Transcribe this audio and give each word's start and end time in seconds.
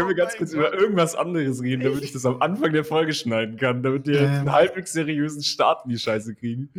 können 0.00 0.16
wir 0.16 0.24
ganz 0.24 0.36
kurz 0.36 0.52
über 0.54 0.72
irgendwas 0.72 1.14
anderes 1.14 1.62
reden, 1.62 1.82
damit 1.82 2.02
ich 2.02 2.12
das 2.12 2.24
am 2.24 2.40
Anfang 2.40 2.72
der 2.72 2.84
Folge 2.84 3.12
schneiden 3.12 3.58
kann, 3.58 3.82
damit 3.82 4.06
wir 4.06 4.20
ähm. 4.20 4.30
einen 4.30 4.52
halbwegs 4.52 4.92
seriösen 4.92 5.42
Start 5.42 5.84
in 5.84 5.90
die 5.90 5.98
Scheiße 5.98 6.34
kriegen. 6.34 6.70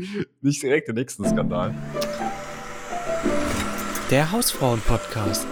Nicht 0.41 0.63
direkt 0.63 0.87
den 0.87 0.95
nächsten 0.95 1.23
Skandal. 1.25 1.75
Der 4.09 4.31
Hausfrauen-Podcast. 4.31 5.45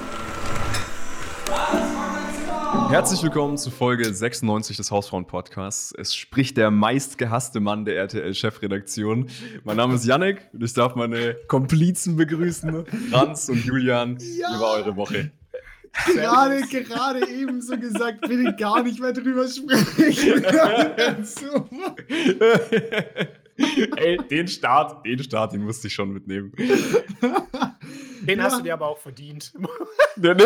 Herzlich 2.89 3.21
willkommen 3.21 3.55
zu 3.59 3.69
Folge 3.69 4.11
96 4.11 4.75
des 4.75 4.89
Hausfrauen-Podcasts. 4.89 5.93
Es 5.95 6.15
spricht 6.15 6.57
der 6.57 6.71
meistgehasste 6.71 7.59
Mann 7.59 7.85
der 7.85 7.97
RTL-Chefredaktion. 7.97 9.29
Mein 9.63 9.77
Name 9.77 9.93
ist 9.93 10.05
Yannick 10.05 10.49
und 10.53 10.63
ich 10.63 10.73
darf 10.73 10.95
meine 10.95 11.35
Komplizen 11.47 12.15
begrüßen, 12.15 12.85
Franz 13.11 13.47
und 13.47 13.63
Julian, 13.63 14.17
ja. 14.39 14.55
über 14.55 14.73
eure 14.73 14.95
Woche. 14.95 15.31
Gerade, 15.91 16.61
gerade 16.67 17.27
eben 17.27 17.61
so 17.61 17.77
gesagt, 17.77 18.21
bitte 18.21 18.55
gar 18.55 18.83
nicht 18.83 18.99
mehr 18.99 19.13
drüber 19.13 19.47
sprechen. 19.47 20.43
Ey, 23.97 24.17
den 24.29 24.47
Start, 24.47 25.05
den 25.05 25.21
Start, 25.21 25.53
den 25.53 25.63
musste 25.63 25.87
ich 25.87 25.93
schon 25.93 26.11
mitnehmen. 26.11 26.53
Den 28.21 28.39
ja. 28.39 28.45
hast 28.45 28.59
du 28.59 28.63
dir 28.63 28.73
aber 28.73 28.87
auch 28.87 28.97
verdient. 28.97 29.53
da 30.15 30.37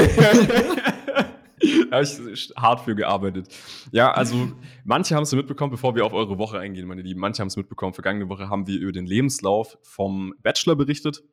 habe 1.91 2.03
ich 2.03 2.53
hart 2.55 2.81
für 2.81 2.95
gearbeitet. 2.95 3.48
Ja, 3.91 4.12
also 4.12 4.52
manche 4.84 5.16
haben 5.16 5.23
es 5.23 5.34
mitbekommen, 5.34 5.72
bevor 5.72 5.95
wir 5.95 6.05
auf 6.05 6.14
eure 6.14 6.38
Woche 6.38 6.59
eingehen, 6.59 6.88
meine 6.88 7.02
Lieben. 7.02 7.20
Manche 7.20 7.41
haben 7.41 7.48
es 7.48 7.58
mitbekommen. 7.58 7.94
Vergangene 7.94 8.30
Woche 8.30 8.50
haben 8.50 8.67
wir 8.67 8.80
über 8.80 8.91
den 8.91 9.05
Lebenslauf 9.05 9.78
vom 9.81 10.34
Bachelor 10.41 10.75
berichtet, 10.75 11.23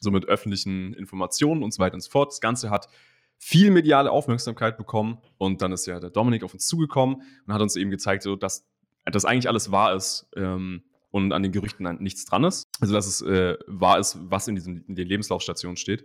so 0.00 0.10
mit 0.10 0.26
öffentlichen 0.26 0.94
Informationen 0.94 1.62
und 1.62 1.72
so 1.72 1.80
weiter 1.82 1.94
und 1.94 2.02
so 2.02 2.10
fort. 2.10 2.32
Das 2.32 2.40
Ganze 2.40 2.70
hat 2.70 2.88
viel 3.38 3.70
mediale 3.70 4.10
Aufmerksamkeit 4.10 4.76
bekommen 4.76 5.18
und 5.38 5.62
dann 5.62 5.72
ist 5.72 5.86
ja 5.86 6.00
der 6.00 6.10
Dominik 6.10 6.42
auf 6.42 6.52
uns 6.52 6.66
zugekommen 6.66 7.22
und 7.46 7.54
hat 7.54 7.62
uns 7.62 7.76
eben 7.76 7.90
gezeigt, 7.90 8.24
so, 8.24 8.36
dass 8.36 8.66
das 9.04 9.24
eigentlich 9.24 9.48
alles 9.48 9.70
wahr 9.70 9.94
ist 9.94 10.28
ähm, 10.36 10.82
und 11.10 11.32
an 11.32 11.42
den 11.42 11.52
Gerüchten 11.52 11.88
nichts 12.00 12.24
dran 12.24 12.44
ist. 12.44 12.64
Also 12.80 12.94
dass 12.94 13.06
es 13.06 13.22
äh, 13.22 13.56
wahr 13.66 13.98
ist, 13.98 14.18
was 14.20 14.48
in, 14.48 14.56
diesen, 14.56 14.84
in 14.86 14.96
den 14.96 15.06
Lebenslaufstationen 15.06 15.76
steht. 15.76 16.04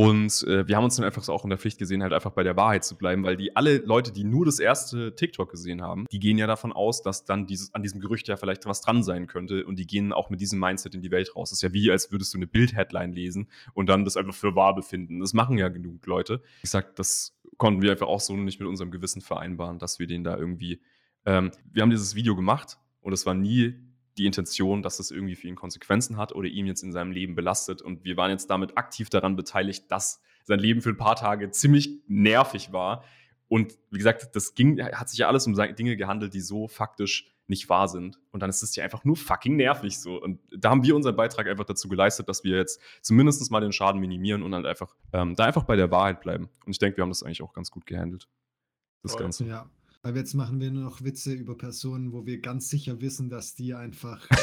Und 0.00 0.44
äh, 0.44 0.66
wir 0.66 0.76
haben 0.78 0.84
uns 0.84 0.96
dann 0.96 1.04
einfach 1.04 1.28
auch 1.28 1.44
in 1.44 1.50
der 1.50 1.58
Pflicht 1.58 1.76
gesehen, 1.76 2.02
halt 2.02 2.14
einfach 2.14 2.30
bei 2.30 2.42
der 2.42 2.56
Wahrheit 2.56 2.84
zu 2.84 2.96
bleiben, 2.96 3.22
weil 3.22 3.36
die 3.36 3.54
alle 3.54 3.76
Leute, 3.84 4.12
die 4.12 4.24
nur 4.24 4.46
das 4.46 4.58
erste 4.58 5.14
TikTok 5.14 5.50
gesehen 5.50 5.82
haben, 5.82 6.06
die 6.10 6.18
gehen 6.18 6.38
ja 6.38 6.46
davon 6.46 6.72
aus, 6.72 7.02
dass 7.02 7.26
dann 7.26 7.46
dieses, 7.46 7.74
an 7.74 7.82
diesem 7.82 8.00
Gerücht 8.00 8.26
ja 8.26 8.38
vielleicht 8.38 8.64
was 8.64 8.80
dran 8.80 9.02
sein 9.02 9.26
könnte 9.26 9.66
und 9.66 9.78
die 9.78 9.86
gehen 9.86 10.14
auch 10.14 10.30
mit 10.30 10.40
diesem 10.40 10.58
Mindset 10.58 10.94
in 10.94 11.02
die 11.02 11.10
Welt 11.10 11.36
raus. 11.36 11.50
Das 11.50 11.58
ist 11.58 11.62
ja 11.62 11.74
wie, 11.74 11.90
als 11.90 12.10
würdest 12.10 12.32
du 12.32 12.38
eine 12.38 12.46
Bild-Headline 12.46 13.12
lesen 13.12 13.50
und 13.74 13.90
dann 13.90 14.06
das 14.06 14.16
einfach 14.16 14.32
für 14.32 14.56
wahr 14.56 14.74
befinden. 14.74 15.20
Das 15.20 15.34
machen 15.34 15.58
ja 15.58 15.68
genug 15.68 16.06
Leute. 16.06 16.40
Ich 16.62 16.70
sag, 16.70 16.96
das 16.96 17.36
konnten 17.58 17.82
wir 17.82 17.90
einfach 17.90 18.06
auch 18.06 18.20
so 18.20 18.34
nicht 18.34 18.58
mit 18.58 18.70
unserem 18.70 18.90
Gewissen 18.92 19.20
vereinbaren, 19.20 19.78
dass 19.78 19.98
wir 19.98 20.06
den 20.06 20.24
da 20.24 20.34
irgendwie. 20.34 20.80
Ähm, 21.26 21.50
wir 21.70 21.82
haben 21.82 21.90
dieses 21.90 22.14
Video 22.14 22.34
gemacht 22.34 22.78
und 23.02 23.12
es 23.12 23.26
war 23.26 23.34
nie 23.34 23.74
die 24.18 24.26
Intention, 24.26 24.82
dass 24.82 24.98
es 24.98 25.10
irgendwie 25.10 25.36
für 25.36 25.48
ihn 25.48 25.56
Konsequenzen 25.56 26.16
hat 26.16 26.34
oder 26.34 26.48
ihm 26.48 26.66
jetzt 26.66 26.82
in 26.82 26.92
seinem 26.92 27.12
Leben 27.12 27.34
belastet. 27.34 27.82
Und 27.82 28.04
wir 28.04 28.16
waren 28.16 28.30
jetzt 28.30 28.50
damit 28.50 28.76
aktiv 28.76 29.10
daran 29.10 29.36
beteiligt, 29.36 29.90
dass 29.90 30.22
sein 30.44 30.58
Leben 30.58 30.82
für 30.82 30.90
ein 30.90 30.96
paar 30.96 31.16
Tage 31.16 31.50
ziemlich 31.50 32.02
nervig 32.06 32.72
war. 32.72 33.04
Und 33.48 33.78
wie 33.90 33.98
gesagt, 33.98 34.34
das 34.34 34.54
ging, 34.54 34.80
hat 34.80 35.08
sich 35.08 35.18
ja 35.18 35.28
alles 35.28 35.46
um 35.46 35.54
Dinge 35.54 35.96
gehandelt, 35.96 36.34
die 36.34 36.40
so 36.40 36.68
faktisch 36.68 37.32
nicht 37.50 37.68
wahr 37.68 37.88
sind. 37.88 38.18
Und 38.30 38.40
dann 38.40 38.48
ist 38.48 38.62
es 38.62 38.76
ja 38.76 38.84
einfach 38.84 39.04
nur 39.04 39.16
fucking 39.16 39.56
nervig 39.56 39.98
so. 39.98 40.22
Und 40.22 40.40
da 40.56 40.70
haben 40.70 40.84
wir 40.84 40.94
unseren 40.94 41.16
Beitrag 41.16 41.48
einfach 41.48 41.64
dazu 41.64 41.88
geleistet, 41.88 42.28
dass 42.28 42.44
wir 42.44 42.56
jetzt 42.56 42.80
zumindest 43.02 43.50
mal 43.50 43.60
den 43.60 43.72
Schaden 43.72 44.00
minimieren 44.00 44.42
und 44.42 44.52
dann 44.52 44.64
einfach 44.64 44.94
ähm, 45.12 45.34
da 45.34 45.44
einfach 45.44 45.64
bei 45.64 45.76
der 45.76 45.90
Wahrheit 45.90 46.20
bleiben. 46.20 46.48
Und 46.64 46.70
ich 46.70 46.78
denke, 46.78 46.96
wir 46.96 47.02
haben 47.02 47.10
das 47.10 47.22
eigentlich 47.22 47.42
auch 47.42 47.52
ganz 47.52 47.70
gut 47.70 47.86
gehandelt. 47.86 48.28
Das 49.02 49.12
Voll. 49.12 49.22
Ganze. 49.22 49.44
Ja. 49.46 49.68
Weil 50.02 50.16
jetzt 50.16 50.32
machen 50.32 50.60
wir 50.60 50.70
nur 50.70 50.84
noch 50.84 51.04
Witze 51.04 51.32
über 51.32 51.58
Personen, 51.58 52.12
wo 52.14 52.24
wir 52.24 52.40
ganz 52.40 52.70
sicher 52.70 53.02
wissen, 53.02 53.28
dass 53.28 53.54
die 53.54 53.74
einfach 53.74 54.26
äh, 54.30 54.36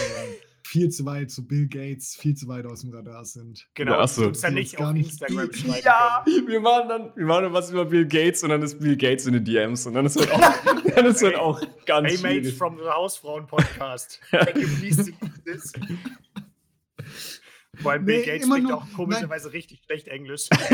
viel 0.63 0.89
zu 0.89 1.03
weit 1.05 1.31
zu 1.31 1.47
Bill 1.47 1.67
Gates, 1.67 2.15
viel 2.15 2.35
zu 2.35 2.47
weit 2.47 2.67
aus 2.67 2.81
dem 2.81 2.93
Radar 2.93 3.25
sind. 3.25 3.67
Genau, 3.73 3.93
ja, 3.93 4.01
achso. 4.01 4.27
uns 4.27 4.43
ja 4.43 4.51
nicht 4.51 4.77
auf 4.77 4.95
Instagram 4.95 5.51
schreiben 5.51 5.81
Ja, 5.83 6.23
wir 6.45 6.59
machen 6.59 6.89
dann, 6.89 7.11
wir 7.15 7.25
machen 7.25 7.45
dann 7.45 7.53
was 7.53 7.71
über 7.71 7.85
Bill 7.85 8.05
Gates 8.05 8.43
und 8.43 8.49
dann 8.49 8.61
ist 8.61 8.79
Bill 8.79 8.95
Gates 8.95 9.25
in 9.25 9.33
den 9.33 9.45
DMs 9.45 9.87
und 9.87 9.95
dann 9.95 10.05
ist 10.05 10.19
halt 10.19 10.31
auch, 10.31 10.83
dann 10.95 11.05
ist 11.07 11.23
halt 11.23 11.35
auch 11.35 11.59
ganz 11.87 12.21
Hey 12.21 12.21
Mates 12.21 12.53
from 12.53 12.77
the 12.77 12.87
Hausfrauen 12.87 13.47
Podcast. 13.47 14.21
Can 14.29 14.61
you 14.61 14.67
please 14.79 15.11
this? 15.43 15.73
Vor 17.81 17.93
allem 17.93 18.05
Bill 18.05 18.19
nee, 18.19 18.25
Gates 18.25 18.45
spricht 18.45 18.63
nur, 18.63 18.77
auch 18.77 18.85
komischerweise 18.95 19.47
nein. 19.47 19.55
richtig 19.55 19.81
schlecht 19.85 20.07
Englisch. 20.07 20.49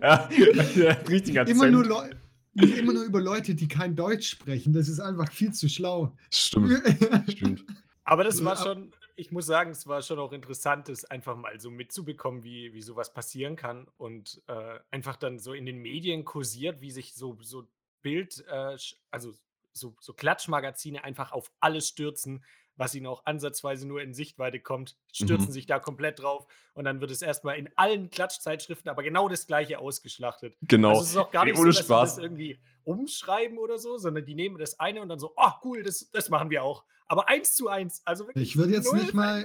ja, 0.00 0.28
ja, 0.76 0.92
richtig 1.08 1.40
Akzent. 1.40 1.48
Immer 1.48 1.70
nur 1.70 1.84
Leute 1.84 2.25
immer 2.62 2.92
nur 2.92 3.04
über 3.04 3.20
Leute, 3.20 3.54
die 3.54 3.68
kein 3.68 3.96
Deutsch 3.96 4.28
sprechen. 4.28 4.72
Das 4.72 4.88
ist 4.88 5.00
einfach 5.00 5.30
viel 5.30 5.52
zu 5.52 5.68
schlau. 5.68 6.16
Stimmt. 6.30 6.82
Stimmt. 7.28 7.64
Aber 8.04 8.22
das 8.22 8.44
war 8.44 8.56
schon, 8.56 8.92
ich 9.16 9.32
muss 9.32 9.46
sagen, 9.46 9.72
es 9.72 9.86
war 9.86 10.00
schon 10.00 10.18
auch 10.18 10.32
interessant, 10.32 10.88
das 10.88 11.04
einfach 11.04 11.36
mal 11.36 11.58
so 11.58 11.70
mitzubekommen, 11.70 12.44
wie, 12.44 12.72
wie 12.72 12.82
sowas 12.82 13.12
passieren 13.12 13.56
kann. 13.56 13.88
Und 13.96 14.42
äh, 14.46 14.78
einfach 14.90 15.16
dann 15.16 15.38
so 15.38 15.52
in 15.54 15.66
den 15.66 15.78
Medien 15.78 16.24
kursiert, 16.24 16.80
wie 16.80 16.90
sich 16.90 17.14
so, 17.14 17.36
so 17.40 17.66
Bild, 18.02 18.44
äh, 18.48 18.76
also 19.10 19.34
so, 19.72 19.96
so 20.00 20.12
Klatschmagazine 20.12 21.02
einfach 21.04 21.32
auf 21.32 21.50
alles 21.60 21.88
stürzen, 21.88 22.44
was 22.76 22.94
ihnen 22.94 23.06
auch 23.06 23.24
ansatzweise 23.24 23.86
nur 23.86 24.02
in 24.02 24.14
Sichtweite 24.14 24.60
kommt, 24.60 24.96
stürzen 25.12 25.48
mhm. 25.48 25.52
sich 25.52 25.66
da 25.66 25.78
komplett 25.78 26.20
drauf 26.20 26.46
und 26.74 26.84
dann 26.84 27.00
wird 27.00 27.10
es 27.10 27.22
erstmal 27.22 27.58
in 27.58 27.68
allen 27.76 28.10
Klatschzeitschriften 28.10 28.90
aber 28.90 29.02
genau 29.02 29.28
das 29.28 29.46
gleiche 29.46 29.78
ausgeschlachtet. 29.78 30.56
Genau. 30.62 30.90
Also 30.90 31.02
es 31.02 31.10
ist 31.10 31.16
auch 31.16 31.30
gar 31.30 31.44
nicht 31.44 31.54
Ey, 31.54 31.60
so, 31.60 31.64
dass 31.64 31.78
Spaß. 31.78 32.14
sie 32.16 32.16
das 32.16 32.24
irgendwie 32.24 32.58
umschreiben 32.84 33.58
oder 33.58 33.78
so, 33.78 33.98
sondern 33.98 34.24
die 34.24 34.34
nehmen 34.34 34.58
das 34.58 34.78
eine 34.78 35.00
und 35.00 35.08
dann 35.08 35.18
so, 35.18 35.32
oh 35.36 35.50
cool, 35.64 35.82
das, 35.82 36.10
das 36.10 36.28
machen 36.28 36.50
wir 36.50 36.62
auch. 36.62 36.84
Aber 37.08 37.28
eins 37.28 37.54
zu 37.54 37.68
eins. 37.68 38.02
Also 38.04 38.26
wirklich. 38.26 38.48
Ich 38.48 38.56
würde 38.56 38.74
jetzt 38.74 38.92
nicht 38.92 39.14
mal, 39.14 39.44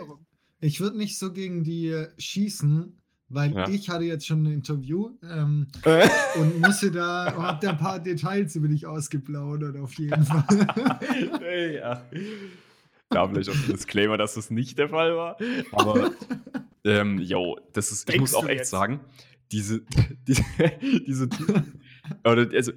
ich 0.60 0.80
würde 0.82 0.98
nicht 0.98 1.18
so 1.18 1.32
gegen 1.32 1.64
die 1.64 2.06
schießen, 2.18 3.02
weil 3.30 3.54
ja. 3.54 3.70
ich 3.70 3.90
hatte 3.90 4.04
jetzt 4.04 4.28
schon 4.28 4.44
ein 4.44 4.52
Interview 4.52 5.12
ähm, 5.24 5.68
und 6.36 6.60
musste 6.60 6.92
da, 6.92 7.34
hab 7.38 7.62
da 7.62 7.70
ein 7.70 7.78
paar 7.78 8.00
Details 8.00 8.56
über 8.56 8.68
dich 8.68 8.86
ausgeplaudert, 8.86 9.78
auf 9.78 9.94
jeden 9.94 10.26
Fall. 10.26 10.44
hey, 11.40 11.78
ja 11.78 12.06
da 13.12 13.28
vielleicht 13.28 13.50
auch 13.50 13.56
ein 13.56 13.74
Disclaimer, 13.74 14.18
dass 14.18 14.36
das 14.36 14.50
nicht 14.50 14.78
der 14.78 14.90
Fall 14.90 15.16
war. 15.16 15.38
Aber, 15.72 16.12
ähm, 16.84 17.20
yo, 17.20 17.60
das 17.74 17.92
ist, 17.92 18.10
ich 18.10 18.20
muss 18.20 18.34
auch 18.34 18.48
echt 18.48 18.60
jetzt? 18.60 18.70
sagen, 18.70 19.02
diese, 19.52 19.82
diese, 20.28 20.44
diese, 21.06 21.30
oder, 22.24 22.50
also, 22.54 22.72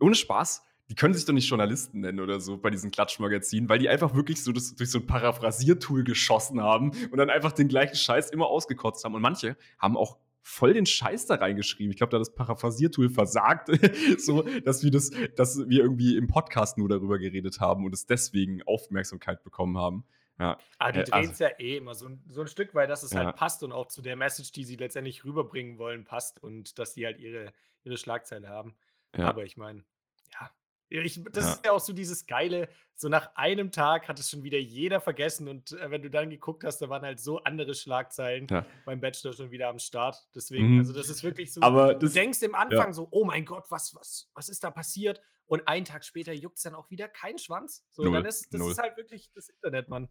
ohne 0.00 0.14
Spaß, 0.14 0.62
die 0.88 0.94
können 0.94 1.14
sich 1.14 1.24
doch 1.24 1.32
nicht 1.32 1.48
Journalisten 1.48 2.00
nennen 2.00 2.18
oder 2.20 2.40
so 2.40 2.56
bei 2.56 2.70
diesen 2.70 2.90
Klatschmagazinen, 2.90 3.68
weil 3.68 3.78
die 3.78 3.88
einfach 3.88 4.14
wirklich 4.14 4.42
so 4.42 4.50
das 4.50 4.74
durch 4.74 4.90
so 4.90 4.98
ein 4.98 5.06
Paraphrasiertool 5.06 6.02
geschossen 6.02 6.60
haben 6.60 6.90
und 7.10 7.16
dann 7.16 7.30
einfach 7.30 7.52
den 7.52 7.68
gleichen 7.68 7.94
Scheiß 7.94 8.30
immer 8.30 8.46
ausgekotzt 8.46 9.04
haben. 9.04 9.14
Und 9.14 9.22
manche 9.22 9.56
haben 9.78 9.96
auch 9.96 10.16
voll 10.42 10.72
den 10.72 10.86
Scheiß 10.86 11.26
da 11.26 11.36
reingeschrieben. 11.36 11.90
Ich 11.90 11.98
glaube, 11.98 12.10
da 12.10 12.16
hat 12.16 12.26
das 12.26 12.34
Paraphrasiertool 12.34 13.10
versagt, 13.10 13.68
so 14.18 14.42
dass 14.64 14.82
wir 14.82 14.90
das, 14.90 15.10
dass 15.36 15.68
wir 15.68 15.82
irgendwie 15.82 16.16
im 16.16 16.26
Podcast 16.26 16.78
nur 16.78 16.88
darüber 16.88 17.18
geredet 17.18 17.60
haben 17.60 17.84
und 17.84 17.94
es 17.94 18.06
deswegen 18.06 18.62
Aufmerksamkeit 18.62 19.42
bekommen 19.42 19.78
haben. 19.78 20.04
Ja. 20.38 20.58
Ah, 20.78 20.90
die 20.90 21.00
äh, 21.00 21.04
drehen 21.04 21.24
es 21.24 21.42
also, 21.42 21.44
ja 21.44 21.50
eh 21.58 21.76
immer 21.76 21.94
so 21.94 22.08
ein, 22.08 22.24
so 22.28 22.40
ein 22.40 22.46
Stück, 22.46 22.74
weil 22.74 22.86
das 22.86 23.02
es 23.02 23.12
ja. 23.12 23.24
halt 23.24 23.36
passt 23.36 23.62
und 23.62 23.72
auch 23.72 23.86
zu 23.86 24.00
der 24.00 24.16
Message, 24.16 24.52
die 24.52 24.64
sie 24.64 24.76
letztendlich 24.76 25.24
rüberbringen 25.24 25.76
wollen, 25.78 26.04
passt 26.04 26.42
und 26.42 26.78
dass 26.78 26.94
die 26.94 27.04
halt 27.04 27.18
ihre, 27.18 27.52
ihre 27.84 27.98
Schlagzeile 27.98 28.48
haben. 28.48 28.74
Ja. 29.14 29.26
Aber 29.26 29.44
ich 29.44 29.58
meine, 29.58 29.84
ja, 30.32 30.50
ich, 30.90 31.22
das 31.32 31.44
ja. 31.44 31.52
ist 31.52 31.66
ja 31.66 31.72
auch 31.72 31.80
so 31.80 31.92
dieses 31.92 32.26
Geile, 32.26 32.68
so 32.96 33.08
nach 33.08 33.34
einem 33.34 33.70
Tag 33.70 34.08
hat 34.08 34.18
es 34.18 34.28
schon 34.28 34.42
wieder 34.42 34.58
jeder 34.58 35.00
vergessen 35.00 35.48
und 35.48 35.72
äh, 35.72 35.90
wenn 35.90 36.02
du 36.02 36.10
dann 36.10 36.28
geguckt 36.28 36.64
hast, 36.64 36.78
da 36.82 36.88
waren 36.88 37.02
halt 37.02 37.20
so 37.20 37.38
andere 37.44 37.74
Schlagzeilen 37.74 38.46
ja. 38.50 38.66
beim 38.84 39.00
Bachelor 39.00 39.32
schon 39.32 39.50
wieder 39.50 39.68
am 39.68 39.78
Start. 39.78 40.16
Deswegen, 40.34 40.74
mhm. 40.74 40.78
also 40.80 40.92
das 40.92 41.08
ist 41.08 41.22
wirklich 41.22 41.52
so, 41.52 41.62
Aber 41.62 41.94
du 41.94 42.08
denkst 42.08 42.42
im 42.42 42.54
Anfang 42.54 42.88
ja. 42.88 42.92
so, 42.92 43.08
oh 43.10 43.24
mein 43.24 43.44
Gott, 43.44 43.70
was, 43.70 43.94
was, 43.94 44.30
was 44.34 44.48
ist 44.48 44.62
da 44.64 44.70
passiert? 44.70 45.22
Und 45.46 45.66
einen 45.66 45.84
Tag 45.84 46.04
später 46.04 46.32
juckt 46.32 46.58
es 46.58 46.62
dann 46.62 46.74
auch 46.74 46.90
wieder 46.90 47.08
kein 47.08 47.38
Schwanz. 47.38 47.84
So, 47.90 48.04
Null. 48.04 48.12
dann 48.12 48.24
ist, 48.26 48.52
das 48.52 48.60
Null. 48.60 48.70
ist 48.70 48.78
halt 48.78 48.96
wirklich 48.96 49.32
das 49.34 49.48
Internet, 49.48 49.88
Mann. 49.88 50.08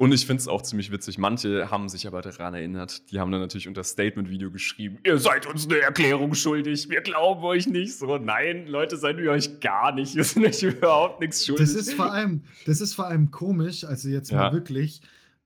Und 0.00 0.14
ich 0.14 0.26
finde 0.26 0.40
es 0.40 0.46
auch 0.46 0.62
ziemlich 0.62 0.92
witzig. 0.92 1.18
Manche 1.18 1.72
haben 1.72 1.88
sich 1.88 2.06
aber 2.06 2.22
daran 2.22 2.54
erinnert. 2.54 3.10
Die 3.10 3.18
haben 3.18 3.32
dann 3.32 3.40
natürlich 3.40 3.66
unter 3.66 3.82
Statement-Video 3.82 4.52
geschrieben: 4.52 4.98
Ihr 5.04 5.18
seid 5.18 5.44
uns 5.46 5.66
eine 5.66 5.80
Erklärung 5.80 6.34
schuldig. 6.34 6.88
Wir 6.88 7.00
glauben 7.00 7.42
euch 7.42 7.66
nicht. 7.66 7.98
So, 7.98 8.16
nein, 8.16 8.68
Leute, 8.68 8.96
seid 8.96 9.18
ihr 9.18 9.32
euch 9.32 9.58
gar 9.58 9.92
nicht. 9.92 10.14
Wir 10.14 10.22
sind 10.22 10.46
euch 10.46 10.62
überhaupt 10.62 11.20
nichts 11.20 11.44
schuldig. 11.44 11.66
Das 11.66 11.74
ist 11.74 11.94
vor 11.94 12.12
allem, 12.12 12.42
das 12.64 12.80
ist 12.80 12.94
vor 12.94 13.06
allem 13.06 13.32
komisch. 13.32 13.84
Also 13.84 14.08
jetzt 14.08 14.30
mal 14.30 14.46
ja. 14.46 14.52
wirklich. 14.52 15.00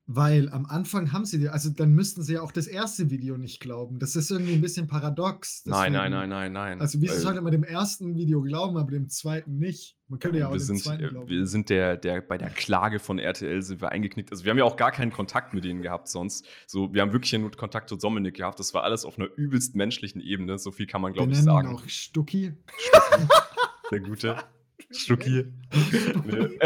Weil 0.07 0.49
am 0.51 0.67
Anfang 0.67 1.13
haben 1.13 1.25
sie, 1.25 1.49
also 1.49 1.71
dann 1.71 1.93
müssten 1.93 2.25
sie 2.25 2.35
ja 2.35 2.43
auch 2.43 2.51
das 2.51 2.67
erste 2.67 3.11
Video 3.11 3.37
nicht 3.37 3.61
glauben. 3.61 4.01
Das 4.01 4.17
ist 4.17 4.33
irgendwie 4.33 4.55
ein 4.55 4.61
bisschen 4.61 4.89
paradox. 4.89 5.63
Deswegen, 5.63 5.93
nein, 5.93 6.11
nein, 6.11 6.11
nein, 6.11 6.29
nein, 6.29 6.53
nein. 6.53 6.81
Also 6.81 7.01
wie 7.01 7.09
sie 7.09 7.19
sollte 7.21 7.41
man 7.41 7.53
dem 7.53 7.63
ersten 7.63 8.17
Video 8.17 8.43
glauben, 8.43 8.77
aber 8.77 8.91
dem 8.91 9.09
zweiten 9.09 9.59
nicht? 9.59 9.97
Man 10.09 10.19
könnte 10.19 10.41
ja 10.41 10.49
auch 10.49 10.53
wir 10.53 10.59
dem 10.59 10.67
sind, 10.67 10.83
zweiten 10.83 11.09
glauben. 11.09 11.29
Wir 11.29 11.47
sind 11.47 11.71
der, 11.71 11.97
der, 11.97 12.21
bei 12.21 12.37
der 12.37 12.51
Klage 12.51 12.99
von 12.99 13.21
RTL 13.21 13.63
sind 13.63 13.81
wir 13.81 13.93
eingeknickt. 13.93 14.33
Also 14.33 14.45
wir 14.45 14.51
haben 14.51 14.59
ja 14.59 14.65
auch 14.65 14.77
gar 14.77 14.91
keinen 14.91 15.13
Kontakt 15.13 15.55
mit 15.55 15.63
denen 15.63 15.83
gehabt 15.83 16.09
sonst. 16.09 16.47
So, 16.67 16.93
wir 16.93 17.01
haben 17.01 17.13
wirklich 17.13 17.33
nur 17.33 17.53
Kontakt 17.53 17.89
zu 17.89 17.97
Dominik 17.97 18.35
gehabt. 18.35 18.59
Das 18.59 18.75
war 18.75 18.83
alles 18.83 19.05
auf 19.05 19.19
einer 19.19 19.29
übelst 19.37 19.77
menschlichen 19.77 20.21
Ebene. 20.21 20.59
So 20.59 20.73
viel 20.73 20.87
kann 20.87 21.01
man, 21.01 21.13
glaube 21.13 21.31
ich, 21.31 21.39
sagen. 21.39 21.69
auch 21.69 21.87
Stucki. 21.87 22.55
Der 23.93 24.01
gute. 24.01 24.37
Stucki. 24.91 25.45
nee. 26.25 26.59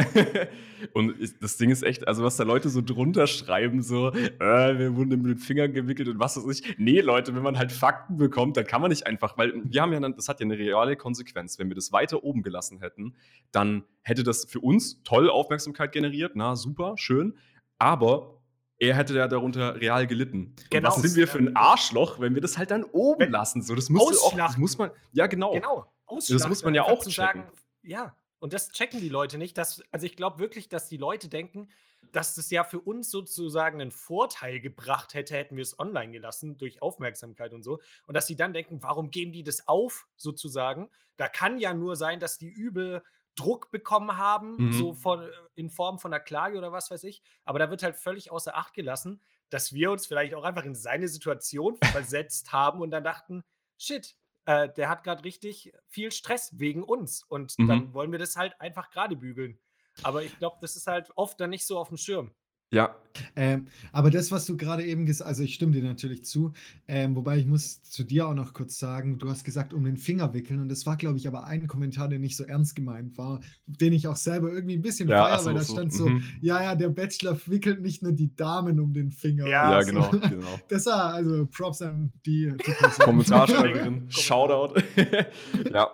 Und 0.92 1.14
das 1.40 1.56
Ding 1.56 1.70
ist 1.70 1.82
echt, 1.82 2.06
also 2.06 2.22
was 2.22 2.36
da 2.36 2.44
Leute 2.44 2.68
so 2.68 2.80
drunter 2.80 3.26
schreiben, 3.26 3.82
so, 3.82 4.12
äh, 4.12 4.78
wir 4.78 4.96
wurden 4.96 5.22
mit 5.22 5.36
den 5.36 5.38
Fingern 5.38 5.72
gewickelt 5.72 6.08
und 6.08 6.18
was 6.18 6.36
weiß 6.36 6.60
ich. 6.60 6.78
Nee, 6.78 7.00
Leute, 7.00 7.34
wenn 7.34 7.42
man 7.42 7.58
halt 7.58 7.72
Fakten 7.72 8.16
bekommt, 8.16 8.56
dann 8.56 8.66
kann 8.66 8.80
man 8.80 8.90
nicht 8.90 9.06
einfach, 9.06 9.38
weil 9.38 9.52
wir 9.64 9.82
haben 9.82 9.92
ja 9.92 10.00
dann, 10.00 10.14
das 10.14 10.28
hat 10.28 10.40
ja 10.40 10.44
eine 10.44 10.58
reale 10.58 10.96
Konsequenz. 10.96 11.58
Wenn 11.58 11.68
wir 11.68 11.74
das 11.74 11.92
weiter 11.92 12.24
oben 12.24 12.42
gelassen 12.42 12.80
hätten, 12.80 13.14
dann 13.52 13.84
hätte 14.02 14.22
das 14.22 14.44
für 14.44 14.60
uns 14.60 15.02
toll 15.02 15.30
Aufmerksamkeit 15.30 15.92
generiert, 15.92 16.32
na 16.34 16.56
super, 16.56 16.94
schön. 16.96 17.36
Aber 17.78 18.40
er 18.78 18.94
hätte 18.94 19.14
ja 19.14 19.26
darunter 19.28 19.80
real 19.80 20.06
gelitten. 20.06 20.54
Genau. 20.70 20.88
Und 20.88 20.96
was 20.96 21.02
sind 21.02 21.16
wir 21.16 21.28
für 21.28 21.38
ein 21.38 21.56
Arschloch, 21.56 22.20
wenn 22.20 22.34
wir 22.34 22.42
das 22.42 22.58
halt 22.58 22.70
dann 22.70 22.84
oben 22.84 23.20
wenn 23.20 23.32
lassen? 23.32 23.62
So, 23.62 23.74
das, 23.74 23.88
muss 23.88 24.22
auch, 24.22 24.36
das 24.36 24.56
muss 24.56 24.76
man, 24.76 24.90
ja 25.12 25.26
genau. 25.26 25.52
Genau. 25.52 25.86
Das 26.08 26.48
muss 26.48 26.62
man 26.62 26.74
ja 26.74 26.82
auch 26.82 27.00
checken. 27.00 27.12
Sagen, 27.12 27.44
ja, 27.86 28.16
und 28.38 28.52
das 28.52 28.70
checken 28.70 29.00
die 29.00 29.08
Leute 29.08 29.38
nicht. 29.38 29.56
Dass, 29.58 29.82
also 29.90 30.06
ich 30.06 30.16
glaube 30.16 30.38
wirklich, 30.38 30.68
dass 30.68 30.88
die 30.88 30.96
Leute 30.96 31.28
denken, 31.28 31.68
dass 32.12 32.34
das 32.34 32.50
ja 32.50 32.64
für 32.64 32.80
uns 32.80 33.10
sozusagen 33.10 33.80
einen 33.80 33.90
Vorteil 33.90 34.60
gebracht 34.60 35.14
hätte, 35.14 35.34
hätten 35.34 35.56
wir 35.56 35.62
es 35.62 35.78
online 35.78 36.12
gelassen 36.12 36.56
durch 36.58 36.82
Aufmerksamkeit 36.82 37.52
und 37.52 37.62
so. 37.62 37.80
Und 38.06 38.14
dass 38.14 38.26
sie 38.26 38.36
dann 38.36 38.52
denken, 38.52 38.82
warum 38.82 39.10
geben 39.10 39.32
die 39.32 39.42
das 39.42 39.66
auf, 39.68 40.06
sozusagen? 40.16 40.90
Da 41.16 41.28
kann 41.28 41.58
ja 41.58 41.74
nur 41.74 41.96
sein, 41.96 42.20
dass 42.20 42.38
die 42.38 42.48
übel 42.48 43.02
Druck 43.34 43.70
bekommen 43.70 44.16
haben, 44.16 44.56
mhm. 44.56 44.72
so 44.72 44.94
von, 44.94 45.22
äh, 45.22 45.30
in 45.54 45.70
Form 45.70 45.98
von 45.98 46.12
einer 46.12 46.22
Klage 46.22 46.56
oder 46.58 46.72
was 46.72 46.90
weiß 46.90 47.04
ich. 47.04 47.22
Aber 47.44 47.58
da 47.58 47.70
wird 47.70 47.82
halt 47.82 47.96
völlig 47.96 48.30
außer 48.30 48.56
Acht 48.56 48.74
gelassen, 48.74 49.20
dass 49.50 49.72
wir 49.72 49.90
uns 49.90 50.06
vielleicht 50.06 50.34
auch 50.34 50.44
einfach 50.44 50.64
in 50.64 50.74
seine 50.74 51.08
Situation 51.08 51.76
versetzt 51.92 52.52
haben 52.52 52.80
und 52.80 52.90
dann 52.90 53.04
dachten, 53.04 53.44
shit, 53.78 54.16
äh, 54.46 54.68
der 54.72 54.88
hat 54.88 55.04
gerade 55.04 55.24
richtig 55.24 55.72
viel 55.86 56.10
Stress 56.10 56.58
wegen 56.58 56.82
uns. 56.82 57.22
Und 57.22 57.58
mhm. 57.58 57.66
dann 57.68 57.94
wollen 57.94 58.12
wir 58.12 58.18
das 58.18 58.36
halt 58.36 58.60
einfach 58.60 58.90
gerade 58.90 59.16
bügeln. 59.16 59.58
Aber 60.02 60.22
ich 60.22 60.38
glaube, 60.38 60.56
das 60.60 60.76
ist 60.76 60.86
halt 60.86 61.10
oft 61.16 61.40
dann 61.40 61.50
nicht 61.50 61.66
so 61.66 61.78
auf 61.78 61.88
dem 61.88 61.96
Schirm. 61.96 62.34
Ja. 62.72 62.96
Ähm, 63.34 63.66
aber 63.92 64.10
das, 64.10 64.30
was 64.30 64.44
du 64.44 64.56
gerade 64.56 64.84
eben 64.84 65.06
gesagt 65.06 65.26
hast, 65.26 65.36
also 65.36 65.42
ich 65.42 65.54
stimme 65.54 65.72
dir 65.72 65.82
natürlich 65.82 66.24
zu, 66.24 66.52
ähm, 66.86 67.16
wobei 67.16 67.38
ich 67.38 67.46
muss 67.46 67.82
zu 67.82 68.04
dir 68.04 68.28
auch 68.28 68.34
noch 68.34 68.52
kurz 68.52 68.78
sagen, 68.78 69.18
du 69.18 69.30
hast 69.30 69.44
gesagt, 69.44 69.72
um 69.72 69.84
den 69.84 69.96
Finger 69.96 70.34
wickeln 70.34 70.60
und 70.60 70.68
das 70.68 70.84
war, 70.84 70.96
glaube 70.96 71.16
ich, 71.16 71.26
aber 71.26 71.46
ein 71.46 71.66
Kommentar, 71.66 72.08
der 72.08 72.18
nicht 72.18 72.36
so 72.36 72.44
ernst 72.44 72.76
gemeint 72.76 73.16
war, 73.16 73.40
den 73.66 73.94
ich 73.94 74.06
auch 74.06 74.16
selber 74.16 74.52
irgendwie 74.52 74.76
ein 74.76 74.82
bisschen 74.82 75.08
ja, 75.08 75.24
feier, 75.24 75.44
weil 75.46 75.54
da 75.54 75.62
so, 75.62 75.72
stand 75.72 75.92
so, 75.94 76.08
mhm. 76.08 76.24
ja, 76.42 76.62
ja, 76.62 76.74
der 76.74 76.90
Bachelor 76.90 77.38
wickelt 77.46 77.80
nicht 77.80 78.02
nur 78.02 78.12
die 78.12 78.34
Damen 78.36 78.80
um 78.80 78.92
den 78.92 79.10
Finger. 79.12 79.46
Ja, 79.46 79.72
ja 79.72 79.82
genau, 79.82 80.10
genau. 80.10 80.46
Das 80.68 80.84
war 80.86 81.14
also 81.14 81.46
Props 81.46 81.80
an 81.82 82.12
die, 82.26 82.52
die 82.66 83.02
Kommentarschreiberin, 83.02 84.10
Shoutout. 84.10 84.78
ja, 85.72 85.90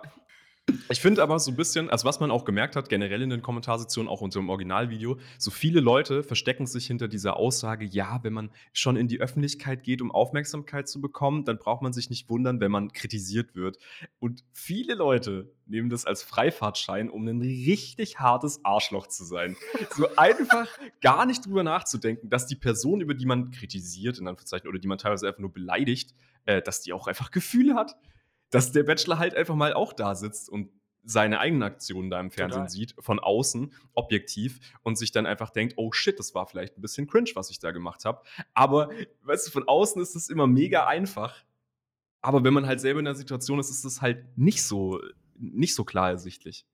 ich 0.89 1.01
finde 1.01 1.21
aber 1.21 1.39
so 1.39 1.51
ein 1.51 1.57
bisschen, 1.57 1.89
also 1.89 2.05
was 2.05 2.19
man 2.19 2.31
auch 2.31 2.45
gemerkt 2.45 2.75
hat, 2.75 2.87
generell 2.87 3.21
in 3.21 3.29
den 3.29 3.41
Kommentarsektionen, 3.41 4.09
auch 4.09 4.21
unter 4.21 4.39
dem 4.39 4.49
Originalvideo, 4.49 5.17
so 5.37 5.51
viele 5.51 5.81
Leute 5.81 6.23
verstecken 6.23 6.67
sich 6.67 6.87
hinter 6.87 7.07
dieser 7.07 7.35
Aussage, 7.35 7.85
ja, 7.85 8.23
wenn 8.23 8.31
man 8.31 8.49
schon 8.71 8.95
in 8.95 9.07
die 9.07 9.19
Öffentlichkeit 9.19 9.83
geht, 9.83 10.01
um 10.01 10.11
Aufmerksamkeit 10.11 10.87
zu 10.87 11.01
bekommen, 11.01 11.43
dann 11.43 11.57
braucht 11.57 11.81
man 11.81 11.91
sich 11.91 12.09
nicht 12.09 12.29
wundern, 12.29 12.61
wenn 12.61 12.71
man 12.71 12.93
kritisiert 12.93 13.55
wird. 13.55 13.77
Und 14.19 14.43
viele 14.53 14.95
Leute 14.95 15.51
nehmen 15.65 15.89
das 15.89 16.05
als 16.05 16.23
Freifahrtschein, 16.23 17.09
um 17.09 17.27
ein 17.27 17.41
richtig 17.41 18.19
hartes 18.19 18.63
Arschloch 18.63 19.07
zu 19.07 19.25
sein. 19.25 19.57
So 19.95 20.15
einfach 20.15 20.67
gar 21.01 21.25
nicht 21.25 21.45
drüber 21.45 21.63
nachzudenken, 21.63 22.29
dass 22.29 22.47
die 22.47 22.55
Person, 22.55 23.01
über 23.01 23.13
die 23.13 23.25
man 23.25 23.51
kritisiert, 23.51 24.17
in 24.17 24.27
Anführungszeichen, 24.27 24.69
oder 24.69 24.79
die 24.79 24.87
man 24.87 24.97
teilweise 24.97 25.27
einfach 25.27 25.39
nur 25.39 25.51
beleidigt, 25.51 26.13
äh, 26.45 26.61
dass 26.61 26.81
die 26.81 26.93
auch 26.93 27.07
einfach 27.07 27.31
Gefühle 27.31 27.75
hat 27.75 27.95
dass 28.53 28.71
der 28.71 28.83
Bachelor 28.83 29.19
halt 29.19 29.35
einfach 29.35 29.55
mal 29.55 29.73
auch 29.73 29.93
da 29.93 30.15
sitzt 30.15 30.49
und 30.49 30.69
seine 31.03 31.39
eigenen 31.39 31.63
Aktionen 31.63 32.09
da 32.09 32.19
im 32.19 32.31
Fernsehen 32.31 32.61
Total. 32.61 32.69
sieht, 32.69 32.95
von 32.99 33.19
außen, 33.19 33.73
objektiv, 33.93 34.59
und 34.83 34.97
sich 34.97 35.11
dann 35.11 35.25
einfach 35.25 35.49
denkt, 35.49 35.73
oh 35.75 35.91
shit, 35.91 36.17
das 36.17 36.33
war 36.33 36.45
vielleicht 36.47 36.77
ein 36.77 36.81
bisschen 36.81 37.07
cringe, 37.07 37.31
was 37.33 37.49
ich 37.49 37.59
da 37.59 37.71
gemacht 37.71 38.05
habe. 38.05 38.21
Aber, 38.53 38.89
weißt 39.23 39.47
du, 39.47 39.51
von 39.51 39.67
außen 39.67 40.01
ist 40.01 40.15
es 40.15 40.29
immer 40.29 40.47
mega 40.47 40.87
einfach. 40.87 41.43
Aber 42.21 42.43
wenn 42.43 42.53
man 42.53 42.67
halt 42.67 42.79
selber 42.79 42.99
in 42.99 43.05
der 43.05 43.15
Situation 43.15 43.59
ist, 43.59 43.69
ist 43.69 43.83
es 43.83 44.01
halt 44.01 44.37
nicht 44.37 44.63
so, 44.63 45.01
nicht 45.35 45.75
so 45.75 45.83
klar 45.83 46.09
ersichtlich. 46.09 46.65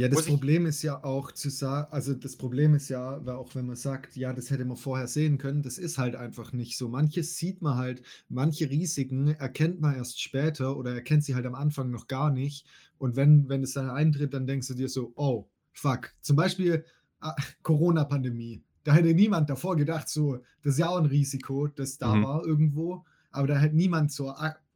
Ja, 0.00 0.08
das 0.08 0.26
Problem 0.26 0.66
ist 0.66 0.82
ja 0.82 1.04
auch 1.04 1.32
zu 1.32 1.50
sagen, 1.50 1.92
also 1.92 2.14
das 2.14 2.36
Problem 2.36 2.74
ist 2.74 2.88
ja, 2.88 3.18
auch 3.18 3.54
wenn 3.54 3.66
man 3.66 3.76
sagt, 3.76 4.16
ja, 4.16 4.32
das 4.32 4.50
hätte 4.50 4.64
man 4.64 4.76
vorher 4.76 5.06
sehen 5.06 5.38
können, 5.38 5.62
das 5.62 5.78
ist 5.78 5.98
halt 5.98 6.16
einfach 6.16 6.52
nicht 6.52 6.76
so. 6.76 6.88
Manches 6.88 7.36
sieht 7.36 7.60
man 7.60 7.76
halt, 7.76 8.02
manche 8.28 8.70
Risiken 8.70 9.28
erkennt 9.28 9.80
man 9.80 9.94
erst 9.94 10.20
später 10.20 10.76
oder 10.76 10.94
erkennt 10.94 11.24
sie 11.24 11.34
halt 11.34 11.46
am 11.46 11.54
Anfang 11.54 11.90
noch 11.90 12.08
gar 12.08 12.30
nicht. 12.30 12.66
Und 12.98 13.16
wenn, 13.16 13.48
wenn 13.48 13.62
es 13.62 13.74
dann 13.74 13.90
eintritt, 13.90 14.34
dann 14.34 14.46
denkst 14.46 14.68
du 14.68 14.74
dir 14.74 14.88
so, 14.88 15.12
oh, 15.16 15.46
fuck. 15.72 16.12
Zum 16.20 16.36
Beispiel 16.36 16.84
ah, 17.20 17.34
Corona-Pandemie. 17.62 18.62
Da 18.84 18.94
hätte 18.94 19.12
niemand 19.12 19.50
davor 19.50 19.76
gedacht, 19.76 20.08
so, 20.08 20.38
das 20.62 20.74
ist 20.74 20.78
ja 20.78 20.88
auch 20.88 20.98
ein 20.98 21.06
Risiko, 21.06 21.66
das 21.66 21.98
da 21.98 22.14
mhm. 22.14 22.24
war 22.24 22.44
irgendwo. 22.44 23.04
Aber 23.30 23.46
da 23.46 23.58
hätte 23.58 23.76
niemand 23.76 24.10
so 24.12 24.30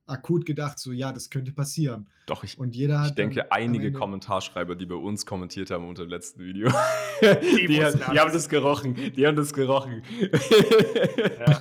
akut 0.06 0.46
gedacht, 0.46 0.78
so 0.78 0.92
ja, 0.92 1.12
das 1.12 1.30
könnte 1.30 1.52
passieren. 1.52 2.06
Doch, 2.26 2.44
ich, 2.44 2.58
und 2.58 2.74
jeder 2.74 3.04
ich 3.06 3.14
denke, 3.14 3.50
einige 3.52 3.92
Kommentarschreiber, 3.92 4.74
die 4.76 4.86
bei 4.86 4.94
uns 4.94 5.26
kommentiert 5.26 5.70
haben 5.70 5.88
unter 5.88 6.04
dem 6.04 6.10
letzten 6.10 6.44
Video, 6.44 6.68
die, 7.20 7.26
die, 7.66 7.66
die 7.66 7.84
haben 7.84 8.32
das 8.32 8.48
gerochen. 8.48 8.94
Die 8.94 9.26
haben 9.26 9.36
das 9.36 9.52
gerochen. 9.52 10.02
Ja. 11.46 11.60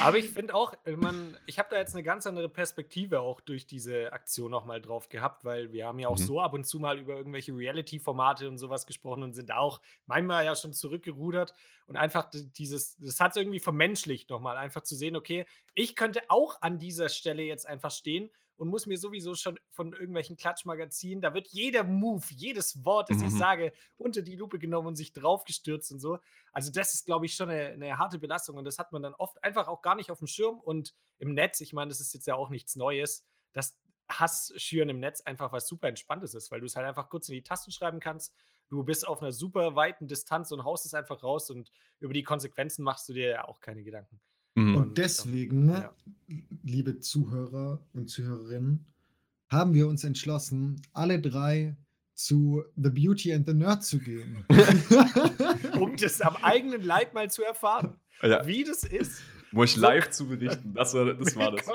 Aber 0.00 0.18
ich 0.18 0.30
finde 0.30 0.54
auch, 0.54 0.72
äh, 0.84 0.92
man, 0.92 1.36
ich 1.46 1.58
habe 1.58 1.68
da 1.70 1.78
jetzt 1.78 1.94
eine 1.94 2.04
ganz 2.04 2.26
andere 2.26 2.48
Perspektive 2.48 3.20
auch 3.20 3.40
durch 3.40 3.66
diese 3.66 4.12
Aktion 4.12 4.50
nochmal 4.50 4.80
drauf 4.80 5.08
gehabt, 5.08 5.44
weil 5.44 5.72
wir 5.72 5.86
haben 5.86 5.98
ja 5.98 6.08
auch 6.08 6.18
mhm. 6.18 6.24
so 6.24 6.40
ab 6.40 6.52
und 6.52 6.64
zu 6.64 6.78
mal 6.78 6.98
über 6.98 7.16
irgendwelche 7.16 7.56
Reality-Formate 7.56 8.48
und 8.48 8.58
sowas 8.58 8.86
gesprochen 8.86 9.24
und 9.24 9.34
sind 9.34 9.50
da 9.50 9.56
auch 9.56 9.80
manchmal 10.06 10.44
ja 10.44 10.54
schon 10.54 10.72
zurückgerudert 10.72 11.54
und 11.86 11.96
einfach 11.96 12.30
dieses, 12.30 12.96
das 12.98 13.18
hat 13.18 13.32
es 13.32 13.36
irgendwie 13.36 13.60
vermenschlicht 13.60 14.30
nochmal, 14.30 14.56
einfach 14.56 14.82
zu 14.82 14.94
sehen, 14.94 15.16
okay, 15.16 15.44
ich 15.74 15.96
könnte 15.96 16.22
auch 16.28 16.62
an 16.62 16.78
dieser 16.78 17.08
Stelle 17.08 17.42
jetzt 17.42 17.66
einfach 17.66 17.90
stehen 17.90 18.30
und 18.56 18.68
muss 18.68 18.86
mir 18.86 18.98
sowieso 18.98 19.34
schon 19.34 19.58
von 19.70 19.92
irgendwelchen 19.92 20.36
Klatschmagazinen, 20.36 21.20
da 21.20 21.34
wird 21.34 21.48
jeder 21.48 21.84
Move, 21.84 22.24
jedes 22.30 22.84
Wort, 22.84 23.10
das 23.10 23.18
mhm. 23.18 23.26
ich 23.26 23.32
sage, 23.32 23.72
unter 23.96 24.22
die 24.22 24.36
Lupe 24.36 24.58
genommen 24.58 24.88
und 24.88 24.96
sich 24.96 25.12
draufgestürzt 25.12 25.92
und 25.92 25.98
so. 25.98 26.18
Also 26.52 26.70
das 26.70 26.94
ist, 26.94 27.06
glaube 27.06 27.26
ich, 27.26 27.34
schon 27.34 27.50
eine, 27.50 27.68
eine, 27.68 27.98
harte 27.98 28.18
Belastung 28.18 28.56
und 28.56 28.64
das 28.64 28.78
hat 28.78 28.92
man 28.92 29.02
dann 29.02 29.14
oft 29.14 29.42
einfach 29.42 29.68
auch 29.68 29.82
gar 29.82 29.96
nicht 29.96 30.10
auf 30.10 30.18
dem 30.18 30.28
Schirm 30.28 30.60
und 30.60 30.94
im 31.18 31.34
Netz, 31.34 31.60
ich 31.60 31.72
meine, 31.72 31.88
das 31.88 32.00
ist 32.00 32.14
jetzt 32.14 32.26
ja 32.26 32.36
auch 32.36 32.50
nichts 32.50 32.76
Neues, 32.76 33.24
dass 33.52 33.76
Hass 34.08 34.52
schüren 34.56 34.88
im 34.88 35.00
Netz 35.00 35.22
einfach 35.22 35.52
was 35.52 35.66
super 35.66 35.88
Entspanntes 35.88 36.34
ist, 36.34 36.50
weil 36.50 36.60
du 36.60 36.66
es 36.66 36.76
halt 36.76 36.86
einfach 36.86 37.08
kurz 37.08 37.28
in 37.28 37.34
die 37.34 37.42
Tasten 37.42 37.72
schreiben 37.72 38.00
kannst. 38.00 38.34
Du 38.68 38.82
bist 38.84 39.06
auf 39.06 39.22
einer 39.22 39.32
super 39.32 39.76
weiten 39.76 40.08
Distanz 40.08 40.52
und 40.52 40.64
haust 40.64 40.86
es 40.86 40.94
einfach 40.94 41.22
raus 41.22 41.50
und 41.50 41.70
über 42.00 42.12
die 42.12 42.22
Konsequenzen 42.22 42.82
machst 42.82 43.08
du 43.08 43.12
dir 43.12 43.28
ja 43.28 43.44
auch 43.44 43.60
keine 43.60 43.82
Gedanken. 43.82 44.20
Mhm. 44.54 44.76
Und 44.76 44.98
deswegen, 44.98 45.68
ja. 45.70 45.92
liebe 46.62 47.00
Zuhörer 47.00 47.80
und 47.92 48.08
Zuhörerinnen, 48.08 48.86
haben 49.48 49.74
wir 49.74 49.88
uns 49.88 50.04
entschlossen, 50.04 50.80
alle 50.92 51.20
drei 51.20 51.76
zu 52.14 52.64
The 52.76 52.90
Beauty 52.90 53.32
and 53.32 53.46
the 53.46 53.54
Nerd 53.54 53.84
zu 53.84 53.98
gehen. 53.98 54.44
um 55.80 55.96
das 55.96 56.20
am 56.20 56.36
eigenen 56.36 56.82
Leib 56.82 57.14
mal 57.14 57.30
zu 57.30 57.42
erfahren, 57.42 57.94
ja. 58.22 58.46
wie 58.46 58.64
das 58.64 58.84
ist. 58.84 59.22
Wo 59.52 59.62
ich 59.62 59.76
live 59.76 60.10
zu 60.10 60.26
berichten, 60.26 60.74
das 60.74 60.94
war 60.94 61.14
das. 61.14 61.36
War 61.36 61.52
das. 61.52 61.68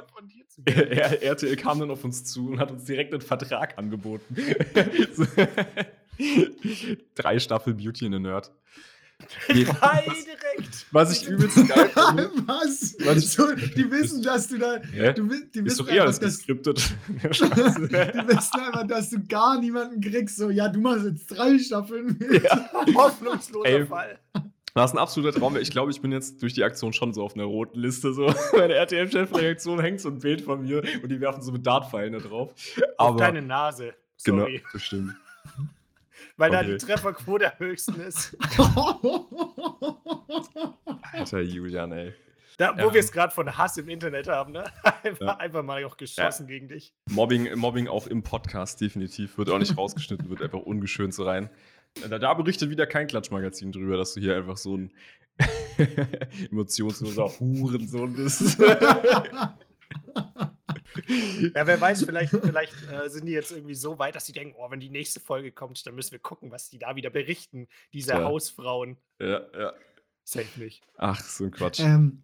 RTL 0.65 1.55
kam 1.55 1.79
dann 1.79 1.91
auf 1.91 2.03
uns 2.03 2.25
zu 2.25 2.49
und 2.49 2.59
hat 2.59 2.71
uns 2.71 2.83
direkt 2.83 3.13
einen 3.13 3.21
Vertrag 3.21 3.77
angeboten. 3.77 4.35
Drei 7.15 7.39
Staffel 7.39 7.73
Beauty 7.73 8.05
and 8.05 8.15
the 8.15 8.19
Nerd. 8.19 8.51
Drei 9.47 10.03
direkt. 10.03 10.85
Was 10.91 11.11
ich 11.11 11.27
übelst 11.27 11.55
geil 11.67 11.89
finde. 11.89 12.29
Was? 12.45 12.95
was 12.99 13.33
so, 13.33 13.53
die 13.53 13.91
wissen, 13.91 14.23
dass 14.23 14.47
du 14.47 14.57
da. 14.57 14.79
Ja? 14.95 15.13
Du, 15.13 15.27
die 15.27 15.59
ist 15.59 15.79
doch 15.79 15.89
eh 15.89 15.99
alles 15.99 16.19
geskriptet. 16.19 16.77
die 17.07 17.19
wissen 17.21 18.59
einfach, 18.59 18.87
dass 18.87 19.09
du 19.09 19.23
gar 19.25 19.59
niemanden 19.59 20.01
kriegst. 20.01 20.37
So, 20.37 20.49
ja, 20.49 20.67
du 20.67 20.79
machst 20.79 21.05
jetzt 21.05 21.27
drei 21.27 21.59
Staffeln. 21.59 22.17
Ja. 22.43 22.69
Hoffnungsloser 22.95 23.69
Ey. 23.69 23.85
Fall. 23.85 24.19
Das 24.73 24.91
ist 24.91 24.95
ein 24.95 24.99
absoluter 24.99 25.37
Traum. 25.37 25.57
Ich 25.57 25.71
glaube, 25.71 25.91
ich 25.91 25.99
bin 25.99 26.11
jetzt 26.11 26.41
durch 26.41 26.53
die 26.53 26.63
Aktion 26.63 26.93
schon 26.93 27.13
so 27.13 27.23
auf 27.23 27.35
einer 27.35 27.43
roten 27.43 27.79
Liste. 27.79 28.13
So. 28.13 28.33
Meine 28.53 28.75
RTL-Chefreaktion 28.75 29.79
hängt 29.79 29.99
so 29.99 30.09
ein 30.09 30.19
Bild 30.19 30.41
von 30.41 30.61
mir 30.61 30.83
und 31.03 31.09
die 31.09 31.19
werfen 31.19 31.41
so 31.41 31.51
mit 31.51 31.65
Dartpfeilen 31.65 32.13
da 32.13 32.19
drauf. 32.19 32.53
Aber, 32.97 33.09
auf 33.09 33.17
deine 33.17 33.41
Nase. 33.41 33.93
Genau, 34.23 34.43
Sorry. 34.43 34.57
Genau, 34.57 34.69
das 34.73 34.81
stimmt 34.83 35.15
weil 36.39 36.51
da 36.51 36.63
die 36.63 36.77
Trefferquote 36.77 37.51
am 37.51 37.59
höchsten 37.59 37.99
ist. 37.99 38.37
Alter 41.11 41.41
Julian, 41.41 41.91
ey. 41.91 42.13
Da, 42.57 42.75
wo 42.75 42.87
ja. 42.87 42.93
wir 42.93 42.99
es 42.99 43.11
gerade 43.11 43.33
von 43.33 43.57
Hass 43.57 43.77
im 43.77 43.87
Internet 43.89 44.27
haben, 44.27 44.53
ne? 44.53 44.65
Einfach, 45.03 45.25
ja. 45.25 45.37
einfach 45.37 45.63
mal 45.63 45.83
auch 45.85 45.95
geschossen 45.95 46.43
ja. 46.43 46.47
gegen 46.47 46.67
dich. 46.67 46.93
Mobbing, 47.09 47.57
Mobbing 47.57 47.87
auch 47.87 48.07
im 48.07 48.21
Podcast, 48.21 48.81
definitiv. 48.81 49.37
Wird 49.37 49.49
auch 49.49 49.59
nicht 49.59 49.77
rausgeschnitten, 49.77 50.29
wird 50.29 50.41
einfach 50.41 50.59
ungeschönt 50.59 51.13
so 51.13 51.23
rein. 51.23 51.49
Da, 52.09 52.19
da 52.19 52.33
berichtet 52.33 52.69
wieder 52.69 52.85
kein 52.85 53.07
Klatschmagazin 53.07 53.71
drüber, 53.71 53.95
dass 53.95 54.13
du 54.13 54.19
hier 54.19 54.35
einfach 54.35 54.57
so 54.57 54.75
ein 54.75 54.91
emotionsloser 56.51 57.29
Hurensohn 57.39 58.13
bist. 58.13 58.57
Ja, 61.09 61.65
wer 61.65 61.81
weiß, 61.81 62.05
vielleicht, 62.05 62.31
vielleicht 62.31 62.73
äh, 62.91 63.09
sind 63.09 63.25
die 63.25 63.31
jetzt 63.31 63.51
irgendwie 63.51 63.75
so 63.75 63.97
weit, 63.97 64.15
dass 64.15 64.25
sie 64.25 64.33
denken, 64.33 64.55
oh, 64.57 64.69
wenn 64.69 64.79
die 64.79 64.89
nächste 64.89 65.19
Folge 65.19 65.51
kommt, 65.51 65.85
dann 65.85 65.95
müssen 65.95 66.11
wir 66.11 66.19
gucken, 66.19 66.51
was 66.51 66.69
die 66.69 66.77
da 66.77 66.95
wieder 66.95 67.09
berichten, 67.09 67.67
diese 67.93 68.11
Ja. 68.11 68.23
Hausfrauen. 68.23 68.97
Ja, 69.19 69.41
ja. 69.57 69.73
Safe 70.23 70.59
nicht. 70.59 70.83
Ach, 70.97 71.19
so 71.21 71.45
ein 71.45 71.51
Quatsch. 71.51 71.79
Ähm, 71.79 72.21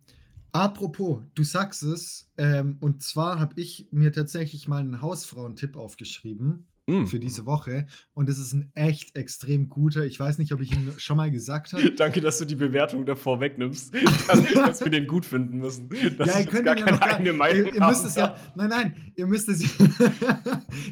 apropos, 0.52 1.24
du 1.34 1.44
sagst 1.44 1.82
es, 1.84 2.32
ähm, 2.38 2.78
und 2.80 3.02
zwar 3.02 3.40
habe 3.40 3.60
ich 3.60 3.88
mir 3.92 4.12
tatsächlich 4.12 4.68
mal 4.68 4.82
einen 4.82 5.02
Hausfrauentipp 5.02 5.76
aufgeschrieben 5.76 6.68
Mm. 6.88 7.06
für 7.06 7.20
diese 7.20 7.48
Woche 7.48 7.88
und 8.14 8.30
es 8.30 8.38
ist 8.38 8.54
ein 8.54 8.72
echt 8.76 9.16
extrem 9.16 9.70
guter. 9.70 10.06
Ich 10.06 10.20
weiß 10.20 10.38
nicht, 10.38 10.52
ob 10.54 10.62
ich 10.62 10.72
ihn 10.72 10.92
schon 10.98 11.18
mal 11.18 11.32
gesagt 11.32 11.74
habe. 11.74 11.90
Danke, 11.96 12.22
dass 12.22 12.38
du 12.38 12.46
die 12.46 12.56
Bewertung 12.56 13.08
davor 13.08 13.40
wegnimmst, 13.40 13.92
dass, 14.28 14.44
dass 14.54 14.82
wir 14.82 14.92
den 14.92 15.08
gut 15.08 15.26
finden 15.26 15.58
müssen. 15.58 15.90
Ja, 16.20 16.40
ihr 16.40 16.46
könnt 16.46 16.66
gar 16.66 16.76
ihn 16.78 16.80
ja 16.82 16.86
keine 16.86 17.00
gar, 17.00 17.08
eigene 17.16 17.30
ihr, 17.30 17.34
Meinung 17.36 17.74
ihr 17.74 17.82
haben 17.82 17.90
müsst 17.92 18.06
es 18.06 18.14
ja, 18.16 18.36
nein, 18.56 18.70
nein, 18.70 18.96
ihr 19.16 19.26
müsst 19.26 19.50
es, 19.50 19.64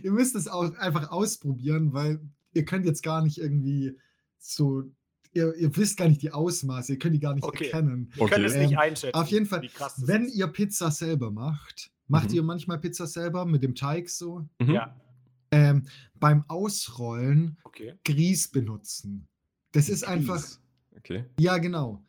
ihr 0.04 0.12
müsst 0.12 0.36
es 0.36 0.48
auch 0.48 0.74
einfach 0.78 1.12
ausprobieren, 1.12 1.94
weil 1.94 2.20
ihr 2.54 2.66
könnt 2.66 2.86
jetzt 2.86 3.04
gar 3.04 3.22
nicht 3.24 3.38
irgendwie 3.38 3.96
so, 4.40 4.84
ihr, 5.32 5.54
ihr 5.56 5.76
wisst 5.78 5.98
gar 5.98 6.08
nicht 6.08 6.22
die 6.22 6.32
Ausmaße, 6.32 6.94
ihr 6.94 7.00
könnt 7.00 7.16
die 7.16 7.20
gar 7.20 7.34
nicht 7.36 7.44
Okay. 7.44 7.66
erkennen. 7.66 8.10
Wir 8.16 8.28
können 8.28 8.46
es 8.46 8.54
Okay. 8.54 8.62
nicht 8.64 8.74
Ähm, 8.74 8.80
einschätzen. 8.80 9.16
auf 9.20 9.28
jeden 9.28 9.46
Fall, 9.46 9.62
wie 9.62 9.68
krass 9.70 9.96
das 9.98 10.08
Wenn 10.08 10.26
ist. 10.26 10.36
ihr 10.36 10.48
Pizza 10.48 10.92
selber 10.92 11.32
macht, 11.32 11.92
macht 12.08 12.30
Mhm. 12.30 12.36
ihr 12.36 12.44
manchmal 12.44 12.80
Pizza 12.80 13.08
selber 13.08 13.46
mit 13.46 13.64
dem 13.64 13.76
Teig 13.76 14.10
so? 14.10 14.48
Mhm. 14.60 14.72
Ja, 14.72 15.00
Ähm, 15.54 15.84
beim 16.20 16.44
Ausrollen 16.48 17.58
okay. 17.64 17.94
Grieß 18.06 18.50
benutzen. 18.52 19.28
Das 19.72 19.90
ist 19.90 20.04
einfach, 20.04 20.42
Grieß. 20.42 20.62
Okay. 20.98 21.26
ja 21.40 21.58
genau. 21.58 22.04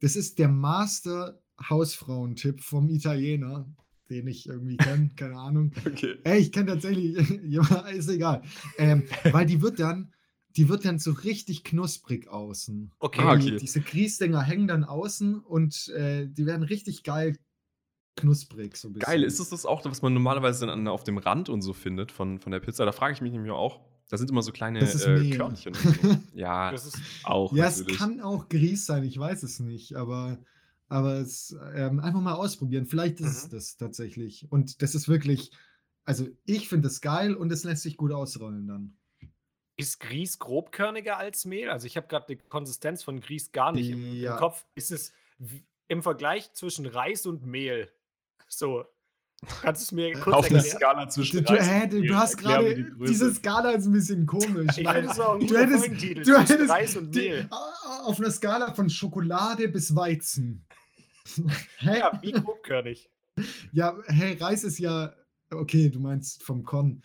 Das 0.00 0.16
ist 0.16 0.38
der 0.38 0.48
Master 0.48 1.40
Hausfrauentipp 1.68 2.62
vom 2.62 2.88
Italiener, 2.88 3.68
den 4.08 4.26
ich 4.26 4.46
irgendwie 4.46 4.76
kenne, 4.76 5.10
keine 5.16 5.36
Ahnung. 5.36 5.72
Okay. 5.86 6.16
Ey, 6.24 6.40
ich 6.40 6.52
kenne 6.52 6.72
tatsächlich, 6.72 7.16
ja, 7.44 7.62
ist 7.88 8.08
egal. 8.08 8.42
Ähm, 8.78 9.04
weil 9.32 9.46
die 9.46 9.60
wird 9.60 9.78
dann, 9.78 10.12
die 10.56 10.68
wird 10.68 10.84
dann 10.84 10.98
so 10.98 11.12
richtig 11.12 11.62
knusprig 11.64 12.28
außen. 12.28 12.92
Okay. 12.98 13.20
Ah, 13.22 13.36
Die- 13.36 13.48
okay. 13.48 13.56
Diese 13.60 13.80
Grießdinger 13.80 14.42
hängen 14.42 14.66
dann 14.68 14.84
außen 14.84 15.38
und 15.38 15.88
äh, 15.90 16.26
die 16.28 16.46
werden 16.46 16.62
richtig 16.62 17.02
geil 17.04 17.36
knusprig. 18.16 18.76
So 18.76 18.88
ein 18.88 18.92
bisschen. 18.94 19.06
Geil, 19.06 19.22
ist 19.24 19.38
es 19.40 19.50
das 19.50 19.64
auch, 19.66 19.84
was 19.84 20.02
man 20.02 20.12
normalerweise 20.14 20.66
dann 20.66 20.80
an- 20.80 20.88
auf 20.88 21.04
dem 21.04 21.18
Rand 21.18 21.48
und 21.48 21.62
so 21.62 21.72
findet 21.72 22.12
von, 22.12 22.38
von 22.38 22.52
der 22.52 22.60
Pizza? 22.60 22.84
Da 22.84 22.92
frage 22.92 23.14
ich 23.14 23.20
mich 23.20 23.32
nämlich 23.32 23.52
auch. 23.52 23.80
Da 24.08 24.16
sind 24.18 24.28
immer 24.30 24.42
so 24.42 24.50
kleine 24.50 24.80
Das 24.80 24.94
ist 24.94 25.06
äh. 25.06 25.30
Körnchen. 25.30 25.72
So. 26.02 26.16
Ja, 26.34 26.72
Das 26.72 26.84
ist, 26.86 26.98
auch. 27.24 27.52
Ja, 27.54 27.66
es 27.66 27.78
natürlich. 27.78 27.98
kann 27.98 28.20
auch 28.20 28.48
Grieß 28.48 28.84
sein, 28.86 29.04
ich 29.04 29.16
weiß 29.18 29.42
es 29.44 29.60
nicht, 29.60 29.94
aber, 29.94 30.38
aber 30.88 31.14
es 31.20 31.56
ähm, 31.74 32.00
einfach 32.00 32.20
mal 32.20 32.34
ausprobieren. 32.34 32.86
Vielleicht 32.86 33.20
ist 33.20 33.36
es 33.36 33.46
Mhm. 33.46 33.50
das 33.52 33.76
tatsächlich. 33.76 34.46
Und 34.50 34.82
das 34.82 34.96
ist 34.96 35.08
wirklich, 35.08 35.52
also 36.04 36.26
ich 36.44 36.68
finde 36.68 36.88
es 36.88 37.00
geil 37.00 37.34
und 37.36 37.52
es 37.52 37.62
lässt 37.62 37.82
sich 37.84 37.96
gut 37.96 38.10
ausrollen 38.10 38.66
dann. 38.66 38.96
ist 39.76 40.00
Grieß 40.00 40.40
grobkörniger 40.40 41.16
als 41.16 41.44
Mehl? 41.44 41.70
Also 41.70 41.86
ich 41.86 41.96
habe 41.96 42.08
gerade 42.08 42.26
die 42.28 42.36
Konsistenz 42.36 43.04
von 43.04 43.20
Grieß 43.20 43.52
gar 43.52 43.70
nicht 43.70 43.90
im, 43.90 44.12
Ja. 44.16 44.32
im 44.32 44.38
Kopf. 44.38 44.66
Ist 44.74 44.90
es 44.90 45.12
im 45.86 46.02
Vergleich 46.02 46.52
zwischen 46.52 46.84
Reis 46.86 47.26
und 47.26 47.46
Mehl? 47.46 47.88
So, 48.52 48.84
kannst 49.62 49.82
du 49.82 49.84
es 49.84 49.92
mir 49.92 50.12
kurz 50.20 50.36
Auf 50.36 50.46
einer 50.46 50.56
erklären? 50.58 50.76
Skala 50.78 51.04
Du, 51.06 51.10
zwischen 51.12 51.36
du, 51.38 51.42
du, 51.44 51.52
Mehl. 51.52 52.06
du 52.08 52.16
hast 52.16 52.36
gerade, 52.36 52.74
die 52.74 53.04
diese 53.06 53.32
Skala 53.32 53.70
ist 53.70 53.86
ein 53.86 53.92
bisschen 53.92 54.26
komisch. 54.26 54.76
Ich 54.76 54.86
ein 54.88 55.04
du 55.04 55.56
hättest- 55.56 56.26
du 56.26 56.36
hättest 56.38 56.68
Reis 56.70 56.96
und 56.96 57.14
Mehl. 57.14 57.48
auf 58.04 58.18
einer 58.18 58.30
Skala 58.30 58.74
von 58.74 58.90
Schokolade 58.90 59.68
bis 59.68 59.94
Weizen. 59.94 60.66
hä? 61.78 61.98
Ja, 61.98 62.18
wie 62.22 62.32
grobkörnig. 62.32 63.08
Ja, 63.72 63.96
hey, 64.06 64.34
Reis 64.36 64.64
ist 64.64 64.78
ja, 64.78 65.14
okay, 65.50 65.88
du 65.88 66.00
meinst 66.00 66.42
vom 66.42 66.64
Korn. 66.64 67.02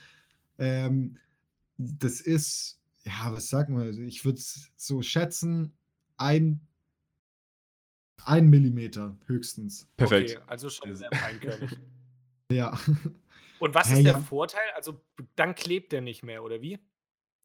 Ähm, 0.58 1.18
das 1.78 2.22
ist, 2.22 2.80
ja, 3.04 3.32
was 3.32 3.50
sagen 3.50 3.78
wir? 3.78 3.92
Ich 4.08 4.26
würde 4.26 4.40
es 4.40 4.72
so 4.76 5.02
schätzen, 5.04 5.78
ein, 6.18 6.62
ein 8.24 8.50
Millimeter 8.50 9.18
höchstens. 9.26 9.88
Perfekt. 9.98 10.32
Okay, 10.32 10.44
also 10.48 10.70
schon 10.70 10.96
sehr 10.96 11.10
feinkörnig. 11.12 11.72
Ja. 12.52 12.78
Und 13.58 13.74
was 13.74 13.88
ist 13.90 14.04
der 14.04 14.14
ja. 14.14 14.20
Vorteil? 14.20 14.62
Also 14.76 15.02
dann 15.36 15.56
klebt 15.56 15.92
der 15.92 16.02
nicht 16.02 16.22
mehr, 16.22 16.44
oder 16.44 16.62
wie? 16.62 16.78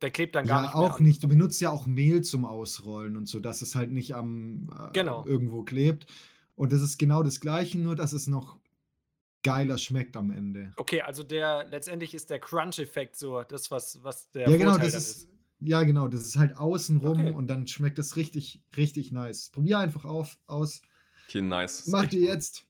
Der 0.02 0.10
klebt 0.10 0.34
dann 0.34 0.46
gar 0.46 0.56
ja, 0.58 0.62
nicht 0.66 0.74
mehr. 0.74 0.82
auch 0.82 0.98
an. 0.98 1.06
nicht. 1.06 1.22
Du 1.22 1.28
benutzt 1.28 1.58
ja 1.62 1.70
auch 1.70 1.86
Mehl 1.86 2.22
zum 2.22 2.44
Ausrollen 2.44 3.16
und 3.16 3.26
so, 3.26 3.40
dass 3.40 3.62
es 3.62 3.74
halt 3.74 3.90
nicht 3.90 4.14
am 4.14 4.68
äh, 4.78 4.92
Genau. 4.92 5.24
irgendwo 5.24 5.62
klebt. 5.62 6.06
Und 6.54 6.72
das 6.72 6.82
ist 6.82 6.98
genau 6.98 7.22
das 7.22 7.40
Gleiche, 7.40 7.78
nur 7.78 7.96
dass 7.96 8.12
es 8.12 8.26
noch 8.26 8.58
geiler 9.42 9.78
schmeckt 9.78 10.16
am 10.16 10.30
Ende. 10.30 10.72
Okay, 10.76 11.00
also 11.00 11.22
der 11.22 11.66
letztendlich 11.68 12.12
ist 12.14 12.28
der 12.28 12.40
Crunch-Effekt 12.40 13.16
so 13.16 13.42
das, 13.42 13.70
was, 13.70 14.02
was 14.02 14.30
der 14.32 14.50
ja, 14.50 14.56
genau, 14.56 14.72
Vorteil 14.72 14.90
das 14.90 14.92
dann 14.92 15.00
ist, 15.02 15.29
ja, 15.60 15.82
genau, 15.84 16.08
das 16.08 16.22
ist 16.26 16.36
halt 16.36 16.56
außenrum 16.56 17.18
Okay. 17.18 17.34
und 17.34 17.48
dann 17.48 17.66
schmeckt 17.66 17.98
es 17.98 18.16
richtig, 18.16 18.62
richtig 18.76 19.12
nice. 19.12 19.50
Probier 19.50 19.78
einfach 19.78 20.04
auf, 20.04 20.38
aus. 20.46 20.82
Okay, 21.28 21.40
nice. 21.42 21.86
Mach 21.86 22.06
dir 22.06 22.20
jetzt 22.20 22.66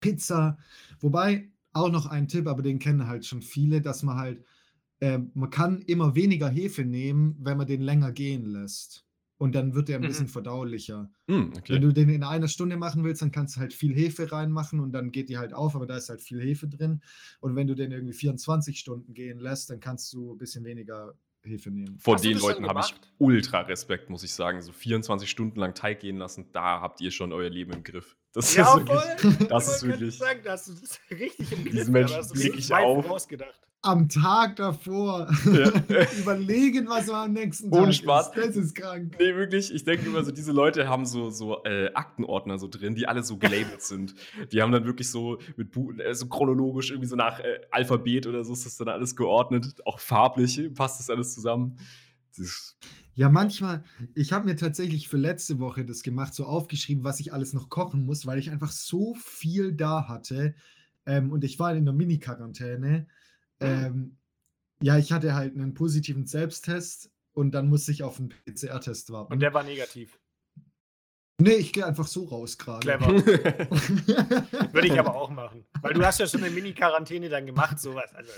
Pizza. 0.00 0.58
Wobei, 1.00 1.50
auch 1.72 1.90
noch 1.90 2.06
ein 2.06 2.28
Tipp, 2.28 2.46
aber 2.46 2.62
den 2.62 2.78
kennen 2.78 3.06
halt 3.06 3.26
schon 3.26 3.42
viele, 3.42 3.80
dass 3.82 4.02
man 4.02 4.16
halt, 4.16 4.44
ähm, 5.00 5.30
man 5.34 5.50
kann 5.50 5.82
immer 5.82 6.14
weniger 6.14 6.48
Hefe 6.48 6.84
nehmen, 6.84 7.36
wenn 7.40 7.58
man 7.58 7.66
den 7.66 7.82
länger 7.82 8.12
gehen 8.12 8.46
lässt. 8.46 9.06
Und 9.38 9.54
dann 9.54 9.74
wird 9.74 9.88
der 9.88 9.98
ein 9.98 10.06
Mhm. 10.06 10.06
bisschen 10.06 10.28
verdaulicher. 10.28 11.10
Hm, 11.28 11.52
Wenn 11.68 11.80
okay. 11.80 11.80
du 11.82 11.92
den 11.92 12.08
in 12.10 12.24
einer 12.24 12.48
Stunde 12.48 12.76
machen 12.76 13.04
willst, 13.04 13.22
dann 13.22 13.32
kannst 13.32 13.56
du 13.56 13.60
halt 13.60 13.74
viel 13.74 13.94
Hefe 13.94 14.32
reinmachen 14.32 14.80
und 14.80 14.92
dann 14.92 15.12
geht 15.12 15.28
die 15.28 15.38
halt 15.38 15.54
auf, 15.54 15.76
aber 15.76 15.86
da 15.86 15.96
ist 15.96 16.08
halt 16.10 16.22
viel 16.22 16.40
Hefe 16.40 16.68
drin. 16.68 17.02
Und 17.40 17.56
wenn 17.56 17.66
du 17.66 17.74
den 17.74 17.92
irgendwie 17.92 18.14
24 18.14 18.78
Stunden 18.78 19.14
gehen 19.14 19.38
lässt, 19.40 19.70
dann 19.70 19.80
kannst 19.80 20.12
du 20.12 20.34
ein 20.34 20.38
bisschen 20.38 20.64
weniger 20.64 21.14
Hefe 21.46 21.70
nehmen. 21.70 21.98
Vor 21.98 22.14
Hast 22.14 22.24
den 22.24 22.38
Leuten 22.38 22.66
habe 22.66 22.80
ich 22.80 22.94
ultra 23.18 23.60
Respekt, 23.62 24.10
muss 24.10 24.22
ich 24.24 24.32
sagen. 24.34 24.60
So 24.62 24.72
24 24.72 25.28
Stunden 25.30 25.58
lang 25.58 25.74
Teig 25.74 26.00
gehen 26.00 26.16
lassen, 26.16 26.46
da 26.52 26.80
habt 26.80 27.00
ihr 27.00 27.10
schon 27.10 27.32
euer 27.32 27.48
Leben 27.50 27.72
im 27.72 27.82
Griff. 27.82 28.16
Das 28.32 28.54
Ja, 28.54 28.76
ist 28.76 28.86
wirklich. 28.86 29.36
voll. 29.38 29.46
das 29.48 29.68
ist 29.76 29.86
wirklich- 29.86 30.18
Sagen, 30.18 30.40
da 30.44 30.52
hast 30.52 30.68
du 30.68 30.72
das 30.74 31.00
richtig 31.10 31.52
im 31.52 31.64
Griff. 31.64 31.72
Diese 31.72 31.84
da 31.86 31.90
Menschen 31.92 32.16
hast 32.16 32.30
du 32.30 32.34
blick 32.34 32.52
richtig 32.54 32.70
ich 32.70 32.74
auf. 32.74 33.04
vorausgedacht. 33.04 33.60
Am 33.86 34.08
Tag 34.08 34.56
davor 34.56 35.30
Ja. 35.44 35.70
überlegen, 36.18 36.88
was 36.88 37.06
man 37.06 37.26
am 37.26 37.32
nächsten 37.32 37.72
Ohne 37.72 37.86
Tag 37.86 37.94
Spaß. 37.94 38.28
ist. 38.28 38.36
Das 38.36 38.56
ist 38.56 38.74
krank. 38.74 39.16
Nee, 39.18 39.34
wirklich, 39.36 39.72
ich 39.72 39.84
denke 39.84 40.06
immer 40.06 40.24
so, 40.24 40.32
diese 40.32 40.52
Leute 40.52 40.88
haben 40.88 41.06
so, 41.06 41.30
so 41.30 41.62
äh, 41.64 41.92
Aktenordner 41.94 42.58
so 42.58 42.66
drin, 42.68 42.94
die 42.94 43.06
alle 43.06 43.22
so 43.22 43.36
gelabelt 43.36 43.80
sind. 43.82 44.14
Die 44.52 44.60
haben 44.60 44.72
dann 44.72 44.84
wirklich 44.84 45.10
so 45.10 45.38
mit 45.56 45.70
Bu 45.70 45.92
äh, 45.92 46.14
so 46.14 46.26
chronologisch 46.26 46.90
irgendwie 46.90 47.08
so 47.08 47.16
nach 47.16 47.38
äh, 47.40 47.60
Alphabet 47.70 48.26
oder 48.26 48.44
so 48.44 48.52
ist 48.52 48.66
das 48.66 48.76
dann 48.76 48.88
alles 48.88 49.14
geordnet. 49.14 49.76
Auch 49.86 50.00
farblich 50.00 50.60
passt 50.74 50.98
das 51.00 51.08
alles 51.08 51.32
zusammen. 51.34 51.78
Das 52.36 52.76
Ja, 53.14 53.28
manchmal, 53.30 53.84
ich 54.14 54.32
habe 54.32 54.46
mir 54.46 54.56
tatsächlich 54.56 55.08
für 55.08 55.16
letzte 55.16 55.58
Woche 55.58 55.84
das 55.84 56.02
gemacht, 56.02 56.34
so 56.34 56.44
aufgeschrieben, 56.44 57.04
was 57.04 57.20
ich 57.20 57.32
alles 57.32 57.52
noch 57.52 57.68
kochen 57.68 58.04
muss, 58.04 58.26
weil 58.26 58.38
ich 58.38 58.50
einfach 58.50 58.72
so 58.72 59.14
viel 59.14 59.72
da 59.72 60.08
hatte. 60.08 60.54
Ähm, 61.06 61.30
und 61.30 61.44
ich 61.44 61.58
war 61.58 61.72
in 61.74 61.84
der 61.84 61.94
Mini-Quarantäne. 61.94 63.06
Ähm, 63.60 64.16
ja, 64.82 64.98
ich 64.98 65.12
hatte 65.12 65.34
halt 65.34 65.54
einen 65.54 65.74
positiven 65.74 66.26
Selbsttest 66.26 67.10
und 67.32 67.52
dann 67.52 67.68
musste 67.68 67.92
ich 67.92 68.02
auf 68.02 68.18
einen 68.18 68.30
PCR-Test 68.44 69.10
warten. 69.10 69.32
Und 69.32 69.40
der 69.40 69.54
war 69.54 69.62
negativ. 69.62 70.18
nee, 71.40 71.54
ich 71.54 71.72
gehe 71.72 71.86
einfach 71.86 72.06
so 72.06 72.24
raus 72.24 72.58
gerade. 72.58 72.80
Clever. 72.80 73.06
Würde 74.72 74.86
ich 74.86 74.98
aber 74.98 75.14
auch 75.14 75.30
machen. 75.30 75.64
Weil 75.82 75.94
du 75.94 76.04
hast 76.04 76.18
ja 76.20 76.26
schon 76.26 76.42
eine 76.44 76.54
Mini-Quarantäne 76.54 77.28
dann 77.28 77.46
gemacht, 77.46 77.78
sowas. 77.78 78.14
Also, 78.14 78.30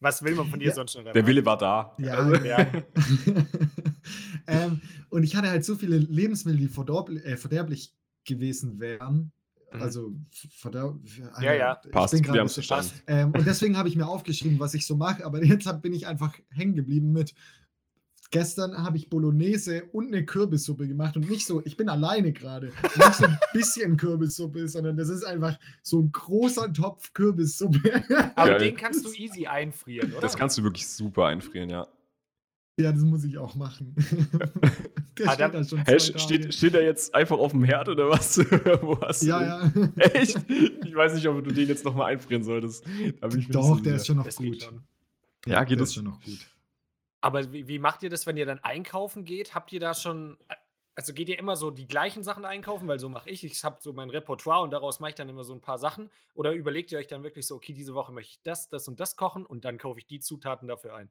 was 0.00 0.22
will 0.22 0.34
man 0.36 0.48
von 0.48 0.58
dir 0.60 0.68
Ja. 0.68 0.74
sonst 0.74 0.92
schon 0.92 1.04
der 1.04 1.12
erwarten? 1.14 1.26
Wille 1.28 1.44
war 1.46 1.58
da. 1.58 1.96
Ja, 1.98 2.14
Also- 2.14 2.44
Ja. 2.44 2.66
ähm, 4.46 4.80
und 5.10 5.22
ich 5.22 5.36
hatte 5.36 5.48
halt 5.50 5.64
so 5.64 5.74
viele 5.76 5.98
Lebensmittel, 5.98 6.58
die 6.60 7.16
äh, 7.24 7.36
verderblich 7.36 7.94
gewesen 8.24 8.78
wären. 8.80 9.32
Mhm. 9.72 9.82
Also, 9.82 10.12
verderb 10.30 10.98
Ja, 11.40 11.52
ja. 11.52 11.80
ich 11.84 11.90
Passt, 11.90 12.12
bin 12.12 12.20
wir 12.20 12.26
gerade 12.26 12.40
haben 12.40 12.46
es. 12.46 12.92
Ähm, 13.06 13.32
und 13.32 13.46
deswegen 13.46 13.76
habe 13.76 13.88
ich 13.88 13.96
mir 13.96 14.06
aufgeschrieben, 14.06 14.58
was 14.58 14.74
ich 14.74 14.86
so 14.86 14.96
mache. 14.96 15.24
Aber 15.24 15.42
jetzt 15.44 15.66
hab, 15.66 15.82
bin 15.82 15.92
ich 15.92 16.06
einfach 16.06 16.34
hängen 16.50 16.74
geblieben 16.74 17.12
mit. 17.12 17.34
Gestern 18.30 18.76
habe 18.76 18.98
ich 18.98 19.08
Bolognese 19.08 19.84
und 19.92 20.08
eine 20.08 20.22
Kürbissuppe 20.26 20.86
gemacht 20.86 21.16
und 21.16 21.30
nicht 21.30 21.46
so, 21.46 21.62
ich 21.64 21.78
bin 21.78 21.88
alleine 21.88 22.32
gerade. 22.34 22.72
Nicht 22.96 23.14
so 23.14 23.24
ein 23.24 23.38
bisschen 23.54 23.96
Kürbissuppe, 23.96 24.68
sondern 24.68 24.98
das 24.98 25.08
ist 25.08 25.24
einfach 25.24 25.58
so 25.82 26.00
ein 26.00 26.12
großer 26.12 26.70
Topf 26.74 27.14
Kürbissuppe. 27.14 28.02
Aber 28.36 28.50
Geil. 28.50 28.58
den 28.58 28.76
kannst 28.76 29.06
du 29.06 29.12
easy 29.14 29.46
einfrieren, 29.46 30.12
oder? 30.12 30.20
Das 30.20 30.36
kannst 30.36 30.58
du 30.58 30.62
wirklich 30.62 30.86
super 30.86 31.26
einfrieren, 31.26 31.70
ja. 31.70 31.88
Ja, 32.78 32.92
das 32.92 33.02
muss 33.02 33.24
ich 33.24 33.36
auch 33.38 33.54
machen. 33.54 33.94
Der 35.18 35.28
Ah, 35.28 35.32
steht 35.34 35.52
da 35.54 35.64
schon 35.64 35.84
Tage. 35.84 36.00
steht, 36.00 36.54
steht 36.54 36.74
er 36.74 36.84
jetzt 36.84 37.12
einfach 37.14 37.38
auf 37.38 37.50
dem 37.50 37.64
Herd 37.64 37.88
oder 37.88 38.08
was? 38.08 38.38
Wo 38.82 39.00
hast 39.00 39.22
du 39.22 39.26
Ja, 39.26 39.66
den? 39.68 39.92
ja. 39.96 40.04
Echt? 40.04 40.38
Ich 40.48 40.94
weiß 40.94 41.14
nicht, 41.14 41.26
ob 41.26 41.42
du 41.42 41.50
den 41.52 41.66
jetzt 41.68 41.84
nochmal 41.84 42.12
einfrieren 42.12 42.44
solltest. 42.44 42.84
Doch, 43.50 43.80
der 43.80 43.96
ist 43.96 44.06
schon 44.06 44.18
noch 44.18 44.24
Das 44.24 44.36
geht 44.36 44.52
gut. 44.52 44.62
schon. 44.62 44.82
Ja, 45.46 45.64
geht 45.64 45.70
der 45.72 45.78
das? 45.78 45.88
ist 45.88 45.94
schon 45.96 46.04
noch 46.04 46.20
gut. 46.22 46.38
Aber 47.20 47.52
wie, 47.52 47.66
wie 47.66 47.80
macht 47.80 48.04
ihr 48.04 48.10
das, 48.10 48.26
wenn 48.26 48.36
ihr 48.36 48.46
dann 48.46 48.60
einkaufen 48.60 49.24
geht? 49.24 49.56
Habt 49.56 49.72
ihr 49.72 49.80
da 49.80 49.92
schon, 49.92 50.38
also 50.94 51.12
geht 51.12 51.28
ihr 51.28 51.38
immer 51.38 51.56
so 51.56 51.72
die 51.72 51.88
gleichen 51.88 52.22
Sachen 52.22 52.44
einkaufen, 52.44 52.86
weil 52.86 53.00
so 53.00 53.08
mache 53.08 53.28
ich. 53.28 53.42
Ich 53.42 53.64
habe 53.64 53.78
so 53.80 53.92
mein 53.92 54.10
Repertoire 54.10 54.62
und 54.62 54.70
daraus 54.70 55.00
mache 55.00 55.10
ich 55.10 55.16
dann 55.16 55.28
immer 55.28 55.42
so 55.42 55.52
ein 55.52 55.60
paar 55.60 55.78
Sachen. 55.78 56.10
Oder 56.34 56.52
überlegt 56.52 56.92
ihr 56.92 56.98
euch 56.98 57.08
dann 57.08 57.24
wirklich 57.24 57.44
so, 57.48 57.56
okay, 57.56 57.72
diese 57.72 57.92
Woche 57.94 58.12
möchte 58.12 58.34
ich 58.34 58.42
das, 58.44 58.68
das 58.68 58.86
und 58.86 59.00
das 59.00 59.16
kochen 59.16 59.44
und 59.44 59.64
dann 59.64 59.78
kaufe 59.78 59.98
ich 59.98 60.06
die 60.06 60.20
Zutaten 60.20 60.68
dafür 60.68 60.94
ein? 60.94 61.10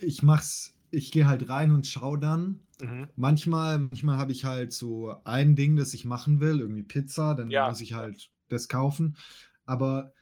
Ich 0.00 0.22
mach's, 0.22 0.74
ich 0.90 1.12
gehe 1.12 1.26
halt 1.26 1.48
rein 1.48 1.72
und 1.72 1.86
schaue 1.86 2.18
dann. 2.18 2.60
Mhm. 2.80 3.08
Manchmal, 3.16 3.78
manchmal 3.78 4.18
habe 4.18 4.32
ich 4.32 4.44
halt 4.44 4.72
so 4.72 5.14
ein 5.24 5.56
Ding, 5.56 5.76
das 5.76 5.94
ich 5.94 6.04
machen 6.04 6.40
will, 6.40 6.60
irgendwie 6.60 6.82
Pizza, 6.82 7.34
dann 7.34 7.50
ja. 7.50 7.68
muss 7.68 7.80
ich 7.80 7.94
halt 7.94 8.30
das 8.48 8.68
kaufen. 8.68 9.16
Aber 9.64 10.12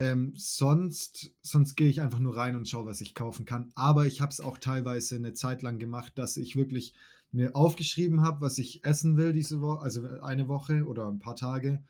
ähm, 0.00 0.32
sonst 0.34 1.32
sonst 1.42 1.76
gehe 1.76 1.88
ich 1.88 2.00
einfach 2.00 2.18
nur 2.18 2.36
rein 2.36 2.56
und 2.56 2.68
schaue, 2.68 2.86
was 2.86 3.00
ich 3.00 3.14
kaufen 3.14 3.46
kann. 3.46 3.70
Aber 3.74 4.06
ich 4.06 4.20
habe 4.20 4.32
es 4.32 4.40
auch 4.40 4.58
teilweise 4.58 5.16
eine 5.16 5.32
Zeit 5.32 5.62
lang 5.62 5.78
gemacht, 5.78 6.18
dass 6.18 6.36
ich 6.36 6.56
wirklich 6.56 6.94
mir 7.30 7.54
aufgeschrieben 7.56 8.22
habe, 8.22 8.40
was 8.40 8.58
ich 8.58 8.84
essen 8.84 9.16
will 9.16 9.32
diese 9.32 9.60
Woche, 9.60 9.82
also 9.82 10.06
eine 10.20 10.48
Woche 10.48 10.84
oder 10.84 11.08
ein 11.08 11.18
paar 11.18 11.36
Tage 11.36 11.82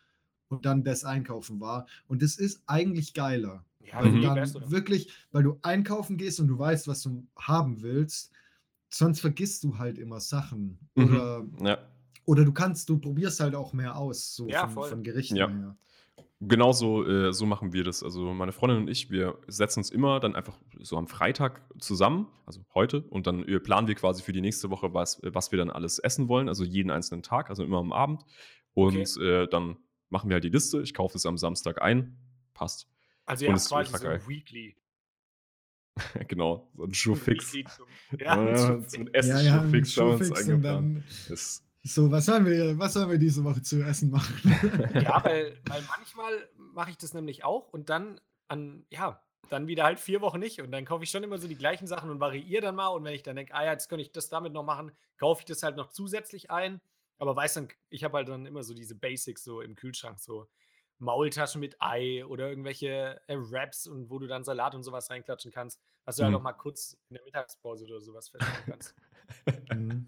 und 0.49 0.67
dann 0.67 0.85
das 0.85 1.05
einkaufen 1.05 1.61
war. 1.61 1.87
Und 2.07 2.23
das 2.23 2.37
ist 2.37 2.63
eigentlich 2.67 3.15
geiler. 3.15 3.65
Ja, 3.87 4.03
weil 4.03 4.13
du 4.13 4.21
dann 4.21 4.71
wirklich, 4.71 5.13
weil 5.33 5.43
du 5.43 5.59
einkaufen 5.63 6.17
gehst 6.17 6.41
und 6.41 6.49
du 6.49 6.59
weißt, 6.59 6.89
was 6.89 7.03
du 7.03 7.27
haben 7.37 7.83
willst, 7.83 8.33
sonst 8.89 9.21
vergisst 9.21 9.65
du 9.65 9.79
halt 9.79 9.99
immer 9.99 10.21
Sachen. 10.21 10.79
Mhm. 10.95 11.05
Oder, 11.05 11.47
ja. 11.63 11.79
oder 12.25 12.45
du 12.45 12.53
kannst, 12.53 12.89
du 12.89 12.99
probierst 12.99 13.41
halt 13.41 13.55
auch 13.55 13.73
mehr 13.73 13.97
aus, 13.97 14.35
so 14.35 14.49
ja, 14.49 14.69
von, 14.69 14.89
von, 14.89 15.03
Gerichten 15.03 15.37
ja. 15.37 15.49
her. 15.49 15.77
Genauso 16.41 17.07
äh, 17.07 17.33
so 17.33 17.47
machen 17.47 17.73
wir 17.73 17.85
das. 17.85 18.03
Also 18.03 18.35
meine 18.35 18.51
Freundin 18.51 18.79
und 18.79 18.89
ich, 18.89 19.11
wir 19.11 19.39
setzen 19.47 19.79
uns 19.81 19.91
immer 19.91 20.19
dann 20.19 20.35
einfach 20.35 20.59
so 20.81 20.97
am 20.97 21.07
Freitag 21.07 21.63
zusammen, 21.79 22.27
also 22.47 22.65
heute, 22.75 23.03
und 23.03 23.29
dann 23.29 23.45
äh, 23.45 23.61
planen 23.61 23.87
wir 23.87 23.95
quasi 23.95 24.23
für 24.23 24.33
die 24.33 24.41
nächste 24.41 24.69
Woche, 24.71 24.93
was, 24.93 25.21
was 25.23 25.53
wir 25.53 25.59
dann 25.59 25.71
alles 25.71 26.01
essen 26.01 26.29
wollen, 26.29 26.49
also 26.49 26.65
jeden 26.65 26.91
einzelnen 26.91 27.23
Tag, 27.23 27.49
also 27.49 27.63
immer 27.63 27.79
am 27.79 27.93
Abend. 27.93 28.25
Und 28.75 28.97
okay. 28.97 29.43
äh, 29.43 29.49
dann 29.49 29.77
machen 30.09 30.31
wir 30.31 30.35
halt 30.35 30.45
die 30.45 30.49
Liste. 30.49 30.83
Ich 30.83 30.95
kaufe 30.95 31.17
es 31.17 31.27
am 31.27 31.39
Samstag 31.39 31.81
ein. 31.81 32.17
Passt. 32.55 32.89
Also 33.25 33.47
ja, 33.47 33.55
quasi 33.55 33.97
so 33.97 34.09
ein 34.09 34.29
Weekly. 34.29 34.77
genau, 36.29 36.71
so 36.75 36.85
ein 36.85 36.95
Schuhfix. 36.95 37.53
Ja, 38.19 38.43
ja, 38.43 38.57
so 38.57 38.99
ein 38.99 39.15
Essen-Schuhfix 39.15 39.97
ja, 39.97 40.05
ja, 40.05 40.13
haben 40.13 40.21
wir 40.21 40.31
uns 40.31 40.33
eingeplant. 40.33 41.05
So, 41.85 42.11
was 42.13 42.27
sollen 42.27 42.47
wir, 42.47 42.79
was 42.79 42.93
sollen 42.93 43.11
wir 43.11 43.19
diese 43.19 43.43
Woche 43.43 43.61
zu 43.61 43.83
essen 43.83 44.11
machen? 44.11 44.37
ja, 44.95 45.23
weil, 45.25 45.59
weil 45.67 45.83
manchmal 45.89 46.49
mache 46.57 46.91
ich 46.91 46.97
das 46.97 47.13
nämlich 47.13 47.45
auch 47.45 47.69
und 47.69 47.91
dann 47.91 48.21
an, 48.47 48.87
ja, 48.91 49.21
dann 49.49 49.67
wieder 49.67 49.85
halt 49.85 49.99
vier 49.99 50.21
Wochen 50.21 50.39
nicht 50.39 50.61
und 50.61 50.71
dann 50.71 50.85
kaufe 50.85 51.03
ich 51.03 51.11
schon 51.11 51.25
immer 51.25 51.39
so 51.39 51.49
die 51.49 51.57
gleichen 51.57 51.89
Sachen 51.89 52.09
und 52.09 52.21
variiere 52.21 52.63
dann 52.63 52.77
mal 52.77 52.89
und 52.89 53.03
wenn 53.03 53.15
ich 53.15 53.25
dann 53.25 53.35
denke, 53.35 53.53
ah 53.55 53.65
ja, 53.65 53.73
jetzt 53.73 53.89
könnte 53.89 54.03
ich 54.03 54.13
das 54.13 54.29
damit 54.29 54.53
noch 54.53 54.63
machen, 54.63 54.93
kaufe 55.19 55.41
ich 55.41 55.45
das 55.47 55.65
halt 55.65 55.77
noch 55.77 55.91
zusätzlich 55.91 56.53
ein, 56.53 56.81
aber 57.19 57.35
weiß 57.35 57.55
dann, 57.55 57.69
ich 57.91 58.05
habe 58.05 58.19
halt 58.19 58.29
dann 58.29 58.47
immer 58.47 58.63
so 58.63 58.75
diese 58.75 58.95
Basics 58.95 59.43
so 59.43 59.61
im 59.61 59.75
Kühlschrank, 59.75 60.21
so 60.21 60.47
Maultaschen 61.03 61.61
mit 61.61 61.77
Ei 61.81 62.25
oder 62.25 62.49
irgendwelche 62.49 63.21
äh, 63.27 63.37
Wraps 63.37 63.87
und 63.87 64.09
wo 64.09 64.19
du 64.19 64.27
dann 64.27 64.45
Salat 64.45 64.75
und 64.75 64.85
sowas 64.85 65.11
reinklatschen 65.11 65.51
kannst, 65.51 65.81
was 66.05 66.17
du 66.17 66.23
mhm. 66.23 66.27
halt 66.27 66.37
auch 66.37 66.43
mal 66.43 66.53
kurz 66.53 66.97
in 67.09 67.15
der 67.15 67.25
Mittagspause 67.25 67.85
oder 67.85 68.01
sowas 68.01 68.29
feststellen 68.29 68.65
kannst. 68.67 68.95
Mhm. 69.73 70.07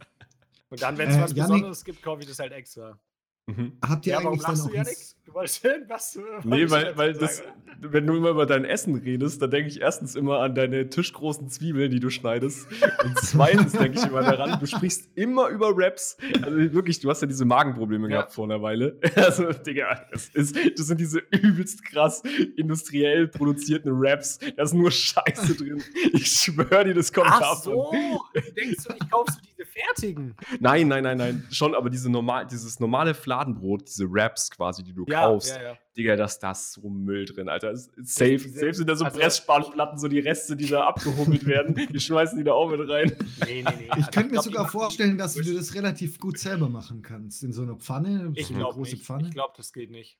Und 0.71 0.83
dann, 0.83 0.99
wenn 0.99 1.11
es 1.11 1.17
äh, 1.17 1.21
was 1.23 1.31
Janik, 1.33 1.49
Besonderes 1.49 1.85
gibt, 1.85 2.03
kaufe 2.03 2.23
ich 2.23 2.29
das 2.29 2.39
halt 2.39 2.53
extra. 2.53 2.99
Mhm. 3.47 3.79
Habt 3.85 4.07
ihr 4.07 4.13
ja, 4.13 4.19
eigentlich 4.21 4.43
dann 4.43 4.61
auch 4.61 4.67
du, 4.67 4.75
Janik? 4.75 4.99
Du 5.24 5.24
wolltest 5.35 5.63
hin, 5.63 5.85
was? 5.89 6.19
Nee, 6.45 6.71
weil, 6.71 6.97
weil 6.97 7.13
das, 7.13 7.43
wenn 7.81 8.07
du 8.07 8.17
immer 8.17 8.31
über 8.31 8.47
dein 8.47 8.65
Essen 8.65 8.95
redest, 8.97 9.43
dann 9.43 9.51
denke 9.51 9.69
ich 9.69 9.81
erstens 9.81 10.15
immer 10.15 10.41
an 10.41 10.55
deine 10.55 10.89
tischgroßen 10.89 11.49
Zwiebeln, 11.49 11.91
die 11.91 12.01
du 12.01 12.11
schneidest. 12.11 12.67
Und 13.05 13.19
zweitens 13.19 13.73
denke 13.73 13.99
ich 13.99 14.07
immer 14.07 14.23
daran, 14.23 14.59
du 14.61 14.67
sprichst 14.67 15.09
immer 15.15 15.49
über 15.49 15.73
Raps. 15.75 16.17
Also 16.43 16.73
wirklich, 16.73 17.01
du 17.01 17.11
hast 17.11 17.21
ja 17.21 17.27
diese 17.27 17.45
Magenprobleme 17.45 18.09
ja. 18.09 18.17
gehabt 18.17 18.33
vor 18.33 18.45
einer 18.45 18.63
Weile. 18.63 18.99
Also, 19.25 19.53
Digga, 19.53 20.07
das, 20.11 20.29
ist, 20.29 20.57
das 20.79 20.87
sind 20.87 21.01
diese 21.01 21.21
übelst 21.31 21.85
krass 21.85 22.23
industriell 22.57 23.27
produzierten 23.29 23.91
Raps. 23.95 24.39
Da 24.57 24.65
ist 24.65 24.75
nur 24.75 24.91
Scheiße 24.91 25.55
drin. 25.55 25.83
Ich 26.13 26.27
schwöre 26.27 26.85
dir, 26.85 26.95
das 26.95 27.13
kommt 27.13 27.29
Ach 27.31 27.41
davon. 27.41 27.73
so, 27.75 28.21
denkst 28.57 28.85
du, 28.85 28.95
ich 28.95 29.11
kaufe 29.11 29.33
so 29.33 29.39
diese 29.41 29.67
fertigen? 29.67 30.35
Nein, 30.61 30.89
nein, 30.89 31.05
nein, 31.05 31.17
nein. 31.17 31.47
Schon, 31.51 31.75
aber 31.75 31.91
diese 31.91 32.11
normal, 32.11 32.47
dieses 32.47 32.81
normale 32.81 33.15
Fladenbrot, 33.15 33.89
diese 33.89 34.07
Raps 34.09 34.51
quasi, 34.51 34.83
die 34.83 34.93
du 34.93 35.05
ja, 35.09 35.24
kaufst. 35.27 35.57
Ja, 35.57 35.63
ja. 35.63 35.79
Digga, 35.97 36.17
da 36.17 36.25
ist 36.25 36.39
das 36.41 36.73
so 36.73 36.89
Müll 36.89 37.25
drin, 37.25 37.49
Alter. 37.49 37.77
Safe, 37.77 38.39
safe 38.39 38.75
sind 38.75 38.89
da 38.89 38.97
so 38.97 39.05
also, 39.05 39.19
Pressspanplatten, 39.19 39.99
so 39.99 40.09
die 40.09 40.19
Reste, 40.19 40.57
die 40.57 40.67
da 40.67 40.87
abgehummelt 40.87 41.47
werden. 41.47 41.75
Die 41.75 42.01
schmeißen 42.01 42.37
die 42.37 42.45
da 42.45 42.53
auch 42.53 42.69
mit 42.69 42.89
rein. 42.89 43.17
Nee, 43.47 43.63
nee, 43.63 43.75
nee. 43.79 43.89
Ich 43.99 44.11
könnte 44.11 44.35
mir 44.35 44.43
sogar 44.43 44.69
vorstellen, 44.69 45.19
dass 45.19 45.35
du 45.35 45.55
das 45.55 45.75
relativ 45.75 46.19
gut 46.19 46.39
selber 46.39 46.69
machen 46.69 47.03
kannst. 47.03 47.45
In 47.45 47.53
so 47.53 47.63
einer 47.63 47.77
Pfanne, 47.77 48.33
ich 48.35 48.49
so 48.49 48.55
eine 48.55 48.65
große 48.65 48.93
nicht. 48.93 49.05
Pfanne. 49.05 49.29
Ich 49.29 49.35
glaube, 49.35 49.55
das 49.57 49.73
geht 49.73 49.91
nicht. 49.91 50.19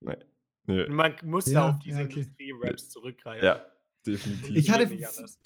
Nee. 0.00 0.16
nee. 0.66 0.88
Man 0.88 1.14
muss 1.24 1.46
ja, 1.46 1.60
da 1.60 1.70
auf 1.70 1.78
diese 1.80 2.02
okay. 2.02 2.20
Industrie-Raps 2.20 2.90
zurückgreifen. 2.90 3.44
Ja, 3.44 3.64
definitiv. 4.12 4.56
Ich 4.56 4.70
hatte 4.70 4.88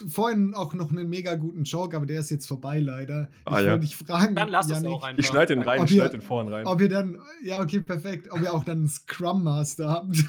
vorhin 0.09 0.55
auch 0.55 0.75
noch 0.75 0.91
einen 0.91 1.09
mega 1.09 1.35
guten 1.37 1.65
Joke, 1.65 1.97
aber 1.97 2.07
der 2.07 2.21
ist 2.21 2.31
jetzt 2.31 2.47
vorbei 2.47 2.81
leider. 2.81 3.29
Ah, 3.45 3.59
ich 3.59 3.67
ja. 3.67 3.73
wollte 3.73 3.87
dich 3.87 3.97
fragen. 3.97 4.35
Dann 4.35 4.49
lass 4.49 4.69
Janik, 4.69 4.85
es 4.85 4.93
auch 4.93 5.03
einfach. 5.03 5.19
Ich 5.19 5.27
schneide 5.27 5.55
den 5.55 5.63
rein, 5.63 5.85
ich 5.85 5.91
schneide 5.91 6.11
den 6.11 6.23
vorne 6.23 6.53
rein. 6.53 6.67
Ob 6.67 6.81
ihr 6.81 6.89
dann, 6.89 7.19
ja, 7.43 7.61
okay, 7.61 7.81
perfekt. 7.81 8.29
Ob 8.31 8.41
ihr 8.41 8.53
auch 8.53 8.65
dann 8.65 8.79
einen 8.79 8.89
Scrum 8.89 9.43
Master 9.43 9.91
habt. 9.91 10.17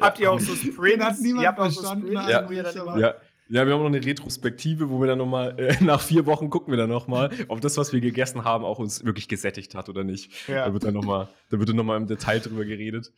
habt 0.00 0.20
ihr 0.20 0.32
auch 0.32 0.40
so 0.40 0.54
Sprints? 0.54 1.04
Hat 1.04 1.20
niemand 1.20 1.56
verstanden. 1.56 2.08
So 2.08 2.12
ja. 2.12 2.98
ja. 2.98 3.14
Ja, 3.52 3.66
wir 3.66 3.74
haben 3.74 3.80
noch 3.80 3.86
eine 3.86 4.04
Retrospektive, 4.04 4.90
wo 4.90 5.00
wir 5.00 5.08
dann 5.08 5.18
nochmal, 5.18 5.58
äh, 5.58 5.76
nach 5.84 6.00
vier 6.00 6.24
Wochen 6.26 6.50
gucken 6.50 6.72
wir 6.72 6.78
dann 6.78 6.88
nochmal, 6.88 7.30
ob 7.48 7.60
das, 7.60 7.76
was 7.76 7.92
wir 7.92 8.00
gegessen 8.00 8.44
haben, 8.44 8.64
auch 8.64 8.78
uns 8.78 9.04
wirklich 9.04 9.26
gesättigt 9.26 9.74
hat 9.74 9.88
oder 9.88 10.04
nicht. 10.04 10.48
Ja. 10.48 10.66
Da 10.66 10.72
wird 10.72 10.84
dann 10.84 10.94
nochmal, 10.94 11.26
da 11.50 11.58
wird 11.58 11.68
dann 11.68 11.74
nochmal 11.74 11.96
im 11.96 12.06
Detail 12.06 12.38
drüber 12.38 12.64
geredet. 12.64 13.12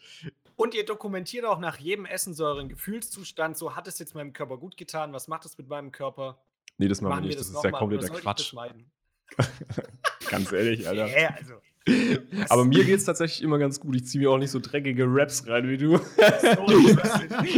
Und 0.57 0.75
ihr 0.75 0.85
dokumentiert 0.85 1.45
auch 1.45 1.59
nach 1.59 1.79
jedem 1.79 2.05
Essen 2.05 2.35
so 2.35 2.45
euren 2.45 2.69
Gefühlszustand. 2.69 3.57
So, 3.57 3.75
hat 3.77 3.89
es 3.89 3.99
jetzt 3.99 4.15
meinem 4.15 4.33
Körper 4.33 4.59
gut 4.59 4.77
getan? 4.77 5.13
Was 5.13 5.29
macht 5.29 5.45
es 5.45 5.57
mit 5.59 5.69
meinem 5.69 5.93
Körper? 5.93 6.43
Nee, 6.79 6.89
das 6.89 7.01
machen, 7.01 7.11
machen 7.11 7.23
wir 7.25 7.29
nicht. 7.29 7.41
Das, 7.41 7.49
das 7.49 7.57
ist 7.57 7.65
ja 7.65 7.71
kompletter 7.71 8.09
Quatsch. 8.09 8.55
Ganz 10.31 10.53
ehrlich, 10.53 10.89
Alter. 10.89 11.07
Yeah, 11.09 11.35
also. 11.37 11.55
Aber 12.49 12.65
mir 12.65 12.85
geht 12.85 12.99
es 12.99 13.05
tatsächlich 13.05 13.43
immer 13.43 13.59
ganz 13.59 13.81
gut. 13.81 13.97
Ich 13.97 14.07
ziehe 14.07 14.23
mir 14.23 14.31
auch 14.31 14.39
nicht 14.39 14.53
so 14.53 14.61
dreckige 14.61 15.05
Raps 15.09 15.49
rein 15.49 15.69
wie 15.69 15.77
du. 15.77 15.95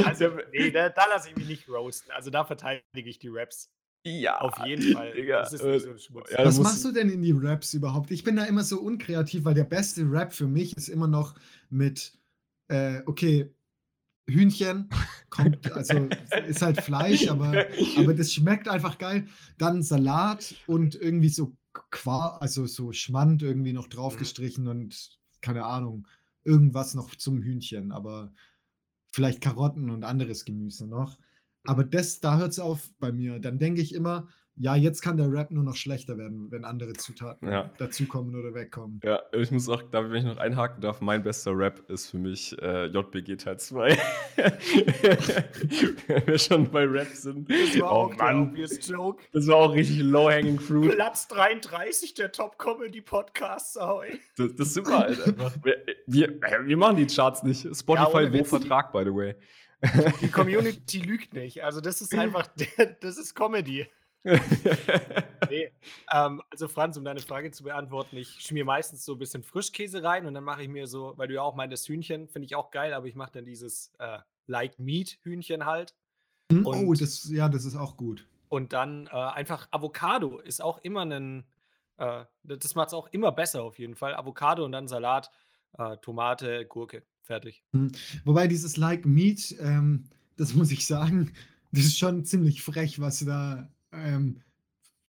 also, 0.05 0.31
nee, 0.51 0.71
da, 0.71 0.89
da 0.89 1.07
lasse 1.11 1.29
ich 1.29 1.37
mich 1.37 1.47
nicht 1.47 1.69
roasten. 1.69 2.11
Also 2.11 2.31
da 2.31 2.45
verteidige 2.45 3.11
ich 3.11 3.19
die 3.19 3.29
Raps. 3.29 3.71
Ja. 4.07 4.39
Auf 4.41 4.67
jeden 4.67 4.95
Fall. 4.95 5.13
Digga, 5.13 5.41
das 5.41 5.55
ist 5.55 5.63
nicht 5.63 5.99
so 5.99 6.23
Ja, 6.31 6.45
Was 6.45 6.59
machst 6.59 6.85
du 6.85 6.93
denn 6.93 7.09
in 7.09 7.23
die 7.23 7.33
Raps 7.33 7.73
überhaupt? 7.75 8.11
Ich 8.11 8.23
bin 8.23 8.37
da 8.37 8.45
immer 8.45 8.63
so 8.63 8.81
unkreativ, 8.81 9.45
weil 9.45 9.55
der 9.55 9.65
beste 9.65 10.03
Rap 10.11 10.33
für 10.33 10.47
mich 10.47 10.77
ist 10.77 10.89
immer 10.89 11.07
noch 11.07 11.35
mit, 11.71 12.13
äh, 12.69 13.03
okay, 13.07 13.55
Hühnchen 14.27 14.89
kommt, 15.31 15.71
also 15.73 16.09
ist 16.49 16.63
halt 16.63 16.81
Fleisch, 16.81 17.29
aber, 17.29 17.67
aber 17.97 18.15
das 18.15 18.33
schmeckt 18.33 18.69
einfach 18.69 18.99
geil. 18.99 19.27
Dann 19.59 19.83
Salat 19.83 20.55
und 20.67 20.95
irgendwie 20.95 21.29
so 21.29 21.57
Qua, 21.91 22.37
also 22.39 22.67
so 22.67 22.93
Schmand 22.93 23.43
irgendwie 23.43 23.73
noch 23.73 23.89
draufgestrichen 23.89 24.65
mhm. 24.65 24.71
und 24.71 25.19
keine 25.41 25.65
Ahnung, 25.65 26.07
irgendwas 26.45 26.95
noch 26.95 27.15
zum 27.17 27.43
Hühnchen, 27.43 27.91
aber 27.93 28.33
vielleicht 29.11 29.41
Karotten 29.41 29.91
und 29.91 30.05
anderes 30.05 30.45
Gemüse 30.45 30.87
noch. 30.87 31.19
Aber 31.65 31.85
das, 31.85 32.21
da 32.21 32.39
hört 32.39 32.53
es 32.53 32.59
auf 32.59 32.91
bei 32.99 33.11
mir. 33.11 33.39
Dann 33.41 33.59
denke 33.59 33.81
ich 33.81 33.95
immer, 33.95 34.29
ja, 34.57 34.77
jetzt 34.77 35.03
kann 35.03 35.17
der 35.17 35.33
Rap 35.33 35.51
nur 35.51 35.65
noch 35.65 35.75
schlechter 35.75 36.17
werden, 36.17 36.51
wenn 36.53 36.65
andere 36.65 36.93
Zutaten 36.93 37.49
ja. 37.49 37.71
dazukommen 37.79 38.37
oder 38.37 38.55
wegkommen. 38.55 39.01
Ja, 39.03 39.21
ich 39.33 39.51
muss 39.51 39.69
auch, 39.69 39.83
da 39.83 40.09
wenn 40.09 40.19
ich 40.19 40.25
noch 40.25 40.37
einhaken 40.37 40.81
darf, 40.81 41.01
mein 41.01 41.25
bester 41.25 41.57
Rap 41.57 41.91
ist 41.91 42.11
für 42.11 42.19
mich 42.19 42.57
äh, 42.63 42.87
JBG 42.87 43.37
Teil 43.37 43.59
2. 43.59 43.99
wenn 46.07 46.27
wir 46.27 46.39
schon 46.39 46.71
bei 46.71 46.85
Rap 46.85 47.09
sind. 47.09 47.51
Das 47.51 47.81
war 47.81 47.91
oh, 47.93 47.95
auch 47.95 48.17
Mann. 48.17 48.55
der 48.55 48.67
Joke. 48.67 49.25
Das 49.33 49.49
war 49.49 49.57
auch 49.57 49.75
richtig 49.75 49.99
low-hanging 50.01 50.61
fruit. 50.61 50.93
Platz 50.93 51.27
33 51.29 52.15
der 52.15 52.31
Top-Comedy-Podcasts, 52.31 53.75
das, 54.37 54.55
das 54.55 54.75
sind 54.75 54.87
wir 54.87 54.99
halt 54.99 55.21
einfach. 55.21 55.53
Wir, 55.65 55.83
wir, 56.07 56.41
wir, 56.65 56.77
machen 56.77 56.97
die 56.97 57.07
Charts 57.07 57.43
nicht. 57.43 57.67
Spotify, 57.77 58.25
ja, 58.25 58.45
Vertrag, 58.45 58.93
by 58.93 59.03
the 59.05 59.15
way. 59.15 59.35
Die 60.21 60.29
Community 60.29 61.01
lügt 61.01 61.35
nicht. 61.35 61.65
Also 61.65 61.81
das 61.81 62.01
ist 62.01 62.15
einfach, 62.19 62.49
das 63.01 63.19
ist 63.19 63.35
Comedy. 63.35 63.87
nee, 65.51 65.71
ähm, 66.13 66.43
also 66.51 66.67
Franz, 66.67 66.97
um 66.97 67.05
deine 67.05 67.21
Frage 67.21 67.51
zu 67.51 67.65
beantworten, 67.65 68.17
ich 68.17 68.41
schmier 68.41 68.65
meistens 68.65 69.05
so 69.05 69.13
ein 69.13 69.19
bisschen 69.19 69.43
Frischkäse 69.43 70.03
rein 70.03 70.27
und 70.27 70.33
dann 70.33 70.45
mache 70.45 70.63
ich 70.63 70.69
mir 70.69 70.87
so, 70.87 71.13
weil 71.17 71.29
du 71.29 71.35
ja 71.35 71.43
auch 71.43 71.55
meintest, 71.55 71.87
Hühnchen 71.89 72.29
finde 72.29 72.47
ich 72.47 72.57
auch 72.57 72.71
geil, 72.71 72.95
aber 72.95 73.07
ich 73.07 73.15
mache 73.15 73.33
dann 73.33 73.45
dieses 73.45 73.93
äh, 73.99 74.19
Like 74.47 74.79
Meat 74.79 75.19
Hühnchen 75.23 75.67
halt. 75.67 75.95
Mhm, 76.51 76.67
oh, 76.67 76.95
das, 76.95 77.29
ja, 77.31 77.49
das 77.49 77.67
ist 77.67 77.77
auch 77.77 77.97
gut. 77.97 78.27
Und 78.49 78.73
dann 78.73 79.09
äh, 79.09 79.11
einfach 79.11 79.69
Avocado 79.71 80.39
ist 80.39 80.63
auch 80.63 80.79
immer 80.79 81.03
ein, 81.03 81.45
äh, 81.99 82.25
das 82.45 82.75
macht 82.75 82.89
es 82.89 82.95
auch 82.95 83.09
immer 83.09 83.33
besser 83.33 83.63
auf 83.63 83.79
jeden 83.79 83.95
Fall. 83.95 84.15
Avocado 84.15 84.65
und 84.65 84.73
dann 84.73 84.89
Salat, 84.89 85.31
äh, 85.77 85.99
Tomate, 85.99 86.65
Gurke, 86.67 87.03
fertig. 87.23 87.63
Mhm. 87.73 87.93
Wobei 88.25 88.47
dieses 88.47 88.79
Like 88.79 89.05
Meat, 89.05 89.55
ähm, 89.61 90.09
das 90.37 90.55
muss 90.55 90.71
ich 90.71 90.87
sagen, 90.87 91.33
das 91.73 91.85
ist 91.85 91.99
schon 91.99 92.25
ziemlich 92.25 92.63
frech, 92.63 93.01
was 93.01 93.23
da 93.25 93.69
ähm, 93.97 94.41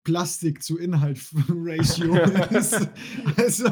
Plastik 0.03 0.63
zu 0.63 0.77
Inhalt-Ratio 0.77 2.15
ist. 2.51 2.87
Also, 3.35 3.65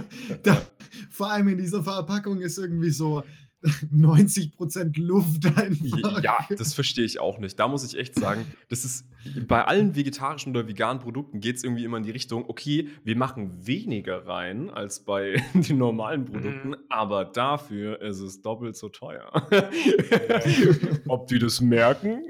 da, 0.43 0.61
vor 1.09 1.31
allem 1.31 1.47
in 1.47 1.57
dieser 1.57 1.83
Verpackung 1.83 2.41
ist 2.41 2.57
irgendwie 2.57 2.89
so 2.89 3.23
90% 3.93 4.99
Luft 5.01 5.45
einfach. 5.57 6.21
Ja, 6.21 6.45
das 6.55 6.73
verstehe 6.73 7.05
ich 7.05 7.19
auch 7.19 7.39
nicht. 7.39 7.59
Da 7.59 7.67
muss 7.67 7.85
ich 7.85 7.97
echt 7.97 8.15
sagen, 8.15 8.45
das 8.69 8.85
ist 8.85 9.05
bei 9.47 9.65
allen 9.65 9.95
vegetarischen 9.95 10.55
oder 10.55 10.67
veganen 10.67 11.01
Produkten 11.01 11.39
geht 11.39 11.55
es 11.55 11.63
irgendwie 11.63 11.83
immer 11.83 11.97
in 11.97 12.03
die 12.03 12.11
Richtung, 12.11 12.47
okay, 12.47 12.89
wir 13.03 13.15
machen 13.15 13.65
weniger 13.65 14.27
rein 14.27 14.69
als 14.69 15.03
bei 15.03 15.41
den 15.53 15.77
normalen 15.77 16.25
Produkten, 16.25 16.69
mhm. 16.69 16.75
aber 16.89 17.25
dafür 17.25 18.01
ist 18.01 18.19
es 18.19 18.41
doppelt 18.41 18.75
so 18.75 18.89
teuer. 18.89 19.31
ob 21.07 21.27
die 21.27 21.39
das 21.39 21.61
merken? 21.61 22.21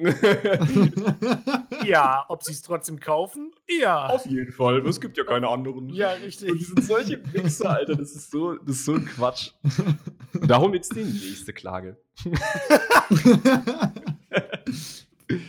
Ja, 1.86 2.26
ob 2.30 2.43
sie 2.43 2.52
es 2.52 2.62
trotzdem 2.62 3.00
kaufen? 3.00 3.52
Ja. 3.67 4.08
Auf 4.08 4.26
jeden 4.26 4.52
Fall. 4.52 4.86
Es 4.88 5.00
gibt 5.00 5.17
ja 5.17 5.24
keine 5.24 5.48
anderen. 5.48 5.89
Ja, 5.89 6.12
richtig. 6.12 6.52
Und 6.52 6.60
die 6.60 6.63
sind 6.65 6.84
solche 6.84 7.21
Wichser, 7.34 7.69
Alter. 7.71 7.95
Das 7.95 8.12
ist 8.12 8.32
so, 8.32 8.56
das 8.56 8.78
ist 8.78 8.86
so 8.86 8.93
ein 8.93 9.06
Quatsch. 9.06 9.52
Darum 10.48 10.74
jetzt 10.74 10.95
die 10.95 11.04
nächste 11.04 11.54
Klage. 11.54 11.98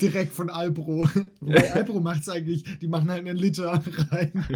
Direkt 0.01 0.33
von 0.33 0.49
Albro. 0.49 1.09
Wobei 1.41 1.73
Albro 1.73 2.01
macht 2.01 2.23
es 2.23 2.29
eigentlich, 2.29 2.79
die 2.79 2.89
machen 2.89 3.11
halt 3.11 3.21
einen 3.21 3.37
Liter 3.37 3.83
rein. 4.11 4.47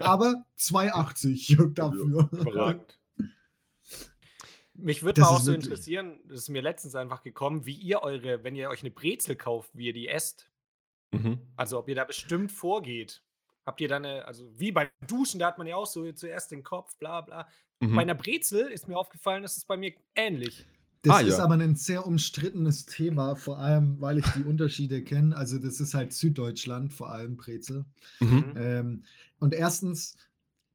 Aber 0.00 0.44
2,80 0.58 1.74
dafür. 1.74 2.28
Überragend. 2.32 2.98
Mich 4.82 5.02
würde 5.02 5.20
mal 5.20 5.28
auch 5.28 5.40
so 5.40 5.52
interessieren, 5.52 6.20
das 6.24 6.40
ist 6.40 6.48
mir 6.48 6.62
letztens 6.62 6.94
einfach 6.94 7.22
gekommen, 7.22 7.66
wie 7.66 7.74
ihr 7.74 8.02
eure, 8.02 8.44
wenn 8.44 8.54
ihr 8.54 8.70
euch 8.70 8.80
eine 8.80 8.90
Brezel 8.90 9.36
kauft, 9.36 9.70
wie 9.74 9.88
ihr 9.88 9.92
die 9.92 10.08
esst. 10.08 10.49
Mhm. 11.12 11.38
Also 11.56 11.78
ob 11.78 11.88
ihr 11.88 11.94
da 11.94 12.04
bestimmt 12.04 12.52
vorgeht. 12.52 13.22
Habt 13.66 13.80
ihr 13.80 13.88
dann 13.88 14.04
eine, 14.04 14.24
also 14.26 14.50
wie 14.56 14.72
beim 14.72 14.88
Duschen, 15.06 15.38
da 15.38 15.48
hat 15.48 15.58
man 15.58 15.66
ja 15.66 15.76
auch 15.76 15.86
so 15.86 16.10
zuerst 16.12 16.50
den 16.50 16.62
Kopf, 16.62 16.96
bla 16.96 17.20
bla. 17.20 17.46
Mhm. 17.80 17.96
Bei 17.96 18.02
einer 18.02 18.14
Brezel 18.14 18.68
ist 18.68 18.88
mir 18.88 18.96
aufgefallen, 18.96 19.42
das 19.42 19.56
ist 19.56 19.66
bei 19.66 19.76
mir 19.76 19.92
ähnlich. 20.14 20.66
Das 21.02 21.16
ah, 21.16 21.20
ist 21.20 21.38
ja. 21.38 21.44
aber 21.44 21.54
ein 21.54 21.76
sehr 21.76 22.06
umstrittenes 22.06 22.84
Thema, 22.84 23.34
vor 23.34 23.58
allem, 23.58 23.98
weil 24.00 24.18
ich 24.18 24.26
die 24.36 24.44
Unterschiede 24.44 25.02
kenne. 25.02 25.34
Also, 25.34 25.58
das 25.58 25.80
ist 25.80 25.94
halt 25.94 26.12
Süddeutschland, 26.12 26.92
vor 26.92 27.10
allem 27.10 27.38
Brezel. 27.38 27.86
Mhm. 28.20 28.52
Ähm, 28.56 29.04
und 29.38 29.54
erstens, 29.54 30.18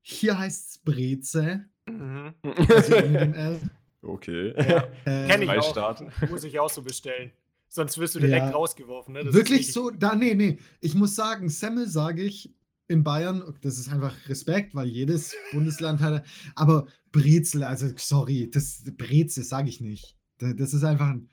hier 0.02 0.39
heißt 0.39 0.69
es 0.69 0.78
Breze. 0.80 1.65
Mhm. 1.88 2.34
Also. 2.43 3.60
Okay. 4.08 4.54
Ja. 4.56 4.84
Äh, 5.06 5.28
Kenn 5.28 5.41
ich 5.41 5.50
auch. 5.50 6.00
Muss 6.30 6.43
ich 6.43 6.60
auch 6.60 6.69
so 6.69 6.84
bestellen. 6.84 7.32
Sonst 7.75 7.97
wirst 7.97 8.15
du 8.15 8.19
direkt 8.19 8.45
ja. 8.45 8.51
rausgeworfen. 8.51 9.15
Ne? 9.15 9.33
Wirklich 9.33 9.73
so? 9.73 9.89
Da, 9.89 10.15
nee, 10.15 10.33
nee. 10.33 10.59
Ich 10.79 10.95
muss 10.95 11.13
sagen, 11.13 11.49
Semmel 11.49 11.89
sage 11.89 12.23
ich 12.23 12.55
in 12.88 13.03
Bayern, 13.03 13.43
das 13.63 13.77
ist 13.77 13.91
einfach 13.91 14.15
Respekt, 14.29 14.73
weil 14.75 14.88
jedes 14.88 15.35
Bundesland 15.51 15.99
hat. 15.99 16.25
Aber 16.55 16.88
Brezel, 17.11 17.65
also 17.65 17.89
sorry, 17.97 18.49
das 18.49 18.81
Brezel 18.95 19.43
sage 19.43 19.67
ich 19.67 19.81
nicht. 19.81 20.15
Das 20.38 20.73
ist 20.73 20.85
einfach 20.85 21.07
ein. 21.07 21.29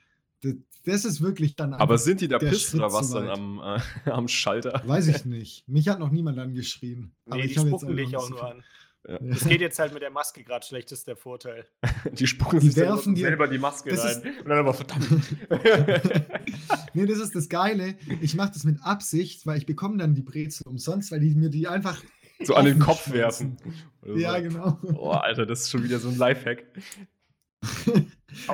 Das 0.83 1.05
ist 1.05 1.21
wirklich 1.21 1.55
dann. 1.55 1.75
Aber 1.75 1.97
sind 1.97 2.19
die 2.19 2.27
da 2.27 2.39
pisst 2.39 2.75
oder 2.75 2.91
was 2.91 3.11
dann 3.11 3.29
am, 3.29 3.61
äh, 4.05 4.09
am 4.11 4.27
Schalter? 4.27 4.83
Weiß 4.85 5.07
ich 5.07 5.23
nicht. 5.23 5.65
Mich 5.69 5.87
hat 5.87 5.99
noch 5.99 6.09
niemand 6.09 6.39
angeschrien. 6.39 7.13
Nee, 7.25 7.31
aber 7.31 7.41
die 7.43 7.53
spucken 7.53 7.95
dich 7.95 8.17
auch 8.17 8.29
nur 8.29 8.43
an. 8.43 8.63
Ja. 9.07 9.17
Das 9.21 9.45
geht 9.45 9.61
jetzt 9.61 9.79
halt 9.79 9.93
mit 9.93 10.01
der 10.01 10.11
Maske 10.11 10.43
gerade 10.43 10.65
schlecht, 10.65 10.91
das 10.91 10.99
ist 10.99 11.07
der 11.07 11.15
Vorteil. 11.15 11.65
Die 12.11 12.27
spucken 12.27 12.59
die 12.59 12.67
sich 12.69 12.77
werfen 12.77 13.15
selber 13.15 13.47
die 13.47 13.57
Maske 13.57 13.91
rein. 13.97 14.37
und 14.39 14.49
dann 14.49 14.59
aber 14.59 14.73
verdammt. 14.73 15.07
nee, 16.93 17.05
das 17.05 17.19
ist 17.19 17.35
das 17.35 17.49
Geile. 17.49 17.95
Ich 18.21 18.35
mache 18.35 18.51
das 18.53 18.63
mit 18.63 18.81
Absicht, 18.81 19.45
weil 19.45 19.57
ich 19.57 19.65
bekomme 19.65 19.97
dann 19.97 20.15
die 20.15 20.21
Brezel 20.21 20.67
umsonst, 20.67 21.11
weil 21.11 21.19
die 21.19 21.35
mir 21.35 21.49
die 21.49 21.67
einfach 21.67 22.01
so 22.41 22.55
an 22.55 22.65
den 22.65 22.79
Kopf 22.79 23.11
werfen. 23.11 23.57
Ja, 24.05 24.35
so. 24.35 24.41
genau. 24.41 24.79
Oh, 24.95 25.11
Alter, 25.11 25.45
das 25.45 25.61
ist 25.61 25.71
schon 25.71 25.83
wieder 25.83 25.99
so 25.99 26.09
ein 26.09 26.17
Lifehack. 26.17 26.65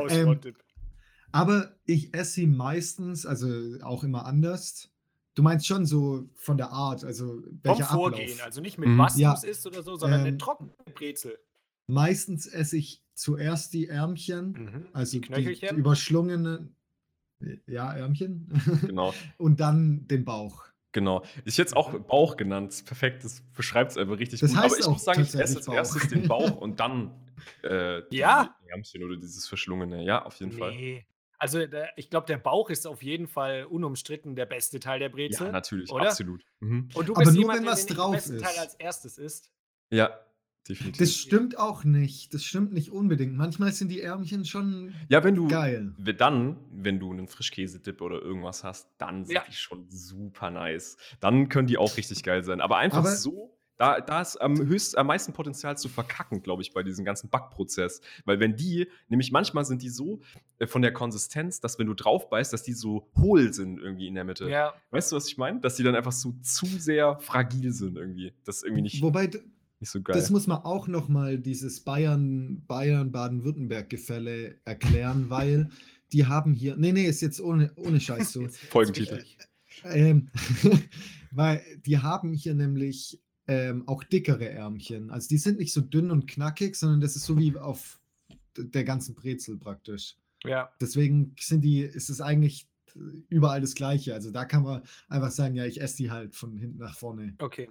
ähm, 0.10 0.40
aber 1.32 1.76
ich 1.86 2.14
esse 2.14 2.32
sie 2.32 2.48
meistens, 2.48 3.26
also 3.26 3.48
auch 3.82 4.04
immer 4.04 4.26
anders. 4.26 4.90
Du 5.36 5.44
meinst 5.44 5.68
schon 5.68 5.86
so 5.86 6.28
von 6.36 6.58
der 6.58 6.72
Art, 6.72 7.04
also 7.04 7.42
welcher 7.63 7.86
Vom 7.86 7.98
Vorgehen, 7.98 8.32
Ablauf. 8.32 8.46
also 8.46 8.62
nicht 8.62 8.78
mit 8.78 8.89
mhm. 8.89 8.98
was 8.98 9.18
ja. 9.18 9.36
du 9.36 9.48
isst 9.48 9.65
oder 9.65 9.84
so, 9.84 9.96
sondern 9.96 10.22
ähm, 10.22 10.28
eine 10.28 10.38
trockene 10.38 10.72
Brezel. 10.94 11.38
Meistens 11.88 12.46
esse 12.46 12.78
ich 12.78 13.04
zuerst 13.13 13.74
die 13.74 13.88
Ärmchen, 13.88 14.52
mhm. 14.52 14.88
also 14.94 15.20
die, 15.20 15.22
die, 15.22 15.60
die 15.60 15.76
überschlungenen, 15.76 16.76
ja, 17.68 17.94
Ärmchen. 17.94 18.50
Genau. 18.86 19.13
Und 19.38 19.60
dann 19.60 20.08
den 20.08 20.26
Bauch. 20.26 20.65
Genau. 20.92 21.24
Ich 21.46 21.58
hätte 21.58 21.70
es 21.70 21.74
auch 21.74 21.94
Bauch 22.00 22.36
genannt. 22.36 22.84
Perfekt, 22.86 23.24
das 23.24 23.42
beschreibt 23.56 23.92
es 23.92 23.98
einfach 23.98 24.18
richtig 24.18 24.39
das 24.39 24.52
gut. 24.52 24.60
Heißt 24.60 24.76
Aber 24.76 24.82
ich 24.82 24.88
muss 24.88 25.04
sagen, 25.04 25.22
ich 25.22 25.36
esse 25.36 25.62
zuerst 25.62 26.12
den 26.12 26.28
Bauch 26.28 26.58
und 26.58 26.80
dann 26.80 27.12
äh, 27.63 28.02
ja? 28.15 28.56
die 28.63 28.70
Ärmchen 28.70 29.04
oder 29.04 29.15
dieses 29.15 29.48
Verschlungene. 29.48 30.04
Ja, 30.04 30.26
auf 30.26 30.39
jeden 30.39 30.52
nee. 30.54 30.58
Fall. 30.58 31.04
Also, 31.39 31.65
der, 31.65 31.89
ich 31.95 32.10
glaube, 32.10 32.28
der 32.28 32.38
Bauch 32.38 32.69
ist 32.69 32.86
auf 32.86 33.02
jeden 33.02 33.28
Fall 33.28 33.63
unumstritten 33.63 34.36
der 34.36 34.45
beste 34.45 34.80
Teil 34.80 34.99
der 34.99 35.10
Brezel. 35.10 35.47
Ja, 35.47 35.52
natürlich, 35.54 35.89
oder? 35.91 36.08
absolut. 36.08 36.43
Mhm. 36.60 36.89
Und 36.93 37.08
du 37.08 37.13
bist 37.13 37.28
Aber 37.28 37.32
nur, 37.32 37.39
jemand, 37.39 37.60
wenn 37.62 37.65
was 37.65 37.86
der 37.86 37.95
drauf 37.95 38.12
den 38.12 38.17
besten 38.17 38.36
ist. 38.36 38.43
Teil 38.43 38.60
als 38.60 38.75
erstes 38.75 39.17
isst. 39.17 39.52
Ja, 39.89 40.19
definitiv. 40.67 40.99
Das 40.99 41.15
stimmt 41.15 41.58
auch 41.58 41.86
nicht. 41.86 42.34
Das 42.34 42.43
stimmt 42.43 42.73
nicht 42.73 42.91
unbedingt. 42.91 43.38
Manchmal 43.38 43.71
sind 43.71 43.88
die 43.88 44.02
Ärmchen 44.02 44.43
schon 44.43 44.93
ja, 45.08 45.23
wenn 45.23 45.36
du, 45.36 45.47
geil. 45.47 45.93
Dann, 45.97 46.58
wenn 46.71 46.99
du 46.99 47.12
einen 47.12 47.30
Frischkäsedip 47.30 48.02
oder 48.02 48.21
irgendwas 48.21 48.65
hast, 48.65 48.89
dann 48.97 49.23
sind 49.23 49.36
ja. 49.36 49.43
die 49.47 49.54
schon 49.54 49.89
super 49.89 50.52
nice. 50.52 50.97
Dann 51.21 51.47
können 51.47 51.67
die 51.67 51.78
auch 51.78 51.95
richtig 51.95 52.21
geil 52.23 52.43
sein. 52.43 52.60
Aber 52.60 52.78
einfach 52.78 52.99
Aber 52.99 53.15
so 53.15 53.59
da, 53.80 54.02
da 54.02 54.22
ist 54.22 54.36
am, 54.36 54.58
höchst, 54.58 54.98
am 54.98 55.08
meisten 55.08 55.32
Potenzial 55.32 55.78
zu 55.78 55.88
verkacken, 55.88 56.44
glaube 56.44 56.62
ich, 56.62 56.74
bei 56.74 56.84
diesem 56.84 57.06
ganzen 57.06 57.30
Backprozess. 57.30 58.02
Weil 58.26 58.42
wenn 58.42 58.58
die, 58.58 58.89
nämlich 59.08 59.32
manchmal 59.32 59.63
sind 59.63 59.82
die 59.82 59.89
so 59.89 60.20
äh, 60.60 60.68
von 60.68 60.82
der 60.82 60.92
Konsistenz, 60.92 61.62
dass 61.62 61.80
wenn 61.80 61.88
du 61.88 61.94
drauf 61.94 62.30
beißt, 62.30 62.52
dass 62.52 62.62
die 62.62 62.74
so 62.74 63.08
hohl 63.18 63.54
sind 63.54 63.80
irgendwie 63.80 64.08
in 64.08 64.15
der 64.15 64.26
Mitte. 64.26 64.50
Ja. 64.50 64.74
Weißt 64.92 65.12
du, 65.12 65.15
was 65.15 65.30
ich 65.30 65.38
meine? 65.38 65.62
Dass 65.62 65.78
die 65.78 65.84
dann 65.84 65.96
einfach 65.96 66.12
so 66.12 66.34
zu 66.42 66.65
sehr 66.65 67.20
fragil 67.20 67.72
sind 67.72 67.98
irgendwie. 67.98 68.34
Das 68.44 68.58
ist 68.58 68.63
irgendwie 68.63 68.82
nicht, 68.82 69.02
Wobei, 69.02 69.28
nicht 69.80 69.89
so 69.89 70.02
geil. 70.02 70.13
Das 70.13 70.30
muss 70.30 70.46
man 70.46 70.58
auch 70.58 70.89
noch 70.89 71.08
mal 71.08 71.38
dieses 71.39 71.80
Bayern, 71.80 72.62
Bayern-Baden-Württemberg-Gefälle 72.68 74.56
erklären, 74.65 75.30
weil 75.30 75.70
die 76.12 76.26
haben 76.26 76.54
hier, 76.54 76.76
nee, 76.76 76.92
nee, 76.92 77.06
ist 77.06 77.22
jetzt 77.22 77.39
ohne, 77.39 77.72
ohne 77.78 78.02
Scheiß 78.02 78.34
so. 78.34 78.46
Folgentitel. 78.70 79.24
Ähm, 79.86 80.28
weil 81.32 81.62
die 81.86 82.00
haben 82.00 82.34
hier 82.34 82.56
nämlich 82.56 83.22
ähm, 83.50 83.88
auch 83.88 84.04
dickere 84.04 84.48
Ärmchen. 84.48 85.10
Also 85.10 85.28
die 85.28 85.40
sind 85.40 85.58
nicht 85.58 85.74
so 85.74 85.82
dünn 85.82 86.12
und 86.12 86.28
knackig, 86.28 86.76
sondern 86.76 87.02
das 87.02 87.16
ist 87.16 87.26
so 87.26 87.36
wie 87.40 87.58
auf 87.58 88.00
der 88.56 88.84
ganzen 88.84 89.16
Brezel 89.16 89.58
praktisch. 89.58 90.18
Ja. 90.44 90.70
Deswegen 90.80 91.34
sind 91.40 91.62
die, 91.62 91.80
ist 91.82 92.10
es 92.10 92.22
eigentlich 92.22 92.70
überall 93.28 93.60
das 93.60 93.74
Gleiche. 93.74 94.14
Also 94.14 94.30
da 94.30 94.46
kann 94.46 94.62
man 94.62 94.84
einfach 95.08 95.32
sagen, 95.32 95.56
ja, 95.56 95.66
ich 95.66 95.82
esse 95.82 95.98
die 95.98 96.12
halt 96.12 96.36
von 96.36 96.58
hinten 96.58 96.78
nach 96.78 96.96
vorne. 96.96 97.36
Okay. 97.40 97.68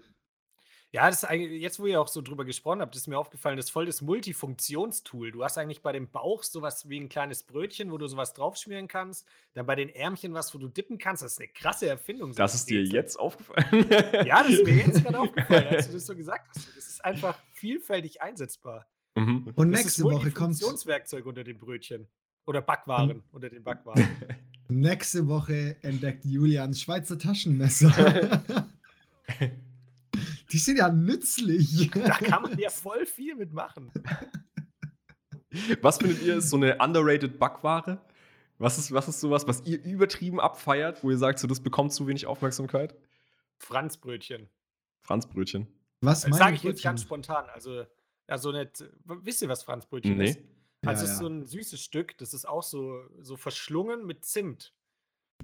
Ja, 0.91 1.07
das 1.11 1.23
ist 1.23 1.25
eigentlich, 1.29 1.61
jetzt 1.61 1.79
wo 1.79 1.87
ihr 1.87 2.01
auch 2.01 2.09
so 2.09 2.23
drüber 2.23 2.47
gesprochen 2.47 2.81
habt, 2.81 2.97
ist 2.97 3.09
mir 3.09 3.19
aufgefallen, 3.19 3.59
das 3.59 3.67
ist 3.67 3.71
voll 3.73 3.85
das 3.85 4.01
Multifunktionstool. 4.01 5.33
Du 5.33 5.45
hast 5.45 5.59
eigentlich 5.59 5.83
bei 5.83 5.93
dem 5.93 6.09
Bauch 6.09 6.43
sowas 6.43 6.89
wie 6.89 6.99
ein 6.99 7.11
kleines 7.11 7.43
Brötchen, 7.43 7.93
wo 7.93 7.99
du 7.99 8.07
sowas 8.07 8.33
draufschmieren 8.33 8.89
kannst. 8.89 9.27
Dann 9.53 9.67
bei 9.67 9.75
den 9.75 9.91
Ärmchen 9.91 10.33
was, 10.33 10.55
wo 10.55 10.59
du 10.59 10.69
dippen 10.69 10.97
kannst. 10.97 11.23
Das 11.23 11.33
ist 11.33 11.41
eine 11.41 11.49
krasse 11.49 11.89
Erfindung. 11.89 12.33
Das 12.33 12.55
ist 12.55 12.71
dir 12.71 12.83
jetzt 12.83 13.19
aufgefallen? 13.19 13.87
ja, 14.25 14.43
das 14.43 14.53
ist 14.53 14.65
mir 14.65 14.77
jetzt 14.87 15.05
gerade 15.05 15.21
aufgefallen, 15.21 15.67
als 15.69 15.89
du 15.89 15.93
das 15.93 16.07
so 16.07 16.17
gesagt 16.17 16.49
hast. 16.49 16.69
Das 16.75 16.89
ist 16.89 17.05
einfach 17.05 17.39
vielfältig 17.53 18.23
einsetzbar. 18.23 18.87
Mhm. 19.15 19.53
Und 19.57 19.73
das 19.73 19.83
nächste 19.83 20.05
Woche 20.05 20.31
kommt. 20.31 20.59
Funktionswerkzeug 20.59 21.27
unter 21.27 21.45
den 21.45 21.59
Brötchen. 21.59 22.09
Oder 22.47 22.63
Backwaren 22.63 23.19
mhm. 23.19 23.23
unter 23.31 23.51
den 23.51 23.63
Backwaren. 23.63 24.09
nächste 24.69 25.29
Woche 25.29 25.77
entdeckt 25.83 26.25
Julians 26.25 26.81
Schweizer 26.81 27.19
Taschenmesser. 27.19 28.43
Die 30.51 30.59
sind 30.59 30.79
ja 30.79 30.89
nützlich. 30.89 31.91
Da 31.91 32.17
kann 32.17 32.43
man 32.43 32.59
ja 32.59 32.71
voll 32.71 33.07
viel 33.07 33.35
mitmachen. 33.37 33.93
Was 35.81 35.99
findet 35.99 36.23
ihr 36.23 36.37
ist 36.37 36.51
so 36.51 36.57
eine 36.57 36.79
underrated 36.79 37.39
Backware? 37.39 38.01
Was 38.59 38.77
ist, 38.77 38.93
was 38.93 39.09
ist 39.09 39.21
sowas, 39.21 39.47
was 39.47 39.65
ihr 39.67 39.83
übertrieben 39.85 40.41
abfeiert, 40.41 41.05
wo 41.05 41.11
ihr 41.11 41.19
sagt, 41.19 41.39
so, 41.39 41.47
das 41.47 41.61
bekommt 41.61 41.93
zu 41.93 42.07
wenig 42.07 42.27
Aufmerksamkeit? 42.27 42.97
Franzbrötchen. 43.59 44.49
Franzbrötchen. 45.01 45.69
Was 46.01 46.23
das 46.23 46.37
sage 46.37 46.57
ich 46.57 46.63
jetzt 46.65 46.83
ganz 46.83 47.03
spontan. 47.03 47.47
Also, 47.51 47.85
ja, 48.29 48.39
so 48.39 48.53
nicht. 48.53 48.85
Wisst 49.05 49.43
ihr, 49.43 49.49
was 49.49 49.63
Franzbrötchen 49.63 50.19
nee. 50.19 50.31
ist? 50.31 50.41
Also, 50.85 50.85
ja, 50.85 50.93
es 50.93 51.03
ist 51.03 51.11
ja. 51.11 51.17
so 51.17 51.27
ein 51.29 51.47
süßes 51.47 51.81
Stück, 51.81 52.19
das 52.19 52.35
ist 52.35 52.49
auch 52.49 52.63
so, 52.63 53.03
so 53.21 53.37
verschlungen 53.37 54.07
mit 54.07 54.25
Zimt. 54.25 54.75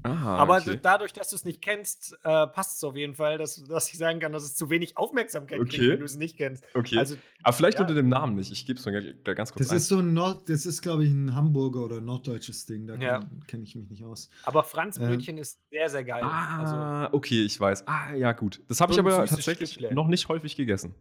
Aha, 0.02 0.36
Aber 0.36 0.58
okay. 0.58 0.78
dadurch, 0.82 1.12
dass 1.12 1.30
du 1.30 1.36
es 1.36 1.44
nicht 1.44 1.62
kennst, 1.62 2.18
äh, 2.24 2.46
passt 2.46 2.76
es 2.76 2.84
auf 2.84 2.96
jeden 2.96 3.14
Fall, 3.14 3.38
dass, 3.38 3.62
dass 3.64 3.90
ich 3.90 3.96
sagen 3.96 4.20
kann, 4.20 4.32
dass 4.32 4.42
es 4.42 4.54
zu 4.54 4.68
wenig 4.68 4.98
Aufmerksamkeit 4.98 5.60
okay. 5.60 5.76
kriegt, 5.76 5.90
wenn 5.92 5.98
du 6.00 6.04
es 6.04 6.16
nicht 6.16 6.36
kennst. 6.36 6.64
Okay. 6.74 6.98
Also, 6.98 7.16
Aber 7.42 7.54
vielleicht 7.54 7.78
ja. 7.78 7.82
unter 7.82 7.94
dem 7.94 8.08
Namen 8.08 8.34
nicht. 8.34 8.52
Ich 8.52 8.66
gebe 8.66 8.78
es 8.78 8.84
mal 8.84 9.14
ganz 9.34 9.52
kurz 9.52 9.66
Das 9.66 9.70
ein. 9.70 9.76
ist 9.78 9.88
so 9.88 9.98
ein 9.98 10.12
Nord, 10.12 10.48
das 10.50 10.66
ist, 10.66 10.82
glaube 10.82 11.04
ich, 11.04 11.10
ein 11.10 11.34
Hamburger 11.34 11.84
oder 11.84 12.00
norddeutsches 12.00 12.66
Ding. 12.66 12.86
Da 12.86 12.96
ja. 12.96 13.20
kenne 13.46 13.62
ich 13.62 13.74
mich 13.76 13.88
nicht 13.88 14.04
aus. 14.04 14.28
Aber 14.42 14.62
Franz 14.64 14.98
ähm. 14.98 15.06
Brötchen 15.06 15.36
ähm. 15.36 15.42
ist 15.42 15.60
sehr, 15.70 15.88
sehr 15.88 16.04
geil. 16.04 16.22
Ah, 16.22 17.04
also, 17.04 17.16
okay, 17.16 17.42
ich 17.42 17.58
weiß. 17.58 17.86
Ah, 17.86 18.14
ja, 18.14 18.32
gut. 18.32 18.62
Das 18.68 18.80
habe 18.80 18.92
ich 18.92 18.98
aber 18.98 19.24
tatsächlich 19.24 19.70
Stückle. 19.70 19.94
noch 19.94 20.08
nicht 20.08 20.28
häufig 20.28 20.56
gegessen. 20.56 20.94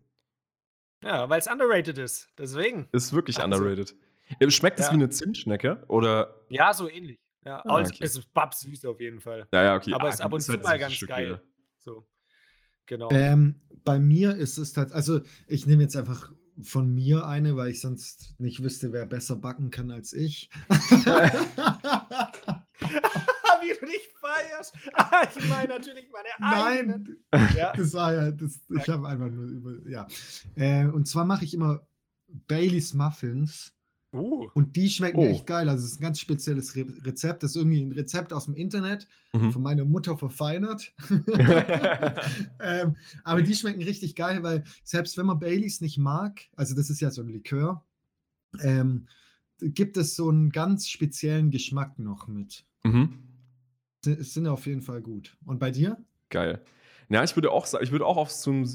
Ja, 1.03 1.29
weil 1.29 1.39
es 1.39 1.47
underrated 1.47 1.97
ist. 1.97 2.29
Deswegen. 2.37 2.87
Ist 2.93 3.11
wirklich 3.11 3.39
also. 3.39 3.57
underrated. 3.57 3.95
Schmeckt 4.47 4.79
es 4.79 4.85
ja. 4.85 4.91
wie 4.91 4.95
eine 4.95 5.09
Zimtschnecke? 5.09 5.83
Oder? 5.89 6.35
Ja, 6.49 6.73
so 6.73 6.89
ähnlich. 6.89 7.19
Ja, 7.45 7.61
ah, 7.65 7.79
okay. 7.79 7.97
es 7.99 8.15
ist 8.17 8.33
babsüß 8.33 8.85
auf 8.85 8.99
jeden 8.99 9.19
Fall. 9.19 9.47
Ja, 9.51 9.63
ja, 9.63 9.75
okay. 9.75 9.93
Aber 9.93 10.05
ah, 10.05 10.09
es 10.09 10.15
ist 10.15 10.21
ab 10.21 10.33
und 10.33 10.41
zu 10.41 10.53
halt 10.53 10.63
mal 10.63 10.79
ganz 10.79 10.99
geil. 10.99 11.41
So. 11.79 12.07
Genau. 12.85 13.09
Ähm, 13.11 13.61
bei 13.83 13.99
mir 13.99 14.35
ist 14.35 14.57
es 14.57 14.73
tatsächlich, 14.73 14.95
also 14.95 15.21
ich 15.47 15.65
nehme 15.65 15.83
jetzt 15.83 15.95
einfach 15.95 16.31
von 16.61 16.93
mir 16.93 17.25
eine, 17.25 17.55
weil 17.55 17.69
ich 17.69 17.81
sonst 17.81 18.35
nicht 18.39 18.61
wüsste, 18.63 18.91
wer 18.93 19.05
besser 19.05 19.35
backen 19.35 19.71
kann 19.71 19.91
als 19.91 20.13
ich. 20.13 20.49
Wie 23.61 23.73
du 23.79 23.85
dich 23.85 24.09
feierst. 24.19 24.75
ich 25.37 25.49
meine 25.49 25.69
natürlich 25.69 26.09
meine 26.11 26.29
eigenen. 26.53 27.23
Nein, 27.31 27.55
ja. 27.55 27.73
das 27.77 27.93
war 27.93 28.13
ja, 28.13 28.31
das, 28.31 28.59
ich 28.69 28.89
habe 28.89 29.07
einfach 29.07 29.29
nur 29.29 29.45
über, 29.45 29.89
ja. 29.89 30.07
Äh, 30.55 30.85
und 30.85 31.07
zwar 31.07 31.25
mache 31.25 31.45
ich 31.45 31.53
immer 31.53 31.87
Baileys 32.27 32.93
Muffins 32.93 33.73
Uh. 34.13 34.47
Und 34.53 34.75
die 34.75 34.89
schmecken 34.89 35.19
oh. 35.19 35.25
echt 35.25 35.47
geil. 35.47 35.67
Also 35.67 35.85
es 35.85 35.93
ist 35.93 35.99
ein 35.99 36.03
ganz 36.03 36.19
spezielles 36.19 36.75
Re 36.75 36.85
Rezept. 37.03 37.41
Das 37.41 37.51
ist 37.51 37.55
irgendwie 37.55 37.81
ein 37.81 37.91
Rezept 37.91 38.31
aus 38.31 38.45
dem 38.45 38.55
Internet, 38.55 39.07
mhm. 39.33 39.51
von 39.51 39.61
meiner 39.63 39.85
Mutter 39.85 40.17
verfeinert. 40.17 40.93
ähm, 42.59 42.95
aber 43.23 43.41
die 43.41 43.55
schmecken 43.55 43.81
richtig 43.81 44.15
geil, 44.15 44.43
weil 44.43 44.63
selbst 44.83 45.17
wenn 45.17 45.25
man 45.25 45.39
Baileys 45.39 45.81
nicht 45.81 45.97
mag, 45.97 46.41
also 46.55 46.75
das 46.75 46.89
ist 46.89 47.01
ja 47.01 47.09
so 47.09 47.23
ein 47.23 47.29
Likör, 47.29 47.83
ähm, 48.61 49.07
gibt 49.59 49.97
es 49.97 50.15
so 50.15 50.29
einen 50.29 50.51
ganz 50.51 50.87
speziellen 50.87 51.49
Geschmack 51.49 51.97
noch 51.97 52.27
mit. 52.27 52.65
Mhm. 52.83 53.17
Es 54.05 54.33
sind 54.33 54.47
auf 54.47 54.67
jeden 54.67 54.81
Fall 54.81 55.01
gut. 55.01 55.37
Und 55.45 55.59
bei 55.59 55.71
dir? 55.71 55.97
Geil. 56.29 56.61
Ja, 57.09 57.23
ich 57.23 57.35
würde 57.35 57.51
auch 57.51 57.65
sagen, 57.65 57.83
ich 57.83 57.91
würde 57.91 58.05
auch 58.05 58.17
auf 58.17 58.31
ein, 58.47 58.67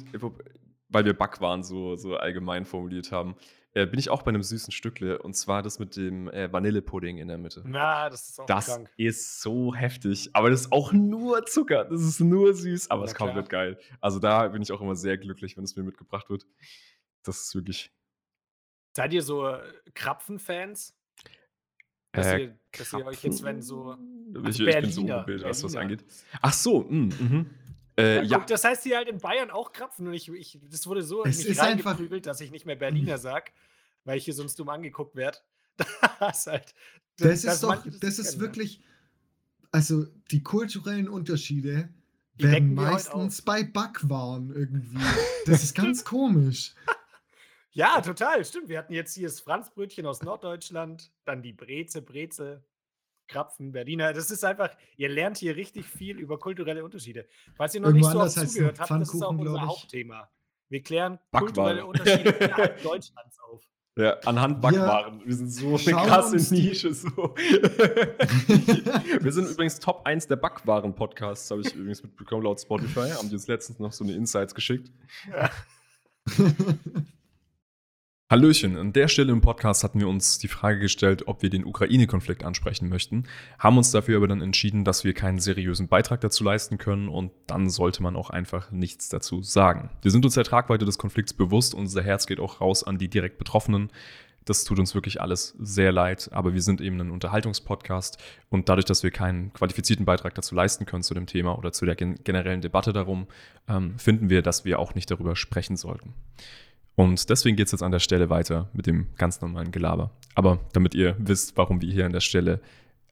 weil 0.88 1.04
wir 1.04 1.12
Backwaren 1.12 1.62
so, 1.62 1.96
so 1.96 2.16
allgemein 2.16 2.64
formuliert 2.64 3.12
haben, 3.12 3.34
äh, 3.74 3.86
bin 3.86 3.98
ich 3.98 4.10
auch 4.10 4.22
bei 4.22 4.30
einem 4.30 4.42
süßen 4.42 4.72
Stückle 4.72 5.20
und 5.20 5.34
zwar 5.34 5.62
das 5.62 5.78
mit 5.78 5.96
dem 5.96 6.28
äh, 6.28 6.52
Vanillepudding 6.52 7.18
in 7.18 7.28
der 7.28 7.38
Mitte. 7.38 7.62
Na, 7.66 8.08
das 8.08 8.30
ist 8.30 8.40
auch 8.40 8.46
Das 8.46 8.66
krank. 8.66 8.90
ist 8.96 9.40
so 9.40 9.74
heftig, 9.74 10.30
aber 10.32 10.50
das 10.50 10.62
ist 10.62 10.72
auch 10.72 10.92
nur 10.92 11.44
Zucker, 11.46 11.84
das 11.84 12.00
ist 12.02 12.20
nur 12.20 12.54
süß, 12.54 12.90
aber 12.90 13.04
es 13.04 13.12
ist 13.12 13.16
komplett 13.18 13.48
geil. 13.50 13.78
Also 14.00 14.18
da 14.18 14.48
bin 14.48 14.62
ich 14.62 14.72
auch 14.72 14.80
immer 14.80 14.96
sehr 14.96 15.18
glücklich, 15.18 15.56
wenn 15.56 15.64
es 15.64 15.76
mir 15.76 15.82
mitgebracht 15.82 16.28
wird. 16.30 16.46
Das 17.22 17.40
ist 17.42 17.54
wirklich. 17.54 17.92
Seid 18.96 19.12
ihr 19.12 19.22
so 19.22 19.46
äh, 19.48 19.60
Krapfen-Fans? 19.94 20.94
Dass, 22.12 22.26
äh, 22.26 22.38
ihr, 22.44 22.58
dass 22.72 22.92
ihr 22.94 23.04
euch 23.06 23.22
jetzt, 23.22 23.42
wenn 23.42 23.60
so. 23.60 23.96
Ich, 24.48 24.58
ich 24.60 24.66
bin 24.80 24.90
so 24.90 25.02
ungebildet, 25.02 25.46
was 25.46 25.60
das 25.60 25.76
angeht. 25.76 26.04
Ach 26.40 26.52
so, 26.54 26.86
mh, 26.88 27.14
mh. 27.20 27.46
Äh, 27.98 28.22
ja, 28.22 28.38
Das 28.38 28.62
heißt 28.62 28.84
hier 28.84 28.96
halt 28.96 29.08
in 29.08 29.18
Bayern 29.18 29.50
auch 29.50 29.72
Krapfen 29.72 30.06
und 30.06 30.14
ich, 30.14 30.28
ich 30.28 30.60
das 30.70 30.86
wurde 30.86 31.02
so 31.02 31.24
es 31.24 31.42
in 31.42 31.50
mich 31.50 31.58
reingeprügelt, 31.58 32.26
dass 32.26 32.40
ich 32.40 32.52
nicht 32.52 32.64
mehr 32.64 32.76
Berliner 32.76 33.18
sag, 33.18 33.52
weil 34.04 34.18
ich 34.18 34.24
hier 34.24 34.34
sonst 34.34 34.58
dumm 34.58 34.68
angeguckt 34.68 35.16
werde. 35.16 35.38
das 36.20 36.46
halt, 36.46 36.74
das, 37.16 37.42
das 37.42 37.54
ist 37.54 37.62
doch, 37.64 37.84
das, 37.84 37.98
das 37.98 38.18
ist 38.20 38.30
kennen, 38.30 38.40
wirklich, 38.42 38.82
also 39.72 40.06
die 40.30 40.42
kulturellen 40.44 41.08
Unterschiede 41.08 41.88
die 42.38 42.44
werden 42.44 42.74
meistens 42.74 43.42
bei 43.42 43.64
Backwaren 43.64 44.54
irgendwie. 44.54 44.98
Das 45.46 45.62
ist 45.62 45.74
ganz 45.74 46.04
komisch. 46.04 46.74
Ja, 47.72 48.02
total, 48.02 48.44
stimmt. 48.44 48.68
Wir 48.68 48.78
hatten 48.78 48.92
jetzt 48.92 49.14
hier 49.14 49.28
das 49.28 49.40
Franzbrötchen 49.40 50.04
aus 50.04 50.22
Norddeutschland, 50.22 51.10
dann 51.24 51.40
die 51.40 51.54
Breze, 51.54 52.02
Breze, 52.02 52.62
Krapfen, 53.28 53.72
Berliner. 53.72 54.12
Das 54.12 54.30
ist 54.30 54.44
einfach, 54.44 54.70
ihr 54.96 55.08
lernt 55.08 55.38
hier 55.38 55.54
richtig 55.54 55.86
viel 55.86 56.18
über 56.18 56.38
kulturelle 56.38 56.84
Unterschiede. 56.84 57.26
Falls 57.56 57.74
ihr 57.74 57.80
noch 57.80 57.88
Irgendwo 57.88 58.08
nicht 58.08 58.34
so 58.34 58.40
oft 58.40 58.50
zugehört 58.50 58.80
habt, 58.80 58.90
das 58.90 59.14
ist 59.14 59.22
auch 59.22 59.30
unser 59.30 59.66
Hauptthema. 59.66 60.28
Wir 60.68 60.82
klären 60.82 61.18
Backwaren. 61.30 61.46
kulturelle 61.46 61.86
Unterschiede 61.86 62.30
innerhalb 62.30 62.82
Deutschlands 62.82 63.38
auf. 63.40 63.62
Ja, 63.96 64.16
anhand 64.26 64.60
Backwaren. 64.60 65.20
Wir, 65.20 65.26
wir 65.26 65.34
sind 65.34 65.50
so 65.50 65.68
eine 65.68 66.06
krasse 66.06 66.54
Nische. 66.54 66.94
So. 66.94 67.08
wir 67.36 69.32
sind 69.32 69.48
übrigens 69.48 69.80
Top 69.80 70.02
1 70.06 70.28
der 70.28 70.36
Backwaren-Podcasts, 70.36 71.50
habe 71.50 71.62
ich 71.62 71.74
übrigens 71.74 72.02
mitbekommen, 72.02 72.44
laut 72.44 72.60
Spotify. 72.60 73.10
Haben 73.10 73.28
die 73.28 73.34
uns 73.34 73.48
letztens 73.48 73.78
noch 73.78 73.92
so 73.92 74.04
eine 74.04 74.14
Insights 74.14 74.54
geschickt. 74.54 74.92
Ja. 75.30 75.50
Hallöchen, 78.30 78.76
an 78.76 78.92
der 78.92 79.08
Stelle 79.08 79.32
im 79.32 79.40
Podcast 79.40 79.82
hatten 79.82 80.00
wir 80.00 80.06
uns 80.06 80.36
die 80.36 80.48
Frage 80.48 80.80
gestellt, 80.80 81.26
ob 81.28 81.40
wir 81.40 81.48
den 81.48 81.64
Ukraine-Konflikt 81.64 82.44
ansprechen 82.44 82.90
möchten, 82.90 83.24
haben 83.58 83.78
uns 83.78 83.90
dafür 83.90 84.18
aber 84.18 84.28
dann 84.28 84.42
entschieden, 84.42 84.84
dass 84.84 85.02
wir 85.02 85.14
keinen 85.14 85.38
seriösen 85.38 85.88
Beitrag 85.88 86.20
dazu 86.20 86.44
leisten 86.44 86.76
können 86.76 87.08
und 87.08 87.32
dann 87.46 87.70
sollte 87.70 88.02
man 88.02 88.16
auch 88.16 88.28
einfach 88.28 88.70
nichts 88.70 89.08
dazu 89.08 89.42
sagen. 89.42 89.88
Wir 90.02 90.10
sind 90.10 90.26
uns 90.26 90.34
der 90.34 90.44
Tragweite 90.44 90.84
des 90.84 90.98
Konflikts 90.98 91.32
bewusst 91.32 91.72
unser 91.72 92.02
Herz 92.02 92.26
geht 92.26 92.38
auch 92.38 92.60
raus 92.60 92.84
an 92.84 92.98
die 92.98 93.08
direkt 93.08 93.38
Betroffenen. 93.38 93.88
Das 94.44 94.64
tut 94.64 94.78
uns 94.78 94.94
wirklich 94.94 95.22
alles 95.22 95.54
sehr 95.58 95.90
leid, 95.90 96.28
aber 96.30 96.52
wir 96.52 96.60
sind 96.60 96.82
eben 96.82 97.00
ein 97.00 97.10
Unterhaltungspodcast 97.10 98.18
und 98.50 98.68
dadurch, 98.68 98.84
dass 98.84 99.02
wir 99.02 99.10
keinen 99.10 99.54
qualifizierten 99.54 100.04
Beitrag 100.04 100.34
dazu 100.34 100.54
leisten 100.54 100.84
können 100.84 101.02
zu 101.02 101.14
dem 101.14 101.24
Thema 101.24 101.56
oder 101.56 101.72
zu 101.72 101.86
der 101.86 101.96
generellen 101.96 102.60
Debatte 102.60 102.92
darum, 102.92 103.26
ähm, 103.68 103.98
finden 103.98 104.28
wir, 104.28 104.42
dass 104.42 104.66
wir 104.66 104.80
auch 104.80 104.94
nicht 104.94 105.10
darüber 105.10 105.34
sprechen 105.34 105.78
sollten. 105.78 106.12
Und 106.98 107.30
deswegen 107.30 107.56
geht 107.56 107.66
es 107.66 107.72
jetzt 107.72 107.84
an 107.84 107.92
der 107.92 108.00
Stelle 108.00 108.28
weiter 108.28 108.68
mit 108.72 108.86
dem 108.86 109.06
ganz 109.14 109.40
normalen 109.40 109.70
Gelaber. 109.70 110.10
Aber 110.34 110.58
damit 110.72 110.96
ihr 110.96 111.14
wisst, 111.20 111.56
warum 111.56 111.80
wir 111.80 111.92
hier 111.92 112.04
an 112.04 112.12
der 112.12 112.18
Stelle 112.18 112.60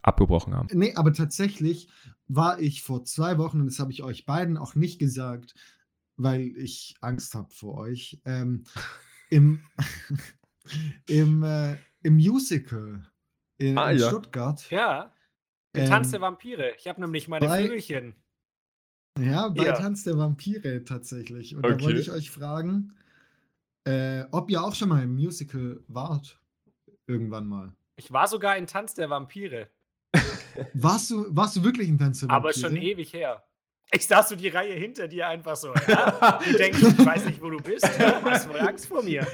abgebrochen 0.03 0.55
haben. 0.57 0.69
Nee, 0.73 0.95
aber 0.97 1.13
tatsächlich 1.13 1.89
war 2.27 2.59
ich 2.59 2.83
vor 2.83 3.05
zwei 3.05 3.39
Wochen, 3.39 3.61
und 3.61 3.67
das 3.67 3.79
habe 3.79 3.93
ich 3.93 4.03
euch 4.03 4.27
beiden 4.27 4.57
auch 4.57 4.75
nicht 4.75 4.99
gesagt, 4.99 5.55
weil 6.17 6.57
ich 6.57 6.97
Angst 7.01 7.37
habe 7.37 7.49
vor 7.55 7.79
euch, 7.79 8.21
ähm, 8.25 8.65
im, 9.31 9.61
im, 11.07 11.45
äh, 11.45 11.77
im 12.03 12.17
Musical 12.17 13.07
in, 13.59 13.79
ah, 13.79 13.93
in 13.93 13.99
ja. 13.99 14.09
Stuttgart. 14.09 14.69
Ja. 14.69 15.15
Ähm, 15.75 15.89
Tanz 15.89 16.11
der 16.11 16.21
Vampire. 16.21 16.73
Ich 16.77 16.89
habe 16.89 17.01
nämlich 17.01 17.29
meine 17.29 17.47
bei, 17.47 17.63
Vögelchen. 17.63 18.17
Ja, 19.17 19.49
bei 19.49 19.67
ja. 19.67 19.75
Tanz 19.75 20.03
der 20.03 20.19
Vampire 20.19 20.83
tatsächlich. 20.83 21.55
Und 21.55 21.65
okay. 21.65 21.77
da 21.77 21.85
wollte 21.85 22.01
ich 22.01 22.11
euch 22.11 22.33
fragen, 22.33 22.93
äh, 23.87 24.25
ob 24.33 24.51
ihr 24.51 24.63
auch 24.63 24.75
schon 24.75 24.89
mal 24.89 25.03
im 25.03 25.15
Musical 25.15 25.81
wart. 25.89 26.41
Irgendwann 27.07 27.47
mal. 27.47 27.73
Ich 27.97 28.13
war 28.13 28.27
sogar 28.27 28.57
in 28.57 28.67
Tanz 28.67 28.95
der 28.95 29.09
Vampire. 29.09 29.71
warst, 30.75 31.11
du, 31.11 31.27
warst 31.35 31.57
du 31.57 31.63
wirklich 31.63 31.89
in 31.89 31.99
Tanz 31.99 32.21
der 32.21 32.29
Vampire? 32.29 32.51
Aber 32.51 32.53
schon 32.53 32.77
ewig 32.77 33.13
her. 33.13 33.43
Ich 33.93 34.07
saß 34.09 34.31
so 34.31 34.37
die 34.37 34.49
Reihe 34.49 34.75
hinter 34.75 35.07
dir 35.07 35.29
einfach 35.29 35.55
so. 35.55 35.73
Ja? 35.87 36.41
Du 36.45 36.59
denkst, 36.59 36.83
ich 36.83 37.07
weiß 37.07 37.27
nicht, 37.27 37.41
wo 37.41 37.51
du 37.51 37.59
bist. 37.59 37.85
Du 37.85 38.31
hast 38.31 38.49
wohl 38.49 38.59
Angst 38.59 38.87
vor 38.87 39.03
mir. 39.03 39.25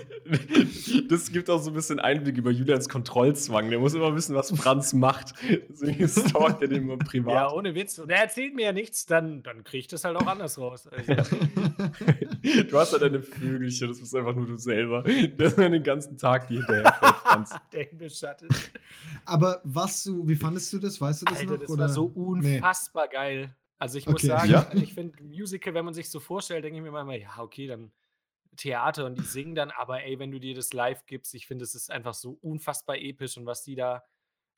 Das 1.09 1.33
gibt 1.33 1.49
auch 1.49 1.59
so 1.59 1.71
ein 1.71 1.75
bisschen 1.75 1.99
Einblick 1.99 2.37
über 2.37 2.51
Julians 2.51 2.89
Kontrollzwang. 2.89 3.71
Der 3.71 3.79
muss 3.79 3.95
immer 3.95 4.15
wissen, 4.15 4.35
was 4.35 4.51
Franz 4.51 4.93
macht. 4.93 5.33
Deswegen 5.71 6.07
stalkt 6.07 6.61
er 6.61 6.69
den 6.69 6.83
immer 6.83 6.99
privat. 6.99 7.33
Ja, 7.33 7.51
ohne 7.51 7.75
Witz. 7.75 7.99
Und 7.99 8.11
er 8.11 8.19
erzählt 8.19 8.55
mir 8.55 8.67
ja 8.67 8.73
nichts, 8.73 9.07
dann, 9.07 9.43
dann 9.43 9.65
kriege 9.65 9.81
ich 9.81 9.89
das 9.89 10.05
halt 10.05 10.17
auch 10.17 10.27
anders 10.27 10.59
raus. 10.59 10.87
Also. 10.87 11.37
Du 12.69 12.79
hast 12.79 12.93
halt 12.93 13.03
deine 13.03 13.23
Vögelchen, 13.23 13.89
das 13.89 14.01
bist 14.01 14.15
einfach 14.15 14.35
nur 14.35 14.47
du 14.47 14.57
selber. 14.57 15.03
Das 15.03 15.53
ist 15.53 15.59
den 15.59 15.83
ganzen 15.83 16.19
Tag 16.19 16.49
die 16.49 16.57
hinterher 16.57 16.93
Franz. 17.23 17.55
Der 17.73 17.87
beschattet. 17.93 18.51
Aber 19.25 19.61
was 19.65 20.05
du, 20.05 20.27
wie 20.27 20.37
fandest 20.37 20.73
du 20.73 20.79
das? 20.79 21.01
Weißt 21.01 21.23
du 21.23 21.27
das 21.27 21.39
Alter, 21.39 21.53
noch? 21.53 21.61
Das 21.61 21.71
oder? 21.71 21.81
war 21.83 21.89
so 21.89 22.05
unfassbar 22.07 23.07
nee. 23.07 23.13
geil. 23.13 23.57
Also 23.83 23.99
ich 23.99 24.07
muss 24.07 24.23
okay. 24.23 24.29
sagen, 24.29 24.51
ja? 24.53 24.71
ich 24.75 24.95
finde 24.95 25.21
Musical, 25.25 25.75
wenn 25.75 25.85
man 25.85 25.93
sich 25.93 26.09
so 26.09 26.21
vorstellt, 26.21 26.63
denke 26.63 26.77
ich 26.77 26.83
mir 26.85 26.97
immer, 26.97 27.17
ja, 27.17 27.41
okay, 27.41 27.67
dann 27.67 27.91
Theater 28.57 29.07
und 29.07 29.19
die 29.19 29.25
singen 29.25 29.57
dann, 29.57 29.73
aber 29.73 30.05
ey, 30.05 30.21
wenn 30.21 30.31
du 30.31 30.39
dir 30.39 30.55
das 30.55 30.73
live 30.73 31.05
gibst, 31.07 31.35
ich 31.35 31.49
finde, 31.49 31.65
es 31.65 31.75
ist 31.75 31.91
einfach 31.91 32.15
so 32.15 32.39
unfassbar 32.43 32.97
episch 32.99 33.37
und 33.37 33.45
was 33.45 33.65
die 33.65 33.75
da, 33.75 34.05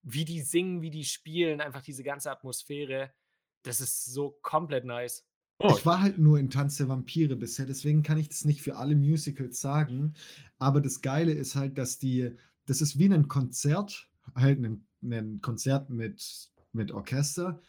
wie 0.03 0.27
die 0.27 0.43
singen, 0.43 0.83
wie 0.83 0.91
die 0.91 1.07
spielen, 1.07 1.63
einfach 1.63 1.81
diese 1.81 2.03
ganze 2.03 2.31
Atmosphäre, 2.31 3.15
das 3.63 3.81
ist 3.81 4.05
so 4.05 4.39
komplett 4.43 4.85
nice. 4.85 5.25
Oh. 5.59 5.73
Ich 5.75 5.87
war 5.87 6.03
halt 6.03 6.19
nur 6.19 6.39
in 6.39 6.51
Tanz 6.51 6.77
der 6.77 6.91
Vampire 6.91 7.35
bisher, 7.35 7.65
deswegen 7.65 8.03
kann 8.03 8.19
ich 8.19 8.29
das 8.29 8.45
nicht 8.45 8.61
für 8.61 8.77
alle 8.77 8.95
Musicals 8.95 9.59
sagen. 9.59 10.13
Aber 10.59 10.83
das 10.83 11.01
Geile 11.01 11.33
ist 11.33 11.55
halt, 11.55 11.79
dass 11.79 11.99
die, 11.99 12.37
das 12.67 12.83
ist 12.83 12.99
wie 12.99 13.07
ein 13.07 13.29
Konzert, 13.29 14.07
halt 14.35 14.59
ein, 14.63 14.87
ein 15.03 15.41
Konzert 15.41 15.89
mit, 15.89 16.51
mit 16.73 16.93
Orchester, 16.93 17.63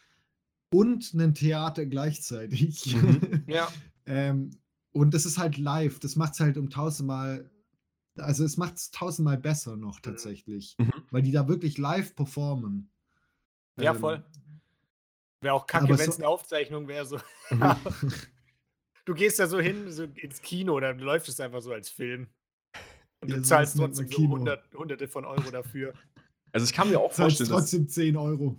und 0.72 1.14
ein 1.14 1.34
Theater 1.34 1.86
gleichzeitig. 1.86 2.94
Mhm. 2.94 3.44
Ja. 3.46 3.68
ähm, 4.06 4.50
und 4.92 5.14
das 5.14 5.26
ist 5.26 5.38
halt 5.38 5.58
live. 5.58 6.00
Das 6.00 6.16
macht 6.16 6.34
es 6.34 6.40
halt 6.40 6.56
um 6.56 6.70
tausendmal, 6.70 7.50
also 8.16 8.44
es 8.44 8.56
macht 8.56 8.76
es 8.76 8.90
tausendmal 8.90 9.38
besser 9.38 9.76
noch 9.76 9.98
mhm. 9.98 10.02
tatsächlich, 10.02 10.74
mhm. 10.78 10.92
weil 11.10 11.22
die 11.22 11.32
da 11.32 11.48
wirklich 11.48 11.78
live 11.78 12.14
performen. 12.14 12.90
Ja, 13.78 13.92
ähm, 13.92 14.00
voll. 14.00 14.24
Wäre 15.40 15.54
auch 15.54 15.66
kacke, 15.66 15.88
wenn 15.88 16.08
es 16.08 16.16
so 16.16 16.22
eine 16.22 16.28
Aufzeichnung 16.28 16.88
wäre. 16.88 17.04
So. 17.06 17.18
Mhm. 17.50 17.76
du 19.04 19.14
gehst 19.14 19.38
da 19.38 19.46
so 19.46 19.60
hin, 19.60 19.90
so 19.92 20.04
ins 20.04 20.40
Kino, 20.42 20.80
dann 20.80 20.98
läuft 20.98 21.28
es 21.28 21.40
einfach 21.40 21.60
so 21.60 21.72
als 21.72 21.88
Film. 21.88 22.28
Und 23.20 23.30
ja, 23.30 23.36
du 23.36 23.42
zahlst 23.42 23.76
trotzdem 23.76 24.08
so 24.08 24.28
hundert, 24.28 24.74
hunderte 24.74 25.08
von 25.08 25.24
Euro 25.24 25.50
dafür. 25.50 25.94
Also 26.52 26.64
ich 26.64 26.72
kann 26.72 26.88
mir 26.88 27.00
auch 27.00 27.12
vorstellen, 27.12 27.50
trotzdem 27.50 27.86
dass, 27.86 27.94
10 27.94 28.16
Euro. 28.16 28.56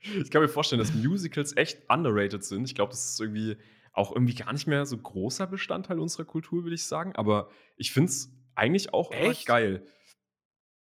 Ich 0.00 0.30
kann 0.30 0.42
mir 0.42 0.48
vorstellen, 0.48 0.80
dass 0.80 0.92
Musicals 0.94 1.56
echt 1.56 1.88
underrated 1.88 2.44
sind. 2.44 2.64
Ich 2.64 2.74
glaube, 2.74 2.90
das 2.90 3.10
ist 3.10 3.20
irgendwie 3.20 3.56
auch 3.92 4.12
irgendwie 4.12 4.34
gar 4.34 4.52
nicht 4.52 4.66
mehr 4.66 4.86
so 4.86 4.96
großer 4.96 5.46
Bestandteil 5.46 5.98
unserer 5.98 6.24
Kultur, 6.24 6.62
würde 6.64 6.74
ich 6.74 6.84
sagen. 6.84 7.14
Aber 7.16 7.50
ich 7.76 7.92
finde 7.92 8.10
es 8.10 8.32
eigentlich 8.54 8.94
auch 8.94 9.10
echt 9.12 9.46
geil. 9.46 9.84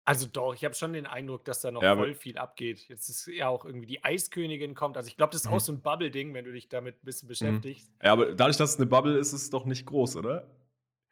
Also 0.04 0.28
doch, 0.28 0.54
ich 0.54 0.64
habe 0.64 0.74
schon 0.74 0.92
den 0.92 1.06
Eindruck, 1.06 1.44
dass 1.44 1.60
da 1.60 1.72
noch 1.72 1.82
Ja, 1.82 1.96
voll 1.96 2.14
viel 2.14 2.38
abgeht. 2.38 2.88
Jetzt 2.88 3.08
ist 3.08 3.26
ja 3.26 3.48
auch 3.48 3.64
irgendwie 3.64 3.86
die 3.86 4.04
Eiskönigin 4.04 4.76
kommt. 4.76 4.96
Also 4.96 5.08
ich 5.08 5.16
glaube, 5.16 5.32
das 5.32 5.42
ist 5.42 5.48
auch 5.48 5.54
mhm. 5.54 5.58
so 5.58 5.72
ein 5.72 5.82
Bubble-Ding, 5.82 6.32
wenn 6.32 6.44
du 6.44 6.52
dich 6.52 6.68
damit 6.68 7.02
ein 7.02 7.04
bisschen 7.04 7.26
Mhm. 7.26 7.30
beschäftigst. 7.30 7.92
Ja, 8.02 8.12
aber 8.12 8.32
dadurch, 8.32 8.56
dass 8.56 8.70
es 8.70 8.76
eine 8.76 8.86
Bubble 8.86 9.18
ist, 9.18 9.32
ist 9.32 9.42
es 9.42 9.50
doch 9.50 9.64
nicht 9.64 9.84
groß, 9.84 10.16
oder? 10.16 10.48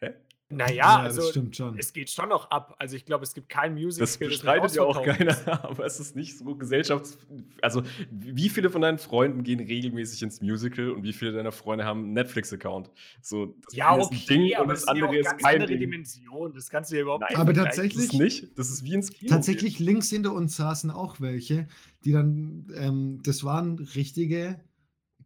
Hä? 0.01 0.15
Naja, 0.57 0.99
Ja, 0.99 1.03
also 1.03 1.31
stimmt 1.31 1.57
schon. 1.57 1.75
es 1.77 1.93
geht 1.93 2.11
schon 2.11 2.29
noch 2.29 2.51
ab. 2.51 2.77
Also 2.79 2.97
ich 2.97 3.05
glaube, 3.05 3.25
es 3.25 3.35
gibt 3.35 3.49
kein 3.49 3.75
Musical, 3.75 4.07
Das 4.09 4.19
bestreitet 4.19 4.75
ja 4.75 4.83
auch 4.83 5.03
keiner, 5.03 5.37
aber 5.65 5.85
es 5.87 6.01
ist 6.01 6.17
nicht 6.17 6.37
so 6.37 6.57
gesellschafts 6.57 7.19
also, 7.63 7.83
wie 8.11 8.49
viele 8.49 8.71
von 8.71 8.83
deinen 8.83 8.99
Freunden 8.99 9.45
gehen 9.45 9.61
regelmäßig 9.61 10.23
ins 10.23 10.41
Musical 10.41 10.91
und 10.91 11.05
wie 11.05 11.13
viele 11.13 11.33
deiner 11.33 11.53
Freunde 11.53 11.85
haben 11.85 12.07
'n 12.11 12.13
Netflix-Account? 12.13 12.91
So, 13.23 13.57
das 13.63 13.73
Ja, 13.73 13.97
ist 13.97 14.13
'n 14.13 14.25
Ding 14.27 14.51
okay, 14.51 14.57
und 14.57 14.67
aber 14.67 14.73
das 14.73 14.85
das 14.85 14.89
andere 14.89 15.17
ist 15.19 15.23
ganz 15.23 15.45
kein 15.45 15.65
andere 15.65 15.67
Ding. 15.67 15.79
Dimensionen. 15.79 16.55
Das 16.55 16.69
kannst 16.71 16.91
du 16.91 16.97
ja 16.97 17.03
überhaupt 17.03 17.29
Nein, 17.29 17.31
nicht 17.31 17.47
Aber 17.47 17.53
das 17.53 17.67
ist 17.67 17.73
tatsächlich 17.73 18.13
nicht. 18.13 18.59
Das 18.59 18.71
ist 18.71 18.85
wie 18.85 18.95
ins 18.95 19.11
Kino 19.13 19.43
tatsächlich 19.43 19.79
links 19.79 20.11
hinter 20.11 20.33
uns 20.33 20.57
saßen 20.57 20.91
auch 20.91 21.21
welche, 21.21 21.69
die 22.05 22.13
dann 22.13 22.67
ähm, 22.75 23.21
das 23.23 23.45
waren 23.45 23.79
richtige 23.79 24.63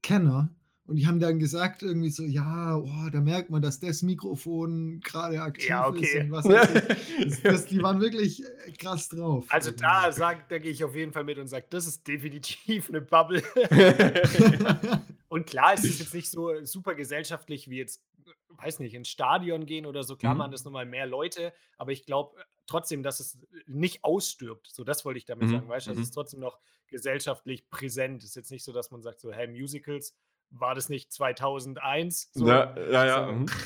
Kenner 0.03 0.55
und 0.89 0.97
die 0.97 1.07
haben 1.07 1.21
dann 1.21 1.39
gesagt, 1.39 1.83
irgendwie 1.83 2.09
so, 2.09 2.23
ja, 2.23 2.75
oh, 2.75 3.11
da 3.13 3.21
merkt 3.21 3.51
man, 3.51 3.61
dass 3.61 3.79
das 3.79 4.01
Mikrofon 4.01 5.01
gerade 5.01 5.43
aktiv 5.43 5.69
ja, 5.69 5.87
okay. 5.87 6.01
ist 6.01 6.15
und 6.15 6.31
was 6.31 6.45
das, 6.49 7.43
das, 7.43 7.67
Die 7.67 7.83
waren 7.83 8.01
wirklich 8.01 8.43
äh, 8.43 8.73
krass 8.73 9.11
drauf. 9.11 9.45
Also 9.51 9.71
da, 9.71 10.11
sag, 10.13 10.49
da 10.49 10.59
gehe 10.59 10.73
ich 10.73 10.83
auf 10.83 10.95
jeden 10.95 11.13
Fall 11.13 11.25
mit 11.25 11.37
und 11.39 11.47
sage, 11.47 11.67
das 11.69 11.87
ist 11.87 12.09
definitiv 12.09 12.89
eine 12.89 13.03
Bubble. 13.03 13.43
und 15.29 15.47
klar, 15.47 15.75
es 15.75 15.85
ist 15.85 15.99
jetzt 16.01 16.15
nicht 16.15 16.31
so 16.31 16.65
super 16.65 16.95
gesellschaftlich 16.95 17.69
wie 17.69 17.77
jetzt, 17.77 18.03
weiß 18.57 18.79
nicht, 18.79 18.95
ins 18.95 19.11
Stadion 19.11 19.67
gehen 19.67 19.85
oder 19.85 20.05
so. 20.05 20.17
Klar, 20.17 20.33
mhm. 20.33 20.39
man 20.39 20.51
das 20.51 20.65
nochmal 20.65 20.87
mehr 20.87 21.05
Leute, 21.05 21.53
aber 21.77 21.93
ich 21.93 22.07
glaube 22.07 22.35
trotzdem, 22.67 23.03
dass 23.03 23.21
es 23.21 23.39
nicht 23.67 24.05
ausstirbt. 24.05 24.69
So, 24.73 24.85
das 24.85 25.05
wollte 25.05 25.19
ich 25.19 25.27
damit 25.27 25.49
mhm. 25.49 25.53
sagen, 25.53 25.69
weißt 25.69 25.89
du, 25.89 25.91
mhm. 25.91 25.99
es 25.99 26.05
ist 26.05 26.15
trotzdem 26.15 26.41
noch 26.41 26.59
gesellschaftlich 26.87 27.69
präsent. 27.69 28.23
Es 28.23 28.31
ist 28.31 28.37
jetzt 28.37 28.51
nicht 28.51 28.65
so, 28.65 28.73
dass 28.73 28.91
man 28.91 29.03
sagt, 29.03 29.21
so, 29.21 29.31
hey, 29.31 29.49
Musicals 29.49 30.15
war 30.51 30.75
das 30.75 30.89
nicht 30.89 31.13
2001? 31.13 32.31
So, 32.33 32.49
ja, 32.49 32.77
ja, 32.91 33.07
ja. 33.07 33.27
So. 33.27 33.33
Mhm. 33.33 33.47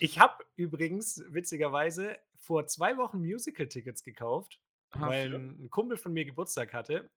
Ich 0.00 0.20
habe 0.20 0.44
übrigens 0.54 1.24
witzigerweise 1.30 2.18
vor 2.36 2.66
zwei 2.66 2.98
Wochen 2.98 3.18
Musical-Tickets 3.18 4.04
gekauft, 4.04 4.60
Ach, 4.90 5.00
weil 5.00 5.34
ein 5.34 5.70
Kumpel 5.70 5.96
von 5.96 6.12
mir 6.12 6.26
Geburtstag 6.26 6.74
hatte. 6.74 7.10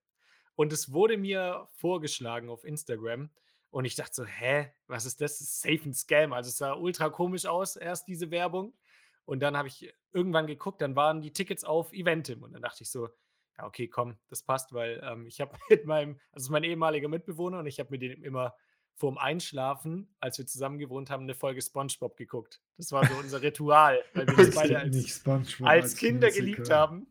Und 0.56 0.72
es 0.74 0.92
wurde 0.92 1.18
mir 1.18 1.68
vorgeschlagen 1.74 2.50
auf 2.50 2.64
Instagram. 2.64 3.30
Und 3.72 3.86
ich 3.86 3.96
dachte 3.96 4.14
so, 4.14 4.26
hä, 4.26 4.72
was 4.88 5.06
ist 5.06 5.22
das? 5.22 5.40
das 5.40 5.42
ist 5.42 5.62
safe 5.62 5.90
ein 5.90 5.94
Scam. 5.94 6.34
Also 6.34 6.50
es 6.50 6.58
sah 6.58 6.74
ultra 6.74 7.10
komisch 7.10 7.46
aus, 7.46 7.76
erst 7.76 8.08
diese 8.08 8.32
Werbung. 8.32 8.74
Und 9.26 9.42
dann 9.42 9.56
habe 9.56 9.68
ich 9.68 9.94
irgendwann 10.12 10.48
geguckt, 10.48 10.82
dann 10.82 10.96
waren 10.96 11.22
die 11.22 11.32
Tickets 11.32 11.64
auf 11.64 11.94
Eventim. 11.94 12.44
Und 12.44 12.54
dann 12.54 12.62
dachte 12.62 12.84
ich 12.84 12.90
so, 12.90 13.10
ja, 13.58 13.66
okay, 13.66 13.88
komm, 13.88 14.18
das 14.30 14.44
passt, 14.44 14.74
weil 14.74 15.02
ähm, 15.04 15.28
ich 15.28 15.40
habe 15.40 15.58
mit 15.70 15.86
meinem, 15.86 16.20
also 16.32 16.52
mein 16.52 16.64
ehemaliger 16.64 17.08
Mitbewohner 17.08 17.60
und 17.60 17.68
ich 17.68 17.80
habe 17.80 17.92
mit 17.92 18.02
dem 18.02 18.24
immer 18.24 18.56
vorm 18.96 19.18
Einschlafen, 19.18 20.14
als 20.20 20.38
wir 20.38 20.46
zusammen 20.46 20.78
gewohnt 20.78 21.10
haben, 21.10 21.24
eine 21.24 21.36
Folge 21.36 21.62
SpongeBob 21.62 22.18
geguckt. 22.18 22.62
Das 22.78 22.92
war 22.92 23.06
so 23.06 23.16
unser 23.16 23.42
Ritual, 23.42 24.04
weil 24.14 24.28
wir 24.28 24.36
das 24.46 24.56
beide 24.56 24.80
als, 24.80 25.26
als, 25.26 25.62
als 25.62 25.96
Kinder 25.96 26.28
Musiker. 26.28 26.46
geliebt 26.46 26.70
haben. 26.70 27.08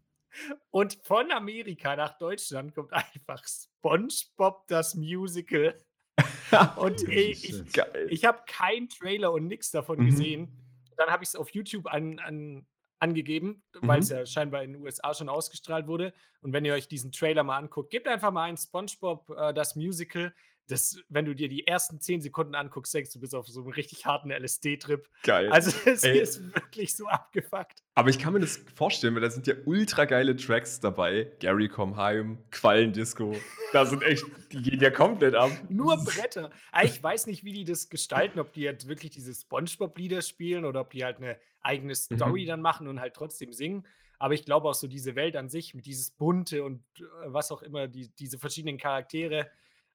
Und 0.70 0.98
von 1.02 1.30
Amerika 1.32 1.96
nach 1.96 2.16
Deutschland 2.18 2.74
kommt 2.74 2.92
einfach 3.14 3.42
SpongeBob 3.46 4.66
das 4.68 4.94
Musical. 4.94 5.76
und 6.76 7.08
ich, 7.08 7.48
ich, 7.48 7.64
ich 8.08 8.24
habe 8.24 8.42
keinen 8.46 8.88
Trailer 8.88 9.32
und 9.32 9.46
nichts 9.46 9.70
davon 9.70 10.00
mhm. 10.00 10.06
gesehen. 10.06 10.56
Dann 10.96 11.08
habe 11.08 11.22
ich 11.22 11.30
es 11.30 11.36
auf 11.36 11.50
YouTube 11.50 11.86
an, 11.86 12.18
an, 12.18 12.66
angegeben, 12.98 13.62
mhm. 13.80 13.88
weil 13.88 14.00
es 14.00 14.10
ja 14.10 14.24
scheinbar 14.26 14.62
in 14.62 14.74
den 14.74 14.82
USA 14.82 15.14
schon 15.14 15.28
ausgestrahlt 15.28 15.86
wurde. 15.86 16.12
Und 16.42 16.52
wenn 16.52 16.64
ihr 16.64 16.74
euch 16.74 16.88
diesen 16.88 17.12
Trailer 17.12 17.42
mal 17.42 17.56
anguckt, 17.56 17.90
gebt 17.90 18.06
einfach 18.06 18.30
mal 18.30 18.44
ein 18.44 18.56
SpongeBob 18.56 19.30
äh, 19.30 19.54
das 19.54 19.76
Musical 19.76 20.34
das, 20.70 20.98
wenn 21.08 21.24
du 21.24 21.34
dir 21.34 21.48
die 21.48 21.66
ersten 21.66 22.00
zehn 22.00 22.20
Sekunden 22.20 22.54
anguckst, 22.54 22.94
denkst 22.94 23.12
du 23.12 23.20
bist 23.20 23.34
auf 23.34 23.46
so 23.46 23.60
einem 23.62 23.70
richtig 23.70 24.06
harten 24.06 24.30
LSD-Trip. 24.30 25.08
Geil. 25.22 25.50
Also 25.50 25.70
es 25.84 26.04
Ey. 26.04 26.18
ist 26.18 26.54
wirklich 26.54 26.94
so 26.94 27.06
abgefuckt. 27.06 27.82
Aber 27.94 28.10
ich 28.10 28.18
kann 28.18 28.32
mir 28.32 28.40
das 28.40 28.60
vorstellen, 28.74 29.14
weil 29.14 29.22
da 29.22 29.30
sind 29.30 29.46
ja 29.46 29.54
ultra 29.64 30.04
geile 30.04 30.36
Tracks 30.36 30.80
dabei. 30.80 31.30
Gary 31.40 31.68
Komm 31.68 31.96
Heim, 31.96 32.38
Quallendisco. 32.50 33.34
Da 33.72 33.84
sind 33.86 34.02
echt, 34.02 34.24
die 34.52 34.62
gehen 34.62 34.80
ja 34.80 34.90
komplett 34.90 35.34
ab. 35.34 35.50
Nur 35.68 35.96
Bretter. 36.04 36.50
Ich 36.82 37.02
weiß 37.02 37.26
nicht, 37.26 37.44
wie 37.44 37.52
die 37.52 37.64
das 37.64 37.88
gestalten, 37.88 38.38
ob 38.38 38.52
die 38.52 38.62
jetzt 38.62 38.88
wirklich 38.88 39.10
diese 39.10 39.34
Spongebob-Lieder 39.34 40.22
spielen 40.22 40.64
oder 40.64 40.80
ob 40.80 40.90
die 40.90 41.04
halt 41.04 41.18
eine 41.18 41.38
eigene 41.62 41.94
Story 41.94 42.44
mhm. 42.44 42.48
dann 42.48 42.60
machen 42.62 42.88
und 42.88 43.00
halt 43.00 43.14
trotzdem 43.14 43.52
singen. 43.52 43.84
Aber 44.20 44.34
ich 44.34 44.44
glaube 44.44 44.68
auch 44.68 44.74
so 44.74 44.86
diese 44.86 45.16
Welt 45.16 45.34
an 45.34 45.48
sich 45.48 45.74
mit 45.74 45.86
dieses 45.86 46.10
Bunte 46.10 46.62
und 46.62 46.82
äh, 46.98 47.02
was 47.26 47.50
auch 47.50 47.62
immer, 47.62 47.88
die, 47.88 48.10
diese 48.18 48.38
verschiedenen 48.38 48.76
Charaktere, 48.76 49.50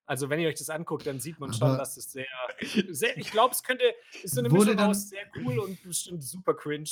also, 0.06 0.30
wenn 0.30 0.40
ihr 0.40 0.50
euch 0.50 0.60
das 0.60 0.70
anguckt, 0.70 1.08
dann 1.08 1.20
sieht 1.20 1.40
man 1.40 1.52
schon, 1.54 1.68
Aber 1.68 1.78
dass 1.78 1.98
es 1.98 2.12
sehr, 2.12 2.26
sehr 2.90 3.18
ich 3.18 3.32
glaube, 3.32 3.54
es 3.54 3.64
könnte, 3.64 3.84
ist 4.22 4.36
so 4.36 4.42
eine 4.42 4.50
Mischung 4.50 4.78
dann, 4.78 4.90
aus 4.90 5.10
sehr 5.10 5.26
cool 5.38 5.60
und 5.60 5.82
bestimmt 5.84 6.24
super 6.24 6.54
cringe. 6.54 6.90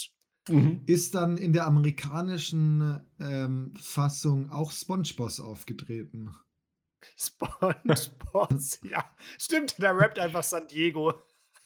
Mhm. 0.50 0.82
Ist 0.88 1.16
dann 1.16 1.38
in 1.38 1.54
der 1.54 1.66
amerikanischen 1.66 3.02
ähm, 3.20 3.74
Fassung 3.80 4.52
auch 4.52 4.72
SpongeBoss 4.72 5.40
aufgetreten? 5.40 6.36
SpongeBoss, 7.18 8.80
ja. 8.90 9.10
Stimmt, 9.38 9.82
der 9.82 9.98
rappt 9.98 10.20
einfach 10.20 10.44
San 10.44 10.68
Diego. 10.68 11.14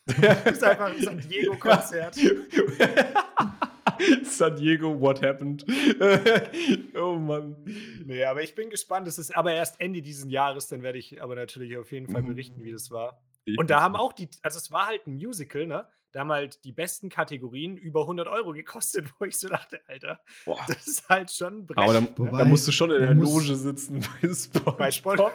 Das 0.05 0.17
ist 0.45 0.63
einfach 0.63 0.93
ein 0.93 1.01
San 1.01 1.19
Diego-Konzert. 1.19 2.17
San 4.23 4.55
Diego, 4.55 4.99
what 4.99 5.21
happened? 5.23 5.65
oh 6.95 7.15
Mann. 7.15 7.55
Nee, 8.05 8.23
aber 8.23 8.43
ich 8.43 8.55
bin 8.55 8.69
gespannt. 8.69 9.07
Es 9.07 9.17
ist 9.17 9.35
aber 9.35 9.53
erst 9.53 9.79
Ende 9.79 10.01
dieses 10.01 10.29
Jahres, 10.29 10.67
dann 10.67 10.83
werde 10.83 10.97
ich 10.97 11.21
aber 11.21 11.35
natürlich 11.35 11.77
auf 11.77 11.91
jeden 11.91 12.11
Fall 12.11 12.21
mhm. 12.21 12.27
berichten, 12.27 12.63
wie 12.63 12.71
das 12.71 12.91
war. 12.91 13.21
Und 13.57 13.69
da 13.69 13.81
haben 13.81 13.95
auch 13.95 14.11
die, 14.11 14.27
also 14.41 14.57
es 14.57 14.71
war 14.71 14.87
halt 14.87 15.07
ein 15.07 15.15
Musical, 15.15 15.65
ne? 15.67 15.87
Da 16.11 16.21
haben 16.21 16.31
halt 16.31 16.63
die 16.63 16.71
besten 16.71 17.09
Kategorien 17.09 17.77
über 17.77 18.01
100 18.01 18.27
Euro 18.27 18.53
gekostet, 18.53 19.07
wo 19.19 19.25
ich 19.25 19.37
so 19.37 19.49
dachte, 19.49 19.81
Alter, 19.87 20.19
Boah. 20.45 20.59
das 20.67 20.87
ist 20.87 21.09
halt 21.09 21.31
schon 21.31 21.59
ein 21.59 21.67
Brett. 21.67 21.77
Aber 21.77 21.93
dann, 21.93 22.07
Wobei, 22.15 22.39
da 22.39 22.45
musst 22.45 22.67
du 22.67 22.71
schon 22.71 22.91
in 22.91 23.01
der 23.01 23.13
Loge 23.13 23.55
sitzen 23.55 24.03
bei 24.21 24.33
Sport. 24.33 24.77
Bei 24.77 24.91
Sport. 24.91 25.33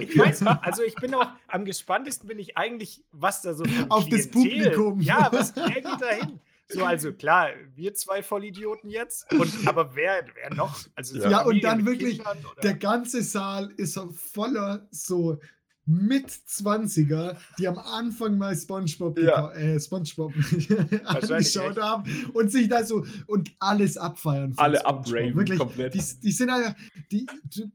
Ich 0.00 0.18
weiß, 0.18 0.46
also 0.46 0.82
ich 0.82 0.94
bin 0.96 1.14
auch 1.14 1.28
am 1.48 1.64
gespanntesten 1.64 2.28
bin 2.28 2.38
ich 2.38 2.56
eigentlich, 2.56 3.02
was 3.12 3.42
da 3.42 3.54
so 3.54 3.64
auf 3.88 4.04
Klientel, 4.04 4.18
das 4.18 4.30
Publikum. 4.30 5.00
Ja, 5.00 5.28
was 5.32 5.54
geht 5.54 5.84
da 5.84 6.08
hin? 6.08 6.40
So, 6.68 6.84
also 6.84 7.12
klar, 7.12 7.48
wir 7.74 7.94
zwei 7.94 8.22
Vollidioten 8.22 8.90
jetzt, 8.90 9.32
und, 9.32 9.52
aber 9.66 9.96
wer, 9.96 10.24
wer 10.34 10.54
noch? 10.54 10.78
Also 10.94 11.18
ja, 11.18 11.30
ja 11.30 11.42
und 11.42 11.64
dann 11.64 11.84
wirklich, 11.84 12.22
der 12.62 12.74
ganze 12.74 13.22
Saal 13.22 13.72
ist 13.76 13.98
voller 14.14 14.86
so 14.90 15.40
mit-20er, 15.86 17.36
die 17.58 17.66
am 17.66 17.78
Anfang 17.78 18.38
mal 18.38 18.56
SpongeBob, 18.56 19.18
ja. 19.18 19.50
äh, 19.52 19.80
SpongeBob 19.80 20.32
angeschaut 21.04 21.80
haben 21.80 22.04
und 22.32 22.50
sich 22.52 22.68
da 22.68 22.84
so 22.84 23.04
und 23.26 23.50
alles 23.58 23.96
abfeiern. 23.96 24.54
Alle 24.56 24.84
upgraden 24.84 25.34
Wirklich, 25.34 25.58
komplett. 25.58 25.94
Die, 25.94 26.02
die 26.22 26.32
sind 26.32 26.48
ja, 26.48 26.74
die, 27.10 27.26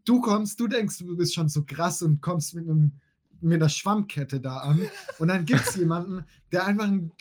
du 0.06 0.22
kommst, 0.22 0.60
du 0.60 0.68
denkst, 0.68 1.00
du 1.00 1.18
bist 1.18 1.34
schon 1.34 1.50
so 1.50 1.64
krass 1.66 2.02
und 2.02 2.22
kommst 2.22 2.56
mit 2.56 2.70
einem 2.70 2.94
mit 3.42 3.62
einer 3.62 3.70
Schwammkette 3.70 4.40
da 4.40 4.58
an 4.58 4.90
und 5.20 5.28
dann 5.28 5.46
gibt 5.46 5.62
es 5.62 5.76
jemanden, 5.76 6.26
der 6.52 6.66
einfach 6.66 6.86
ein, 6.86 7.12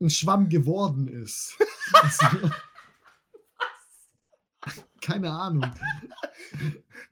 ein 0.00 0.10
Schwamm 0.10 0.48
geworden 0.48 1.08
ist. 1.08 1.56
Keine 5.00 5.30
Ahnung. 5.30 5.72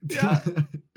Ja, 0.02 0.42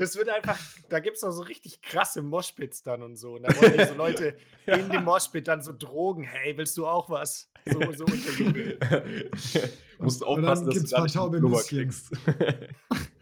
das 0.02 0.18
wird 0.18 0.30
einfach, 0.30 0.58
da 0.90 1.00
gibt 1.00 1.18
es 1.18 1.24
auch 1.24 1.30
so 1.30 1.44
richtig 1.44 1.80
krasse 1.84 2.24
Moshpits 2.24 2.82
dann 2.82 3.04
und 3.04 3.18
so. 3.18 3.36
Und 3.36 3.44
da 3.44 3.56
wollen 3.56 3.88
so 3.88 3.94
Leute 3.94 4.36
ja. 4.66 4.76
in 4.76 4.90
dem 4.90 5.04
Moshpit 5.04 5.48
dann 5.48 5.62
so 5.62 5.74
Drogen. 5.78 6.24
Hey, 6.24 6.58
willst 6.58 6.76
du 6.78 6.88
auch 6.88 7.08
was? 7.12 7.52
So, 7.72 7.80
so 7.94 8.06
unterjubeln. 8.06 8.80
Musst 10.00 10.24
aufpassen, 10.24 10.66
dass 10.66 10.84
du 10.84 10.88
da 10.88 11.04
nicht 11.04 11.68
kriegst. 11.68 12.12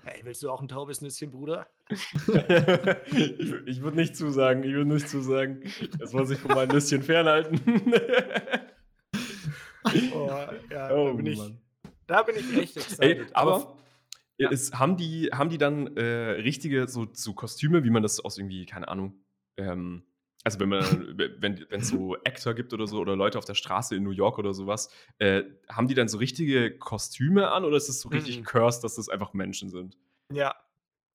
Hey, 0.02 0.22
willst 0.24 0.42
du 0.42 0.50
auch 0.50 0.60
ein 0.60 0.68
taubes 0.68 1.02
Nüsschen, 1.02 1.30
Bruder? 1.30 1.68
ich, 1.92 3.32
ich 3.68 3.82
würde 3.82 3.98
nicht 3.98 4.16
zusagen, 4.16 4.64
ich 4.64 4.74
würde 4.74 4.92
nicht 4.92 5.08
zusagen. 5.08 5.62
Das 6.00 6.14
muss 6.14 6.32
ich 6.32 6.40
von 6.40 6.56
meinem 6.56 6.70
Nüsschen 6.70 7.04
fernhalten. 7.04 7.62
oh, 10.16 10.28
ja, 10.72 10.92
oh, 10.96 11.10
da 11.10 11.14
bin 11.14 11.26
ich. 11.28 11.40
Da 12.08 12.24
bin 12.24 12.38
ich 12.38 12.58
echt 12.58 12.78
excited. 12.78 13.20
Ey, 13.20 13.26
aber 13.34 13.78
Ja. 14.40 14.50
Ist, 14.50 14.80
haben, 14.80 14.96
die, 14.96 15.30
haben 15.34 15.50
die 15.50 15.58
dann 15.58 15.98
äh, 15.98 16.02
richtige 16.02 16.88
so, 16.88 17.08
so 17.14 17.34
Kostüme, 17.34 17.84
wie 17.84 17.90
man 17.90 18.02
das 18.02 18.20
aus 18.20 18.38
irgendwie, 18.38 18.66
keine 18.66 18.88
Ahnung, 18.88 19.20
ähm, 19.58 20.04
also 20.44 20.60
wenn 20.62 20.70
man, 20.70 20.84
wenn 21.40 21.66
es 21.70 21.90
so 21.90 22.16
Actor 22.24 22.54
gibt 22.54 22.74
oder 22.74 22.88
so 22.88 23.00
oder 23.00 23.16
Leute 23.16 23.38
auf 23.38 23.46
der 23.46 23.56
Straße 23.56 23.96
in 23.96 24.04
New 24.04 24.12
York 24.12 24.40
oder 24.40 24.54
sowas, 24.54 24.90
äh, 25.18 25.44
haben 25.70 25.88
die 25.88 25.94
dann 25.94 26.08
so 26.08 26.18
richtige 26.18 26.78
Kostüme 26.78 27.52
an 27.52 27.66
oder 27.66 27.76
ist 27.76 27.90
es 27.90 28.02
so 28.02 28.10
richtig 28.10 28.40
mhm. 28.40 28.46
cursed, 28.46 28.84
dass 28.84 28.96
das 28.96 29.10
einfach 29.10 29.34
Menschen 29.34 29.70
sind? 29.70 29.98
Ja, 30.32 30.56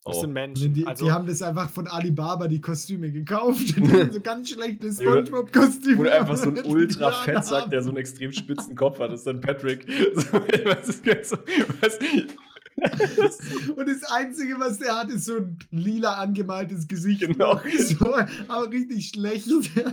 das 0.05 0.19
oh. 0.19 0.21
sind 0.21 0.35
Menschen. 0.35 0.75
Die, 0.75 0.87
also, 0.87 1.07
die, 1.07 1.13
haben 1.13 1.27
das 1.27 1.41
einfach 1.41 1.71
von 1.71 1.87
Alibaba 1.87 2.47
die 2.47 2.61
Kostüme 2.61 3.11
gekauft. 3.11 3.69
so 4.13 4.21
ganz 4.21 4.51
schlechte 4.51 4.93
Spongebob-Kostüme. 4.93 5.99
Oder 6.03 6.21
einfach 6.21 6.37
so 6.37 6.51
ein 6.51 6.63
ultra 6.63 7.11
Fettsack, 7.11 7.71
der 7.71 7.83
so 7.83 7.89
einen 7.89 7.97
extrem 7.97 8.31
spitzen 8.31 8.77
Kopf 8.77 8.99
hat. 8.99 9.11
Das 9.11 9.21
ist 9.21 9.27
dann 9.27 9.41
Patrick. 9.41 9.87
So, 10.15 10.33
was 10.65 10.89
ist, 10.89 11.05
so, 11.29 11.37
was, 11.81 11.99
und 12.77 13.89
das 13.89 14.03
Einzige, 14.11 14.59
was 14.59 14.79
der 14.79 14.97
hat, 14.97 15.11
ist 15.11 15.27
so 15.27 15.37
ein 15.37 15.59
lila 15.71 16.15
angemaltes 16.15 16.89
Gesicht. 16.89 17.21
Genau. 17.21 17.61
So, 17.85 18.15
aber 18.49 18.71
richtig 18.71 19.11
schlecht. 19.11 19.47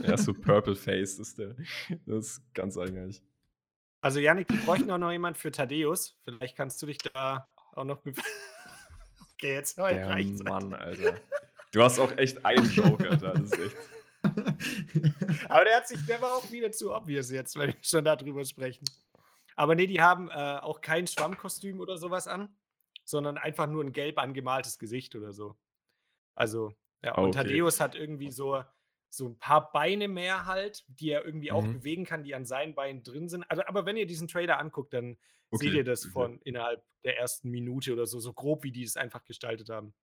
Ja, 0.07 0.17
so 0.17 0.33
Purple 0.33 0.75
Face 0.75 1.19
ist 1.19 1.37
der. 1.37 1.55
Das 2.05 2.25
ist 2.25 2.53
ganz 2.53 2.77
eigenartig. 2.77 3.21
Also, 4.01 4.19
Janik, 4.19 4.49
wir 4.49 4.59
bräuchten 4.59 4.89
auch 4.91 4.97
noch 4.97 5.11
jemand 5.11 5.37
für 5.37 5.51
Thaddeus. 5.51 6.17
Vielleicht 6.23 6.55
kannst 6.55 6.81
du 6.81 6.85
dich 6.85 6.97
da 6.99 7.47
auch 7.73 7.83
noch. 7.83 7.99
okay, 9.33 9.53
jetzt 9.53 9.77
heute 9.77 10.07
reicht's. 10.07 10.43
Mann, 10.43 10.73
Alter. 10.73 11.15
Du 11.71 11.83
hast 11.83 11.99
auch 11.99 12.15
echt 12.17 12.43
einen 12.45 12.69
Joke, 12.71 13.09
Alter. 13.09 13.33
Das 13.33 13.51
ist 13.51 13.59
echt. 13.59 13.75
Aber 15.49 15.65
der 15.65 15.77
hat 15.77 15.87
sich, 15.87 16.03
der 16.05 16.21
war 16.21 16.33
auch 16.33 16.49
wieder 16.51 16.71
zu 16.71 16.93
obvious 16.93 17.29
jetzt, 17.29 17.57
wenn 17.57 17.69
wir 17.69 17.77
schon 17.81 18.03
darüber 18.03 18.43
sprechen. 18.45 18.85
Aber 19.55 19.75
nee, 19.75 19.87
die 19.87 20.01
haben 20.01 20.29
äh, 20.29 20.59
auch 20.61 20.81
kein 20.81 21.05
Schwammkostüm 21.07 21.79
oder 21.79 21.97
sowas 21.97 22.27
an 22.27 22.49
sondern 23.11 23.37
einfach 23.37 23.67
nur 23.67 23.83
ein 23.83 23.91
gelb 23.91 24.17
angemaltes 24.17 24.79
Gesicht 24.79 25.15
oder 25.15 25.33
so. 25.33 25.55
Also, 26.33 26.73
ja, 27.03 27.15
und 27.15 27.29
okay. 27.29 27.43
Thaddeus 27.43 27.79
hat 27.79 27.93
irgendwie 27.93 28.31
so, 28.31 28.63
so 29.09 29.27
ein 29.27 29.37
paar 29.37 29.71
Beine 29.71 30.07
mehr 30.07 30.45
halt, 30.45 30.83
die 30.87 31.11
er 31.11 31.25
irgendwie 31.25 31.51
mhm. 31.51 31.55
auch 31.55 31.67
bewegen 31.67 32.05
kann, 32.05 32.23
die 32.23 32.33
an 32.33 32.45
seinen 32.45 32.73
Beinen 32.73 33.03
drin 33.03 33.29
sind. 33.29 33.43
Also, 33.51 33.63
aber 33.65 33.85
wenn 33.85 33.97
ihr 33.97 34.07
diesen 34.07 34.27
Trailer 34.27 34.57
anguckt, 34.57 34.93
dann 34.93 35.17
okay. 35.51 35.65
seht 35.65 35.73
ihr 35.75 35.83
das 35.83 36.05
von 36.05 36.39
innerhalb 36.39 36.83
der 37.03 37.17
ersten 37.17 37.51
Minute 37.51 37.93
oder 37.93 38.07
so, 38.07 38.19
so 38.19 38.33
grob, 38.33 38.63
wie 38.63 38.71
die 38.71 38.83
es 38.83 38.97
einfach 38.97 39.25
gestaltet 39.25 39.69
haben. 39.69 39.93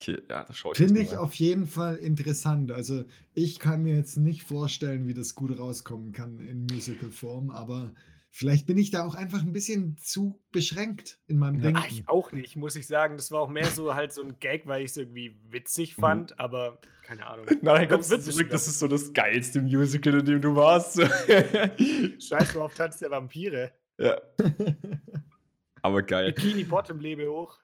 Okay, 0.00 0.22
ja, 0.30 0.44
das 0.44 0.56
schaue 0.56 0.72
ich 0.72 0.78
Finde 0.78 1.00
ich 1.00 1.16
auf 1.16 1.34
jeden 1.34 1.66
Fall 1.66 1.96
interessant. 1.96 2.72
Also, 2.72 3.04
ich 3.34 3.58
kann 3.58 3.82
mir 3.82 3.96
jetzt 3.96 4.16
nicht 4.16 4.44
vorstellen, 4.44 5.06
wie 5.06 5.14
das 5.14 5.34
gut 5.34 5.58
rauskommen 5.58 6.12
kann 6.12 6.38
in 6.38 6.66
Musical-Form, 6.66 7.50
aber 7.50 7.92
Vielleicht 8.38 8.66
bin 8.66 8.78
ich 8.78 8.92
da 8.92 9.04
auch 9.04 9.16
einfach 9.16 9.42
ein 9.42 9.52
bisschen 9.52 9.96
zu 9.96 10.40
beschränkt 10.52 11.18
in 11.26 11.38
meinem 11.38 11.60
Denken. 11.60 11.80
Ach, 11.82 11.90
ich 11.90 12.08
auch 12.08 12.30
nicht, 12.30 12.54
muss 12.54 12.76
ich 12.76 12.86
sagen. 12.86 13.16
Das 13.16 13.32
war 13.32 13.40
auch 13.40 13.48
mehr 13.48 13.66
so 13.66 13.96
halt 13.96 14.12
so 14.12 14.22
ein 14.22 14.38
Gag, 14.38 14.64
weil 14.68 14.84
ich 14.84 14.92
es 14.92 14.96
irgendwie 14.96 15.36
witzig 15.50 15.96
mhm. 15.96 16.00
fand, 16.00 16.30
mhm. 16.30 16.36
aber 16.38 16.78
keine 17.02 17.26
Ahnung. 17.26 17.46
Nein, 17.62 17.88
kommst 17.88 18.12
du 18.12 18.20
zurück, 18.20 18.48
das 18.50 18.68
ist 18.68 18.78
so 18.78 18.86
das 18.86 19.12
geilste 19.12 19.60
Musical, 19.60 20.20
in 20.20 20.24
dem 20.24 20.40
du 20.40 20.54
warst. 20.54 21.00
Scheiß 22.22 22.52
drauf, 22.52 22.74
Tanz 22.76 22.98
der 22.98 23.10
Vampire. 23.10 23.72
Ja. 23.98 24.20
aber 25.82 26.04
geil. 26.04 26.32
Bikini 26.32 26.62
Bottom 26.62 27.00
lebe 27.00 27.28
hoch. 27.28 27.58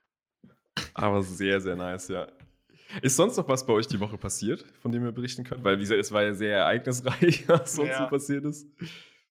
Aber 0.93 1.23
sehr, 1.23 1.61
sehr 1.61 1.77
nice, 1.77 2.09
ja. 2.09 2.27
Ist 3.01 3.15
sonst 3.15 3.37
noch 3.37 3.47
was 3.47 3.65
bei 3.65 3.75
euch 3.75 3.87
die 3.87 4.01
Woche 4.01 4.19
passiert, 4.19 4.65
von 4.81 4.91
dem 4.91 5.05
ihr 5.05 5.13
berichten 5.13 5.45
könnt? 5.45 5.63
Weil 5.63 5.77
wie 5.77 5.83
gesagt, 5.83 6.01
es 6.01 6.11
war 6.11 6.25
ja 6.25 6.35
sehr 6.35 6.57
ereignisreich, 6.57 7.49
was 7.49 7.77
sonst 7.77 7.91
ja. 7.91 7.99
so 7.99 8.09
passiert 8.09 8.45
ist. 8.45 8.67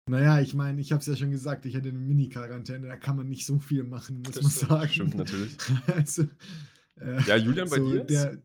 Naja, 0.08 0.40
ich 0.40 0.54
meine, 0.54 0.80
ich 0.80 0.92
habe 0.92 1.00
es 1.00 1.06
ja 1.06 1.16
schon 1.16 1.32
gesagt, 1.32 1.66
ich 1.66 1.74
hätte 1.74 1.88
eine 1.88 1.98
Mini-Quarantäne, 1.98 2.86
da 2.86 2.96
kann 2.96 3.16
man 3.16 3.28
nicht 3.28 3.44
so 3.44 3.58
viel 3.58 3.82
machen, 3.82 4.22
muss 4.22 4.36
das 4.36 4.42
man 4.42 4.52
sagen. 4.52 4.88
Stimmt, 4.88 5.14
natürlich. 5.16 5.56
also, 5.94 6.22
äh, 7.00 7.20
ja, 7.26 7.36
Julian, 7.36 7.68
bei 7.68 7.76
so 7.76 7.90
dir? 7.90 8.04
Der, 8.04 8.38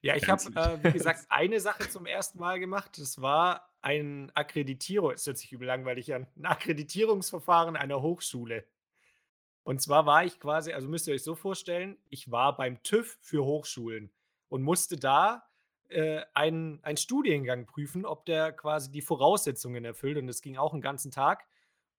ja, 0.00 0.16
ich 0.16 0.26
habe, 0.28 0.42
äh, 0.54 0.84
wie 0.84 0.92
gesagt, 0.98 1.26
eine 1.28 1.60
Sache 1.60 1.88
zum 1.90 2.06
ersten 2.06 2.38
Mal 2.38 2.58
gemacht. 2.58 2.98
Das 2.98 3.20
war 3.20 3.70
ein 3.82 4.30
Akkreditierung, 4.34 5.12
es 5.12 5.26
hört 5.26 5.36
sich 5.36 5.52
übel 5.52 5.66
langweilig 5.66 6.14
an, 6.14 6.26
ein 6.36 6.46
Akkreditierungsverfahren 6.46 7.76
einer 7.76 8.00
Hochschule. 8.00 8.64
Und 9.62 9.82
zwar 9.82 10.06
war 10.06 10.24
ich 10.24 10.40
quasi, 10.40 10.72
also 10.72 10.88
müsst 10.88 11.06
ihr 11.06 11.14
euch 11.14 11.22
so 11.22 11.34
vorstellen, 11.34 11.98
ich 12.08 12.30
war 12.30 12.56
beim 12.56 12.82
TÜV 12.82 13.18
für 13.20 13.44
Hochschulen 13.44 14.10
und 14.48 14.62
musste 14.62 14.96
da 14.96 15.46
äh, 15.94 16.24
einen, 16.34 16.82
einen 16.82 16.96
Studiengang 16.96 17.66
prüfen, 17.66 18.04
ob 18.04 18.26
der 18.26 18.52
quasi 18.52 18.90
die 18.90 19.02
Voraussetzungen 19.02 19.84
erfüllt. 19.84 20.18
Und 20.18 20.26
das 20.26 20.42
ging 20.42 20.56
auch 20.56 20.72
einen 20.72 20.82
ganzen 20.82 21.10
Tag. 21.10 21.46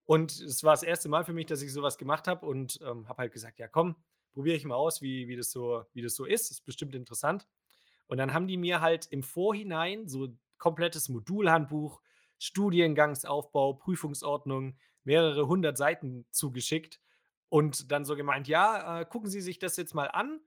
Und 0.06 0.40
es 0.40 0.64
war 0.64 0.74
das 0.74 0.84
erste 0.84 1.10
Mal 1.10 1.26
für 1.26 1.34
mich, 1.34 1.48
dass 1.48 1.62
ich 1.62 1.74
sowas 1.74 1.98
gemacht 1.98 2.28
habe 2.28 2.46
und 2.46 2.80
ähm, 2.82 3.08
habe 3.08 3.24
halt 3.24 3.34
gesagt, 3.34 3.58
ja 3.58 3.68
komm, 3.68 3.96
probiere 4.34 4.56
ich 4.56 4.66
mal 4.66 4.76
aus, 4.76 5.02
wie, 5.02 5.28
wie, 5.28 5.36
das 5.36 5.50
so, 5.50 5.84
wie 5.94 6.02
das 6.02 6.16
so 6.16 6.26
ist. 6.26 6.50
Das 6.50 6.60
ist 6.60 6.66
bestimmt 6.66 6.94
interessant. 6.94 7.48
Und 8.08 8.18
dann 8.18 8.34
haben 8.34 8.48
die 8.48 8.58
mir 8.58 8.82
halt 8.82 9.08
im 9.08 9.24
Vorhinein 9.24 10.08
so 10.08 10.28
komplettes 10.58 11.10
Modulhandbuch, 11.10 12.02
Studiengangsaufbau, 12.38 13.74
Prüfungsordnung, 13.74 14.78
mehrere 15.04 15.48
hundert 15.48 15.78
Seiten 15.78 16.26
zugeschickt 16.32 17.00
und 17.50 17.92
dann 17.92 18.06
so 18.06 18.16
gemeint, 18.16 18.48
ja, 18.48 19.02
äh, 19.02 19.06
gucken 19.06 19.30
Sie 19.30 19.42
sich 19.42 19.58
das 19.58 19.78
jetzt 19.78 19.96
mal 19.96 20.08
an 20.08 20.42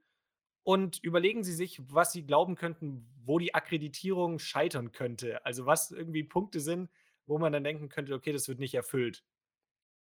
und 0.69 1.03
überlegen 1.03 1.43
Sie 1.43 1.55
sich, 1.55 1.81
was 1.91 2.11
Sie 2.11 2.27
glauben 2.27 2.53
könnten, 2.53 3.03
wo 3.25 3.39
die 3.39 3.55
Akkreditierung 3.55 4.37
scheitern 4.37 4.91
könnte. 4.91 5.43
Also 5.43 5.65
was 5.65 5.89
irgendwie 5.89 6.23
Punkte 6.23 6.59
sind, 6.59 6.91
wo 7.25 7.39
man 7.39 7.51
dann 7.51 7.63
denken 7.63 7.89
könnte, 7.89 8.13
okay, 8.13 8.31
das 8.31 8.47
wird 8.47 8.59
nicht 8.59 8.75
erfüllt. 8.75 9.23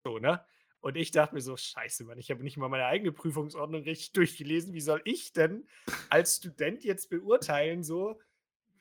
So, 0.05 0.19
ne? 0.19 0.45
Und 0.81 0.99
ich 0.99 1.11
dachte 1.11 1.35
mir 1.35 1.41
so, 1.41 1.57
scheiße, 1.57 2.05
Mann, 2.05 2.19
ich 2.19 2.31
habe 2.31 2.43
nicht 2.43 2.59
mal 2.59 2.69
meine 2.69 2.85
eigene 2.85 3.13
Prüfungsordnung 3.13 3.83
richtig 3.85 4.13
durchgelesen. 4.13 4.75
Wie 4.75 4.83
soll 4.83 5.01
ich 5.07 5.33
denn 5.33 5.67
als 6.11 6.37
Student 6.37 6.85
jetzt 6.85 7.09
beurteilen, 7.09 7.83
so, 7.83 8.21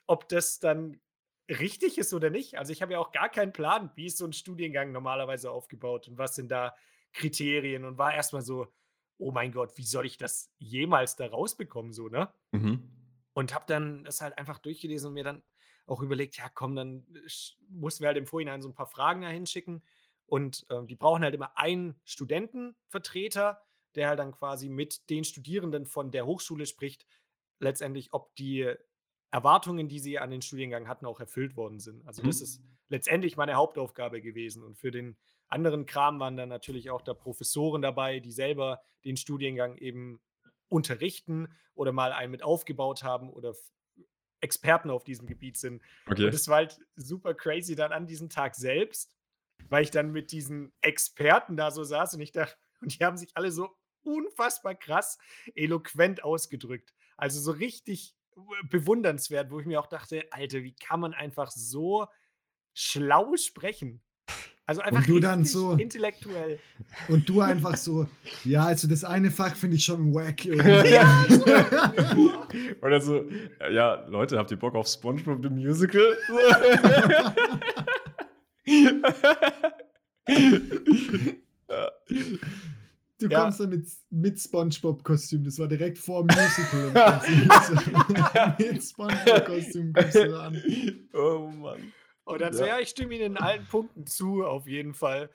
ob 0.06 0.28
das 0.28 0.58
dann 0.58 1.00
richtig 1.48 1.96
ist 1.96 2.12
oder 2.12 2.28
nicht? 2.28 2.58
Also 2.58 2.70
ich 2.70 2.82
habe 2.82 2.92
ja 2.92 2.98
auch 2.98 3.12
gar 3.12 3.30
keinen 3.30 3.54
Plan, 3.54 3.92
wie 3.94 4.04
ist 4.04 4.18
so 4.18 4.26
ein 4.26 4.34
Studiengang 4.34 4.92
normalerweise 4.92 5.50
aufgebaut 5.50 6.06
und 6.06 6.18
was 6.18 6.34
sind 6.34 6.50
da 6.50 6.76
Kriterien 7.14 7.86
und 7.86 7.96
war 7.96 8.12
erstmal 8.12 8.42
so, 8.42 8.70
oh 9.18 9.32
mein 9.32 9.52
Gott, 9.52 9.76
wie 9.76 9.84
soll 9.84 10.06
ich 10.06 10.16
das 10.16 10.50
jemals 10.58 11.16
da 11.16 11.26
rausbekommen, 11.26 11.92
so, 11.92 12.08
ne? 12.08 12.32
Mhm. 12.52 12.88
Und 13.34 13.54
habe 13.54 13.64
dann 13.68 14.04
das 14.04 14.20
halt 14.20 14.36
einfach 14.38 14.58
durchgelesen 14.58 15.08
und 15.08 15.14
mir 15.14 15.24
dann 15.24 15.42
auch 15.86 16.02
überlegt, 16.02 16.36
ja 16.36 16.48
komm, 16.48 16.74
dann 16.76 17.06
mussten 17.68 18.02
wir 18.02 18.08
halt 18.08 18.16
im 18.16 18.26
Vorhinein 18.26 18.62
so 18.62 18.68
ein 18.68 18.74
paar 18.74 18.86
Fragen 18.86 19.22
da 19.22 19.28
hinschicken. 19.28 19.82
Und 20.26 20.66
äh, 20.70 20.84
die 20.84 20.96
brauchen 20.96 21.22
halt 21.22 21.34
immer 21.34 21.56
einen 21.56 21.98
Studentenvertreter, 22.04 23.62
der 23.94 24.08
halt 24.08 24.18
dann 24.18 24.32
quasi 24.32 24.68
mit 24.68 25.08
den 25.08 25.24
Studierenden 25.24 25.86
von 25.86 26.10
der 26.10 26.26
Hochschule 26.26 26.66
spricht, 26.66 27.06
letztendlich, 27.58 28.12
ob 28.12 28.34
die 28.36 28.74
Erwartungen, 29.30 29.88
die 29.88 29.98
sie 29.98 30.18
an 30.18 30.30
den 30.30 30.42
Studiengang 30.42 30.88
hatten, 30.88 31.06
auch 31.06 31.20
erfüllt 31.20 31.56
worden 31.56 31.80
sind. 31.80 32.06
Also 32.06 32.22
das 32.22 32.38
mhm. 32.38 32.44
ist 32.44 32.62
letztendlich 32.88 33.36
meine 33.36 33.54
Hauptaufgabe 33.54 34.20
gewesen. 34.20 34.62
Und 34.62 34.76
für 34.76 34.90
den 34.90 35.16
anderen 35.48 35.86
Kram 35.86 36.20
waren 36.20 36.36
dann 36.36 36.48
natürlich 36.48 36.90
auch 36.90 37.02
da 37.02 37.14
Professoren 37.14 37.82
dabei, 37.82 38.20
die 38.20 38.32
selber 38.32 38.80
den 39.04 39.16
Studiengang 39.16 39.76
eben 39.76 40.20
unterrichten 40.68 41.48
oder 41.74 41.92
mal 41.92 42.12
einen 42.12 42.30
mit 42.30 42.42
aufgebaut 42.42 43.02
haben 43.02 43.30
oder 43.30 43.54
Experten 44.40 44.90
auf 44.90 45.04
diesem 45.04 45.26
Gebiet 45.26 45.56
sind. 45.56 45.82
Okay. 46.06 46.26
Und 46.26 46.34
das 46.34 46.48
war 46.48 46.56
halt 46.56 46.78
super 46.96 47.34
crazy 47.34 47.74
dann 47.74 47.92
an 47.92 48.06
diesem 48.06 48.28
Tag 48.28 48.54
selbst, 48.54 49.16
weil 49.68 49.82
ich 49.82 49.90
dann 49.90 50.12
mit 50.12 50.32
diesen 50.32 50.72
Experten 50.80 51.56
da 51.56 51.70
so 51.70 51.82
saß 51.82 52.14
und 52.14 52.20
ich 52.20 52.32
dachte, 52.32 52.56
und 52.80 52.98
die 52.98 53.04
haben 53.04 53.16
sich 53.16 53.30
alle 53.34 53.50
so 53.50 53.76
unfassbar 54.02 54.74
krass 54.74 55.18
eloquent 55.54 56.22
ausgedrückt. 56.22 56.94
Also 57.16 57.40
so 57.40 57.50
richtig 57.50 58.14
bewundernswert, 58.70 59.50
wo 59.50 59.58
ich 59.58 59.66
mir 59.66 59.80
auch 59.80 59.88
dachte, 59.88 60.24
Alter, 60.30 60.62
wie 60.62 60.74
kann 60.74 61.00
man 61.00 61.12
einfach 61.12 61.50
so 61.50 62.06
schlau 62.72 63.36
sprechen? 63.36 64.00
Also 64.68 64.82
einfach 64.82 65.00
und 65.00 65.08
du 65.08 65.18
dann 65.18 65.44
so 65.46 65.72
intellektuell. 65.72 66.58
Und 67.08 67.26
du 67.26 67.40
einfach 67.40 67.74
so, 67.74 68.06
ja, 68.44 68.66
also 68.66 68.86
das 68.86 69.02
eine 69.02 69.30
Fach 69.30 69.56
finde 69.56 69.76
ich 69.76 69.84
schon 69.86 70.12
wack. 70.12 70.44
Oder 72.82 73.00
so, 73.00 73.24
ja, 73.72 74.06
Leute, 74.08 74.36
habt 74.36 74.50
ihr 74.50 74.58
Bock 74.58 74.74
auf 74.74 74.86
SpongeBob 74.86 75.42
the 75.42 75.48
Musical? 75.48 76.18
Du 83.18 83.26
ja. 83.26 83.40
kommst 83.40 83.60
dann 83.60 83.70
mit, 83.70 83.86
mit 84.10 84.38
Spongebob-Kostüm, 84.38 85.44
das 85.44 85.58
war 85.58 85.66
direkt 85.66 85.96
vor 85.96 86.26
dem 86.26 86.36
Musical. 86.36 87.22
mit 88.58 88.84
Spongebob-Kostüm 88.84 89.94
kommst 89.94 90.14
du 90.14 90.28
da 90.28 90.48
an. 90.48 90.62
Oh 91.14 91.48
Mann. 91.48 91.90
Und 92.28 92.42
dann 92.42 92.52
ja. 92.52 92.58
so, 92.58 92.66
ja, 92.66 92.78
ich 92.78 92.90
stimme 92.90 93.14
Ihnen 93.14 93.24
in 93.24 93.36
allen 93.38 93.66
Punkten 93.66 94.06
zu, 94.06 94.44
auf 94.44 94.66
jeden 94.66 94.92
Fall. 94.92 95.30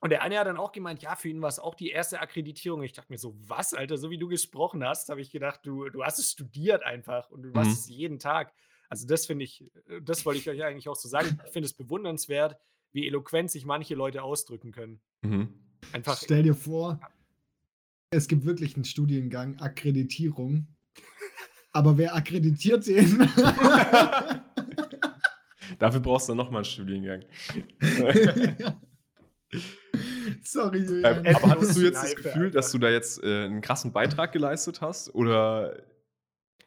Und 0.00 0.10
der 0.10 0.22
eine 0.22 0.36
hat 0.36 0.48
dann 0.48 0.56
auch 0.56 0.72
gemeint, 0.72 1.00
ja, 1.00 1.14
für 1.14 1.28
ihn 1.28 1.40
war 1.40 1.48
es 1.48 1.60
auch 1.60 1.76
die 1.76 1.90
erste 1.90 2.20
Akkreditierung. 2.20 2.82
Ich 2.82 2.92
dachte 2.92 3.12
mir 3.12 3.18
so, 3.18 3.36
was, 3.46 3.72
Alter, 3.72 3.96
so 3.98 4.10
wie 4.10 4.18
du 4.18 4.26
gesprochen 4.26 4.84
hast, 4.84 5.08
habe 5.10 5.20
ich 5.20 5.30
gedacht, 5.30 5.60
du, 5.62 5.88
du 5.90 6.02
hast 6.02 6.18
es 6.18 6.32
studiert 6.32 6.82
einfach 6.82 7.30
und 7.30 7.42
du 7.42 7.50
mhm. 7.50 7.54
machst 7.54 7.72
es 7.72 7.88
jeden 7.88 8.18
Tag. 8.18 8.52
Also 8.88 9.06
das 9.06 9.26
finde 9.26 9.44
ich, 9.44 9.64
das 10.02 10.26
wollte 10.26 10.40
ich 10.40 10.50
euch 10.50 10.64
eigentlich 10.64 10.88
auch 10.88 10.96
so 10.96 11.08
sagen. 11.08 11.38
Ich 11.46 11.52
finde 11.52 11.66
es 11.66 11.72
bewundernswert, 11.72 12.58
wie 12.90 13.06
eloquent 13.06 13.52
sich 13.52 13.64
manche 13.64 13.94
Leute 13.94 14.24
ausdrücken 14.24 14.72
können. 14.72 15.00
Mhm. 15.20 15.54
Einfach. 15.92 16.18
Stell 16.20 16.42
dir 16.42 16.54
vor, 16.54 16.98
es 18.10 18.26
gibt 18.26 18.44
wirklich 18.44 18.74
einen 18.74 18.84
Studiengang 18.84 19.60
Akkreditierung. 19.60 20.66
Aber 21.72 21.96
wer 21.96 22.16
akkreditiert 22.16 22.88
den? 22.88 23.20
Dafür 25.78 26.00
brauchst 26.00 26.28
du 26.28 26.34
nochmal 26.34 26.58
einen 26.58 26.64
Studiengang. 26.64 27.24
Sorry, 30.44 30.78
Ähm, 30.78 30.86
Julian. 30.88 31.26
aber 31.36 31.48
hattest 31.50 31.76
du 31.76 31.80
jetzt 31.82 32.02
das 32.02 32.16
Gefühl, 32.16 32.50
dass 32.50 32.72
du 32.72 32.78
da 32.78 32.88
jetzt 32.90 33.22
äh, 33.22 33.44
einen 33.44 33.60
krassen 33.60 33.92
Beitrag 33.92 34.32
geleistet 34.32 34.80
hast? 34.80 35.14
Oder 35.14 35.82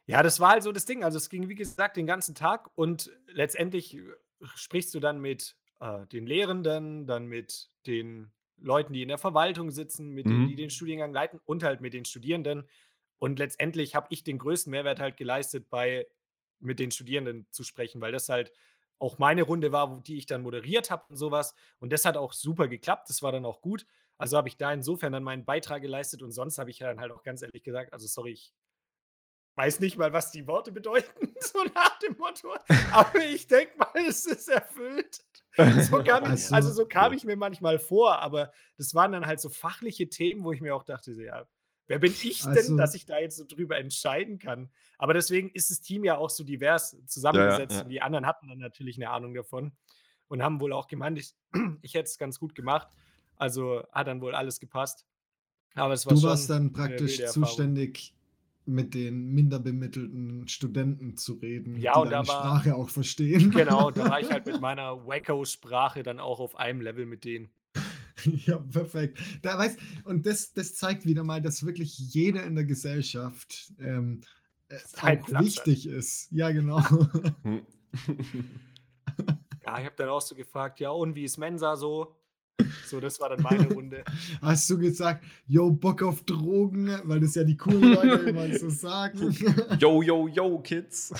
Ja, 0.05 0.21
das 0.21 0.39
war 0.39 0.51
halt 0.51 0.63
so 0.63 0.71
das 0.71 0.85
Ding. 0.85 1.03
Also 1.03 1.17
es 1.17 1.29
ging, 1.29 1.49
wie 1.49 1.55
gesagt, 1.55 1.97
den 1.97 2.05
ganzen 2.05 2.35
Tag 2.35 2.69
und 2.75 3.11
letztendlich 3.27 3.95
äh, 3.97 4.01
sprichst 4.55 4.93
du 4.93 4.99
dann 4.99 5.19
mit 5.19 5.55
äh, 5.79 6.05
den 6.07 6.27
Lehrenden, 6.27 7.07
dann 7.07 7.25
mit 7.25 7.69
den 7.87 8.31
Leuten, 8.57 8.93
die 8.93 9.01
in 9.01 9.07
der 9.09 9.17
Verwaltung 9.17 9.71
sitzen, 9.71 10.09
mit 10.11 10.25
denen, 10.27 10.43
Mhm. 10.43 10.47
die 10.49 10.55
den 10.55 10.69
Studiengang 10.69 11.11
leiten 11.11 11.39
und 11.45 11.63
halt 11.63 11.81
mit 11.81 11.93
den 11.93 12.05
Studierenden. 12.05 12.63
Und 13.17 13.39
letztendlich 13.39 13.95
habe 13.95 14.07
ich 14.11 14.23
den 14.23 14.37
größten 14.37 14.69
Mehrwert 14.71 14.99
halt 14.99 15.17
geleistet, 15.17 15.69
bei 15.69 16.05
mit 16.59 16.79
den 16.79 16.91
Studierenden 16.91 17.47
zu 17.51 17.63
sprechen, 17.63 17.99
weil 17.99 18.11
das 18.13 18.29
halt 18.29 18.51
auch 18.99 19.17
meine 19.17 19.43
Runde 19.43 19.71
war, 19.71 20.01
die 20.05 20.17
ich 20.17 20.25
dann 20.25 20.41
moderiert 20.41 20.91
habe 20.91 21.03
und 21.09 21.17
sowas. 21.17 21.53
Und 21.79 21.91
das 21.91 22.05
hat 22.05 22.17
auch 22.17 22.33
super 22.33 22.67
geklappt. 22.67 23.09
Das 23.09 23.21
war 23.21 23.31
dann 23.31 23.45
auch 23.45 23.61
gut. 23.61 23.85
Also 24.17 24.37
habe 24.37 24.47
ich 24.47 24.57
da 24.57 24.71
insofern 24.71 25.11
dann 25.11 25.23
meinen 25.23 25.45
Beitrag 25.45 25.81
geleistet 25.81 26.21
und 26.21 26.31
sonst 26.31 26.57
habe 26.57 26.69
ich 26.69 26.79
dann 26.79 26.99
halt 27.01 27.11
auch 27.11 27.23
ganz 27.23 27.41
ehrlich 27.41 27.63
gesagt, 27.63 27.91
also 27.91 28.07
sorry, 28.07 28.31
ich 28.31 28.53
weiß 29.55 29.79
nicht 29.79 29.97
mal, 29.97 30.13
was 30.13 30.31
die 30.31 30.47
Worte 30.47 30.71
bedeuten, 30.71 31.33
so 31.39 31.63
nach 31.73 31.99
dem 31.99 32.17
Motto. 32.17 32.53
Aber 32.91 33.19
ich 33.19 33.47
denke 33.47 33.77
mal, 33.77 33.91
es 34.07 34.25
ist 34.25 34.47
erfüllt. 34.47 35.23
So 35.57 36.03
kam 36.03 36.23
ich, 36.33 36.51
Also, 36.51 36.71
so 36.71 36.85
kam 36.85 37.11
ja. 37.11 37.17
ich 37.17 37.23
mir 37.23 37.37
manchmal 37.37 37.79
vor, 37.79 38.19
aber 38.19 38.51
das 38.77 38.93
waren 38.93 39.11
dann 39.11 39.25
halt 39.25 39.39
so 39.39 39.49
fachliche 39.49 40.09
Themen, 40.09 40.43
wo 40.43 40.51
ich 40.51 40.61
mir 40.61 40.75
auch 40.75 40.83
dachte, 40.83 41.11
ja, 41.13 41.45
wer 41.87 41.99
bin 41.99 42.11
ich 42.11 42.41
denn, 42.41 42.51
Also- 42.51 42.77
dass 42.77 42.95
ich 42.95 43.05
da 43.05 43.19
jetzt 43.19 43.37
so 43.37 43.45
drüber 43.45 43.77
entscheiden 43.77 44.39
kann? 44.39 44.69
Aber 44.97 45.13
deswegen 45.13 45.49
ist 45.49 45.71
das 45.71 45.81
Team 45.81 46.03
ja 46.03 46.17
auch 46.17 46.29
so 46.29 46.43
divers 46.43 46.97
zusammengesetzt 47.05 47.75
ja. 47.77 47.83
und 47.83 47.89
die 47.89 48.01
anderen 48.01 48.25
hatten 48.25 48.47
dann 48.47 48.59
natürlich 48.59 48.97
eine 48.97 49.09
Ahnung 49.09 49.33
davon 49.33 49.71
und 50.27 50.41
haben 50.41 50.59
wohl 50.61 50.73
auch 50.73 50.87
gemeint, 50.87 51.19
ich, 51.19 51.33
ich 51.81 51.93
hätte 51.93 52.05
es 52.09 52.17
ganz 52.17 52.39
gut 52.39 52.55
gemacht. 52.55 52.87
Also 53.37 53.83
hat 53.91 54.07
dann 54.07 54.21
wohl 54.21 54.33
alles 54.33 54.59
gepasst. 54.59 55.05
Aber 55.73 55.93
es 55.93 56.05
war 56.05 56.13
Du 56.13 56.19
schon 56.21 56.29
warst 56.29 56.49
dann 56.49 56.71
praktisch 56.71 57.23
zuständig, 57.25 58.13
mit 58.67 58.93
den 58.95 59.27
minder 59.33 59.59
bemittelten 59.59 60.47
Studenten 60.47 61.17
zu 61.17 61.33
reden, 61.33 61.75
Ja, 61.75 61.93
die 61.93 61.99
und 61.99 62.05
da 62.11 62.23
deine 62.23 62.27
war- 62.29 62.39
Sprache 62.39 62.75
auch 62.75 62.89
verstehen. 62.89 63.51
Genau, 63.51 63.91
da 63.91 64.09
war 64.09 64.19
ich 64.21 64.31
halt 64.31 64.45
mit 64.47 64.59
meiner 64.61 65.05
Wacko-Sprache 65.05 66.01
dann 66.01 66.19
auch 66.19 66.39
auf 66.39 66.55
einem 66.55 66.81
Level 66.81 67.05
mit 67.05 67.25
denen. 67.25 67.51
Ja, 68.45 68.57
perfekt. 68.57 69.19
Da, 69.41 69.57
weißt, 69.57 69.77
und 70.05 70.25
das, 70.25 70.53
das 70.53 70.75
zeigt 70.75 71.05
wieder 71.05 71.23
mal, 71.23 71.41
dass 71.41 71.65
wirklich 71.65 71.97
jeder 71.97 72.43
in 72.43 72.55
der 72.55 72.65
Gesellschaft 72.65 73.73
ähm, 73.79 74.21
äh, 74.69 74.77
auch 75.01 75.41
wichtig 75.41 75.87
ist. 75.87 76.31
Ja, 76.31 76.51
genau. 76.51 76.81
Hm. 77.43 77.61
Ja, 79.65 79.79
ich 79.79 79.85
habe 79.85 79.95
dann 79.97 80.09
auch 80.09 80.21
so 80.21 80.35
gefragt, 80.35 80.79
ja, 80.79 80.91
und 80.91 81.15
wie 81.15 81.23
ist 81.23 81.37
Mensa 81.37 81.75
so? 81.75 82.15
So, 82.85 82.99
das 82.99 83.19
war 83.19 83.29
dann 83.29 83.41
meine 83.43 83.67
Runde. 83.67 84.03
Hast 84.41 84.69
du 84.69 84.77
gesagt, 84.77 85.23
yo, 85.47 85.71
Bock 85.71 86.03
auf 86.03 86.23
Drogen, 86.23 86.99
weil 87.03 87.19
das 87.19 87.35
ja 87.35 87.43
die 87.43 87.57
coolen 87.57 87.93
Leute 87.93 88.29
immer 88.29 88.55
so 88.57 88.69
sagen. 88.69 89.35
yo, 89.79 90.03
yo, 90.03 90.27
yo, 90.27 90.59
Kids. 90.59 91.13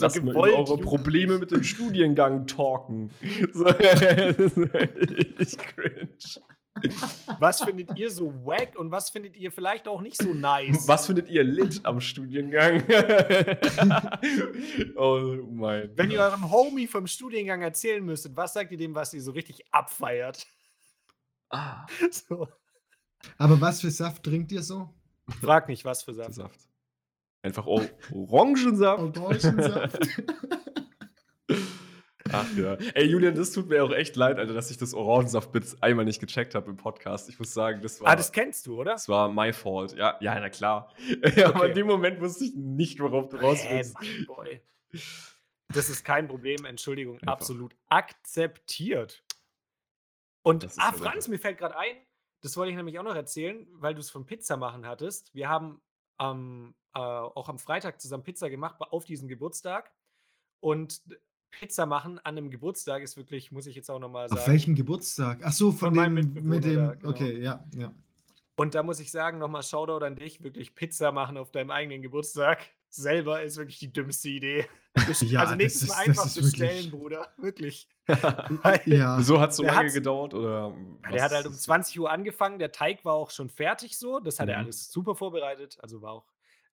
Lass 0.00 0.20
mal 0.22 0.30
über 0.30 0.40
eure. 0.40 0.78
Probleme 0.78 1.38
mit 1.38 1.50
dem 1.50 1.62
Studiengang 1.62 2.46
talken. 2.46 3.10
So, 3.52 3.64
das 3.64 4.38
ist 4.38 5.40
echt 5.40 5.58
cringe. 5.58 6.08
Was 7.40 7.62
findet 7.62 7.98
ihr 7.98 8.10
so 8.10 8.32
wack 8.44 8.78
und 8.78 8.92
was 8.92 9.10
findet 9.10 9.36
ihr 9.36 9.50
vielleicht 9.50 9.88
auch 9.88 10.00
nicht 10.00 10.20
so 10.20 10.32
nice? 10.32 10.86
Was 10.86 11.06
findet 11.06 11.28
ihr 11.28 11.42
lit 11.42 11.80
am 11.84 12.00
Studiengang? 12.00 12.82
oh 14.96 15.38
mein 15.50 15.90
Wenn 15.96 16.10
ihr 16.10 16.20
eurem 16.20 16.50
Homie 16.50 16.86
vom 16.86 17.06
Studiengang 17.06 17.62
erzählen 17.62 18.04
müsstet, 18.04 18.36
was 18.36 18.52
sagt 18.52 18.70
ihr 18.70 18.78
dem, 18.78 18.94
was 18.94 19.12
ihr 19.12 19.22
so 19.22 19.32
richtig 19.32 19.62
abfeiert? 19.72 20.46
Ah, 21.50 21.86
So. 22.10 22.46
Aber 23.36 23.60
was 23.60 23.80
für 23.80 23.90
Saft 23.90 24.22
trinkt 24.22 24.52
ihr 24.52 24.62
so? 24.62 24.94
Frag 25.40 25.68
nicht, 25.68 25.84
was 25.84 26.04
für 26.04 26.14
Saft. 26.14 26.34
Saft. 26.34 26.67
Einfach 27.42 27.66
Or 27.66 27.82
Orangensaft. 28.12 29.16
Orangensaft? 29.18 29.98
Ach 32.30 32.56
ja. 32.56 32.74
Ey, 32.94 33.06
Julian, 33.06 33.34
das 33.34 33.52
tut 33.52 33.68
mir 33.68 33.82
auch 33.82 33.90
echt 33.90 34.14
leid, 34.16 34.38
Alter, 34.38 34.52
dass 34.52 34.70
ich 34.70 34.76
das 34.76 34.92
Orangensaft-Bit 34.92 35.78
einmal 35.80 36.04
nicht 36.04 36.20
gecheckt 36.20 36.54
habe 36.54 36.68
im 36.70 36.76
Podcast. 36.76 37.28
Ich 37.30 37.38
muss 37.38 37.54
sagen, 37.54 37.80
das 37.80 38.00
war. 38.02 38.08
Ah, 38.08 38.16
das 38.16 38.32
kennst 38.32 38.66
du, 38.66 38.78
oder? 38.78 38.92
Das 38.92 39.08
war 39.08 39.32
my 39.32 39.52
fault. 39.52 39.96
Ja, 39.96 40.16
ja, 40.20 40.38
na 40.38 40.50
klar. 40.50 40.92
Aber 41.44 41.60
Okay. 41.60 41.68
in 41.70 41.74
dem 41.74 41.86
Moment 41.86 42.20
wusste 42.20 42.44
ich 42.44 42.54
nicht, 42.54 43.00
worauf 43.00 43.30
du 43.30 43.38
raus 43.38 43.64
willst. 43.70 43.94
Mann, 43.94 44.26
boy. 44.26 44.60
Das 45.72 45.88
ist 45.88 46.04
kein 46.04 46.28
Problem, 46.28 46.64
Entschuldigung, 46.66 47.16
Einfach. 47.16 47.32
absolut 47.32 47.74
akzeptiert. 47.88 49.22
Und, 50.42 50.64
ah, 50.64 50.68
ja 50.78 50.92
Franz, 50.92 51.28
mir 51.28 51.38
fällt 51.38 51.58
gerade 51.58 51.76
ein, 51.78 51.96
das 52.42 52.56
wollte 52.56 52.70
ich 52.70 52.76
nämlich 52.76 52.98
auch 52.98 53.02
noch 53.04 53.14
erzählen, 53.14 53.66
weil 53.72 53.94
du 53.94 54.00
es 54.00 54.10
vom 54.10 54.24
Pizza 54.26 54.56
machen 54.56 54.86
hattest. 54.86 55.34
Wir 55.34 55.48
haben 55.48 55.80
am, 56.18 56.74
äh, 56.94 56.98
auch 56.98 57.48
am 57.48 57.58
Freitag 57.58 58.00
zusammen 58.00 58.22
Pizza 58.24 58.48
gemacht 58.50 58.76
auf 58.80 59.04
diesem 59.04 59.28
Geburtstag. 59.28 59.90
Und 60.60 61.02
Pizza 61.50 61.86
machen 61.86 62.18
an 62.18 62.36
einem 62.36 62.50
Geburtstag 62.50 63.02
ist 63.02 63.16
wirklich, 63.16 63.52
muss 63.52 63.66
ich 63.66 63.74
jetzt 63.76 63.90
auch 63.90 63.98
nochmal 63.98 64.28
sagen. 64.28 64.40
Auf 64.40 64.48
welchem 64.48 64.74
Geburtstag? 64.74 65.40
Ach 65.42 65.52
so, 65.52 65.70
von, 65.70 65.78
Von 65.88 65.94
meinem 65.94 66.34
dem, 66.34 66.44
mit 66.46 66.64
dem, 66.64 66.76
da, 66.76 66.94
genau. 66.94 67.08
okay, 67.10 67.40
ja, 67.40 67.64
ja. 67.74 67.92
Und 68.56 68.74
da 68.74 68.82
muss 68.82 68.98
ich 68.98 69.10
sagen, 69.12 69.38
nochmal 69.38 69.62
Shoutout 69.62 70.04
an 70.04 70.16
dich, 70.16 70.42
wirklich 70.42 70.74
Pizza 70.74 71.12
machen 71.12 71.36
auf 71.36 71.50
deinem 71.52 71.70
eigenen 71.70 72.02
Geburtstag 72.02 72.58
selber 72.90 73.42
ist 73.42 73.56
wirklich 73.56 73.78
die 73.78 73.92
dümmste 73.92 74.28
Idee. 74.30 74.66
Ja, 75.20 75.40
also 75.42 75.54
nächstes 75.54 75.82
ist- 75.84 75.88
Mal 75.90 75.98
einfach 76.08 76.24
bestellen, 76.34 76.50
wirklich- 76.76 76.90
Bruder. 76.90 77.28
Wirklich. 77.36 77.88
Ja, 78.86 79.16
Wieso 79.18 79.38
hat 79.40 79.50
es 79.50 79.56
so 79.56 79.62
Der 79.62 79.72
lange 79.74 79.92
gedauert? 79.92 80.34
Oder 80.34 80.74
Der 81.04 81.12
was 81.14 81.22
hat 81.22 81.30
halt 81.32 81.46
um 81.46 81.52
ist- 81.52 81.62
20 81.62 82.00
Uhr 82.00 82.10
angefangen, 82.10 82.58
der 82.58 82.72
Teig 82.72 83.04
war 83.04 83.14
auch 83.14 83.30
schon 83.30 83.48
fertig 83.48 83.96
so, 83.96 84.18
das 84.18 84.40
hat 84.40 84.48
er 84.48 84.58
Mhm. 84.58 84.64
alles 84.64 84.90
super 84.90 85.14
vorbereitet, 85.14 85.78
also 85.80 86.02
war 86.02 86.12
auch 86.12 86.24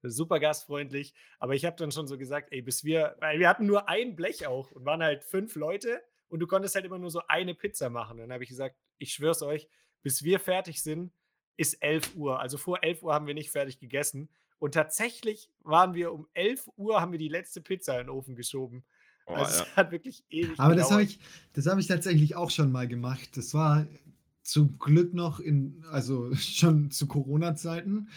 super 0.09 0.39
gastfreundlich, 0.39 1.13
aber 1.39 1.55
ich 1.55 1.65
habe 1.65 1.75
dann 1.77 1.91
schon 1.91 2.07
so 2.07 2.17
gesagt, 2.17 2.49
ey, 2.51 2.61
bis 2.61 2.83
wir, 2.83 3.15
weil 3.19 3.39
wir 3.39 3.49
hatten 3.49 3.65
nur 3.65 3.89
ein 3.89 4.15
Blech 4.15 4.47
auch 4.47 4.71
und 4.71 4.85
waren 4.85 5.03
halt 5.03 5.23
fünf 5.23 5.55
Leute 5.55 6.01
und 6.27 6.39
du 6.39 6.47
konntest 6.47 6.75
halt 6.75 6.85
immer 6.85 6.99
nur 6.99 7.11
so 7.11 7.21
eine 7.27 7.55
Pizza 7.55 7.89
machen. 7.89 8.17
Dann 8.17 8.31
habe 8.31 8.43
ich 8.43 8.49
gesagt, 8.49 8.75
ich 8.97 9.13
schwör's 9.13 9.41
euch, 9.41 9.67
bis 10.01 10.23
wir 10.23 10.39
fertig 10.39 10.81
sind, 10.81 11.11
ist 11.57 11.81
11 11.81 12.15
Uhr. 12.15 12.39
Also 12.39 12.57
vor 12.57 12.83
11 12.83 13.03
Uhr 13.03 13.13
haben 13.13 13.27
wir 13.27 13.33
nicht 13.33 13.51
fertig 13.51 13.79
gegessen 13.79 14.29
und 14.59 14.73
tatsächlich 14.73 15.49
waren 15.63 15.93
wir 15.93 16.11
um 16.11 16.27
11 16.33 16.69
Uhr, 16.77 17.01
haben 17.01 17.11
wir 17.11 17.19
die 17.19 17.27
letzte 17.27 17.61
Pizza 17.61 17.99
in 17.99 18.07
den 18.07 18.09
Ofen 18.09 18.35
geschoben. 18.35 18.83
Oh, 19.27 19.33
also 19.33 19.63
ja. 19.63 19.67
es 19.69 19.75
hat 19.75 19.91
wirklich 19.91 20.23
ewig 20.29 20.59
aber 20.59 20.75
das 20.75 20.89
gedauert. 20.89 20.91
habe 20.91 21.03
ich, 21.03 21.19
das 21.53 21.65
habe 21.65 21.81
ich 21.81 21.87
tatsächlich 21.87 22.35
auch 22.35 22.51
schon 22.51 22.71
mal 22.71 22.87
gemacht. 22.87 23.37
Das 23.37 23.53
war 23.53 23.87
zum 24.43 24.77
Glück 24.77 25.13
noch 25.13 25.39
in, 25.39 25.83
also 25.89 26.33
schon 26.35 26.91
zu 26.91 27.07
Corona-Zeiten. 27.07 28.09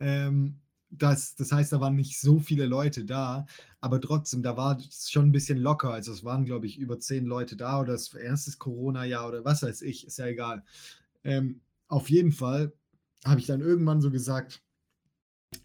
Ähm, 0.00 0.61
das, 0.92 1.34
das 1.34 1.52
heißt, 1.52 1.72
da 1.72 1.80
waren 1.80 1.96
nicht 1.96 2.20
so 2.20 2.38
viele 2.38 2.66
Leute 2.66 3.04
da, 3.04 3.46
aber 3.80 4.00
trotzdem, 4.00 4.42
da 4.42 4.56
war 4.56 4.78
es 4.78 5.10
schon 5.10 5.26
ein 5.26 5.32
bisschen 5.32 5.58
locker. 5.58 5.90
Also 5.90 6.12
es 6.12 6.22
waren, 6.22 6.44
glaube 6.44 6.66
ich, 6.66 6.78
über 6.78 7.00
zehn 7.00 7.24
Leute 7.24 7.56
da 7.56 7.80
oder 7.80 7.92
das 7.92 8.12
erstes 8.14 8.58
Corona-Jahr 8.58 9.28
oder 9.28 9.44
was 9.44 9.62
weiß 9.62 9.82
ich, 9.82 10.06
ist 10.06 10.18
ja 10.18 10.26
egal. 10.26 10.64
Ähm, 11.24 11.60
auf 11.88 12.10
jeden 12.10 12.32
Fall 12.32 12.72
habe 13.24 13.40
ich 13.40 13.46
dann 13.46 13.60
irgendwann 13.60 14.00
so 14.00 14.10
gesagt, 14.10 14.62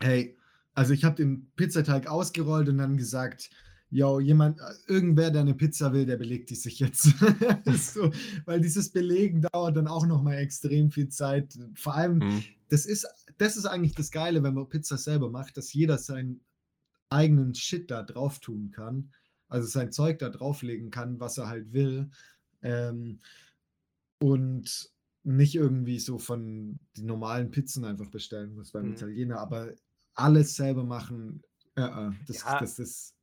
hey, 0.01 0.38
also 0.73 0.93
ich 0.93 1.03
habe 1.03 1.15
den 1.15 1.51
Pizzateig 1.55 2.07
ausgerollt 2.07 2.69
und 2.69 2.78
dann 2.78 2.97
gesagt, 2.97 3.49
yo, 3.89 4.19
jemand, 4.19 4.59
äh, 4.59 4.63
irgendwer, 4.88 5.32
der 5.32 5.41
eine 5.41 5.55
Pizza 5.55 5.91
will, 5.91 6.05
der 6.05 6.17
belegt 6.17 6.49
die 6.51 6.55
sich 6.55 6.80
jetzt. 6.80 7.13
so, 7.93 8.11
weil 8.45 8.61
dieses 8.61 8.89
Belegen 8.91 9.41
dauert 9.41 9.75
dann 9.75 9.88
auch 9.88 10.05
nochmal 10.05 10.38
extrem 10.38 10.91
viel 10.91 11.09
Zeit. 11.09 11.57
Vor 11.75 11.95
allem, 11.95 12.21
Hm. 12.21 12.43
Das 12.70 12.86
ist, 12.86 13.07
das 13.38 13.55
ist 13.57 13.65
eigentlich 13.65 13.95
das 13.95 14.11
Geile, 14.11 14.43
wenn 14.43 14.53
man 14.53 14.70
Pizza 14.70 14.97
selber 14.97 15.30
macht, 15.30 15.57
dass 15.57 15.74
jeder 15.74 15.97
seinen 15.97 16.41
eigenen 17.09 17.55
Shit 17.55 17.89
da 17.91 18.03
drauf 18.03 18.39
tun 18.39 18.72
kann. 18.72 19.11
Also 19.49 19.68
sein 19.68 19.91
Zeug 19.93 20.20
da 20.20 20.30
drauflegen 20.30 20.91
kann, 20.91 21.20
was 21.20 21.38
er 21.38 21.47
halt 21.47 21.72
will. 21.72 22.09
Ähm, 22.61 23.20
und 24.20 24.91
nicht 25.24 25.55
irgendwie 25.55 25.99
so 25.99 26.18
von 26.18 26.80
den 26.97 27.05
normalen 27.05 27.51
Pizzen 27.51 27.86
einfach 27.86 28.09
bestellen 28.09 28.55
muss 28.55 28.72
beim 28.72 28.88
Mhm. 28.88 28.93
Italiener, 28.93 29.39
aber 29.39 29.74
alles 30.15 30.55
selber 30.55 30.84
machen, 30.84 31.43
äh, 31.76 31.82
äh, 31.82 32.11
das, 32.26 32.43
Ja. 32.43 32.59
das, 32.59 32.76
das 32.76 33.13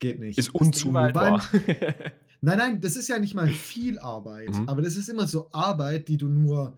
geht 0.00 0.18
nicht. 0.18 0.38
Ist 0.38 0.54
unzumutbar. 0.54 1.42
Nein, 2.40 2.58
nein, 2.58 2.80
das 2.82 2.96
ist 2.96 3.08
ja 3.08 3.18
nicht 3.18 3.34
mal 3.34 3.48
viel 3.48 3.98
Arbeit, 3.98 4.50
Mhm. 4.50 4.68
aber 4.68 4.82
das 4.82 4.96
ist 4.96 5.08
immer 5.08 5.26
so 5.26 5.50
Arbeit, 5.52 6.08
die 6.08 6.18
du 6.18 6.28
nur, 6.28 6.76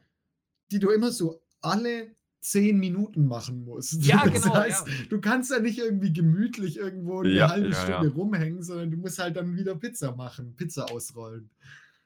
die 0.70 0.78
du 0.78 0.90
immer 0.90 1.10
so 1.10 1.40
alle 1.66 2.14
zehn 2.40 2.78
Minuten 2.78 3.26
machen 3.26 3.64
musst. 3.64 3.94
Ja, 4.04 4.24
Das 4.24 4.42
genau, 4.42 4.54
heißt, 4.54 4.86
du 5.10 5.20
kannst 5.20 5.50
ja 5.50 5.58
nicht 5.58 5.78
irgendwie 5.78 6.12
gemütlich 6.12 6.76
irgendwo 6.76 7.20
eine 7.20 7.30
Ja, 7.30 7.48
halbe 7.48 7.70
ja, 7.70 7.74
Stunde 7.74 8.08
ja. 8.08 8.14
rumhängen, 8.14 8.62
sondern 8.62 8.90
du 8.90 8.96
musst 8.96 9.18
halt 9.18 9.36
dann 9.36 9.56
wieder 9.56 9.74
Pizza 9.74 10.14
machen, 10.14 10.54
Pizza 10.56 10.90
ausrollen. 10.90 11.50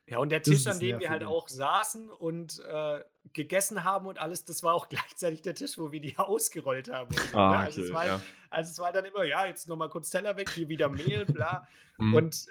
Ja, 0.06 0.18
und 0.18 0.30
der 0.30 0.42
Tisch, 0.42 0.66
an 0.66 0.80
dem 0.80 0.98
wir 0.98 1.08
halt 1.08 1.22
auch 1.22 1.48
saßen 1.48 2.10
und 2.10 2.60
äh, 2.68 3.00
gegessen 3.32 3.84
haben 3.84 4.06
und 4.06 4.18
alles, 4.18 4.44
das 4.44 4.64
war 4.64 4.74
auch 4.74 4.88
gleichzeitig 4.88 5.42
der 5.42 5.54
Tisch, 5.54 5.78
wo 5.78 5.92
wir 5.92 6.00
die 6.00 6.16
ausgerollt 6.18 6.90
haben. 6.90 7.14
Ah, 7.32 7.50
ne? 7.50 7.56
okay, 7.56 7.64
also, 7.66 7.82
es 7.82 7.92
war, 7.92 8.06
ja. 8.06 8.20
also 8.48 8.70
es 8.70 8.78
war 8.80 8.92
dann 8.92 9.04
immer, 9.04 9.24
ja, 9.24 9.46
jetzt 9.46 9.68
nochmal 9.68 9.88
kurz 9.88 10.10
Teller 10.10 10.36
weg, 10.36 10.50
hier 10.50 10.68
wieder 10.68 10.88
Mehl, 10.88 11.26
bla. 11.26 11.68
Mhm. 11.98 12.14
Und 12.14 12.46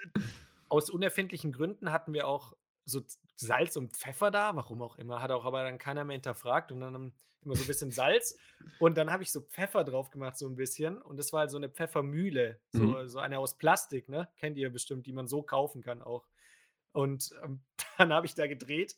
aus 0.70 0.88
unerfindlichen 0.88 1.52
Gründen 1.52 1.92
hatten 1.92 2.14
wir 2.14 2.28
auch 2.28 2.54
so 2.90 3.02
Salz 3.36 3.76
und 3.76 3.96
Pfeffer 3.96 4.30
da, 4.30 4.54
warum 4.56 4.82
auch 4.82 4.96
immer, 4.98 5.22
hat 5.22 5.30
auch 5.30 5.44
aber 5.44 5.62
dann 5.64 5.78
keiner 5.78 6.04
mehr 6.04 6.14
hinterfragt 6.14 6.72
und 6.72 6.80
dann 6.80 7.12
immer 7.42 7.54
so 7.56 7.62
ein 7.62 7.66
bisschen 7.66 7.90
Salz 7.90 8.36
und 8.78 8.98
dann 8.98 9.10
habe 9.10 9.22
ich 9.22 9.32
so 9.32 9.40
Pfeffer 9.40 9.82
drauf 9.84 10.10
gemacht, 10.10 10.36
so 10.36 10.46
ein 10.46 10.56
bisschen 10.56 11.00
und 11.00 11.16
das 11.16 11.32
war 11.32 11.40
halt 11.40 11.50
so 11.50 11.56
eine 11.56 11.70
Pfeffermühle, 11.70 12.60
so, 12.70 12.82
Mhm. 12.82 13.08
so 13.08 13.18
eine 13.18 13.38
aus 13.38 13.56
Plastik, 13.56 14.08
ne? 14.10 14.28
Kennt 14.36 14.58
ihr 14.58 14.70
bestimmt, 14.70 15.06
die 15.06 15.12
man 15.14 15.26
so 15.26 15.42
kaufen 15.42 15.82
kann 15.82 16.02
auch. 16.02 16.26
Und 16.92 17.30
ähm, 17.42 17.60
dann 17.98 18.12
habe 18.12 18.26
ich 18.26 18.34
da 18.34 18.46
gedreht 18.46 18.96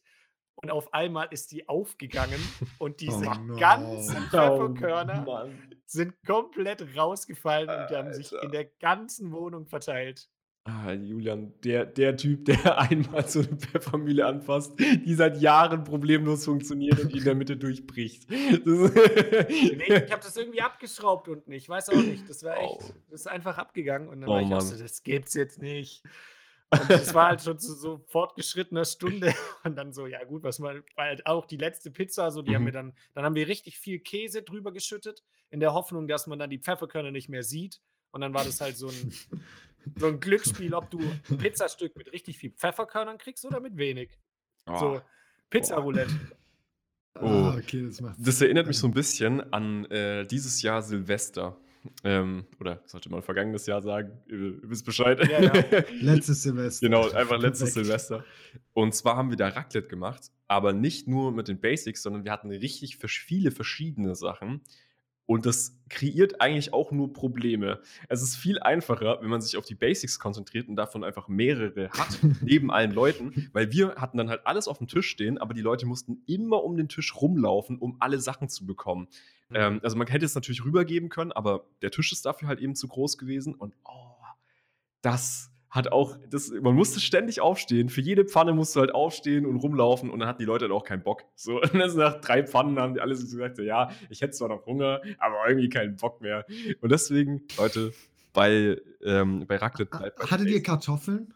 und 0.57 0.71
auf 0.71 0.93
einmal 0.93 1.29
ist 1.31 1.53
die 1.53 1.69
aufgegangen 1.69 2.41
und 2.79 3.01
diese 3.01 3.29
Oh 3.29 3.35
no. 3.35 3.57
ganzen 3.59 4.17
Oh, 4.17 4.29
Pfefferkörner 4.31 5.25
Mann. 5.25 5.77
sind 5.87 6.15
komplett 6.27 6.97
rausgefallen 6.97 7.69
und 7.71 7.91
die 7.91 7.97
haben 7.97 8.13
sich 8.13 8.33
Alter. 8.33 8.43
in 8.45 8.51
der 8.51 8.65
ganzen 8.65 9.31
Wohnung 9.33 9.67
verteilt. 9.67 10.29
Ah, 10.65 10.93
Julian, 10.93 11.53
der, 11.65 11.85
der 11.87 12.17
Typ, 12.17 12.45
der 12.45 12.79
einmal 12.79 13.27
so 13.27 13.41
eine 13.41 13.57
Pfeffermühle 13.57 14.25
anfasst, 14.25 14.79
die 14.79 15.15
seit 15.15 15.41
Jahren 15.41 15.83
problemlos 15.83 16.45
funktioniert 16.45 17.01
und 17.01 17.13
die 17.13 17.19
in 17.19 17.25
der 17.25 17.35
Mitte 17.35 17.57
durchbricht. 17.57 18.31
Das 18.31 18.93
Nee, 18.93 20.05
ich 20.07 20.13
habe 20.13 20.23
das 20.23 20.37
irgendwie 20.37 20.61
abgeschraubt 20.63 21.27
unten. 21.29 21.51
Ich 21.51 21.69
weiß 21.69 21.89
auch 21.89 21.97
nicht. 22.03 22.29
Das 22.29 22.45
war 22.45 22.57
echt, 22.59 22.95
das 23.11 23.23
ist 23.23 23.27
einfach 23.27 23.59
abgegangen. 23.59 24.09
Und 24.09 24.21
dann 24.21 24.31
Oh 24.31 24.35
war 24.35 24.41
ich 24.41 24.47
auch 24.47 24.51
Mann. 24.51 24.61
so, 24.61 24.77
das 24.79 25.03
gibt's 25.03 25.35
jetzt 25.35 25.61
nicht. 25.61 26.05
Und 26.71 26.89
das 26.89 27.13
war 27.13 27.29
halt 27.31 27.43
schon 27.43 27.59
zu 27.59 27.75
so 27.75 27.99
fortgeschrittener 28.07 28.85
Stunde. 28.85 29.35
Und 29.65 29.77
dann 29.77 29.93
so, 29.93 30.07
ja 30.07 30.23
gut, 30.25 30.45
was 30.45 30.61
mal, 30.61 30.85
halt 30.97 31.27
auch 31.27 31.45
die 31.45 31.57
letzte 31.59 31.91
Pizza, 31.91 32.31
so 32.31 32.41
die 32.41 32.55
haben 32.55 32.63
Mhm. 32.63 32.67
wir 32.67 32.73
dann, 32.73 32.93
dann 33.15 33.25
haben 33.25 33.35
wir 33.35 33.49
richtig 33.49 33.79
viel 33.81 33.99
Käse 33.99 34.43
drüber 34.43 34.73
geschüttet, 34.73 35.25
in 35.51 35.59
der 35.59 35.75
Hoffnung, 35.75 36.07
dass 36.07 36.29
man 36.29 36.39
dann 36.39 36.51
die 36.51 36.61
Pfefferkörner 36.61 37.11
nicht 37.11 37.29
mehr 37.29 37.43
sieht. 37.43 37.81
Und 38.13 38.21
dann 38.21 38.33
war 38.33 38.45
das 38.45 38.61
halt 38.61 38.77
so 38.77 38.89
ein, 38.89 39.13
so 39.97 40.07
ein 40.07 40.21
Glücksspiel, 40.21 40.75
ob 40.75 40.91
du 40.91 41.01
ein 41.31 41.39
Pizzastück 41.39 41.97
mit 41.97 42.13
richtig 42.13 42.39
viel 42.39 42.51
Pfefferkörnern 42.51 43.19
kriegst 43.19 43.45
oder 43.45 43.61
mit 43.61 43.77
wenig. 43.77 44.11
So 44.67 44.97
Oh, 44.97 45.01
Pizza-Roulette. 45.51 46.13
Oh. 47.21 47.27
Ah, 47.27 47.57
okay, 47.59 47.85
das 47.87 48.01
macht. 48.01 48.17
Das 48.19 48.41
erinnert 48.41 48.67
mich 48.67 48.79
so 48.79 48.87
ein 48.87 48.95
bisschen 48.95 49.53
an 49.53 49.85
äh, 49.87 50.25
dieses 50.27 50.63
Jahr 50.63 50.83
Silvester. 50.83 51.57
Ähm, 52.05 52.47
oder 52.61 52.81
sollte 52.87 53.11
man 53.11 53.23
vergangenes 53.23 53.67
Jahr 53.67 53.83
sagen, 53.83 54.13
ihr, 54.29 54.55
wisst 54.63 54.87
Bescheid. 54.87 55.19
Ja, 55.29 55.41
ja. 55.43 55.53
Letztes 56.01 56.43
Semester. 56.43 56.87
Genau, 56.87 57.11
einfach 57.11 57.39
letztes 57.41 57.75
Korrekt. 57.75 57.87
Silvester. 57.87 58.25
Und 58.73 58.95
zwar 58.95 59.17
haben 59.17 59.31
wir 59.31 59.37
da 59.37 59.49
Raclette 59.49 59.89
gemacht, 59.89 60.31
aber 60.47 60.73
nicht 60.73 61.09
nur 61.09 61.33
mit 61.33 61.49
den 61.49 61.61
Basics, 61.61 62.03
sondern 62.03 62.25
wir 62.25 62.31
hatten 62.31 62.51
richtig 62.51 62.99
viele 62.99 63.51
verschiedene 63.51 64.15
Sachen. 64.15 64.63
Und 65.27 65.47
das 65.47 65.79
kreiert 65.89 66.41
eigentlich 66.41 66.73
auch 66.73 66.91
nur 66.91 67.13
Probleme. 67.13 67.81
Es 68.09 68.23
ist 68.23 68.37
viel 68.37 68.59
einfacher, 68.59 69.19
wenn 69.21 69.31
man 69.31 69.41
sich 69.41 69.57
auf 69.57 69.65
die 69.65 69.75
Basics 69.75 70.19
konzentriert 70.19 70.69
und 70.69 70.77
davon 70.77 71.05
einfach 71.05 71.29
mehrere 71.29 71.91
hat, 71.91 72.19
neben 72.43 72.71
allen 72.71 72.93
Leuten, 72.93 73.49
weil 73.53 73.71
wir 73.73 73.95
hatten 73.97 74.19
dann 74.19 74.29
halt 74.29 74.47
alles 74.47 74.69
auf 74.69 74.79
dem 74.79 74.89
Tisch 74.89 75.09
stehen, 75.09 75.39
aber 75.39 75.55
die 75.55 75.61
Leute 75.61 75.87
mussten 75.87 76.23
immer 76.27 76.65
um 76.65 76.77
den 76.77 76.89
Tisch 76.89 77.15
rumlaufen, 77.15 77.79
um 77.79 77.97
alle 78.01 78.19
Sachen 78.19 78.49
zu 78.49 78.67
bekommen. 78.67 79.09
Ähm, 79.55 79.81
also 79.83 79.97
man 79.97 80.09
hätte 80.09 80.25
es 80.25 80.35
natürlich 80.35 80.65
rübergeben 80.65 81.09
können, 81.09 81.33
aber 81.33 81.67
der 81.83 81.91
Tisch 81.91 82.11
ist 82.13 82.27
dafür 82.27 82.49
halt 82.49 82.61
eben 82.61 82.75
zu 82.75 82.89
groß 82.89 83.17
gewesen 83.17 83.55
und 83.55 83.75
oh, 83.85 84.17
das 85.03 85.52
hat 85.73 85.91
auch, 85.91 86.19
das, 86.29 86.51
man 86.51 86.75
musste 86.75 87.01
ständig 87.01 87.41
aufstehen. 87.41 87.89
Für 87.89 88.03
jede 88.03 88.27
Pfanne 88.27 88.53
musst 88.53 88.77
du 88.77 88.81
halt 88.81 88.95
aufstehen 88.95 89.47
und 89.47 89.57
rumlaufen 89.57 90.11
und 90.11 90.21
dann 90.21 90.29
hatten 90.29 90.41
die 90.41 90.45
Leute 90.45 90.67
halt 90.67 90.73
auch 90.73 90.85
keinen 90.85 91.03
Bock. 91.03 91.25
So, 91.35 91.55
und 91.63 91.75
dann 91.75 91.97
nach 91.97 92.21
drei 92.21 92.47
Pfannen 92.47 92.79
haben 92.79 92.93
die 92.93 93.01
alle 93.01 93.17
so 93.17 93.23
gesagt, 93.25 93.57
so, 93.57 93.63
ja, 93.63 93.91
ich 94.11 94.21
hätte 94.21 94.33
zwar 94.33 94.49
noch 94.51 94.67
Hunger, 94.67 95.01
aber 95.19 95.49
irgendwie 95.49 95.71
keinen 95.71 95.97
Bock 95.97 96.21
mehr. 96.21 96.45
Und 96.83 96.93
deswegen, 96.93 97.43
Leute, 97.57 97.95
bei, 98.35 98.81
ähm, 99.03 99.47
bei 99.47 99.57
Raclette 99.57 99.91
bleibt 99.91 100.19
bei 100.19 100.27
Hattet 100.27 100.49
ihr. 100.49 100.63
Kartoffeln 100.63 101.33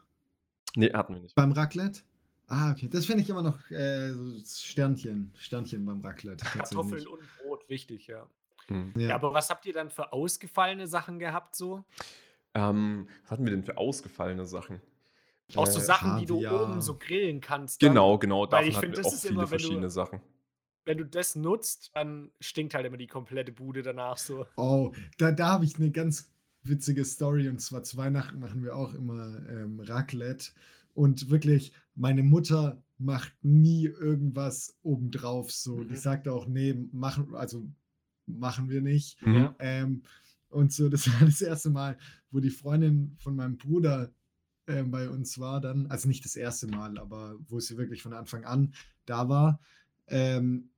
Nee, 0.76 0.92
hatten 0.92 1.14
wir 1.14 1.20
nicht. 1.22 1.34
beim 1.34 1.52
Raclette? 1.52 2.02
Ah, 2.48 2.72
okay. 2.72 2.88
Das 2.92 3.06
finde 3.06 3.22
ich 3.22 3.30
immer 3.30 3.42
noch 3.42 3.58
äh, 3.70 4.12
Sternchen. 4.44 5.32
Sternchen 5.38 5.86
beim 5.86 6.02
Raclette. 6.02 6.44
Kartoffeln 6.44 7.06
und 7.06 7.20
Brot, 7.42 7.66
wichtig, 7.70 8.06
ja. 8.06 8.26
Hm. 8.68 8.92
Ja. 8.96 9.08
Ja, 9.08 9.14
aber 9.14 9.32
was 9.32 9.48
habt 9.48 9.64
ihr 9.64 9.72
dann 9.72 9.88
für 9.88 10.12
ausgefallene 10.12 10.86
Sachen 10.86 11.18
gehabt 11.18 11.56
so? 11.56 11.84
Ähm, 12.56 13.08
was 13.22 13.30
hatten 13.32 13.44
wir 13.44 13.50
denn 13.52 13.62
für 13.64 13.76
ausgefallene 13.76 14.46
Sachen? 14.46 14.80
Auch 15.54 15.66
so 15.66 15.78
Äh, 15.78 15.82
Sachen, 15.82 16.18
die 16.18 16.26
du 16.26 16.40
Kaviar. 16.42 16.70
oben 16.70 16.80
so 16.80 16.96
grillen 16.98 17.40
kannst. 17.40 17.82
dann. 17.82 17.90
Genau, 17.90 18.18
genau. 18.18 18.40
Weil 18.42 18.48
Davon 18.48 18.68
ich 18.68 18.76
hatten 18.76 18.84
find, 18.86 18.96
wir 18.96 19.02
das 19.02 19.06
auch 19.06 19.14
ist 19.16 19.22
viele 19.22 19.34
immer, 19.34 19.42
wenn 19.42 19.58
du- 19.58 19.62
verschiedene 19.64 19.90
Sachen. 19.90 20.20
Wenn 20.84 20.98
du 20.98 21.04
das 21.06 21.34
nutzt, 21.36 21.90
dann 21.94 22.30
stinkt 22.40 22.74
halt 22.74 22.86
immer 22.86 22.96
die 22.96 23.08
komplette 23.08 23.50
Bude 23.52 23.82
danach 23.82 24.18
so. 24.18 24.46
Oh, 24.56 24.92
da, 25.18 25.32
da 25.32 25.48
habe 25.48 25.64
ich 25.64 25.76
eine 25.76 25.90
ganz 25.90 26.30
witzige 26.62 27.04
Story. 27.04 27.48
Und 27.48 27.60
zwar 27.60 27.82
zu 27.82 27.96
Weihnachten 27.96 28.38
machen 28.38 28.62
wir 28.62 28.76
auch 28.76 28.94
immer 28.94 29.36
ähm, 29.48 29.80
Raclette. 29.80 30.50
Und 30.94 31.28
wirklich, 31.30 31.72
meine 31.96 32.22
Mutter 32.22 32.80
macht 32.98 33.32
nie 33.42 33.86
irgendwas 33.86 34.76
obendrauf. 34.82 35.50
So, 35.52 35.82
die 35.84 35.90
Mhm. 35.94 35.96
sagt 35.96 36.28
auch, 36.28 36.46
nee, 36.46 36.74
machen, 36.92 37.34
also 37.34 37.68
machen 38.26 38.68
wir 38.70 38.80
nicht. 38.80 39.20
Mhm. 39.26 39.34
Ja. 39.34 39.54
Ähm, 39.58 40.02
und 40.48 40.72
so, 40.72 40.88
das 40.88 41.06
war 41.12 41.26
das 41.26 41.40
erste 41.40 41.70
Mal, 41.70 41.96
wo 42.30 42.40
die 42.40 42.50
Freundin 42.50 43.16
von 43.18 43.36
meinem 43.36 43.56
Bruder 43.56 44.12
ähm, 44.66 44.90
bei 44.90 45.08
uns 45.08 45.38
war 45.38 45.60
dann, 45.60 45.86
also 45.86 46.08
nicht 46.08 46.24
das 46.24 46.36
erste 46.36 46.66
Mal, 46.66 46.98
aber 46.98 47.36
wo 47.46 47.60
sie 47.60 47.76
wirklich 47.76 48.02
von 48.02 48.12
Anfang 48.12 48.44
an 48.44 48.74
da 49.04 49.28
war. 49.28 49.60
Ähm, 50.08 50.70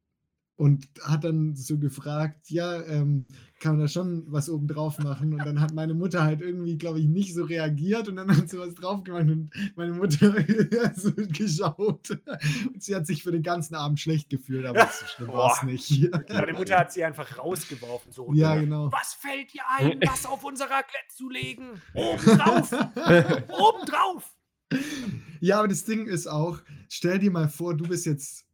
und 0.58 0.88
hat 1.04 1.22
dann 1.22 1.54
so 1.54 1.78
gefragt, 1.78 2.50
ja, 2.50 2.82
ähm, 2.82 3.26
kann 3.60 3.76
man 3.76 3.82
da 3.82 3.88
schon 3.88 4.24
was 4.26 4.50
oben 4.50 4.66
drauf 4.66 4.98
machen? 4.98 5.32
Und 5.32 5.46
dann 5.46 5.60
hat 5.60 5.72
meine 5.72 5.94
Mutter 5.94 6.24
halt 6.24 6.40
irgendwie, 6.40 6.76
glaube 6.76 6.98
ich, 6.98 7.06
nicht 7.06 7.32
so 7.32 7.44
reagiert 7.44 8.08
und 8.08 8.16
dann 8.16 8.36
hat 8.36 8.48
sie 8.48 8.58
was 8.58 8.74
drauf 8.74 9.04
gemacht 9.04 9.22
und 9.22 9.50
meine 9.76 9.92
Mutter 9.92 10.32
hat 10.84 10.96
so 10.96 11.12
geschaut. 11.14 12.10
Und 12.10 12.82
sie 12.82 12.96
hat 12.96 13.06
sich 13.06 13.22
für 13.22 13.30
den 13.30 13.44
ganzen 13.44 13.76
Abend 13.76 14.00
schlecht 14.00 14.30
gefühlt, 14.30 14.66
aber 14.66 14.80
so 14.86 15.06
schlimm 15.06 15.28
war 15.28 15.54
es 15.56 15.62
nicht. 15.62 16.10
Meine 16.28 16.52
Mutter 16.52 16.76
hat 16.76 16.92
sie 16.92 17.04
einfach 17.04 17.38
rausgeworfen. 17.38 18.10
So, 18.10 18.32
Ja, 18.32 18.56
genau. 18.56 18.90
Was 18.90 19.14
fällt 19.14 19.52
dir 19.52 19.62
ein, 19.78 20.00
was 20.06 20.26
auf 20.26 20.42
unser 20.42 20.64
Raclette 20.64 21.14
zu 21.16 21.30
legen? 21.30 21.80
Oben 21.94 22.24
drauf! 22.36 22.72
Oben 23.48 23.86
drauf! 23.86 24.34
Ja, 25.40 25.60
aber 25.60 25.68
das 25.68 25.84
Ding 25.84 26.06
ist 26.08 26.26
auch, 26.26 26.58
stell 26.88 27.20
dir 27.20 27.30
mal 27.30 27.48
vor, 27.48 27.76
du 27.76 27.86
bist 27.86 28.06
jetzt 28.06 28.47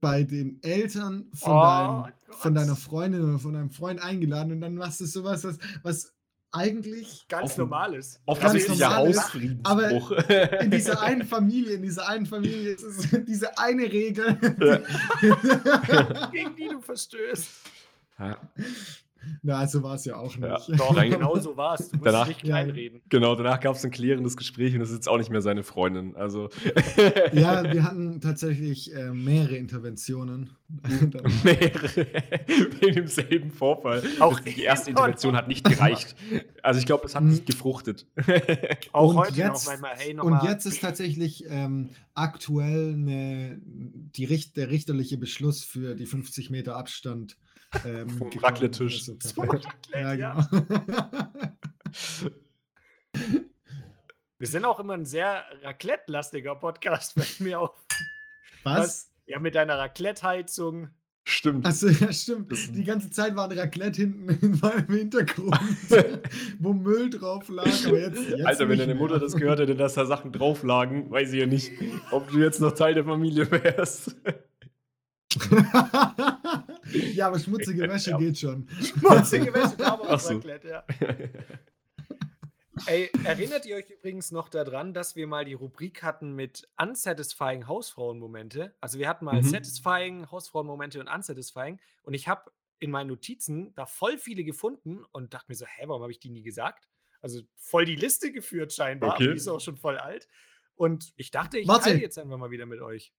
bei 0.00 0.22
den 0.24 0.62
Eltern 0.62 1.26
von, 1.34 1.52
Oh 1.52 1.60
deinem, 1.62 2.12
von 2.30 2.54
deiner 2.54 2.76
Freundin 2.76 3.22
oder 3.24 3.38
von 3.38 3.54
deinem 3.54 3.70
Freund 3.70 4.02
eingeladen 4.02 4.52
und 4.52 4.60
dann 4.60 4.74
machst 4.74 5.00
du 5.00 5.06
sowas, 5.06 5.44
was, 5.44 5.58
was 5.82 6.12
eigentlich 6.52 7.26
Ganz 7.28 7.52
Auf- 7.52 7.58
normal 7.58 7.94
ist. 7.94 8.20
Offensichtlicher 8.24 8.88
normal 8.88 9.10
ist, 9.10 9.18
Hausfriedensbruch. 9.24 10.10
in 10.62 10.70
dieser 10.70 11.02
einen 11.02 11.24
Familie, 11.26 11.74
in 11.74 11.82
dieser 11.82 12.08
einen 12.08 12.24
Familie 12.26 12.70
ist 12.72 12.82
es 12.82 13.08
diese 13.26 13.58
eine 13.58 13.82
Regel. 13.90 14.36
Gegen 16.32 16.56
die 16.56 16.68
du 16.68 16.80
verstößt. 16.80 17.48
Ja, 18.18 18.38
Na, 19.42 19.66
so 19.66 19.82
war 19.82 19.94
es 19.94 20.04
ja 20.04 20.16
auch 20.16 20.36
nicht. 20.36 20.40
Ja, 20.68 20.76
Doch, 20.76 20.94
genau 21.00 21.36
so 21.38 21.56
war 21.56 21.74
es. 21.78 21.88
Du 21.90 21.96
musst 21.96 22.06
Danach- 22.06 22.28
nicht 22.28 22.40
kleinreden. 22.42 23.00
genau, 23.08 23.34
danach 23.34 23.60
gab 23.60 23.74
es 23.76 23.84
ein 23.84 23.90
klärendes 23.90 24.36
Gespräch 24.36 24.74
und 24.74 24.80
es 24.80 24.90
ist 24.90 24.96
jetzt 24.96 25.08
auch 25.08 25.18
nicht 25.18 25.30
mehr 25.30 25.42
seine 25.42 25.62
Freundin. 25.62 26.14
Also. 26.16 26.48
Ja, 27.32 27.70
wir 27.72 27.82
hatten 27.82 28.20
tatsächlich 28.20 28.94
äh, 28.94 29.10
mehrere 29.12 29.56
Interventionen. 29.56 30.50
mehrere 31.44 32.06
wegen 32.80 32.94
demselben 32.94 33.50
Vorfall. 33.50 34.02
Auch 34.20 34.40
die 34.40 34.62
erste 34.62 34.90
Intervention 34.90 35.36
hat 35.36 35.48
nicht 35.48 35.64
gereicht. 35.64 36.16
Also 36.62 36.80
ich 36.80 36.86
glaube, 36.86 37.06
es 37.06 37.14
hat 37.14 37.22
Mhm. 37.22 37.30
nicht 37.30 37.46
gefruchtet. 37.46 38.06
Auch 38.92 39.10
Und 39.10 39.16
heute 39.16 39.36
jetzt- 39.36 39.64
noch 39.64 39.72
manchmal. 39.72 39.92
Hey, 39.96 40.14
noch 40.14 40.24
Und 40.24 40.32
mal. 40.32 40.44
jetzt 40.50 40.66
ist 40.66 40.80
tatsächlich 40.80 41.44
ähm, 41.48 41.90
aktuell 42.14 42.94
eine, 42.94 43.60
die 43.64 44.24
Richt, 44.24 44.56
der 44.56 44.70
richterliche 44.70 45.18
Beschluss 45.18 45.62
für 45.64 45.94
die 45.94 46.06
50 46.06 46.50
Meter 46.50 46.76
Abstand. 46.76 47.36
Ähm, 47.84 48.08
Vom 48.10 48.30
gekommen. 48.30 48.44
Raclette-Tisch. 48.44 49.08
Also, 49.08 49.42
ja, 49.92 50.12
ja. 50.14 50.48
genau. 50.50 51.28
Wir 54.38 54.48
sind 54.48 54.66
auch 54.66 54.78
immer 54.80 54.94
ein 54.94 55.06
sehr 55.06 55.44
Raclette-lastiger 55.62 56.56
Podcast, 56.56 57.14
fällt 57.14 57.40
mir 57.40 57.60
auf. 57.60 57.70
Was? 58.64 59.10
Ja, 59.26 59.38
mit 59.38 59.54
deiner 59.54 59.78
Raclette-Heizung. 59.78 60.90
Stimmt. 61.28 61.66
Achso, 61.66 61.88
ja, 61.88 62.12
stimmt. 62.12 62.52
Die 62.76 62.84
ganze 62.84 63.10
Zeit 63.10 63.34
war 63.34 63.50
ein 63.50 63.58
Raclette 63.58 64.02
hinten 64.02 64.28
in 64.28 64.60
meinem 64.60 64.86
Hintergrund, 64.86 65.58
wo 66.60 66.72
Müll 66.72 67.10
drauf 67.10 67.48
lag. 67.48 67.66
Aber 67.86 67.98
jetzt, 67.98 68.28
jetzt 68.28 68.46
Alter, 68.46 68.68
wenn 68.68 68.78
deine 68.78 68.94
mehr. 68.94 69.02
Mutter 69.02 69.18
das 69.18 69.34
gehört 69.34 69.58
hätte, 69.58 69.74
dass 69.74 69.94
da 69.94 70.06
Sachen 70.06 70.30
drauf 70.30 70.62
lagen, 70.62 71.10
weiß 71.10 71.32
ich 71.32 71.40
ja 71.40 71.46
nicht, 71.46 71.72
ob 72.12 72.30
du 72.30 72.38
jetzt 72.38 72.60
noch 72.60 72.72
Teil 72.72 72.94
der 72.94 73.04
Familie 73.04 73.50
wärst. 73.50 74.14
Ja, 77.14 77.26
aber 77.28 77.38
schmutzige 77.38 77.86
Wäsche 77.88 78.10
Ja. 78.10 78.16
geht 78.16 78.38
schon. 78.38 78.68
Schmutzige 78.78 79.52
Wäsche, 79.54 79.80
aber 79.84 80.08
Ach 80.08 80.10
auch 80.10 80.20
so. 80.20 80.24
Raclette, 80.24 80.68
ja. 80.68 80.84
Ey, 82.88 83.10
erinnert 83.24 83.66
ihr 83.66 83.74
euch 83.76 83.90
übrigens 83.90 84.30
noch 84.30 84.48
daran, 84.48 84.94
dass 84.94 85.16
wir 85.16 85.26
mal 85.26 85.44
die 85.44 85.54
Rubrik 85.54 86.04
hatten 86.04 86.34
mit 86.34 86.68
unsatisfying 86.80 87.66
Hausfrauenmomente? 87.66 88.76
Also 88.80 88.98
wir 89.00 89.08
hatten 89.08 89.24
mal 89.24 89.42
Mhm. 89.42 89.42
satisfying 89.42 90.30
Hausfrauenmomente 90.30 91.00
und 91.00 91.08
unsatisfying 91.08 91.80
und 92.04 92.14
ich 92.14 92.28
habe 92.28 92.52
in 92.78 92.90
meinen 92.92 93.08
Notizen 93.08 93.74
da 93.74 93.86
voll 93.86 94.18
viele 94.18 94.44
gefunden 94.44 95.04
und 95.10 95.34
dachte 95.34 95.46
mir 95.50 95.56
so: 95.56 95.66
„Hä, 95.66 95.84
warum 95.88 96.02
habe 96.02 96.12
ich 96.12 96.20
die 96.20 96.30
nie 96.30 96.42
gesagt?“ 96.42 96.86
Also, 97.22 97.40
voll 97.56 97.86
die 97.86 97.96
Liste 97.96 98.30
geführt 98.30 98.72
scheinbar, 98.72 99.16
aber 99.16 99.26
die 99.26 99.32
Okay. 99.32 99.36
ist 99.36 99.48
auch 99.48 99.60
schon 99.60 99.76
voll 99.76 99.98
alt. 99.98 100.28
Und 100.76 101.12
ich 101.16 101.30
dachte, 101.32 101.58
ich 101.58 101.68
Warte. 101.68 101.90
teile 101.90 102.00
jetzt 102.00 102.18
einfach 102.18 102.36
mal 102.38 102.50
wieder 102.52 102.66
mit 102.66 102.80
euch. 102.82 103.12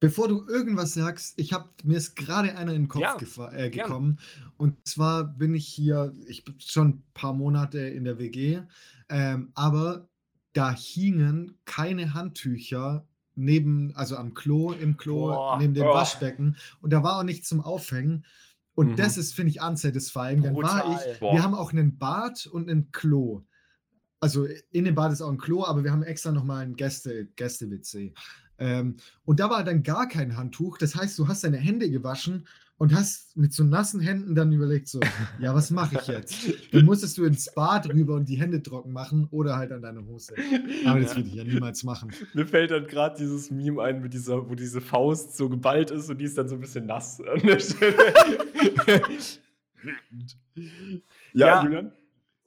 Bevor 0.00 0.28
du 0.28 0.46
irgendwas 0.48 0.94
sagst, 0.94 1.34
ich 1.38 1.52
habe 1.52 1.68
mir 1.84 1.98
ist 1.98 2.16
gerade 2.16 2.56
einer 2.56 2.72
in 2.72 2.82
den 2.84 2.88
Kopf 2.88 3.02
Ja, 3.36 3.52
äh, 3.52 3.68
gern. 3.70 3.86
gekommen. 3.86 4.18
Und 4.56 4.86
zwar 4.88 5.24
bin 5.24 5.54
ich 5.54 5.66
hier, 5.66 6.12
ich 6.26 6.44
bin 6.44 6.54
schon 6.58 6.88
ein 6.88 7.04
paar 7.14 7.34
Monate 7.34 7.78
in 7.80 8.04
der 8.04 8.18
WG, 8.18 8.62
ähm, 9.10 9.50
aber 9.54 10.08
da 10.54 10.74
hingen 10.74 11.58
keine 11.66 12.14
Handtücher 12.14 13.06
neben, 13.34 13.94
also 13.94 14.16
am 14.16 14.34
Klo, 14.34 14.72
im 14.72 14.96
Klo, 14.96 15.28
Boah. 15.28 15.58
neben 15.58 15.74
dem 15.74 15.84
Oh. 15.86 15.94
Waschbecken. 15.94 16.56
Und 16.80 16.92
da 16.92 17.02
war 17.02 17.18
auch 17.18 17.22
nichts 17.22 17.48
zum 17.48 17.60
Aufhängen. 17.60 18.24
Und 18.74 18.92
Mhm. 18.92 18.96
das 18.96 19.18
ist, 19.18 19.34
finde 19.34 19.50
ich, 19.50 19.60
unsatisfying. 19.60 20.42
Dann 20.42 20.56
war 20.56 20.98
ich, 21.12 21.20
Boah. 21.20 21.34
wir 21.34 21.42
haben 21.42 21.54
auch 21.54 21.72
einen 21.72 21.98
Bad 21.98 22.46
und 22.46 22.70
ein 22.70 22.90
Klo. 22.92 23.44
Also 24.18 24.46
in 24.70 24.84
dem 24.84 24.94
Bad 24.94 25.12
ist 25.12 25.20
auch 25.22 25.30
ein 25.30 25.38
Klo, 25.38 25.64
aber 25.64 25.84
wir 25.84 25.92
haben 25.92 26.02
extra 26.02 26.32
nochmal 26.32 26.62
ein 26.64 26.74
Gäste, 26.74 27.26
Gäste-WC. 27.36 28.12
Ähm, 28.60 28.96
und 29.24 29.40
da 29.40 29.50
war 29.50 29.64
dann 29.64 29.82
gar 29.82 30.06
kein 30.06 30.36
Handtuch. 30.36 30.78
Das 30.78 30.94
heißt, 30.94 31.18
du 31.18 31.26
hast 31.26 31.42
deine 31.42 31.56
Hände 31.56 31.90
gewaschen 31.90 32.46
und 32.76 32.94
hast 32.94 33.36
mit 33.36 33.52
so 33.52 33.64
nassen 33.64 34.00
Händen 34.00 34.34
dann 34.34 34.52
überlegt, 34.52 34.88
so, 34.88 35.00
ja, 35.40 35.54
was 35.54 35.70
mache 35.70 35.96
ich 36.00 36.06
jetzt? 36.06 36.34
Dann 36.72 36.84
musstest 36.84 37.18
du 37.18 37.24
ins 37.24 37.52
Bad 37.54 37.88
rüber 37.92 38.14
und 38.14 38.28
die 38.28 38.40
Hände 38.40 38.62
trocken 38.62 38.92
machen 38.92 39.26
oder 39.30 39.56
halt 39.56 39.72
an 39.72 39.82
deine 39.82 40.06
Hose. 40.06 40.34
Aber 40.86 41.00
das 41.00 41.16
würde 41.16 41.28
ich 41.28 41.34
ja 41.34 41.44
niemals 41.44 41.84
machen. 41.84 42.12
Mir 42.34 42.46
fällt 42.46 42.70
dann 42.70 42.86
gerade 42.86 43.16
dieses 43.18 43.50
Meme 43.50 43.82
ein, 43.82 44.00
mit 44.00 44.14
dieser, 44.14 44.48
wo 44.48 44.54
diese 44.54 44.80
Faust 44.80 45.36
so 45.36 45.48
geballt 45.48 45.90
ist 45.90 46.08
und 46.08 46.18
die 46.18 46.24
ist 46.24 46.38
dann 46.38 46.48
so 46.48 46.54
ein 46.54 46.60
bisschen 46.60 46.86
nass 46.86 47.20
an 47.20 47.40
der 47.40 47.58
Stelle. 47.58 47.96
Ja, 51.32 51.46
Ja. 51.46 51.64
Julian? 51.64 51.92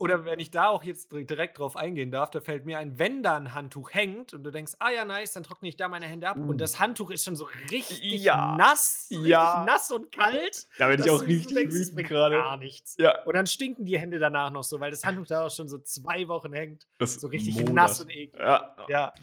Oder 0.04 0.26
wenn 0.26 0.40
ich 0.40 0.52
da 0.52 0.68
auch 0.68 0.84
jetzt 0.84 1.14
dir 1.14 1.24
direkt 1.24 1.60
drauf 1.60 1.78
eingehen 1.78 2.12
darf, 2.12 2.30
da 2.30 2.42
fällt 2.42 2.66
mir 2.66 2.78
ein, 2.78 3.00
wenn 3.00 3.24
da 3.24 3.38
ein 3.38 3.54
Handtuch 3.54 3.94
hängt 3.94 4.34
und 4.34 4.44
du 4.44 4.52
denkst, 4.52 4.74
ah 4.80 4.90
ja, 4.92 5.06
nice, 5.06 5.32
dann 5.32 5.44
trockne 5.44 5.70
ich 5.70 5.78
da 5.78 5.88
meine 5.88 6.06
Hände 6.08 6.28
ab 6.28 6.36
Uh. 6.38 6.50
und 6.50 6.60
das 6.60 6.78
Handtuch 6.80 7.10
ist 7.10 7.24
schon 7.24 7.38
so 7.38 7.48
richtig 7.72 8.02
Ja. 8.22 8.56
nass, 8.58 9.08
richtig 9.10 9.28
Ja. 9.30 9.64
nass 9.66 9.90
und 9.92 10.12
kalt. 10.12 10.68
Da 10.78 10.90
bin 10.90 11.00
ich 11.00 11.10
auch 11.10 11.22
richtig 11.22 11.56
denkst, 11.56 11.74
wütend 11.74 12.08
gerade. 12.08 12.36
Gar 12.36 12.58
nichts. 12.58 12.96
Ja, 13.00 13.24
Und 13.24 13.34
dann 13.36 13.48
stinken 13.48 13.86
die 13.86 13.98
Hände 13.98 14.20
danach 14.20 14.52
noch 14.52 14.64
so, 14.64 14.80
weil 14.82 14.92
das 14.92 15.06
Handtuch 15.06 15.28
da 15.28 15.46
auch 15.46 15.52
schon 15.52 15.70
so 15.70 15.78
zwei 15.80 16.28
Wochen 16.28 16.52
hängt. 16.52 16.86
das 16.98 17.14
So 17.16 17.28
richtig 17.28 17.56
modert. 17.56 17.74
nass 17.74 18.02
und 18.02 18.10
eklig. 18.10 18.34
Ja. 18.38 18.76
Ja. 18.90 19.14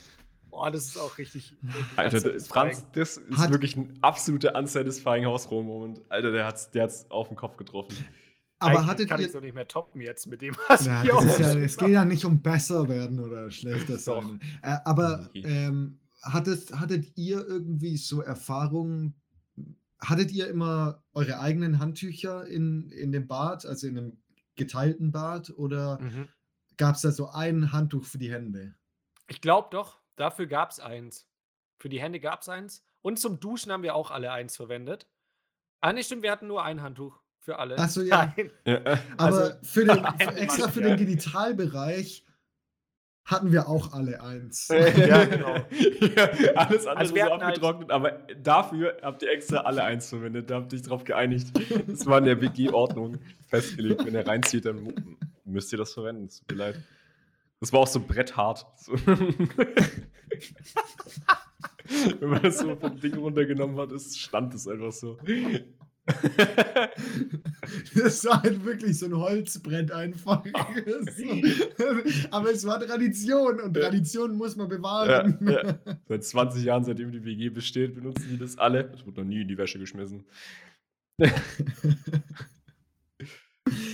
Boah, 0.49 0.71
das 0.71 0.87
ist 0.87 0.97
auch 0.99 1.17
richtig. 1.19 1.55
Alter. 1.97 2.41
Franz, 2.41 2.85
das 2.93 3.19
ist 3.19 3.39
Hat- 3.39 3.51
wirklich 3.51 3.77
ein 3.77 3.99
absoluter 4.01 4.55
unsatisfying 4.57 5.25
Hausfrau-Moment. 5.27 6.01
Alter, 6.09 6.33
der 6.33 6.47
hat's, 6.47 6.71
der 6.71 6.85
hat's 6.85 7.07
auf 7.11 7.29
den 7.29 7.37
Kopf 7.37 7.57
getroffen. 7.57 7.95
Aber 8.61 8.73
Eigentlich 8.79 8.87
hattet 8.91 9.09
kann 9.09 9.21
ihr. 9.21 9.27
ich 9.27 9.33
so 9.33 9.41
nicht 9.41 9.55
mehr 9.55 9.67
toppen 9.67 10.01
jetzt 10.03 10.27
mit 10.27 10.43
dem, 10.43 10.55
was 10.69 10.85
Ja, 10.87 11.03
das 11.03 11.25
ist 11.25 11.39
ja, 11.41 11.55
es 11.59 11.77
geht 11.79 11.89
ja 11.89 12.05
nicht 12.05 12.25
um 12.27 12.43
besser 12.43 12.89
werden 12.89 13.19
oder 13.19 13.51
schlechter 13.51 13.97
sein. 13.99 14.39
Äh, 14.63 14.77
aber 14.85 15.31
ähm, 15.35 15.99
hattet, 16.23 16.71
hattet 16.79 17.17
ihr 17.17 17.45
irgendwie 17.47 17.97
so 17.97 18.21
Erfahrungen? 18.21 19.15
Hattet 19.99 20.31
ihr 20.33 20.49
immer 20.49 21.03
eure 21.15 21.41
eigenen 21.41 21.79
Handtücher 21.79 22.47
in, 22.47 22.91
in 22.91 23.13
dem 23.13 23.27
Bad, 23.27 23.65
also 23.67 23.87
in 23.87 23.97
einem 23.99 24.19
geteilten 24.57 25.11
Bad, 25.11 25.51
oder 25.57 25.99
Mhm. 26.01 26.29
gab 26.77 26.97
es 26.97 27.03
da 27.03 27.11
so 27.13 27.31
ein 27.31 27.73
Handtuch 27.73 28.05
für 28.05 28.19
die 28.19 28.31
Hände? 28.33 28.75
Ich 29.29 29.41
glaube 29.41 29.69
doch, 29.71 30.01
dafür 30.17 30.47
gab 30.47 30.71
es 30.71 30.81
eins. 30.81 31.27
Für 31.79 31.89
die 31.89 32.01
Hände 32.01 32.21
gab 32.21 32.43
es 32.43 32.49
eins. 32.51 32.85
Und 33.01 33.19
zum 33.19 33.41
Duschen 33.41 33.73
haben 33.73 33.83
wir 33.83 33.95
auch 33.95 34.11
alle 34.11 34.33
eins 34.33 34.57
verwendet. 34.57 35.09
Ah, 35.81 35.95
nee, 35.95 36.03
stimmt, 36.03 36.23
wir 36.23 36.31
hatten 36.31 36.47
nur 36.47 36.63
ein 36.63 36.83
Handtuch 36.83 37.23
für 37.41 37.59
alle. 37.59 37.77
Ach 37.79 37.89
so, 37.89 38.03
ja. 38.03 38.33
Nein. 38.37 38.51
Ja. 38.65 38.81
Aber 39.17 39.37
Also, 39.39 39.53
für 39.63 39.85
den, 39.85 39.97
für 40.19 40.37
extra 40.37 40.69
für 40.69 40.83
den 40.83 40.97
Genitalbereich 40.97 42.25
hatten 43.25 43.51
wir 43.53 43.69
auch 43.69 43.93
alle 43.93 44.23
eins. 44.23 44.69
Ja, 44.69 45.25
genau. 45.27 45.55
ja, 45.57 46.31
alles 46.57 46.87
andere 46.87 46.97
Also 46.99 47.15
so 47.15 47.23
halt- 47.23 47.43
abgetrocknet, 47.43 47.91
aber 47.91 48.11
dafür 48.43 48.97
habt 49.03 49.23
ihr 49.23 49.31
extra 49.31 49.59
alle 49.59 49.85
eins 49.85 50.09
verwendet. 50.09 50.51
Da 50.51 50.57
habt 50.57 50.73
ihr 50.73 50.79
euch 50.79 50.85
drauf 50.85 51.05
geeinigt. 51.05 51.49
Das 51.87 52.07
war 52.07 52.19
in 52.19 52.25
der 52.25 52.41
WG-Ordnung 52.41 53.19
festgelegt. 53.49 54.05
Wenn 54.05 54.15
ihr 54.15 54.27
reinzieht, 54.27 54.65
dann 54.65 54.93
müsst 55.45 55.73
ihr 55.73 55.79
das 55.79 55.93
verwenden. 55.95 56.25
Es 56.27 56.39
tut 56.41 56.51
mir 56.53 56.57
leid. 56.59 56.83
Das 57.61 57.73
war 57.73 57.81
auch 57.81 57.87
so 57.87 58.01
bretthart. 58.01 58.67
So. 58.79 58.93
Wenn 62.21 62.29
man 62.31 62.43
das 62.43 62.59
so 62.59 62.75
vom 62.77 62.99
Ding 63.01 63.17
runtergenommen 63.17 63.77
hat, 63.79 63.93
ist, 63.93 64.19
stand 64.19 64.55
es 64.55 64.67
einfach 64.69 64.93
so. 64.93 65.19
Das 67.95 68.25
war 68.25 68.43
halt 68.43 68.65
wirklich 68.65 68.99
so 68.99 69.07
ein 69.07 69.15
Holzbrett 69.17 69.93
einfach. 69.93 70.45
So. 70.85 71.25
Aber 72.31 72.51
es 72.51 72.65
war 72.67 72.81
Tradition 72.81 73.61
und 73.61 73.77
Ja. 73.77 73.85
Tradition 73.85 74.37
muss 74.37 74.57
man 74.57 74.69
Ja, 74.71 74.77
bewahren. 74.77 75.39
ja. 75.43 75.79
Seit 76.09 76.25
20 76.25 76.65
Jahren, 76.65 76.85
seitdem 76.85 77.13
die 77.13 77.25
WG 77.25 77.49
besteht, 77.51 77.95
benutzen 77.95 78.27
die 78.31 78.39
das 78.39 78.59
alle. 78.59 78.91
Es 78.95 79.07
wurde 79.07 79.21
noch 79.21 79.29
nie 79.29 79.43
in 79.43 79.49
die 79.49 79.59
Wäsche 79.59 79.79
geschmissen. 79.79 80.25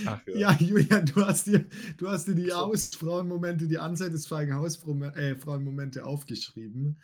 Ach 0.05 0.21
Ja, 0.27 0.53
Julian, 0.59 1.05
du 1.05 1.25
hast 1.25 1.47
dir, 1.47 1.65
du 1.97 2.09
hast 2.09 2.27
dir 2.27 2.35
die. 2.35 2.51
Hausfrauenmomente, 2.51 3.67
die 3.67 3.77
unsatisfying 3.77 4.53
Hausfrauenmomente 4.53 5.99
äh, 5.99 6.03
aufgeschrieben. 6.03 6.99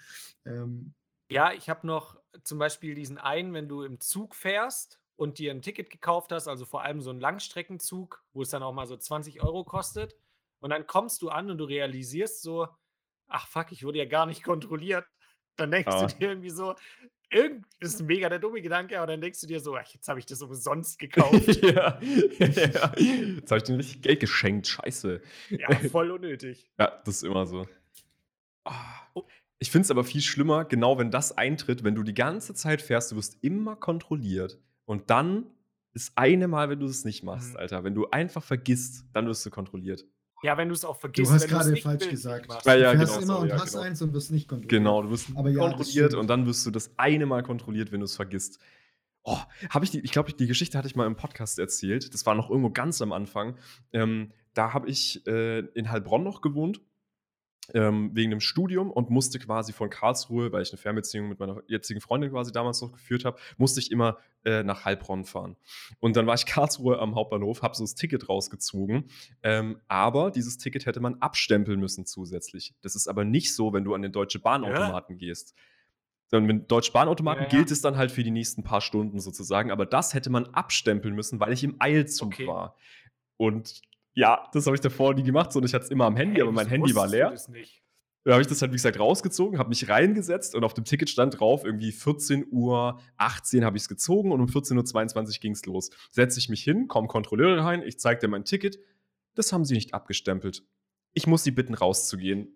Ähm, 0.46 0.94
Ja, 1.30 1.52
ich 1.54 1.70
habe 1.70 1.86
noch 1.86 2.18
zum 2.44 2.58
Beispiel 2.58 2.96
diesen 2.96 3.18
einen, 3.18 3.54
wenn 3.54 3.68
du 3.68 3.84
im 3.84 4.00
Zug 4.00 4.34
fährst 4.36 5.00
und 5.16 5.38
dir 5.40 5.52
ein 5.52 5.62
Ticket 5.62 5.90
gekauft 5.90 6.32
hast, 6.32 6.48
also 6.48 6.66
vor 6.66 6.82
allem 6.84 7.02
so 7.02 7.10
einen 7.10 7.20
Langstreckenzug, 7.20 8.24
wo 8.34 8.42
es 8.42 8.50
dann 8.50 8.64
auch 8.64 8.74
mal 8.74 8.88
so 8.88 8.98
20 8.98 9.42
Euro 9.44 9.64
kostet. 9.64 10.16
Und 10.60 10.70
dann 10.72 10.88
kommst 10.88 11.22
du 11.22 11.30
an 11.30 11.50
und 11.52 11.58
du 11.58 11.66
realisierst 11.66 12.42
so, 12.42 12.68
ach 13.28 13.48
fuck, 13.48 13.72
ich 13.72 13.84
wurde 13.84 14.00
ja 14.00 14.06
gar 14.06 14.26
nicht 14.26 14.44
kontrolliert. 14.44 15.06
Dann 15.56 15.70
denkst 15.72 15.88
Ah. 15.92 16.08
du 16.08 16.16
dir 16.16 16.30
irgendwie 16.30 16.50
so, 16.50 16.74
irgend 17.30 17.66
ist 17.80 18.00
ein 18.00 18.08
mega 18.08 18.28
der 18.30 18.40
dumme 18.40 18.62
Gedanke, 18.62 18.98
aber 18.98 19.08
dann 19.08 19.22
denkst 19.22 19.40
du 19.42 19.46
dir 19.48 19.60
so, 19.60 19.76
ach, 19.76 19.88
jetzt 19.94 20.08
habe 20.08 20.18
ich 20.20 20.26
das 20.26 20.42
umsonst 20.42 20.98
gekauft. 20.98 21.46
ja, 21.62 22.00
ja. 22.00 22.94
Jetzt 22.98 23.52
habe 23.52 23.58
ich 23.58 23.64
dir 23.64 23.78
richtig 23.78 24.02
Geld 24.02 24.20
geschenkt. 24.20 24.68
Scheiße. 24.68 25.22
ja, 25.50 25.76
voll 25.92 26.10
unnötig. 26.12 26.72
Ja, 26.80 27.02
das 27.06 27.18
ist 27.18 27.24
immer 27.24 27.46
so. 27.46 27.68
Ah. 28.66 29.02
Oh. 29.14 29.24
Ich 29.60 29.70
finde 29.72 29.86
es 29.86 29.92
aber 29.92 30.04
viel 30.04 30.22
schlimmer, 30.22 30.66
genau 30.66 30.98
wenn 30.98 31.12
das 31.12 31.38
eintritt, 31.38 31.84
wenn 31.84 31.96
du 31.96 32.04
die 32.04 32.14
ganze 32.14 32.54
Zeit 32.54 32.82
fährst, 32.82 33.12
du 33.12 33.16
wirst 33.16 33.44
immer 33.44 33.76
kontrolliert. 33.76 34.60
Und 34.86 35.10
dann 35.10 35.46
ist 35.94 36.14
eine 36.16 36.48
Mal, 36.48 36.70
wenn 36.70 36.80
du 36.80 36.86
es 36.88 37.06
nicht 37.06 37.24
machst, 37.24 37.52
Mhm. 37.52 37.58
Alter. 37.58 37.84
Wenn 37.84 37.94
du 37.96 38.08
einfach 38.10 38.44
vergisst, 38.44 39.06
dann 39.14 39.28
wirst 39.28 39.46
du 39.46 39.50
kontrolliert. 39.50 40.06
Ja, 40.44 40.58
wenn 40.58 40.68
du 40.68 40.74
es 40.74 40.84
auch 40.84 40.96
du 40.96 41.02
vergisst. 41.02 41.32
hast 41.32 41.44
wenn 41.44 41.50
du's 41.58 41.66
gerade 41.68 41.78
falsch 41.82 42.10
gesagt. 42.10 42.48
machst. 42.50 42.66
Ja, 42.66 42.76
ja, 42.76 42.92
du 42.92 42.98
fährst 42.98 43.14
genau, 43.20 43.24
immer 43.24 43.34
sorry, 43.36 43.44
und 43.44 43.50
ja, 43.58 43.62
hast 43.64 43.72
genau. 43.72 43.84
eins 43.84 44.02
und 44.02 44.14
wirst 44.14 44.32
nicht 44.32 44.48
kontrolliert. 44.50 44.70
Genau, 44.70 45.02
du 45.04 45.10
wirst 45.12 45.28
Aber 45.36 45.50
ja, 45.50 45.60
kontrolliert 45.60 45.88
stimmt. 46.12 46.16
und 46.16 46.28
dann 46.28 46.46
wirst 46.46 46.66
du 46.66 46.72
das 46.72 46.92
eine 46.98 47.26
Mal 47.26 47.44
kontrolliert, 47.44 47.92
wenn 47.94 48.02
du 48.02 48.06
es 48.06 48.16
vergisst. 48.16 48.60
Oh, 49.24 49.38
habe 49.70 49.86
ich 49.86 49.92
die, 49.92 50.00
ich 50.02 50.12
glaube, 50.12 50.34
die 50.34 50.48
Geschichte 50.48 50.78
hatte 50.78 50.88
ich 50.88 50.98
mal 50.98 51.08
im 51.08 51.16
Podcast 51.16 51.60
erzählt. 51.60 52.14
Das 52.14 52.26
war 52.26 52.36
noch 52.36 52.50
irgendwo 52.50 52.72
ganz 52.72 53.02
am 53.02 53.14
Anfang. 53.14 53.56
Ähm, 53.94 54.34
da 54.54 54.74
habe 54.74 54.90
ich 54.90 55.26
äh, 55.28 55.60
in 55.60 55.90
Heilbronn 55.90 56.24
noch 56.24 56.42
gewohnt, 56.42 56.82
ähm, 57.74 58.12
wegen 58.14 58.30
dem 58.32 58.40
Studium 58.42 58.92
und 58.92 59.10
musste 59.10 59.40
quasi 59.40 59.72
von 59.72 59.90
Karlsruhe, 59.90 60.52
weil 60.52 60.64
ich 60.64 60.72
eine 60.72 60.78
Fernbeziehung 60.78 61.30
mit 61.30 61.40
meiner 61.40 61.62
jetzigen 61.68 62.02
Freundin 62.02 62.32
quasi 62.32 62.52
damals 62.52 62.82
noch 62.82 62.92
geführt 62.92 63.24
habe, 63.26 63.40
musste 63.58 63.80
ich 63.80 63.92
immer 63.92 64.18
äh, 64.44 64.64
nach 64.64 64.84
Heilbronn 64.84 65.24
fahren. 65.24 65.56
Und 66.00 66.18
dann 66.18 66.28
war 66.28 66.36
ich 66.36 66.46
Karlsruhe 66.46 67.00
am 67.00 67.16
Hauptbahnhof, 67.16 67.62
habe 67.62 67.76
so 67.76 67.84
das 67.84 67.96
Ticket 67.96 68.28
rausgezogen, 68.28 69.06
ähm, 69.44 69.80
aber 69.88 70.32
dieses 70.32 70.58
Ticket 70.58 70.86
hätte 70.86 71.00
man 71.00 71.16
abstempeln 71.22 71.80
müssen 71.80 72.06
zusätzlich. 72.06 72.74
Das 72.82 72.96
ist 72.96 73.08
aber 73.08 73.24
nicht 73.24 73.54
so, 73.56 73.72
wenn 73.74 73.84
du 73.86 73.94
an 73.94 74.02
den 74.02 74.12
Deutsche 74.12 74.40
Bahnautomaten 74.40 75.18
gehst. 75.18 75.54
Sondern 76.28 76.58
mit 76.58 76.72
Deutsche 76.72 76.92
Bahnautomaten 76.92 77.44
Ja, 77.44 77.50
ja. 77.50 77.58
gilt 77.58 77.70
es 77.72 77.82
dann 77.82 77.96
halt 77.96 78.12
für 78.12 78.24
die 78.24 78.32
nächsten 78.32 78.64
paar 78.64 78.82
Stunden 78.82 79.20
sozusagen, 79.20 79.72
aber 79.72 79.86
das 79.86 80.14
hätte 80.14 80.30
man 80.32 80.48
abstempeln 80.48 81.14
müssen, 81.16 81.40
weil 81.40 81.54
ich 81.54 81.64
im 81.64 81.76
Eilzug 81.80 82.28
Okay. 82.30 82.48
war. 82.48 82.76
Und 83.38 83.82
ja, 84.14 84.48
das 84.54 84.66
habe 84.66 84.76
ich 84.76 84.82
davor 84.82 85.14
nie 85.14 85.24
gemacht, 85.24 85.52
sondern 85.52 85.68
ich 85.68 85.74
hatte 85.74 85.86
es 85.86 85.92
immer 85.92 86.06
am 86.06 86.16
Handy, 86.16 86.36
Hey, 86.36 86.42
aber 86.44 86.52
mein 86.52 86.68
Handy 86.68 86.94
war 86.96 87.08
leer. 87.08 87.32
das 87.32 87.48
nicht? 87.50 87.82
Da 88.26 88.32
habe 88.34 88.42
ich 88.42 88.48
das 88.48 88.62
halt, 88.62 88.72
wie 88.72 88.78
gesagt, 88.78 88.98
rausgezogen, 89.00 89.60
habe 89.60 89.68
mich 89.70 89.90
reingesetzt 89.90 90.56
und 90.56 90.64
auf 90.64 90.74
dem 90.74 90.86
Ticket 90.86 91.10
stand 91.10 91.40
drauf, 91.40 91.66
irgendwie 91.66 91.92
14 91.92 92.46
Uhr 92.52 93.00
18 93.18 93.66
habe 93.66 93.76
ich 93.76 93.84
es 93.84 93.90
gezogen 93.90 94.32
und 94.32 94.40
um 94.40 94.48
14.22 94.48 95.18
Uhr 95.18 95.40
ging 95.42 95.52
es 95.52 95.66
los. 95.66 95.90
Setze 96.10 96.40
ich 96.40 96.48
mich 96.48 96.64
hin, 96.64 96.88
kommen 96.88 97.10
Kontrolleure 97.10 97.66
rein, 97.66 97.82
ich 97.86 98.00
zeige 98.00 98.22
dir 98.22 98.28
mein 98.30 98.46
Ticket. 98.46 98.80
Das 99.36 99.52
haben 99.52 99.66
sie 99.66 99.74
nicht 99.74 99.94
abgestempelt. 99.94 100.64
Ich 101.14 101.28
muss 101.28 101.44
sie 101.44 101.52
bitten, 101.52 101.74
rauszugehen. 101.74 102.56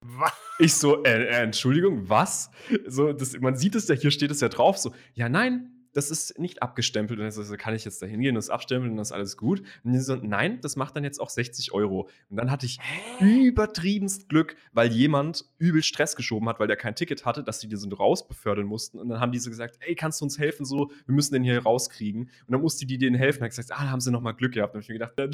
Was? 0.00 0.32
Ich 0.58 0.72
so, 0.72 1.04
äh, 1.04 1.24
äh, 1.24 1.42
Entschuldigung, 1.42 2.08
was? 2.08 2.50
So, 2.86 3.12
das, 3.12 3.38
man 3.40 3.56
sieht 3.56 3.74
es 3.74 3.88
ja, 3.88 3.94
hier 3.94 4.10
steht 4.10 4.30
es 4.30 4.40
ja 4.40 4.48
drauf, 4.48 4.78
so, 4.78 4.94
ja, 5.12 5.28
nein, 5.28 5.75
das 5.96 6.10
ist 6.10 6.38
nicht 6.38 6.62
abgestempelt. 6.62 7.18
Und 7.18 7.24
dann 7.24 7.32
so, 7.32 7.56
kann 7.56 7.74
ich 7.74 7.84
jetzt 7.84 8.02
da 8.02 8.06
hingehen 8.06 8.32
und 8.32 8.36
das 8.36 8.50
abstempeln 8.50 8.92
und 8.92 8.98
das 8.98 9.08
ist 9.08 9.12
alles 9.12 9.36
gut? 9.36 9.62
Und 9.82 9.92
die 9.92 9.98
so, 9.98 10.14
nein, 10.16 10.60
das 10.60 10.76
macht 10.76 10.94
dann 10.94 11.04
jetzt 11.04 11.20
auch 11.20 11.30
60 11.30 11.72
Euro. 11.72 12.08
Und 12.28 12.36
dann 12.36 12.50
hatte 12.50 12.66
ich 12.66 12.78
übertriebenst 13.20 14.28
Glück, 14.28 14.56
weil 14.72 14.92
jemand 14.92 15.46
übel 15.58 15.82
Stress 15.82 16.14
geschoben 16.14 16.48
hat, 16.48 16.60
weil 16.60 16.66
der 16.66 16.76
kein 16.76 16.94
Ticket 16.94 17.24
hatte, 17.24 17.42
dass 17.42 17.60
die 17.60 17.68
die 17.68 17.76
so 17.76 17.88
rausbefördern 17.88 18.66
mussten. 18.66 18.98
Und 18.98 19.08
dann 19.08 19.20
haben 19.20 19.32
die 19.32 19.38
so 19.38 19.48
gesagt, 19.48 19.78
ey, 19.80 19.94
kannst 19.94 20.20
du 20.20 20.26
uns 20.26 20.38
helfen? 20.38 20.66
So, 20.66 20.90
wir 21.06 21.14
müssen 21.14 21.32
den 21.32 21.44
hier 21.44 21.62
rauskriegen. 21.62 22.22
Und 22.24 22.52
dann 22.52 22.60
musste 22.60 22.84
die 22.84 22.98
denen 22.98 23.16
helfen. 23.16 23.40
Dann 23.40 23.48
gesagt, 23.48 23.72
ah, 23.72 23.84
da 23.84 23.90
haben 23.90 24.00
sie 24.00 24.10
nochmal 24.10 24.34
Glück 24.34 24.52
gehabt. 24.52 24.74
Und 24.74 24.80
dann 24.80 24.82
habe 24.82 24.82
ich 24.82 24.88
mir 24.88 24.94
gedacht, 24.94 25.12
dann 25.16 25.32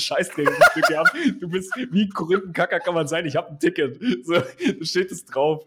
Glück 0.72 0.86
gehabt. 0.86 1.12
Du 1.40 1.48
bist 1.48 1.74
wie 1.90 2.04
ein 2.04 2.10
Korinthenkacker 2.10 2.78
kann 2.78 2.94
man 2.94 3.08
sein. 3.08 3.26
Ich 3.26 3.34
habe 3.34 3.50
ein 3.50 3.58
Ticket. 3.58 4.00
So, 4.22 4.34
da 4.34 4.44
steht 4.84 5.10
es 5.10 5.24
drauf. 5.24 5.66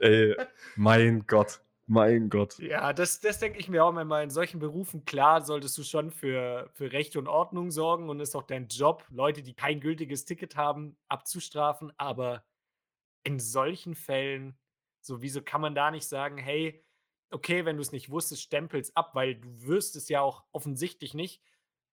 Ey, 0.00 0.34
mein 0.76 1.24
Gott. 1.26 1.60
Mein 1.90 2.28
Gott. 2.28 2.58
Ja, 2.58 2.92
das, 2.92 3.18
das 3.20 3.38
denke 3.38 3.58
ich 3.58 3.70
mir 3.70 3.82
auch 3.82 3.96
immer 3.96 4.22
in 4.22 4.28
solchen 4.28 4.60
Berufen. 4.60 5.06
Klar, 5.06 5.40
solltest 5.40 5.78
du 5.78 5.82
schon 5.82 6.10
für, 6.10 6.68
für 6.74 6.92
Recht 6.92 7.16
und 7.16 7.28
Ordnung 7.28 7.70
sorgen 7.70 8.10
und 8.10 8.20
ist 8.20 8.36
auch 8.36 8.42
dein 8.42 8.68
Job, 8.68 9.06
Leute, 9.08 9.42
die 9.42 9.54
kein 9.54 9.80
gültiges 9.80 10.26
Ticket 10.26 10.54
haben, 10.54 10.98
abzustrafen. 11.08 11.90
Aber 11.96 12.44
in 13.24 13.40
solchen 13.40 13.94
Fällen, 13.94 14.58
so 15.00 15.22
wieso 15.22 15.40
kann 15.40 15.62
man 15.62 15.74
da 15.74 15.90
nicht 15.90 16.06
sagen, 16.06 16.36
hey, 16.36 16.84
okay, 17.30 17.64
wenn 17.64 17.76
du 17.76 17.82
es 17.82 17.92
nicht 17.92 18.10
wusstest, 18.10 18.42
stempel's 18.42 18.94
ab, 18.94 19.14
weil 19.14 19.36
du 19.36 19.48
wirst 19.62 19.96
es 19.96 20.10
ja 20.10 20.20
auch 20.20 20.44
offensichtlich 20.52 21.14
nicht 21.14 21.42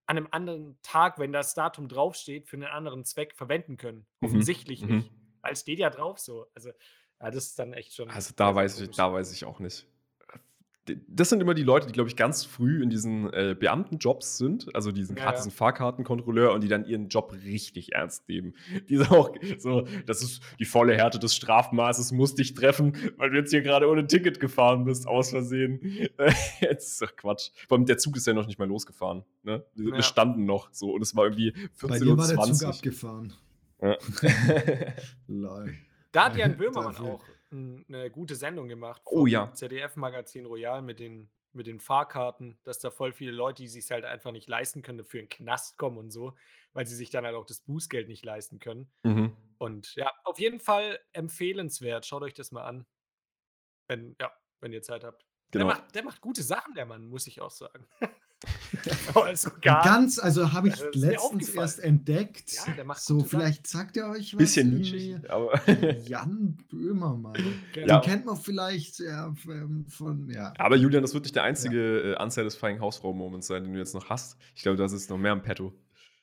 an 0.08 0.18
einem 0.18 0.28
anderen 0.32 0.78
Tag, 0.82 1.20
wenn 1.20 1.32
das 1.32 1.54
Datum 1.54 1.88
draufsteht, 1.88 2.50
für 2.50 2.58
einen 2.58 2.66
anderen 2.66 3.06
Zweck 3.06 3.34
verwenden 3.34 3.78
können. 3.78 4.06
Mhm, 4.20 4.28
Offensichtlich 4.28 4.82
mhm. 4.82 4.98
nicht. 4.98 5.12
Weil 5.42 5.54
es 5.54 5.62
steht 5.62 5.80
ja 5.80 5.90
drauf 5.90 6.20
so. 6.20 6.48
Also, 6.54 6.72
ja, 7.22 7.32
das 7.32 7.48
ist 7.48 7.60
dann 7.60 7.74
echt 7.74 7.94
schon. 7.94 8.10
Also 8.10 8.34
da 8.36 8.54
weiß 8.56 8.80
ich, 8.82 8.90
da 8.92 9.12
weiß 9.12 9.32
ich 9.34 9.46
auch 9.46 9.60
nicht. 9.60 9.88
Das 11.08 11.30
sind 11.30 11.42
immer 11.42 11.56
die 11.56 11.64
Leute, 11.64 11.88
die, 11.88 11.94
glaube 11.94 12.10
ich, 12.12 12.16
ganz 12.16 12.46
früh 12.46 12.84
in 12.84 12.92
diesen 12.92 13.34
äh, 13.34 13.56
Beamtenjobs 13.60 14.38
sind, 14.38 14.68
also 14.76 14.92
diesen, 14.92 15.16
Ja, 15.18 15.24
gerade 15.24 15.38
ja. 15.38 15.40
diesen 15.42 15.52
Fahrkartenkontrolleur 15.52 16.54
und 16.54 16.62
die 16.64 16.68
dann 16.68 16.86
ihren 16.86 17.08
Job 17.10 17.34
richtig 17.44 17.94
ernst 17.94 18.30
nehmen. 18.30 18.54
Die 18.88 18.98
sind 18.98 19.10
auch 19.10 19.34
so, 19.58 19.88
das 20.06 20.22
ist 20.22 20.44
die 20.60 20.66
volle 20.66 20.94
Härte 20.94 21.18
des 21.18 21.36
Strafmaßes, 21.36 22.12
muss 22.12 22.36
dich 22.36 22.54
treffen, 22.54 22.96
weil 23.18 23.32
du 23.32 23.38
jetzt 23.38 23.50
hier 23.50 23.64
gerade 23.64 23.90
ohne 23.90 24.06
Ticket 24.06 24.40
gefahren 24.40 24.86
bist, 24.86 25.08
aus 25.08 25.32
Versehen. 25.32 25.80
jetzt 26.62 26.92
ist 26.92 27.02
doch 27.02 27.16
Quatsch. 27.16 27.50
Vor 27.68 27.80
allem 27.80 27.88
der 27.88 27.98
Zug 27.98 28.16
ist 28.16 28.28
ja 28.28 28.34
noch 28.34 28.46
nicht 28.46 28.60
mal 28.60 28.68
losgefahren. 28.68 29.24
Ne? 29.42 29.66
Wir, 29.74 29.92
Ja. 29.96 30.02
standen 30.04 30.46
noch 30.46 30.70
so 30.72 30.92
und 30.94 31.02
es 31.02 31.16
war 31.16 31.24
irgendwie 31.24 31.52
Bei 31.82 31.98
dir 31.98 32.16
war 32.16 32.28
der 32.28 32.36
Zug 32.38 32.46
14.20 32.46 32.64
Uhr. 32.64 32.70
abgefahren. 32.70 33.34
Ja. 33.82 33.98
Da 36.16 36.26
hat 36.26 36.38
Jan 36.38 36.56
Böhmermann 36.58 36.98
auch 36.98 37.24
eine 37.52 38.10
gute 38.10 38.36
Sendung 38.36 38.68
gemacht. 38.68 39.02
Oh 39.06 39.26
ja. 39.26 39.52
ZDF-Magazin 39.54 40.46
Royal 40.46 40.82
mit 40.82 41.00
den, 41.00 41.30
mit 41.52 41.68
den 41.68 41.80
Fahrkarten, 41.80 42.58
dass 42.64 42.80
da 42.80 42.90
voll 42.90 43.12
viele 43.12 43.32
Leute, 43.32 43.64
die 43.64 43.68
sich 43.68 43.92
halt 43.92 44.06
einfach 44.06 44.32
nicht 44.32 44.48
leisten 44.48 44.82
können, 44.82 45.06
für 45.06 45.20
einen 45.20 45.30
Knast 45.30 45.78
kommen 45.78 45.98
und 45.98 46.12
so, 46.12 46.34
weil 46.74 46.86
sie 46.88 46.96
sich 46.96 47.10
dann 47.10 47.26
halt 47.26 47.36
auch 47.36 47.46
das 47.46 47.60
Bußgeld 47.62 48.08
nicht 48.08 48.24
leisten 48.24 48.60
können. 48.60 48.92
mhm. 49.04 49.36
Und 49.58 49.96
ja, 49.96 50.12
auf 50.26 50.38
jeden 50.38 50.60
Fall 50.60 51.00
empfehlenswert. 51.14 52.06
Schaut 52.06 52.24
euch 52.24 52.34
das 52.34 52.52
mal 52.52 52.66
an. 52.66 52.86
Wenn, 53.88 54.16
ja, 54.20 54.34
wenn 54.60 54.74
ihr 54.74 54.82
Zeit 54.82 55.06
habt. 55.06 55.26
Genau. 55.52 55.68
Der, 55.68 55.76
macht, 55.76 55.96
der 55.96 56.04
macht 56.04 56.22
gute 56.22 56.44
Sachen, 56.44 56.74
der 56.74 56.86
Mann, 56.86 57.06
muss 57.06 57.28
ich 57.28 57.40
auch 57.40 57.52
sagen. 57.52 57.88
also 59.14 59.50
gar, 59.62 59.84
Ganz, 59.84 60.20
also 60.20 60.54
habe 60.54 60.70
ich 60.70 60.76
letztens 60.94 61.50
erst 61.50 61.80
entdeckt. 61.80 62.52
Ja, 62.54 62.74
der 62.74 62.86
macht 62.86 63.02
so, 63.02 63.24
vielleicht 63.24 63.68
sagt 63.68 63.98
er 63.98 64.10
euch 64.10 64.34
was. 64.34 64.38
Bisschen 64.38 64.78
nischig, 64.78 65.18
aber. 65.30 65.60
Jan 66.06 66.58
Böhmermann. 66.70 67.34
Genau. 67.74 67.88
Ja. 67.88 68.00
Den 68.00 68.10
kennt 68.10 68.26
man 68.26 68.38
vielleicht 68.38 69.00
ja, 69.00 69.34
von, 69.34 69.86
von 69.88 70.30
ja. 70.30 70.54
Aber 70.58 70.76
Julian, 70.76 71.02
das 71.02 71.14
wird 71.14 71.26
nicht 71.26 71.36
der 71.36 71.44
einzige 71.44 72.14
äh, 72.14 72.24
unsatisfying 72.24 72.80
Hausfrau-Moment 72.80 73.44
sein, 73.44 73.64
den 73.64 73.74
du 73.74 73.80
jetzt 73.80 73.94
noch 73.94 74.10
hast. 74.10 74.38
Ich 74.56 74.64
glaube, 74.64 74.78
das 74.78 74.92
ist 74.92 75.10
noch 75.10 75.18
mehr 75.18 75.34
im 75.34 75.42
Petto. 75.42 75.74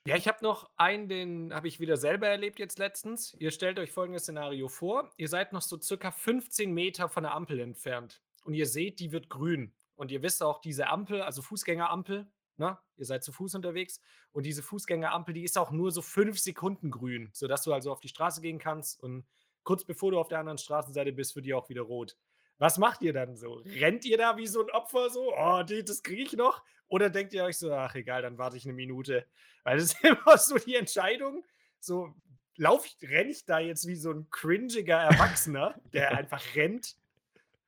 Ja, 0.05 0.17
ich 0.17 0.27
habe 0.27 0.39
noch 0.43 0.69
einen, 0.77 1.09
den 1.09 1.55
habe 1.55 1.69
ich 1.69 1.79
wieder 1.79 1.97
selber 1.97 2.27
erlebt 2.27 2.59
jetzt 2.59 2.79
letztens. 2.79 3.37
Ihr 3.39 3.53
stellt 3.53 3.79
euch 3.79 3.93
folgendes 3.93 4.25
Szenario 4.25 4.69
vor. 4.69 5.13
Ihr 5.17 5.29
seid 5.29 5.53
noch 5.53 5.63
so 5.63 5.81
circa 5.81 6.11
15 6.11 6.73
Meter 6.73 7.09
von 7.09 7.23
der 7.23 7.35
Ampel 7.35 7.61
entfernt 7.61 8.21
und 8.45 8.55
ihr 8.55 8.67
seht, 8.67 8.99
die 8.99 9.13
wird 9.13 9.29
grün. 9.29 9.73
Und 10.03 10.11
ihr 10.11 10.21
wisst 10.21 10.43
auch, 10.43 10.61
diese 10.61 10.89
Ampel, 10.89 11.23
also 11.23 11.43
Fußgängerampel, 11.43 12.27
ne? 12.57 12.77
ihr 12.97 13.07
seid 13.07 13.23
zu 13.23 13.31
Fuß 13.31 13.55
unterwegs 13.55 14.01
und 14.33 14.45
diese 14.45 14.61
Fußgängerampel, 14.61 15.33
die 15.33 15.45
ist 15.45 15.57
auch 15.57 15.71
nur 15.71 15.93
so 15.93 16.03
fünf 16.03 16.41
Sekunden 16.41 16.91
grün, 16.91 17.31
sodass 17.33 17.63
du 17.63 17.73
also 17.73 17.93
auf 17.93 18.01
die 18.01 18.09
Straße 18.09 18.41
gehen 18.41 18.59
kannst 18.59 19.01
und 19.01 19.25
kurz 19.63 19.85
bevor 19.85 20.11
du 20.11 20.19
auf 20.19 20.27
der 20.27 20.41
anderen 20.41 20.59
Straßenseite 20.59 21.13
bist, 21.13 21.37
wird 21.37 21.47
die 21.47 21.55
auch 21.55 21.69
wieder 21.69 21.83
rot. 21.83 22.17
Was 22.59 22.79
macht 22.79 23.03
ihr 23.03 23.13
dann 23.13 23.37
so? 23.37 23.63
Rennt 23.65 24.05
ihr 24.05 24.19
da 24.19 24.37
wie 24.37 24.49
so 24.49 24.61
ein 24.65 24.71
Opfer 24.71 25.09
so? 25.09 25.33
Oh, 25.37 25.63
die- 25.63 25.85
das 25.85 26.03
kriege 26.03 26.23
ich 26.23 26.33
noch? 26.33 26.65
Oder 26.89 27.09
denkt 27.09 27.33
ihr 27.33 27.45
euch 27.45 27.59
so, 27.59 27.73
ach 27.73 27.95
egal, 27.95 28.23
dann 28.23 28.39
warte 28.39 28.57
ich 28.57 28.65
eine 28.65 28.73
Minute? 28.73 29.25
Weil 29.63 29.77
das 29.79 29.93
ist 29.95 30.05
immer 30.05 30.37
so 30.37 30.59
die 30.59 30.75
Entscheidung, 30.75 31.45
so 31.79 32.13
lauf 32.57 32.85
ich, 32.87 33.09
renne 33.09 33.31
ich 33.31 33.45
da 33.45 33.61
jetzt 33.61 33.87
wie 33.87 33.95
so 33.95 34.11
ein 34.11 34.29
cringiger 34.31 34.99
Erwachsener, 34.99 35.81
der 35.93 36.11
einfach 36.11 36.43
rennt 36.57 36.97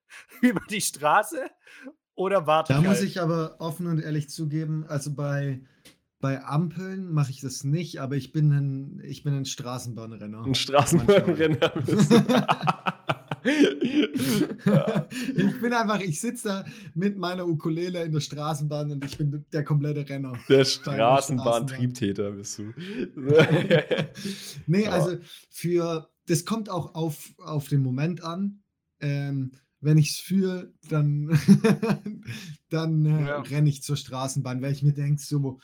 über 0.41 0.62
die 0.68 0.80
Straße 0.80 1.49
oder 2.15 2.47
warte 2.47 2.73
Da 2.73 2.81
ich 2.81 2.87
muss 2.87 2.99
halt? 2.99 3.09
ich 3.09 3.21
aber 3.21 3.57
offen 3.59 3.87
und 3.87 4.01
ehrlich 4.01 4.29
zugeben, 4.31 4.85
also 4.87 5.15
bei, 5.15 5.61
bei 6.21 6.43
Ampeln 6.45 7.12
mache 7.12 7.31
ich 7.31 7.41
das 7.41 7.65
nicht, 7.65 8.01
aber 8.01 8.17
ich 8.17 8.33
bin 8.33 8.53
ein, 8.53 9.03
ich 9.05 9.25
bin 9.25 9.35
ein 9.35 9.45
Straßenbahnrenner. 9.45 10.45
Ein 10.45 10.55
Straßenbahnrenner 10.55 11.69
bist 11.85 12.11
du. 12.11 12.17
Ja. 12.17 12.75
ich 15.37 15.61
bin 15.61 15.73
einfach, 15.73 16.01
ich 16.01 16.19
sitze 16.21 16.49
da 16.49 16.65
mit 16.95 17.19
meiner 17.19 17.47
Ukulele 17.47 18.03
in 18.05 18.12
der 18.12 18.21
Straßenbahn 18.21 18.93
und 18.93 19.05
ich 19.05 19.19
bin 19.19 19.45
der 19.53 19.65
komplette 19.65 20.09
Renner. 20.09 20.33
Der 20.49 20.65
Straßenbahn. 20.65 21.09
Straßenbahntriebtäter 21.29 22.31
bist 22.33 22.59
du. 22.59 22.73
Nee, 24.67 24.87
also 24.87 25.19
für, 25.51 26.09
das 26.27 26.45
kommt 26.45 26.71
auch 26.71 26.95
auf, 26.95 27.35
auf 27.39 27.69
den 27.69 27.83
Moment 27.83 28.23
an. 28.23 28.62
Ähm, 29.01 29.53
wenn 29.85 29.99
ich 29.99 30.11
es 30.11 30.16
fühle, 30.18 30.72
dann, 30.89 31.28
dann 32.70 33.07
äh, 33.07 33.24
Ja. 33.24 33.41
renne 33.41 33.68
ich 33.68 33.82
zur 33.82 33.97
Straßenbahn, 33.97 34.62
weil 34.62 34.72
ich 34.72 34.82
mir 34.82 34.93
denke, 34.93 35.22
so, 35.22 35.61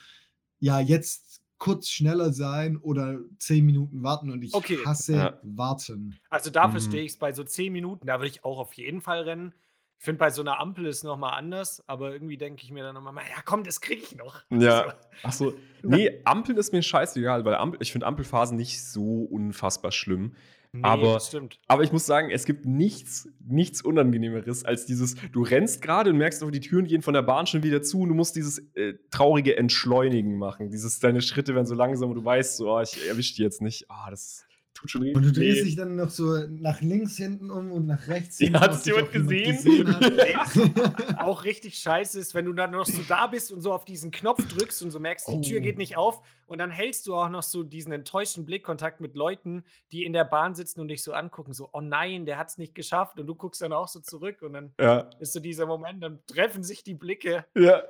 ja, 0.59 0.79
jetzt 0.81 1.43
kurz 1.59 1.89
schneller 1.89 2.33
sein 2.33 2.77
oder 2.77 3.19
zehn 3.39 3.65
Minuten 3.67 4.03
warten 4.03 4.31
und 4.31 4.43
ich 4.43 4.55
Okay. 4.55 4.79
hasse 4.85 5.13
Ja. 5.15 5.41
warten. 5.43 6.19
Also 6.31 6.51
da 6.51 6.69
Mhm. 6.69 6.73
verstehe 6.73 7.03
ich 7.03 7.13
es 7.13 7.19
bei 7.19 7.33
so 7.33 7.45
10 7.45 7.73
Minuten, 7.73 8.07
da 8.07 8.19
würde 8.19 8.29
ich 8.29 8.45
auch 8.45 8.59
auf 8.59 8.73
jeden 8.75 9.01
Fall 9.01 9.23
rennen. 9.23 9.55
Ich 9.99 10.05
finde, 10.05 10.19
bei 10.19 10.31
so 10.31 10.41
einer 10.41 10.59
Ampel 10.59 10.87
ist 10.87 11.03
nochmal 11.05 11.35
anders, 11.35 11.83
aber 11.87 12.13
irgendwie 12.13 12.39
denke 12.39 12.63
ich 12.65 12.71
mir 12.71 12.83
dann 12.83 12.95
nochmal, 12.95 13.25
ja 13.29 13.43
komm, 13.45 13.65
das 13.65 13.81
kriege 13.83 14.03
ich 14.03 14.17
noch. 14.17 14.43
Ja. 14.51 14.95
Achso, 15.23 15.53
nee, 15.83 16.23
Ampeln 16.25 16.57
ist 16.57 16.73
mir 16.73 16.83
scheißegal, 16.83 17.45
weil 17.45 17.55
Ampel, 17.55 17.83
ich 17.83 17.93
finde 17.93 18.07
Ampelphasen 18.07 18.57
nicht 18.57 18.83
so 18.83 19.23
unfassbar 19.25 19.93
schlimm. 19.93 20.35
Nee, 20.73 20.83
Aber-. 20.85 21.21
Aber 21.67 21.83
ich 21.83 21.93
muss 21.93 22.07
sagen, 22.07 22.31
es 22.31 22.45
gibt 22.45 22.65
nichts, 22.65 23.29
nichts 23.45 23.83
Unangenehmeres 23.83 24.65
als 24.65 24.87
dieses, 24.87 25.17
du 25.33 25.43
rennst 25.43 25.83
gerade 25.83 26.11
und 26.11 26.17
merkst, 26.17 26.43
oh, 26.43 26.51
die 26.51 26.61
Türen 26.61 26.87
gehen 26.87 27.03
von 27.03 27.15
der 27.15 27.23
Bahn 27.23 27.47
schon 27.47 27.63
wieder 27.63 27.83
zu 27.83 28.03
und 28.03 28.11
du 28.11 28.15
musst 28.15 28.37
dieses 28.37 28.59
äh, 28.75 28.95
traurige 29.11 29.57
Entschleunigen 29.57 30.39
machen. 30.39 30.71
Dieses, 30.71 31.01
deine 31.01 31.23
Schritte 31.23 31.55
werden 31.55 31.67
so 31.67 31.75
langsam 31.75 32.11
und 32.11 32.17
du 32.17 32.25
weißt 32.25 32.57
so, 32.57 32.73
oh, 32.73 32.81
ich 32.81 33.09
erwische 33.09 33.35
die 33.35 33.43
jetzt 33.43 33.63
nicht. 33.63 33.91
Ah, 33.91 34.11
das 34.11 34.47
tut 34.81 34.91
schon 34.91 35.03
richtig 35.03 35.17
Und 35.17 35.23
du 35.25 35.33
drehst 35.33 35.61
weh. 35.61 35.65
dich 35.65 35.77
dann 35.77 35.97
noch 35.97 36.11
so 36.11 36.47
nach 36.49 36.81
links 36.81 37.17
hinten 37.17 37.51
um 37.51 37.71
und 37.73 37.87
nach 37.87 38.09
rechts 38.09 38.39
Ja, 38.39 38.47
hinten. 38.47 38.61
hat's 38.61 38.77
ob 38.79 39.13
dich 39.13 39.25
jemand 39.25 39.57
gesehen? 39.57 39.89
hat. 39.95 41.19
auch 41.21 41.45
richtig 41.45 41.79
scheiße 41.79 42.19
ist, 42.19 42.35
wenn 42.35 42.47
du 42.47 42.53
dann 42.53 42.71
noch 42.71 42.87
so 42.87 43.01
da 43.09 43.27
bist 43.27 43.53
und 43.53 43.61
so 43.61 43.73
auf 43.73 43.85
diesen 43.85 44.11
Knopf 44.11 44.47
drückst 44.49 44.83
und 44.83 44.91
so 44.91 44.99
merkst, 45.01 45.29
die 45.29 45.41
Tür 45.43 45.59
Oh. 45.61 45.63
geht 45.63 45.79
nicht 45.79 45.97
auf 45.97 46.23
und 46.47 46.59
dann 46.59 46.71
hältst 46.71 47.07
du 47.07 47.15
auch 47.15 47.29
noch 47.29 47.43
so 47.43 47.63
diesen 47.63 47.93
enttäuschten 47.93 48.45
Blickkontakt 48.45 49.01
mit 49.01 49.15
Leuten, 49.15 49.63
die 49.93 50.05
in 50.05 50.13
der 50.13 50.25
Bahn 50.25 50.55
sitzen 50.55 50.81
und 50.81 50.89
dich 50.89 51.03
so 51.03 51.13
angucken, 51.13 51.53
so, 51.53 51.69
oh 51.73 51.81
nein, 51.81 52.27
der 52.27 52.39
hat 52.39 52.49
es 52.49 52.59
nicht 52.59 52.75
geschafft 52.75 53.21
und 53.21 53.27
du 53.27 53.35
guckst 53.35 53.61
dann 53.63 53.73
auch 53.73 53.87
so 53.89 54.01
zurück 54.01 54.43
und 54.43 54.55
dann 54.55 54.73
Ja, 54.81 55.09
ist 55.21 55.33
so 55.33 55.41
dieser 55.41 55.67
Moment, 55.67 56.03
dann 56.03 56.19
treffen 56.27 56.63
sich 56.65 56.83
die 56.83 56.95
Blicke 56.95 57.45
ja. 57.55 57.83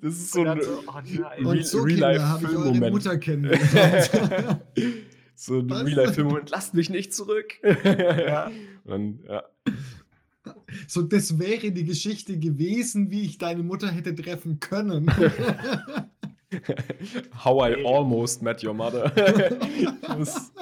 Das 0.00 0.12
ist 0.14 0.32
so 0.32 0.44
ein 0.44 0.60
so, 0.62 0.82
oh 0.86 0.92
nein. 0.94 1.24
Real- 1.42 1.46
Und 1.46 1.66
so, 1.66 1.80
Real-Life 1.82 2.18
Kinder, 2.20 2.28
habe 2.28 2.44
ich 2.44 2.56
eure. 2.56 2.90
Mutter 2.90 3.18
kennengelernt. 3.18 4.10
so 5.36 5.60
ein 5.60 5.70
Was? 5.70 5.84
Real-Life-Film-Moment. 5.84 6.50
Lasst 6.50 6.74
mich 6.74 6.90
nicht 6.90 7.14
zurück. 7.14 7.54
Ja. 7.84 8.50
Und, 8.84 9.20
ja. 9.28 9.44
So, 10.86 11.02
das 11.02 11.38
wäre 11.38 11.72
die 11.72 11.84
Geschichte 11.84 12.38
gewesen, 12.38 13.10
wie 13.10 13.22
ich 13.22 13.38
deine 13.38 13.62
Mutter 13.62 13.90
hätte 13.90 14.14
treffen 14.14 14.60
können. 14.60 15.10
How 17.44 17.68
I 17.68 17.84
almost 17.84 18.42
met 18.42 18.62
your 18.64 18.74
mother. 18.74 19.10
das, 20.02 20.52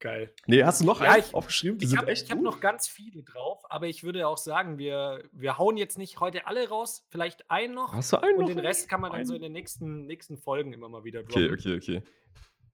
Geil. 0.00 0.32
nee, 0.46 0.62
hast 0.62 0.80
du 0.80 0.84
noch 0.84 1.00
Ja, 1.00 1.12
einen 1.12 1.24
ich- 1.24 1.34
aufgeschrieben? 1.34 1.78
Die 1.78 1.84
Ich 1.84 1.90
sind 1.90 1.98
habe 2.00 2.12
hab 2.12 2.40
noch 2.40 2.60
ganz 2.60 2.86
viele 2.86 3.22
drauf, 3.24 3.64
aber 3.68 3.86
ich 3.86 4.04
würde 4.04 4.28
auch 4.28 4.38
sagen, 4.38 4.78
wir, 4.78 5.24
wir 5.32 5.58
hauen 5.58 5.76
jetzt 5.76 5.98
nicht 5.98 6.20
heute 6.20 6.46
alle 6.46 6.68
raus, 6.68 7.04
vielleicht 7.10 7.50
einen 7.50 7.74
noch. 7.74 7.92
Hast 7.94 8.12
du 8.12 8.18
einen 8.22 8.34
Und 8.36 8.42
noch? 8.42 8.48
den 8.48 8.58
Rest 8.60 8.88
kann 8.88 9.00
man 9.00 9.10
dann 9.10 9.26
so 9.26 9.34
in 9.34 9.42
den 9.42 9.52
nächsten, 9.52 10.06
nächsten 10.06 10.38
Folgen 10.38 10.72
immer 10.72 10.88
mal 10.88 11.02
wieder 11.02 11.20
Okay, 11.20 11.48
droppen. 11.48 11.54
okay, 11.54 11.76
okay. 11.76 12.02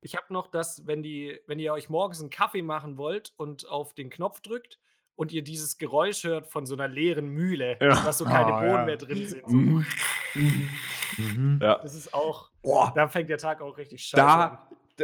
Ich 0.02 0.16
habe 0.16 0.26
noch 0.34 0.48
das, 0.48 0.86
wenn, 0.86 1.02
die, 1.02 1.40
wenn 1.46 1.58
ihr 1.58 1.72
euch 1.72 1.88
morgens 1.88 2.20
einen 2.20 2.28
Kaffee 2.28 2.60
machen 2.60 2.98
wollt 2.98 3.32
und 3.38 3.66
auf 3.68 3.94
den 3.94 4.10
Knopf 4.10 4.42
drückt 4.42 4.78
und 5.16 5.32
ihr 5.32 5.42
dieses 5.42 5.78
Geräusch 5.78 6.24
hört 6.24 6.46
von 6.46 6.66
so 6.66 6.74
einer 6.74 6.88
leeren 6.88 7.28
Mühle, 7.28 7.78
ja. 7.80 7.88
dass 8.04 8.18
so 8.18 8.26
keine 8.26 8.52
oh, 8.52 8.60
Bohnen 8.60 8.74
ja. 8.74 8.84
mehr 8.84 8.96
drin 8.98 9.26
sind. 9.26 9.48
So. 9.48 9.56
Mhm. 9.56 9.86
Mhm. 11.16 11.58
Ja. 11.62 11.78
Das 11.78 11.94
ist 11.94 12.12
auch, 12.12 12.50
oh. 12.62 12.86
da 12.94 13.08
fängt 13.08 13.30
der 13.30 13.38
Tag 13.38 13.62
auch 13.62 13.78
richtig 13.78 14.02
scheiße 14.04 14.16
da, 14.16 14.44
an. 14.44 14.58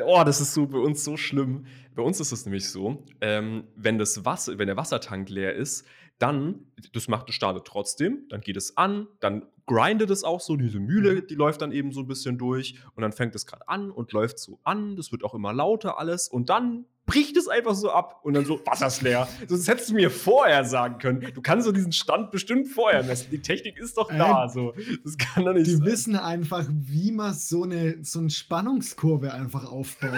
Oh, 0.04 0.22
das 0.24 0.40
ist 0.40 0.54
so 0.54 0.66
bei 0.66 0.78
uns 0.78 1.04
so 1.04 1.16
schlimm. 1.16 1.66
Bei 1.94 2.02
uns 2.02 2.20
ist 2.20 2.32
es 2.32 2.44
nämlich 2.44 2.68
so, 2.68 3.04
ähm, 3.20 3.64
wenn 3.74 3.98
das 3.98 4.24
Wasser, 4.24 4.58
wenn 4.58 4.68
der 4.68 4.76
Wassertank 4.76 5.28
leer 5.28 5.54
ist, 5.54 5.84
dann, 6.20 6.66
das 6.92 7.08
macht 7.08 7.28
das 7.28 7.34
startet 7.34 7.64
trotzdem, 7.66 8.26
dann 8.28 8.42
geht 8.42 8.56
es 8.56 8.76
an, 8.76 9.08
dann 9.20 9.46
grindet 9.66 10.10
es 10.10 10.22
auch 10.22 10.40
so, 10.40 10.56
diese 10.56 10.78
Mühle, 10.78 11.14
mhm. 11.14 11.26
die 11.28 11.34
läuft 11.34 11.62
dann 11.62 11.72
eben 11.72 11.92
so 11.92 12.00
ein 12.00 12.06
bisschen 12.06 12.36
durch 12.38 12.78
und 12.94 13.02
dann 13.02 13.12
fängt 13.12 13.34
es 13.34 13.46
gerade 13.46 13.66
an 13.68 13.90
und 13.90 14.12
läuft 14.12 14.38
so 14.38 14.60
an, 14.62 14.96
das 14.96 15.12
wird 15.12 15.24
auch 15.24 15.34
immer 15.34 15.52
lauter 15.52 15.98
alles 15.98 16.28
und 16.28 16.50
dann 16.50 16.84
bricht 17.10 17.36
es 17.36 17.48
einfach 17.48 17.74
so 17.74 17.90
ab 17.90 18.20
und 18.22 18.34
dann 18.34 18.44
so, 18.44 18.60
Wasser 18.64 18.86
ist 18.86 19.02
leer. 19.02 19.28
Das 19.48 19.66
hättest 19.66 19.90
du 19.90 19.94
mir 19.94 20.10
vorher 20.10 20.64
sagen 20.64 20.98
können. 20.98 21.26
Du 21.34 21.42
kannst 21.42 21.66
so 21.66 21.72
diesen 21.72 21.90
Stand 21.90 22.30
bestimmt 22.30 22.68
vorher 22.68 23.02
messen. 23.02 23.26
Die 23.32 23.42
Technik 23.42 23.78
ist 23.78 23.96
doch 23.96 24.08
da. 24.08 24.44
Äh, 24.44 24.48
so. 24.48 24.72
Das 25.02 25.18
kann 25.18 25.44
doch 25.44 25.52
nicht 25.52 25.66
Die 25.66 25.72
sein. 25.72 25.86
wissen 25.86 26.14
einfach, 26.14 26.64
wie 26.70 27.10
man 27.10 27.34
so 27.34 27.64
eine, 27.64 27.98
so 28.04 28.20
eine 28.20 28.30
Spannungskurve 28.30 29.34
einfach 29.34 29.64
aufbaut. 29.72 30.12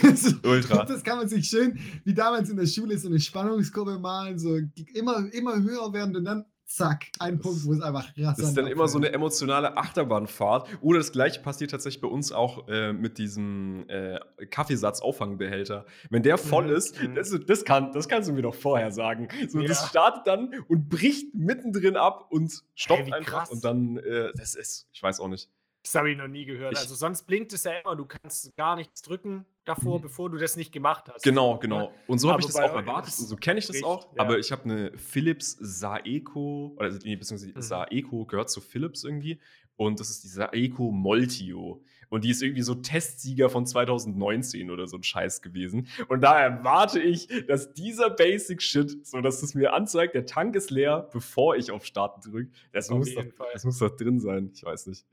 Hey, 0.00 0.16
so, 0.16 0.30
Ultra. 0.48 0.84
Das 0.84 1.02
kann 1.02 1.18
man 1.18 1.28
sich 1.28 1.48
schön, 1.48 1.80
wie 2.04 2.14
damals 2.14 2.48
in 2.50 2.56
der 2.56 2.66
Schule, 2.66 2.96
so 2.98 3.08
eine 3.08 3.18
Spannungskurve 3.18 3.98
malen, 3.98 4.38
so 4.38 4.60
immer, 4.94 5.26
immer 5.32 5.60
höher 5.60 5.92
werden 5.92 6.14
und 6.14 6.24
dann 6.24 6.44
zack, 6.74 7.06
ein 7.18 7.36
das, 7.36 7.42
Punkt, 7.42 7.64
wo 7.64 7.72
es 7.72 7.80
einfach 7.80 8.08
rasant 8.16 8.38
Das 8.38 8.48
ist 8.48 8.56
dann 8.56 8.66
immer 8.66 8.88
so 8.88 8.98
eine 8.98 9.12
emotionale 9.12 9.76
Achterbahnfahrt. 9.76 10.68
Oder 10.80 10.98
das 10.98 11.12
gleiche 11.12 11.40
passiert 11.40 11.70
tatsächlich 11.70 12.00
bei 12.00 12.08
uns 12.08 12.32
auch 12.32 12.68
äh, 12.68 12.92
mit 12.92 13.18
diesem 13.18 13.88
äh, 13.88 14.18
Kaffeesatz-Auffangbehälter. 14.50 15.86
Wenn 16.10 16.22
der 16.22 16.38
voll 16.38 16.68
mhm. 16.68 16.76
ist, 16.76 17.00
mhm. 17.00 17.14
das, 17.14 17.34
das, 17.46 17.64
kann, 17.64 17.92
das 17.92 18.08
kannst 18.08 18.28
du 18.28 18.32
mir 18.32 18.42
doch 18.42 18.54
vorher 18.54 18.90
sagen. 18.90 19.28
So, 19.48 19.60
ja. 19.60 19.68
Das 19.68 19.88
startet 19.88 20.26
dann 20.26 20.54
und 20.68 20.88
bricht 20.88 21.34
mittendrin 21.34 21.96
ab 21.96 22.26
und 22.30 22.62
stoppt 22.74 23.06
hey, 23.06 23.12
einfach. 23.12 23.32
Krass. 23.32 23.50
Und 23.50 23.64
dann, 23.64 23.98
äh, 23.98 24.32
das 24.34 24.54
ist, 24.54 24.88
ich 24.92 25.02
weiß 25.02 25.20
auch 25.20 25.28
nicht. 25.28 25.50
Das 25.82 25.94
habe 25.96 26.10
ich 26.10 26.16
noch 26.16 26.28
nie 26.28 26.44
gehört. 26.44 26.74
Ich, 26.74 26.78
also 26.78 26.94
sonst 26.94 27.26
blinkt 27.26 27.52
es 27.52 27.64
ja 27.64 27.72
immer, 27.72 27.96
du 27.96 28.06
kannst 28.06 28.54
gar 28.56 28.76
nichts 28.76 29.02
drücken 29.02 29.46
davor, 29.64 29.98
mhm. 29.98 30.02
bevor 30.02 30.30
du 30.30 30.38
das 30.38 30.56
nicht 30.56 30.72
gemacht 30.72 31.08
hast. 31.12 31.22
Genau, 31.22 31.58
genau. 31.58 31.92
Und 32.06 32.18
so 32.18 32.30
habe 32.30 32.40
ich 32.40 32.46
das 32.46 32.56
auch 32.56 32.74
erwartet 32.74 33.14
und 33.18 33.26
so 33.26 33.36
kenne 33.36 33.58
ich 33.58 33.66
das 33.66 33.76
richtig, 33.76 33.88
auch. 33.88 34.14
Ja. 34.16 34.22
Aber 34.22 34.38
ich 34.38 34.52
habe 34.52 34.64
eine 34.64 34.98
Philips 34.98 35.56
Saeco, 35.60 36.74
oder 36.76 36.90
nee, 37.04 37.16
beziehungsweise 37.16 37.52
mhm. 37.54 37.62
Saeco 37.62 38.26
gehört 38.26 38.50
zu 38.50 38.60
Philips 38.60 39.04
irgendwie. 39.04 39.40
Und 39.76 40.00
das 40.00 40.10
ist 40.10 40.24
die 40.24 40.28
Saeco 40.28 40.90
Moltio. 40.90 41.82
Und 42.08 42.24
die 42.24 42.30
ist 42.30 42.42
irgendwie 42.42 42.62
so 42.62 42.74
Testsieger 42.74 43.48
von 43.48 43.64
2019 43.64 44.70
oder 44.70 44.86
so 44.86 44.98
ein 44.98 45.02
Scheiß 45.02 45.40
gewesen. 45.40 45.88
Und 46.08 46.20
da 46.20 46.38
erwarte 46.38 47.00
ich, 47.00 47.26
dass 47.46 47.72
dieser 47.72 48.10
Basic 48.10 48.60
Shit, 48.60 49.06
so 49.06 49.22
dass 49.22 49.42
es 49.42 49.54
mir 49.54 49.72
anzeigt, 49.72 50.14
der 50.14 50.26
Tank 50.26 50.54
ist 50.54 50.70
leer, 50.70 51.08
bevor 51.10 51.56
ich 51.56 51.70
auf 51.70 51.86
Starten 51.86 52.20
drücke, 52.20 52.52
das, 52.72 52.90
muss 52.90 53.14
doch, 53.14 53.24
das 53.54 53.64
muss 53.64 53.78
doch 53.78 53.96
drin 53.96 54.20
sein. 54.20 54.50
Ich 54.54 54.62
weiß 54.62 54.88
nicht. 54.88 55.06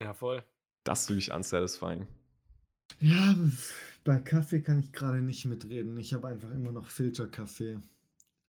Ja, 0.00 0.14
voll. 0.14 0.44
Das 0.84 1.02
ist 1.02 1.10
wirklich 1.10 1.32
unsatisfying. 1.32 2.06
Ja, 3.00 3.36
bei 4.04 4.18
Kaffee 4.18 4.60
kann 4.60 4.80
ich 4.80 4.92
gerade 4.92 5.20
nicht 5.20 5.44
mitreden. 5.44 5.96
Ich 5.98 6.14
habe 6.14 6.28
einfach 6.28 6.50
immer 6.50 6.72
noch 6.72 6.88
Filterkaffee. 6.88 7.78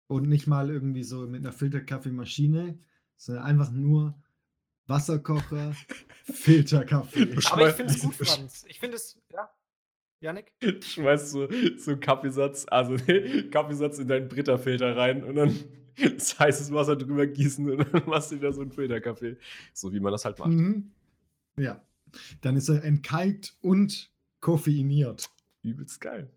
Und 0.07 0.29
nicht 0.29 0.47
mal 0.47 0.71
irgendwie 0.71 1.03
so 1.03 1.27
mit 1.27 1.41
einer 1.41 1.53
Filterkaffeemaschine, 1.53 2.79
sondern 3.17 3.45
einfach 3.45 3.71
nur 3.71 4.15
Wasserkocher, 4.87 5.75
Filterkaffee. 6.25 7.37
Aber 7.51 7.69
ich 7.69 7.75
finde 7.75 7.93
es 7.93 8.01
gut, 8.01 8.15
Franz. 8.15 8.65
Ich 8.69 8.81
finde 8.81 8.97
es, 8.97 9.19
ja. 9.33 9.51
Janik? 10.21 10.53
Du 10.61 10.83
schmeißt 10.83 11.31
so, 11.31 11.49
so 11.77 11.93
einen 11.93 12.01
Kaffeesatz, 12.01 12.67
also 12.69 12.97
Kaffeesatz 13.51 13.99
in 13.99 14.09
deinen 14.09 14.29
Britta-Filter 14.29 14.97
rein 14.97 15.23
und 15.23 15.37
dann 15.37 15.55
das 15.97 16.39
heißes 16.39 16.73
Wasser 16.73 16.97
drüber 16.97 17.27
gießen 17.27 17.71
und 17.71 17.93
dann 17.93 18.07
machst 18.07 18.33
du 18.33 18.37
wieder 18.37 18.53
so 18.53 18.63
einen 18.63 18.73
Filterkaffee. 18.73 19.37
So 19.73 19.93
wie 19.93 20.01
man 20.01 20.13
das 20.13 20.25
halt 20.25 20.39
macht. 20.39 20.51
Mhm. 20.51 20.93
Ja. 21.57 21.81
Dann 22.41 22.57
ist 22.57 22.69
er 22.69 22.83
entkalkt 22.85 23.57
und 23.61 24.11
koffeiniert. 24.45 25.31
Übelst 25.63 26.03
geil. 26.03 26.31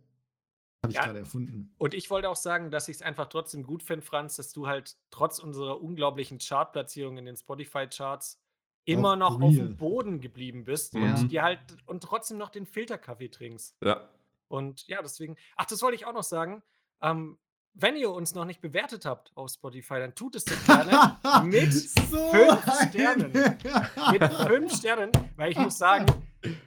Habe 0.82 0.91
ich 0.91 0.95
ja. 0.95 1.03
gerade 1.03 1.20
erfunden. 1.20 1.74
Und 1.78 1.93
ich 1.93 2.10
wollte 2.10 2.30
auch 2.30 2.38
sagen, 2.38 2.72
dass 2.72 2.88
ich 2.88 2.95
es 2.95 3.01
einfach 3.01 3.28
trotzdem 3.28 3.64
gut 3.64 3.84
finde, 3.84 4.05
Franz, 4.05 4.38
dass 4.38 4.53
du 4.53 4.66
halt 4.66 4.95
trotz 5.12 5.39
unserer 5.39 5.82
unglaublichen 5.82 6.38
Chartplatzierung 6.38 7.18
in 7.18 7.26
den 7.26 7.36
Spotify-Charts 7.36 8.39
immer 8.86 9.14
auch 9.14 9.16
noch 9.18 9.39
real. 9.41 9.49
auf 9.49 9.55
dem 9.55 9.76
Boden 9.76 10.22
geblieben 10.22 10.64
bist 10.64 10.93
ja. 10.93 11.01
und 11.01 11.30
dir 11.30 11.43
halt 11.43 11.60
und 11.86 12.01
trotzdem 12.01 12.38
noch 12.38 12.49
den 12.49 12.66
Filterkaffee 12.66 13.28
trinkst. 13.28 13.76
Ja. 13.84 14.08
Und 14.47 14.88
ja, 14.88 15.01
deswegen. 15.01 15.36
Ach, 15.58 15.66
das 15.66 15.82
wollte 15.82 15.95
ich 15.95 16.05
auch 16.05 16.14
noch 16.14 16.24
sagen. 16.24 16.64
Ähm, 17.01 17.38
wenn 17.74 17.97
ihr 17.97 18.10
uns 18.10 18.34
noch 18.34 18.45
nicht 18.45 18.62
bewertet 18.62 19.05
habt 19.05 19.36
auf 19.36 19.51
Spotify, 19.51 19.95
dann 19.95 20.16
tut 20.16 20.38
es 20.38 20.45
doch 20.45 20.66
gerne 20.66 21.18
mit 21.43 21.74
so 21.74 22.32
fünf 22.32 22.88
Sternen. 22.88 23.34
mit 24.14 24.34
fünf 24.34 24.74
Sternen, 24.78 25.12
weil 25.36 25.51
ich 25.51 25.58
muss 25.58 25.78
sagen, 25.78 26.05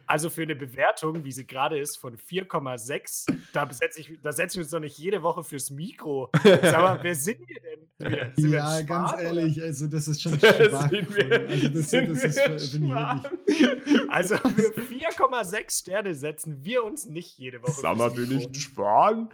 also 0.07 0.31
für 0.31 0.43
eine 0.43 0.57
Bewertung, 0.57 1.25
wie 1.25 1.33
sie 1.33 1.47
gerade 1.47 1.79
ist, 1.79 1.97
von 1.97 2.17
4,6, 2.17 3.33
da 3.53 3.71
setze 3.73 4.01
ich, 4.01 4.19
da 4.23 4.33
setz 4.33 4.55
ich 4.55 4.61
uns 4.61 4.71
doch 4.71 4.81
nicht 4.81 4.99
jede 4.99 5.23
Woche 5.23 5.45
fürs 5.45 5.71
Mikro. 5.71 6.31
Sag 6.43 6.73
mal, 6.81 6.99
wer 7.03 7.15
sind 7.15 7.49
wir 7.49 7.61
denn? 7.61 8.33
Sind 8.35 8.53
ja, 8.53 8.79
wir 8.79 8.85
ganz 8.85 9.11
Schwarm, 9.11 9.21
ehrlich, 9.21 9.57
oder? 9.59 9.67
also 9.67 9.87
das 9.87 10.09
ist 10.09 10.23
schon 10.23 10.33
schwach. 10.39 10.91
Also 10.91 11.69
das, 11.69 11.91
das 11.91 11.93
ist, 11.93 12.73
bin 12.73 12.87
ich 12.87 14.11
Also 14.11 14.37
für 14.37 14.83
4,6 14.83 15.81
Sterne 15.81 16.15
setzen 16.15 16.65
wir 16.65 16.85
uns 16.85 17.07
nicht 17.07 17.39
jede 17.39 17.63
Woche. 17.63 17.73
Sag 17.73 17.97
mal, 17.97 18.11
bin 18.11 18.39
ich 18.39 18.47
ein 18.47 18.55
Schwan? 18.55 19.29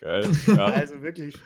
Geil. 0.00 0.30
Ja. 0.46 0.64
Also 0.66 1.02
wirklich. 1.02 1.36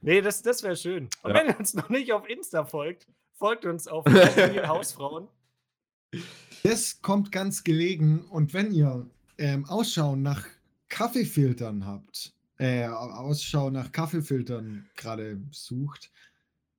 Nee, 0.00 0.20
das, 0.20 0.42
das 0.42 0.62
wäre 0.62 0.76
schön. 0.76 1.08
Und 1.22 1.30
ja. 1.30 1.40
wenn 1.40 1.48
ihr 1.48 1.58
uns 1.58 1.72
noch 1.74 1.88
nicht 1.88 2.12
auf 2.12 2.28
Insta 2.28 2.64
folgt, 2.64 3.06
folgt 3.32 3.64
uns 3.64 3.88
auf 3.88 4.04
Hausfrauen. 4.66 5.28
Das 6.64 7.02
kommt 7.02 7.30
ganz 7.30 7.62
gelegen. 7.62 8.22
Und 8.30 8.54
wenn 8.54 8.72
ihr 8.72 9.06
ähm, 9.36 9.66
Ausschau 9.66 10.16
nach 10.16 10.46
Kaffeefiltern 10.88 11.84
habt, 11.84 12.32
äh, 12.58 12.86
Ausschau 12.86 13.68
nach 13.68 13.92
Kaffeefiltern 13.92 14.88
gerade 14.96 15.40
sucht, 15.50 16.10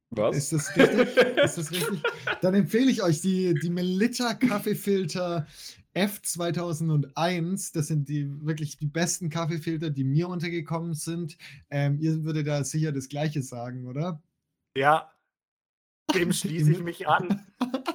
was? 0.10 0.38
Ist 0.38 0.54
das 0.54 0.76
richtig? 0.76 1.18
ist 1.44 1.58
das 1.58 1.72
richtig? 1.72 2.02
Dann 2.42 2.54
empfehle 2.54 2.90
ich 2.90 3.04
euch 3.04 3.22
die, 3.22 3.54
die 3.54 3.70
Melitta 3.70 4.34
Kaffeefilter 4.34 5.46
F2001, 5.94 7.74
das 7.74 7.88
sind 7.88 8.08
die 8.08 8.30
wirklich 8.46 8.78
die 8.78 8.88
besten 8.88 9.30
Kaffeefilter, 9.30 9.90
die 9.90 10.04
mir 10.04 10.30
untergekommen 10.30 10.94
sind. 10.94 11.38
Ähm, 11.70 12.00
ihr 12.00 12.24
würdet 12.24 12.48
da 12.48 12.64
sicher 12.64 12.92
das 12.92 13.10
Gleiche 13.10 13.42
sagen, 13.42 13.88
oder? 13.88 14.22
Ja, 14.76 15.12
dem 16.14 16.32
schließe 16.34 16.72
ich 16.72 16.80
mich 16.80 17.08
an. 17.08 17.46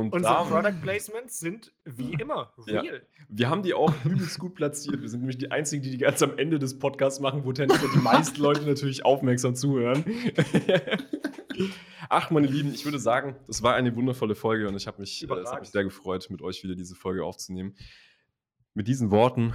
Und 0.00 0.12
Unsere 0.12 0.34
damit, 0.34 0.50
Product 0.50 0.82
Placements 0.82 1.38
sind 1.38 1.72
wie 1.84 2.14
immer 2.14 2.52
real. 2.66 2.84
Ja. 2.84 2.92
Wir 3.28 3.50
haben 3.50 3.62
die 3.62 3.74
auch 3.74 3.92
übelst 4.04 4.38
gut 4.38 4.54
platziert. 4.54 5.02
Wir 5.02 5.08
sind 5.08 5.20
nämlich 5.20 5.38
die 5.38 5.50
einzigen, 5.50 5.82
die 5.82 5.90
die 5.90 5.98
ganz 5.98 6.22
am 6.22 6.38
Ende 6.38 6.58
des 6.58 6.78
Podcasts 6.78 7.20
machen, 7.20 7.44
wo 7.44 7.52
tendenziell 7.52 7.90
die 7.94 7.98
meisten 7.98 8.40
Leute 8.42 8.62
natürlich 8.62 9.04
aufmerksam 9.04 9.54
zuhören. 9.54 10.04
Ach, 12.08 12.30
meine 12.30 12.46
Lieben, 12.46 12.72
ich 12.74 12.84
würde 12.84 12.98
sagen, 12.98 13.36
das 13.46 13.62
war 13.62 13.74
eine 13.74 13.94
wundervolle 13.94 14.34
Folge 14.34 14.66
und 14.66 14.74
ich 14.76 14.86
habe 14.86 15.00
mich, 15.00 15.28
äh, 15.28 15.34
es 15.34 15.52
hat 15.52 15.60
mich 15.60 15.70
sehr 15.70 15.84
gefreut, 15.84 16.28
mit 16.30 16.42
euch 16.42 16.62
wieder 16.64 16.74
diese 16.74 16.94
Folge 16.94 17.24
aufzunehmen. 17.24 17.76
Mit 18.74 18.88
diesen 18.88 19.10
Worten 19.10 19.52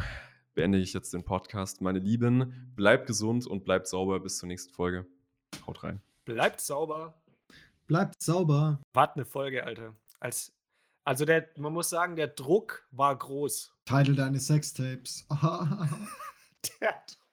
beende 0.54 0.78
ich 0.78 0.94
jetzt 0.94 1.14
den 1.14 1.24
Podcast. 1.24 1.82
Meine 1.82 2.00
Lieben, 2.00 2.72
bleibt 2.76 3.08
gesund 3.08 3.46
und 3.46 3.66
bleibt 3.66 3.88
sauber. 3.88 4.20
Bis 4.20 4.38
zur 4.38 4.48
nächsten 4.48 4.74
Folge. 4.74 5.06
Haut 5.68 5.84
rein. 5.84 6.02
Bleibt 6.26 6.62
sauber. 6.62 7.22
Bleibt 7.88 8.22
sauber. 8.22 8.80
Wart 8.94 9.16
eine 9.16 9.26
Folge, 9.26 9.64
Alter. 9.64 9.96
Als, 10.26 10.52
also 11.04 11.24
der, 11.24 11.50
man 11.56 11.72
muss 11.72 11.92
sagen, 11.92 12.16
der 12.16 12.30
Druck 12.30 12.88
war 12.90 13.16
groß. 13.16 13.72
Titel 13.86 14.16
deines 14.16 14.48
Sextapes. 14.48 15.28
der 16.82 16.94
Druck. 17.08 17.25